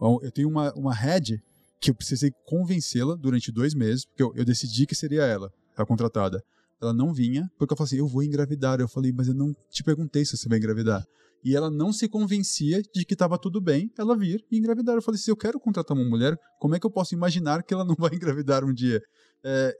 eu, 0.00 0.20
eu 0.22 0.30
tenho 0.32 0.48
uma, 0.48 0.72
uma 0.74 0.94
head 0.94 1.40
que 1.80 1.90
eu 1.90 1.94
precisei 1.94 2.30
convencê-la 2.46 3.14
durante 3.14 3.52
dois 3.52 3.74
meses, 3.74 4.04
porque 4.04 4.22
eu, 4.22 4.32
eu, 4.34 4.44
decidi 4.44 4.86
que 4.86 4.94
seria 4.94 5.22
ela 5.24 5.52
a 5.76 5.84
contratada. 5.84 6.42
ela 6.80 6.92
não 6.92 7.12
vinha, 7.12 7.50
porque 7.58 7.72
eu 7.72 7.76
falei 7.76 7.88
assim, 7.88 7.98
eu 7.98 8.06
vou 8.06 8.22
engravidar. 8.22 8.80
Eu 8.80 8.88
falei, 8.88 9.12
mas 9.12 9.28
eu 9.28 9.34
não 9.34 9.54
te 9.70 9.82
perguntei 9.82 10.24
se 10.24 10.36
você 10.36 10.48
vai 10.48 10.58
engravidar. 10.58 11.04
E 11.44 11.54
ela 11.54 11.70
não 11.70 11.92
se 11.92 12.08
convencia 12.08 12.80
de 12.82 13.04
que 13.04 13.12
estava 13.12 13.38
tudo 13.38 13.60
bem 13.60 13.92
ela 13.98 14.16
vir 14.16 14.44
e 14.50 14.56
engravidar. 14.56 14.94
Eu 14.94 15.02
falei, 15.02 15.18
se 15.18 15.30
eu 15.30 15.36
quero 15.36 15.60
contratar 15.60 15.96
uma 15.96 16.08
mulher, 16.08 16.38
como 16.58 16.74
é 16.74 16.80
que 16.80 16.86
eu 16.86 16.90
posso 16.90 17.14
imaginar 17.14 17.62
que 17.62 17.74
ela 17.74 17.84
não 17.84 17.94
vai 17.98 18.10
engravidar 18.16 18.64
um 18.64 18.72
dia? 18.72 19.02
É, 19.44 19.76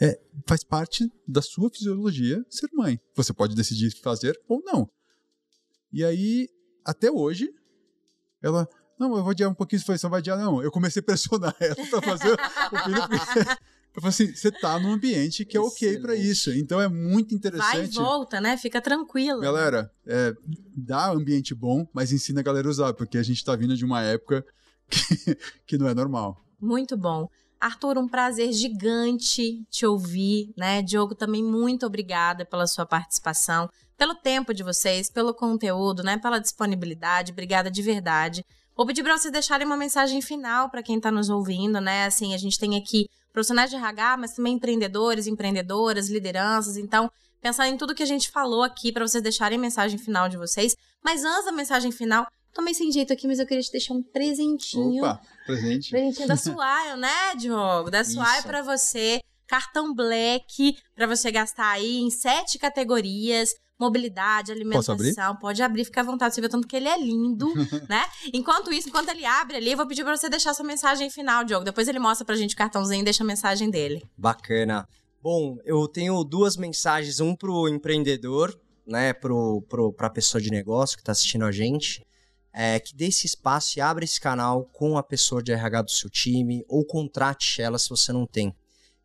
é, 0.00 0.20
faz 0.46 0.64
parte 0.64 1.10
da 1.26 1.42
sua 1.42 1.68
fisiologia 1.70 2.42
ser 2.48 2.68
mãe. 2.72 2.98
Você 3.14 3.34
pode 3.34 3.54
decidir 3.54 3.90
fazer 4.00 4.38
ou 4.48 4.62
não. 4.64 4.88
E 5.92 6.04
aí, 6.04 6.48
até 6.84 7.10
hoje, 7.10 7.50
ela, 8.42 8.68
não, 8.98 9.16
eu 9.16 9.22
vou 9.22 9.30
adiar 9.30 9.50
um 9.50 9.54
pouquinho, 9.54 9.80
você 9.80 10.08
vai 10.08 10.18
adiar, 10.18 10.36
não. 10.36 10.62
Eu 10.62 10.70
comecei 10.70 11.00
a 11.00 11.02
pressionar 11.02 11.54
ela 11.60 11.74
para 11.74 12.02
fazer 12.02 12.32
o 12.32 12.78
filho. 12.84 13.58
Eu 13.98 14.02
falei 14.02 14.10
assim, 14.10 14.32
você 14.32 14.52
tá 14.52 14.78
num 14.78 14.92
ambiente 14.92 15.44
que 15.44 15.56
é 15.56 15.60
ok 15.60 15.98
para 15.98 16.14
isso. 16.14 16.52
Então 16.52 16.80
é 16.80 16.86
muito 16.86 17.34
interessante. 17.34 17.72
Vai 17.72 17.84
e 17.84 17.88
volta, 17.88 18.40
né? 18.40 18.56
Fica 18.56 18.80
tranquilo. 18.80 19.40
Galera, 19.40 19.90
é, 20.06 20.32
dá 20.76 21.10
ambiente 21.10 21.52
bom, 21.52 21.84
mas 21.92 22.12
ensina 22.12 22.38
a 22.38 22.42
galera 22.44 22.68
a 22.68 22.70
usar, 22.70 22.94
porque 22.94 23.18
a 23.18 23.22
gente 23.24 23.44
tá 23.44 23.56
vindo 23.56 23.76
de 23.76 23.84
uma 23.84 24.00
época 24.02 24.44
que, 24.88 25.36
que 25.66 25.78
não 25.78 25.88
é 25.88 25.94
normal. 25.94 26.40
Muito 26.60 26.96
bom. 26.96 27.28
Arthur, 27.60 27.98
um 27.98 28.06
prazer 28.06 28.52
gigante 28.52 29.64
te 29.68 29.84
ouvir, 29.84 30.52
né? 30.56 30.80
Diogo, 30.80 31.16
também 31.16 31.42
muito 31.42 31.84
obrigada 31.84 32.44
pela 32.44 32.68
sua 32.68 32.86
participação, 32.86 33.68
pelo 33.96 34.14
tempo 34.14 34.54
de 34.54 34.62
vocês, 34.62 35.10
pelo 35.10 35.34
conteúdo, 35.34 36.04
né? 36.04 36.18
Pela 36.18 36.38
disponibilidade. 36.38 37.32
Obrigada 37.32 37.68
de 37.68 37.82
verdade. 37.82 38.44
Vou 38.78 38.86
pedir 38.86 39.02
para 39.02 39.18
vocês 39.18 39.32
deixarem 39.32 39.66
uma 39.66 39.76
mensagem 39.76 40.22
final 40.22 40.70
para 40.70 40.84
quem 40.84 40.98
está 40.98 41.10
nos 41.10 41.28
ouvindo, 41.28 41.80
né? 41.80 42.04
Assim, 42.04 42.32
a 42.32 42.38
gente 42.38 42.56
tem 42.56 42.76
aqui 42.76 43.08
profissionais 43.32 43.70
de 43.70 43.74
RH, 43.74 44.16
mas 44.18 44.34
também 44.34 44.54
empreendedores, 44.54 45.26
empreendedoras, 45.26 46.08
lideranças. 46.08 46.76
Então, 46.76 47.10
pensar 47.40 47.66
em 47.66 47.76
tudo 47.76 47.92
que 47.92 48.04
a 48.04 48.06
gente 48.06 48.30
falou 48.30 48.62
aqui 48.62 48.92
para 48.92 49.04
vocês 49.04 49.20
deixarem 49.20 49.58
a 49.58 49.60
mensagem 49.60 49.98
final 49.98 50.28
de 50.28 50.36
vocês. 50.36 50.76
Mas 51.02 51.24
antes 51.24 51.46
da 51.46 51.50
mensagem 51.50 51.90
final, 51.90 52.24
tô 52.54 52.62
meio 52.62 52.76
sem 52.76 52.92
jeito 52.92 53.12
aqui, 53.12 53.26
mas 53.26 53.40
eu 53.40 53.46
queria 53.46 53.64
te 53.64 53.72
deixar 53.72 53.94
um 53.94 54.02
presentinho. 54.02 55.02
Opa, 55.02 55.20
presente. 55.44 55.90
Presentinho 55.90 56.28
da 56.28 56.36
Swile, 56.38 57.00
né, 57.00 57.34
Diogo? 57.36 57.90
Da 57.90 58.04
Swile 58.04 58.42
para 58.44 58.62
você. 58.62 59.20
Cartão 59.48 59.92
Black 59.92 60.78
para 60.94 61.08
você 61.08 61.32
gastar 61.32 61.70
aí 61.70 61.98
em 61.98 62.10
sete 62.10 62.60
categorias 62.60 63.50
mobilidade, 63.78 64.50
alimentação. 64.50 64.94
Abrir? 64.94 65.40
Pode 65.40 65.62
abrir, 65.62 65.84
fica 65.84 66.00
à 66.00 66.04
vontade. 66.04 66.34
Você 66.34 66.40
vê 66.40 66.48
tanto 66.48 66.66
que 66.66 66.76
ele 66.76 66.88
é 66.88 66.98
lindo, 66.98 67.52
né? 67.88 68.04
Enquanto 68.32 68.72
isso, 68.72 68.88
enquanto 68.88 69.10
ele 69.10 69.24
abre 69.24 69.56
ali, 69.56 69.70
eu 69.70 69.76
vou 69.76 69.86
pedir 69.86 70.02
pra 70.02 70.16
você 70.16 70.28
deixar 70.28 70.52
sua 70.54 70.66
mensagem 70.66 71.08
final, 71.10 71.44
Diogo. 71.44 71.64
Depois 71.64 71.86
ele 71.86 71.98
mostra 71.98 72.24
pra 72.24 72.34
gente 72.34 72.54
o 72.54 72.58
cartãozinho 72.58 73.02
e 73.02 73.04
deixa 73.04 73.22
a 73.22 73.26
mensagem 73.26 73.70
dele. 73.70 74.02
Bacana. 74.16 74.88
Bom, 75.22 75.58
eu 75.64 75.86
tenho 75.86 76.22
duas 76.24 76.56
mensagens, 76.56 77.20
um 77.20 77.34
pro 77.34 77.68
empreendedor, 77.68 78.58
né, 78.86 79.12
pro, 79.12 79.62
pro, 79.68 79.92
pra 79.92 80.08
pessoa 80.08 80.40
de 80.40 80.50
negócio 80.50 80.96
que 80.96 81.02
tá 81.02 81.12
assistindo 81.12 81.44
a 81.44 81.52
gente, 81.52 82.06
é, 82.52 82.78
que 82.80 82.94
dê 82.94 83.06
esse 83.06 83.26
espaço 83.26 83.78
e 83.78 83.82
abra 83.82 84.04
esse 84.04 84.20
canal 84.20 84.64
com 84.72 84.96
a 84.96 85.02
pessoa 85.02 85.42
de 85.42 85.52
RH 85.52 85.82
do 85.82 85.90
seu 85.90 86.08
time, 86.08 86.64
ou 86.68 86.84
contrate 86.84 87.60
ela 87.60 87.78
se 87.78 87.88
você 87.88 88.12
não 88.12 88.26
tem. 88.26 88.54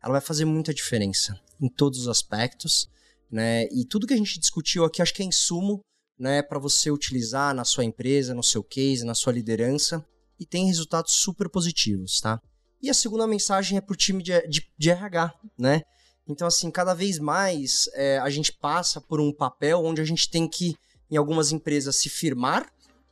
Ela 0.02 0.12
vai 0.12 0.20
fazer 0.20 0.44
muita 0.44 0.72
diferença 0.72 1.38
em 1.60 1.68
todos 1.68 2.00
os 2.00 2.08
aspectos 2.08 2.88
né? 3.30 3.64
E 3.72 3.84
tudo 3.84 4.06
que 4.06 4.14
a 4.14 4.16
gente 4.16 4.38
discutiu 4.38 4.84
aqui, 4.84 5.02
acho 5.02 5.14
que 5.14 5.22
é 5.22 5.26
insumo, 5.26 5.80
né, 6.18 6.42
para 6.42 6.58
você 6.58 6.90
utilizar 6.90 7.54
na 7.54 7.64
sua 7.64 7.84
empresa, 7.84 8.34
no 8.34 8.42
seu 8.42 8.62
case, 8.62 9.04
na 9.04 9.14
sua 9.14 9.32
liderança, 9.32 10.04
e 10.38 10.46
tem 10.46 10.66
resultados 10.66 11.12
super 11.12 11.48
positivos, 11.48 12.20
tá? 12.20 12.40
E 12.80 12.90
a 12.90 12.94
segunda 12.94 13.26
mensagem 13.26 13.78
é 13.78 13.80
para 13.80 13.94
o 13.94 13.96
time 13.96 14.22
de, 14.22 14.40
de, 14.46 14.66
de, 14.76 14.90
RH, 14.90 15.34
né? 15.58 15.82
Então, 16.26 16.46
assim, 16.46 16.70
cada 16.70 16.94
vez 16.94 17.18
mais 17.18 17.88
é, 17.94 18.18
a 18.18 18.30
gente 18.30 18.52
passa 18.52 19.00
por 19.00 19.20
um 19.20 19.32
papel 19.32 19.82
onde 19.84 20.00
a 20.00 20.04
gente 20.04 20.30
tem 20.30 20.48
que, 20.48 20.76
em 21.10 21.16
algumas 21.16 21.52
empresas, 21.52 21.96
se 21.96 22.08
firmar 22.08 22.70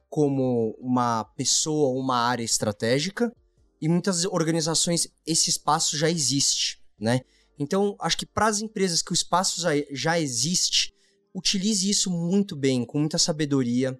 como 0.08 0.76
uma 0.78 1.24
pessoa, 1.36 1.98
uma 1.98 2.16
área 2.16 2.44
estratégica, 2.44 3.32
e 3.80 3.88
muitas 3.88 4.24
organizações 4.24 5.08
esse 5.26 5.50
espaço 5.50 5.96
já 5.96 6.08
existe, 6.08 6.78
né? 7.00 7.20
Então, 7.58 7.96
acho 8.00 8.16
que 8.16 8.26
para 8.26 8.46
as 8.46 8.60
empresas 8.60 9.02
que 9.02 9.12
o 9.12 9.14
espaço 9.14 9.60
já 9.90 10.18
existe, 10.18 10.92
utilize 11.34 11.88
isso 11.88 12.10
muito 12.10 12.56
bem, 12.56 12.84
com 12.84 12.98
muita 12.98 13.18
sabedoria 13.18 13.98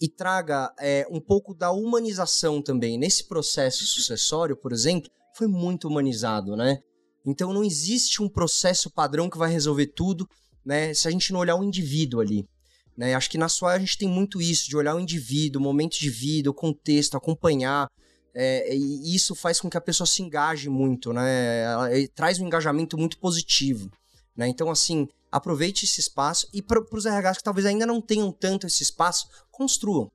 e 0.00 0.08
traga 0.08 0.72
é, 0.78 1.06
um 1.10 1.20
pouco 1.20 1.54
da 1.54 1.70
humanização 1.70 2.62
também. 2.62 2.98
Nesse 2.98 3.26
processo 3.26 3.84
sucessório, 3.84 4.56
por 4.56 4.72
exemplo, 4.72 5.10
foi 5.34 5.48
muito 5.48 5.88
humanizado, 5.88 6.56
né? 6.56 6.80
Então 7.26 7.52
não 7.52 7.64
existe 7.64 8.22
um 8.22 8.28
processo 8.28 8.90
padrão 8.90 9.28
que 9.28 9.38
vai 9.38 9.50
resolver 9.50 9.88
tudo, 9.88 10.28
né? 10.64 10.94
Se 10.94 11.08
a 11.08 11.10
gente 11.10 11.32
não 11.32 11.40
olhar 11.40 11.56
o 11.56 11.64
indivíduo 11.64 12.20
ali. 12.20 12.48
Né? 12.96 13.14
Acho 13.14 13.30
que 13.30 13.38
na 13.38 13.48
sua 13.48 13.74
a 13.74 13.78
gente 13.78 13.96
tem 13.96 14.08
muito 14.08 14.42
isso, 14.42 14.68
de 14.68 14.76
olhar 14.76 14.96
o 14.96 15.00
indivíduo, 15.00 15.60
o 15.60 15.64
momento 15.64 15.96
de 15.98 16.10
vida, 16.10 16.50
o 16.50 16.54
contexto, 16.54 17.16
acompanhar, 17.16 17.88
é, 18.40 18.72
e 18.72 19.16
isso 19.16 19.34
faz 19.34 19.60
com 19.60 19.68
que 19.68 19.76
a 19.76 19.80
pessoa 19.80 20.06
se 20.06 20.22
engaje 20.22 20.68
muito, 20.68 21.12
né? 21.12 21.62
Ela, 21.64 21.88
traz 22.14 22.38
um 22.38 22.46
engajamento 22.46 22.96
muito 22.96 23.18
positivo, 23.18 23.90
né? 24.36 24.46
Então, 24.46 24.70
assim, 24.70 25.08
aproveite 25.32 25.84
esse 25.84 25.98
espaço 25.98 26.48
e 26.52 26.62
para 26.62 26.80
os 26.80 27.04
RHs 27.04 27.38
que 27.38 27.42
talvez 27.42 27.66
ainda 27.66 27.84
não 27.84 28.00
tenham 28.00 28.30
tanto 28.30 28.64
esse 28.64 28.84
espaço, 28.84 29.28
construam. 29.50 30.08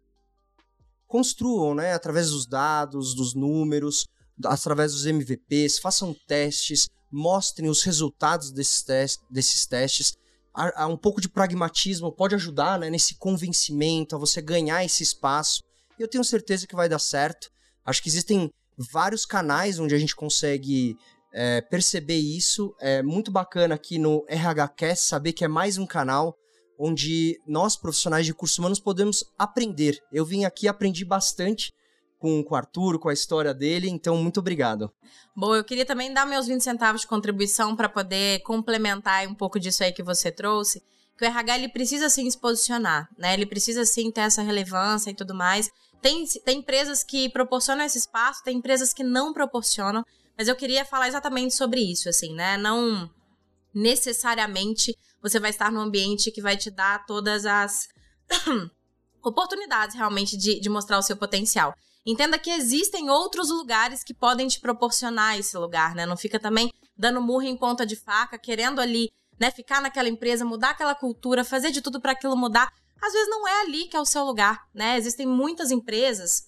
Construam, 1.05 1.75
né? 1.75 1.91
Através 1.91 2.29
dos 2.29 2.45
dados, 2.45 3.13
dos 3.13 3.33
números, 3.33 4.07
através 4.45 4.93
dos 4.93 5.05
MVPs, 5.05 5.79
façam 5.79 6.15
testes, 6.25 6.87
mostrem 7.11 7.69
os 7.69 7.83
resultados 7.83 8.51
desses, 8.51 8.83
testes, 8.83 9.21
desses 9.29 9.65
testes. 9.65 10.13
Há, 10.53 10.83
há 10.83 10.87
um 10.87 10.95
pouco 10.95 11.19
de 11.19 11.27
pragmatismo 11.27 12.09
pode 12.09 12.35
ajudar 12.35 12.79
né, 12.79 12.89
nesse 12.89 13.15
convencimento, 13.15 14.15
a 14.15 14.17
você 14.17 14.41
ganhar 14.41 14.81
esse 14.85 15.03
espaço. 15.03 15.61
Eu 15.99 16.07
tenho 16.07 16.23
certeza 16.23 16.65
que 16.65 16.73
vai 16.73 16.87
dar 16.87 16.99
certo. 16.99 17.51
Acho 17.85 18.01
que 18.01 18.09
existem 18.09 18.51
vários 18.77 19.25
canais 19.25 19.79
onde 19.79 19.93
a 19.93 19.99
gente 19.99 20.15
consegue 20.15 20.97
é, 21.31 21.61
perceber 21.61 22.17
isso. 22.17 22.75
É 22.79 23.01
muito 23.01 23.31
bacana 23.31 23.75
aqui 23.75 23.97
no 23.97 24.25
RHCast 24.29 25.05
saber 25.05 25.33
que 25.33 25.43
é 25.43 25.47
mais 25.47 25.77
um 25.77 25.85
canal 25.85 26.37
onde 26.77 27.39
nós, 27.47 27.77
profissionais 27.77 28.25
de 28.25 28.33
cursos 28.33 28.57
humanos, 28.57 28.79
podemos 28.79 29.23
aprender. 29.37 29.99
Eu 30.11 30.25
vim 30.25 30.43
aqui 30.43 30.67
aprendi 30.67 31.05
bastante 31.05 31.71
com, 32.19 32.43
com 32.43 32.53
o 32.53 32.57
Arthur, 32.57 32.99
com 32.99 33.09
a 33.09 33.13
história 33.13 33.53
dele, 33.53 33.89
então 33.89 34.17
muito 34.17 34.39
obrigado. 34.39 34.91
Bom, 35.35 35.55
eu 35.55 35.63
queria 35.63 35.85
também 35.85 36.13
dar 36.13 36.25
meus 36.25 36.47
20 36.47 36.61
centavos 36.61 37.01
de 37.01 37.07
contribuição 37.07 37.75
para 37.75 37.89
poder 37.89 38.41
complementar 38.43 39.27
um 39.27 39.35
pouco 39.35 39.59
disso 39.59 39.83
aí 39.83 39.91
que 39.91 40.03
você 40.03 40.31
trouxe. 40.31 40.81
Que 41.17 41.25
o 41.25 41.27
RH 41.27 41.57
ele 41.57 41.69
precisa 41.69 42.09
sim 42.09 42.29
se 42.29 42.37
posicionar, 42.37 43.07
né? 43.17 43.33
Ele 43.33 43.45
precisa 43.45 43.85
sim 43.85 44.09
ter 44.09 44.21
essa 44.21 44.41
relevância 44.41 45.11
e 45.11 45.13
tudo 45.13 45.35
mais. 45.35 45.69
Tem, 46.03 46.25
tem 46.43 46.59
empresas 46.59 47.01
que 47.01 47.29
proporcionam 47.29 47.85
esse 47.85 47.97
espaço, 47.97 48.43
tem 48.43 48.57
empresas 48.57 48.93
que 48.93 49.05
não 49.05 49.31
proporcionam, 49.31 50.03
mas 50.37 50.49
eu 50.49 50.55
queria 50.55 50.83
falar 50.83 51.07
exatamente 51.07 51.55
sobre 51.55 51.79
isso, 51.79 52.09
assim, 52.09 52.35
né? 52.35 52.57
Não 52.57 53.09
necessariamente 53.73 54.93
você 55.21 55.39
vai 55.39 55.49
estar 55.49 55.71
num 55.71 55.79
ambiente 55.79 56.29
que 56.29 56.41
vai 56.41 56.57
te 56.57 56.69
dar 56.69 57.05
todas 57.05 57.45
as 57.45 57.87
oportunidades 59.23 59.95
realmente 59.95 60.35
de, 60.35 60.59
de 60.59 60.69
mostrar 60.69 60.97
o 60.97 61.01
seu 61.01 61.15
potencial. 61.15 61.73
Entenda 62.05 62.37
que 62.37 62.49
existem 62.49 63.09
outros 63.09 63.49
lugares 63.49 64.03
que 64.03 64.13
podem 64.13 64.45
te 64.49 64.59
proporcionar 64.59 65.39
esse 65.39 65.57
lugar, 65.57 65.95
né? 65.95 66.05
Não 66.05 66.17
fica 66.17 66.37
também 66.37 66.69
dando 66.97 67.21
murro 67.21 67.43
em 67.43 67.55
ponta 67.55 67.85
de 67.85 67.95
faca, 67.95 68.37
querendo 68.37 68.81
ali, 68.81 69.09
né, 69.39 69.51
ficar 69.51 69.81
naquela 69.81 70.09
empresa, 70.09 70.43
mudar 70.43 70.71
aquela 70.71 70.93
cultura, 70.93 71.45
fazer 71.45 71.71
de 71.71 71.81
tudo 71.81 72.01
para 72.01 72.11
aquilo 72.11 72.35
mudar 72.35 72.69
às 73.03 73.13
vezes 73.13 73.29
não 73.29 73.47
é 73.47 73.61
ali 73.61 73.85
que 73.87 73.97
é 73.97 73.99
o 73.99 74.05
seu 74.05 74.23
lugar, 74.23 74.65
né? 74.73 74.97
Existem 74.97 75.27
muitas 75.27 75.71
empresas 75.71 76.43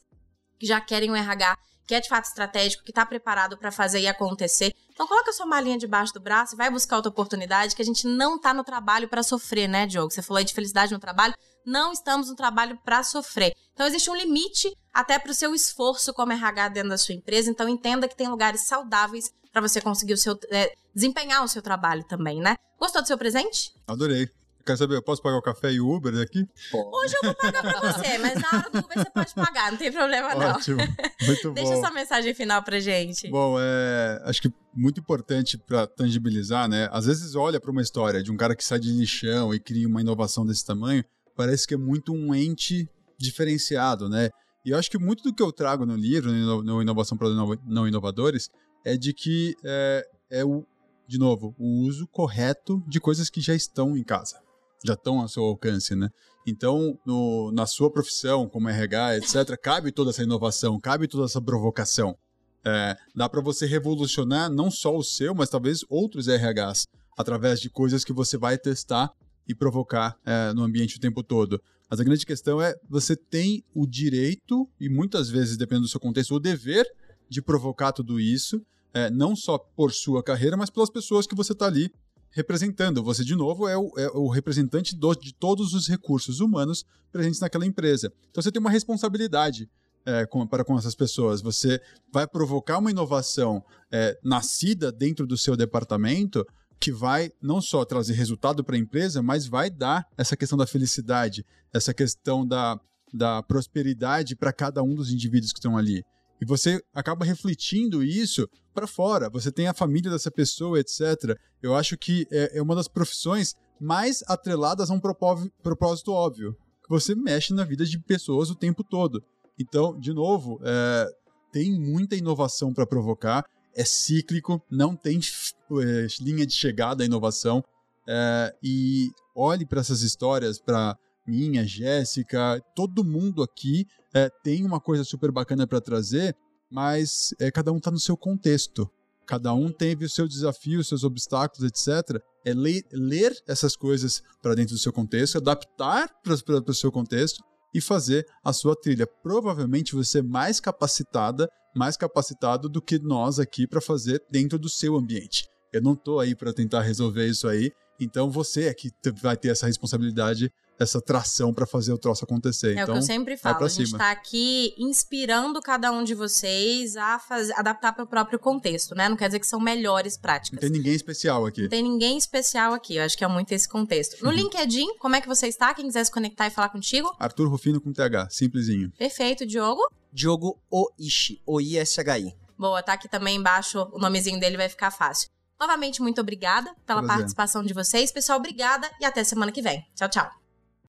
que 0.58 0.66
já 0.66 0.80
querem 0.80 1.12
um 1.12 1.16
RH 1.16 1.58
que 1.88 1.94
é 1.94 2.00
de 2.00 2.10
fato 2.10 2.26
estratégico, 2.26 2.84
que 2.84 2.92
está 2.92 3.06
preparado 3.06 3.58
para 3.58 3.72
fazer 3.72 4.00
e 4.00 4.08
acontecer. 4.08 4.74
Então 4.92 5.08
coloca 5.08 5.30
a 5.30 5.34
sua 5.34 5.46
malinha 5.46 5.78
debaixo 5.78 6.14
do 6.14 6.20
braço 6.20 6.56
e 6.56 6.58
vai 6.58 6.70
buscar 6.70 6.96
outra 6.96 7.12
oportunidade, 7.12 7.76
que 7.76 7.82
a 7.82 7.86
gente 7.86 8.08
não 8.08 8.38
está 8.38 8.54
no 8.54 8.64
trabalho 8.64 9.08
para 9.08 9.22
sofrer, 9.22 9.68
né, 9.68 9.86
Diogo? 9.86 10.12
Você 10.12 10.22
falou 10.22 10.40
aí 10.40 10.46
de 10.46 10.54
felicidade 10.54 10.94
no 10.94 11.00
trabalho. 11.00 11.36
Não 11.66 11.92
estamos 11.92 12.30
no 12.30 12.36
trabalho 12.36 12.80
para 12.84 13.04
sofrer. 13.04 13.54
Então 13.74 13.86
existe 13.86 14.10
um 14.10 14.16
limite 14.16 14.76
até 14.94 15.20
para 15.20 15.32
o 15.32 15.36
seu 15.36 15.54
esforço 15.54 16.14
como 16.14 16.32
RH 16.32 16.70
dentro 16.70 16.90
da 16.90 16.98
sua 16.98 17.14
empresa. 17.14 17.52
Então 17.52 17.70
entenda 17.70 18.08
que 18.08 18.16
tem 18.16 18.28
lugares 18.28 18.62
saudáveis 18.62 19.32
para 19.52 19.62
você 19.62 19.80
conseguir 19.80 20.14
o 20.14 20.18
seu 20.18 20.40
é, 20.50 20.74
desempenhar 20.94 21.44
o 21.44 21.48
seu 21.48 21.62
trabalho 21.62 22.04
também, 22.04 22.40
né? 22.42 22.56
Gostou 22.80 23.02
do 23.02 23.08
seu 23.08 23.18
presente? 23.18 23.72
Adorei. 23.88 24.30
Quer 24.66 24.78
saber, 24.78 24.96
eu 24.96 25.02
posso 25.04 25.22
pagar 25.22 25.38
o 25.38 25.42
café 25.44 25.72
e 25.72 25.80
o 25.80 25.88
Uber 25.88 26.12
daqui? 26.12 26.40
Hoje 26.74 27.14
eu 27.22 27.30
vou 27.30 27.36
pagar 27.36 27.62
pra 27.62 27.94
você, 27.94 28.18
mas 28.18 28.34
na 28.42 28.50
hora 28.58 28.70
do 28.72 28.80
Uber 28.80 28.98
você 28.98 29.10
pode 29.12 29.36
pagar, 29.36 29.72
não 29.72 29.78
tem 29.78 29.92
problema 29.92 30.34
não. 30.34 30.56
Ótimo, 30.56 30.78
muito 30.78 31.44
bom. 31.50 31.54
Deixa 31.54 31.76
sua 31.76 31.92
mensagem 31.92 32.34
final 32.34 32.64
pra 32.64 32.80
gente. 32.80 33.30
Bom, 33.30 33.58
é, 33.60 34.22
acho 34.26 34.42
que 34.42 34.52
muito 34.74 35.00
importante 35.00 35.56
para 35.56 35.86
tangibilizar, 35.86 36.68
né? 36.68 36.90
Às 36.92 37.06
vezes 37.06 37.36
olha 37.36 37.60
para 37.60 37.70
uma 37.70 37.82
história 37.82 38.24
de 38.24 38.32
um 38.32 38.38
cara 38.38 38.56
que 38.56 38.64
sai 38.64 38.80
de 38.80 38.92
lixão 38.92 39.54
e 39.54 39.60
cria 39.60 39.88
uma 39.88 40.02
inovação 40.02 40.44
desse 40.44 40.66
tamanho, 40.66 41.06
parece 41.36 41.68
que 41.68 41.76
é 41.76 41.78
muito 41.78 42.12
um 42.12 42.34
ente 42.34 42.90
diferenciado, 43.20 44.10
né? 44.10 44.30
E 44.66 44.72
eu 44.72 44.80
acho 44.80 44.90
que 44.90 44.98
muito 44.98 45.24
do 45.24 45.32
que 45.32 45.44
eu 45.44 45.52
trago 45.52 45.86
no 45.86 45.96
livro, 45.96 46.32
no 46.32 46.82
Inovação 46.82 47.16
para 47.16 47.30
Não 47.68 47.88
Inovadores, 47.88 48.50
é 48.84 48.98
de 48.98 49.14
que 49.14 49.54
é, 49.64 50.08
é 50.32 50.44
o 50.44 50.66
de 51.08 51.18
novo, 51.18 51.56
o 51.58 51.82
uso 51.88 52.08
correto 52.08 52.84
de 52.88 53.00
coisas 53.00 53.30
que 53.30 53.40
já 53.40 53.54
estão 53.54 53.96
em 53.96 54.04
casa, 54.04 54.40
já 54.86 54.94
estão 54.94 55.20
ao 55.20 55.28
seu 55.28 55.44
alcance, 55.44 55.96
né? 55.96 56.10
Então, 56.48 56.98
no, 57.06 57.52
na 57.52 57.66
sua 57.66 57.92
profissão, 57.92 58.48
como 58.48 58.70
RH, 58.70 59.18
etc., 59.18 59.58
cabe 59.62 59.92
toda 59.92 60.12
essa 60.12 60.24
inovação, 60.24 60.80
cabe 60.80 61.08
toda 61.08 61.26
essa 61.26 61.42
provocação. 61.42 62.16
É, 62.64 62.96
dá 63.16 63.28
para 63.28 63.42
você 63.42 63.66
revolucionar 63.66 64.50
não 64.52 64.70
só 64.70 64.96
o 64.96 65.04
seu, 65.04 65.34
mas 65.34 65.50
talvez 65.50 65.84
outros 65.90 66.28
RHs, 66.28 66.86
através 67.18 67.60
de 67.60 67.70
coisas 67.70 68.04
que 68.04 68.14
você 68.14 68.38
vai 68.38 68.58
testar 68.58 69.12
e 69.48 69.56
provocar 69.56 70.16
é, 70.26 70.54
no 70.54 70.64
ambiente 70.64 70.98
o 70.98 71.00
tempo 71.00 71.24
todo. 71.24 71.62
Mas 71.90 72.00
a 72.00 72.04
grande 72.04 72.26
questão 72.26 72.62
é, 72.62 72.76
você 72.90 73.16
tem 73.16 73.64
o 73.74 73.88
direito, 73.88 74.68
e 74.80 74.90
muitas 74.90 75.30
vezes, 75.30 75.58
dependendo 75.58 75.86
do 75.86 75.92
seu 75.92 76.00
contexto, 76.00 76.36
o 76.36 76.40
dever 76.40 76.86
de 77.30 77.42
provocar 77.42 77.92
tudo 77.92 78.20
isso, 78.20 78.62
é, 78.94 79.10
não 79.10 79.36
só 79.36 79.58
por 79.58 79.92
sua 79.92 80.24
carreira, 80.24 80.56
mas 80.56 80.70
pelas 80.70 80.90
pessoas 80.90 81.28
que 81.28 81.36
você 81.36 81.54
está 81.54 81.66
ali 81.66 81.92
representando. 82.36 83.02
Você, 83.02 83.24
de 83.24 83.34
novo, 83.34 83.68
é 83.68 83.78
o, 83.78 83.92
é 83.98 84.10
o 84.10 84.28
representante 84.28 84.94
do, 84.94 85.16
de 85.16 85.34
todos 85.34 85.74
os 85.74 85.88
recursos 85.88 86.42
humanos 86.42 86.86
presentes 87.10 87.40
naquela 87.40 87.66
empresa. 87.66 88.12
Então 88.30 88.44
você 88.44 88.52
tem 88.52 88.60
uma 88.60 88.70
responsabilidade 88.70 89.70
é, 90.06 90.26
com, 90.26 90.46
para 90.46 90.66
com 90.66 90.78
essas 90.78 90.94
pessoas. 90.94 91.42
Você 91.42 91.82
vai 92.12 92.28
provocar 92.28 92.78
uma 92.78 92.92
inovação 92.92 93.64
é, 93.90 94.20
nascida 94.22 94.92
dentro 94.92 95.26
do 95.26 95.38
seu 95.38 95.56
departamento 95.56 96.46
que 96.78 96.92
vai 96.92 97.32
não 97.42 97.62
só 97.62 97.86
trazer 97.86 98.14
resultado 98.14 98.66
para 98.66 98.76
a 98.76 98.80
empresa, 98.80 99.24
mas 99.24 99.48
vai 99.48 99.70
dar 99.70 100.06
essa 100.18 100.36
questão 100.36 100.58
da 100.58 100.68
felicidade, 100.68 101.46
essa 101.74 101.94
questão 101.94 102.46
da, 102.46 102.78
da 103.14 103.42
prosperidade 103.44 104.36
para 104.36 104.52
cada 104.52 104.84
um 104.84 104.94
dos 104.94 105.10
indivíduos 105.10 105.54
que 105.54 105.60
estão 105.60 105.78
ali. 105.78 106.04
E 106.42 106.46
você 106.46 106.82
acaba 106.94 107.26
refletindo 107.26 108.04
isso 108.04 108.48
para 108.74 108.88
fora. 108.88 109.30
Você 109.30 109.52
tem 109.52 109.68
a 109.68 109.74
família 109.74 110.12
dessa 110.12 110.30
pessoa, 110.30 110.80
etc. 110.80 111.38
Eu 111.62 111.76
acho 111.76 111.98
que 111.98 112.28
é, 112.32 112.58
é 112.58 112.62
uma 112.62 112.76
das 112.76 112.88
profissões 112.88 113.56
mais 113.80 114.24
atreladas 114.28 114.90
a 114.90 114.94
um 114.94 115.00
propósito 115.00 116.12
óbvio. 116.12 116.56
Que 116.84 116.90
você 116.90 117.16
mexe 117.16 117.54
na 117.54 117.64
vida 117.64 117.86
de 117.86 117.98
pessoas 118.00 118.50
o 118.50 118.56
tempo 118.56 118.84
todo. 118.84 119.24
Então, 119.58 119.98
de 119.98 120.14
novo, 120.14 120.60
é, 120.64 121.08
tem 121.52 121.72
muita 121.80 122.16
inovação 122.16 122.74
para 122.74 122.86
provocar. 122.86 123.46
É 123.74 123.84
cíclico, 123.84 124.62
não 124.70 124.96
tem 124.96 125.20
é, 125.20 126.08
linha 126.22 126.46
de 126.46 126.54
chegada 126.54 127.04
à 127.04 127.06
inovação. 127.06 127.64
É, 128.08 128.56
e 128.62 129.10
olhe 129.36 129.66
para 129.66 129.82
essas 129.82 130.02
histórias, 130.02 130.60
para 130.60 130.98
minha, 131.28 131.66
Jéssica, 131.66 132.62
todo 132.76 133.04
mundo 133.04 133.42
aqui 133.42 133.88
é, 134.14 134.30
tem 134.44 134.64
uma 134.64 134.80
coisa 134.80 135.04
super 135.04 135.32
bacana 135.32 135.66
para 135.66 135.82
trazer, 135.82 136.36
mas 136.70 137.34
é, 137.40 137.52
cada 137.52 137.72
um 137.72 137.78
está 137.78 137.92
no 137.92 138.00
seu 138.00 138.16
contexto. 138.16 138.90
Cada 139.26 139.54
um 139.54 139.72
teve 139.72 140.06
o 140.06 140.10
seu 140.10 140.28
desafio, 140.28 140.80
os 140.80 140.88
seus 140.88 141.04
obstáculos, 141.04 141.64
etc. 141.64 142.22
É 142.46 142.54
ler, 142.54 142.84
ler 142.92 143.36
essas 143.48 143.76
coisas 143.76 144.22
para 144.42 144.54
dentro 144.54 144.76
do 144.76 144.80
seu 144.80 144.94
contexto, 144.94 145.38
adaptar 145.38 146.10
para 146.24 146.34
o 146.70 146.74
seu 146.74 146.92
contexto 146.92 147.44
e 147.74 147.82
fazer 147.82 148.26
a 148.44 148.54
sua 148.54 148.76
trilha. 148.76 149.08
Provavelmente 149.08 149.96
você 149.96 150.20
é 150.20 150.22
mais 150.22 150.60
capacitada, 150.60 151.50
mais 151.76 151.98
capacitado 151.98 152.70
do 152.70 152.82
que 152.82 153.00
nós 153.00 153.40
aqui 153.40 153.68
para 153.68 153.82
fazer 153.82 154.24
dentro 154.30 154.60
do 154.60 154.70
seu 154.70 154.96
ambiente. 154.96 155.48
Eu 155.74 155.82
não 155.82 155.94
estou 155.94 156.20
aí 156.20 156.36
para 156.36 156.54
tentar 156.54 156.84
resolver 156.84 157.28
isso 157.28 157.48
aí, 157.48 157.72
então 158.00 158.30
você 158.30 158.66
é 158.66 158.74
que 158.74 158.90
vai 159.22 159.36
ter 159.36 159.50
essa 159.50 159.68
responsabilidade 159.68 160.50
essa 160.80 161.02
tração 161.02 161.54
para 161.54 161.66
fazer 161.66 161.94
o 161.94 161.98
troço 161.98 162.24
acontecer. 162.24 162.70
É 162.70 162.72
então, 162.72 162.84
o 162.84 162.86
que 162.86 162.92
eu 162.92 162.96
então, 162.96 163.02
sempre 163.02 163.38
falo. 163.38 163.64
A 163.64 163.68
gente 163.68 163.84
está 163.84 164.12
aqui 164.12 164.74
inspirando 164.78 165.62
cada 165.62 165.92
um 165.92 166.04
de 166.04 166.14
vocês 166.14 166.96
a 166.96 167.20
fazer, 167.20 167.54
adaptar 167.54 167.94
para 167.94 168.04
o 168.04 168.08
próprio 168.08 168.40
contexto, 168.40 168.96
né? 168.96 169.08
Não 169.10 169.16
quer 169.16 169.28
dizer 169.28 169.40
que 169.40 169.48
são 169.48 169.60
melhores 169.60 170.18
práticas. 170.18 170.62
Não 170.62 170.70
tem 170.70 170.70
ninguém 170.70 170.94
especial 170.94 171.46
aqui. 171.46 171.64
Não 171.64 171.70
tem 171.70 171.84
ninguém 171.84 172.18
especial 172.18 172.74
aqui. 172.74 172.96
Eu 172.96 173.04
acho 173.04 173.18
que 173.18 173.24
é 173.24 173.28
muito 173.28 173.52
esse 173.52 173.68
contexto. 173.68 174.22
No 174.24 174.30
uhum. 174.30 174.36
LinkedIn, 174.36 174.98
como 174.98 175.16
é 175.16 175.22
que 175.22 175.28
você 175.28 175.48
está? 175.48 175.74
Quem 175.74 175.86
quiser 175.86 176.04
se 176.04 176.12
conectar 176.12 176.48
e 176.48 176.50
falar 176.50 176.70
contigo? 176.70 177.14
Arthur 177.20 177.50
Rufino 177.50 177.80
com 177.80 177.94
TH, 177.94 178.30
simplesinho. 178.30 178.92
Perfeito, 178.98 179.46
Diogo. 179.46 179.82
Diogo 180.12 180.60
Oishi, 180.70 181.42
O-I-S-H-I. 181.46 182.34
Boa, 182.58 182.82
tá 182.82 182.94
aqui 182.94 183.10
também 183.10 183.36
embaixo, 183.36 183.86
o 183.92 184.00
nomezinho 184.00 184.40
dele 184.40 184.56
vai 184.56 184.70
ficar 184.70 184.90
fácil. 184.90 185.30
Novamente, 185.60 186.02
muito 186.02 186.22
obrigada 186.22 186.74
pela 186.86 187.02
Prazer. 187.02 187.18
participação 187.18 187.64
de 187.64 187.74
vocês. 187.74 188.12
Pessoal, 188.12 188.40
obrigada 188.40 188.90
e 189.00 189.06
até 189.06 189.24
semana 189.24 189.52
que 189.52 189.62
vem. 189.62 189.86
Tchau, 189.96 190.10
tchau. 190.10 190.45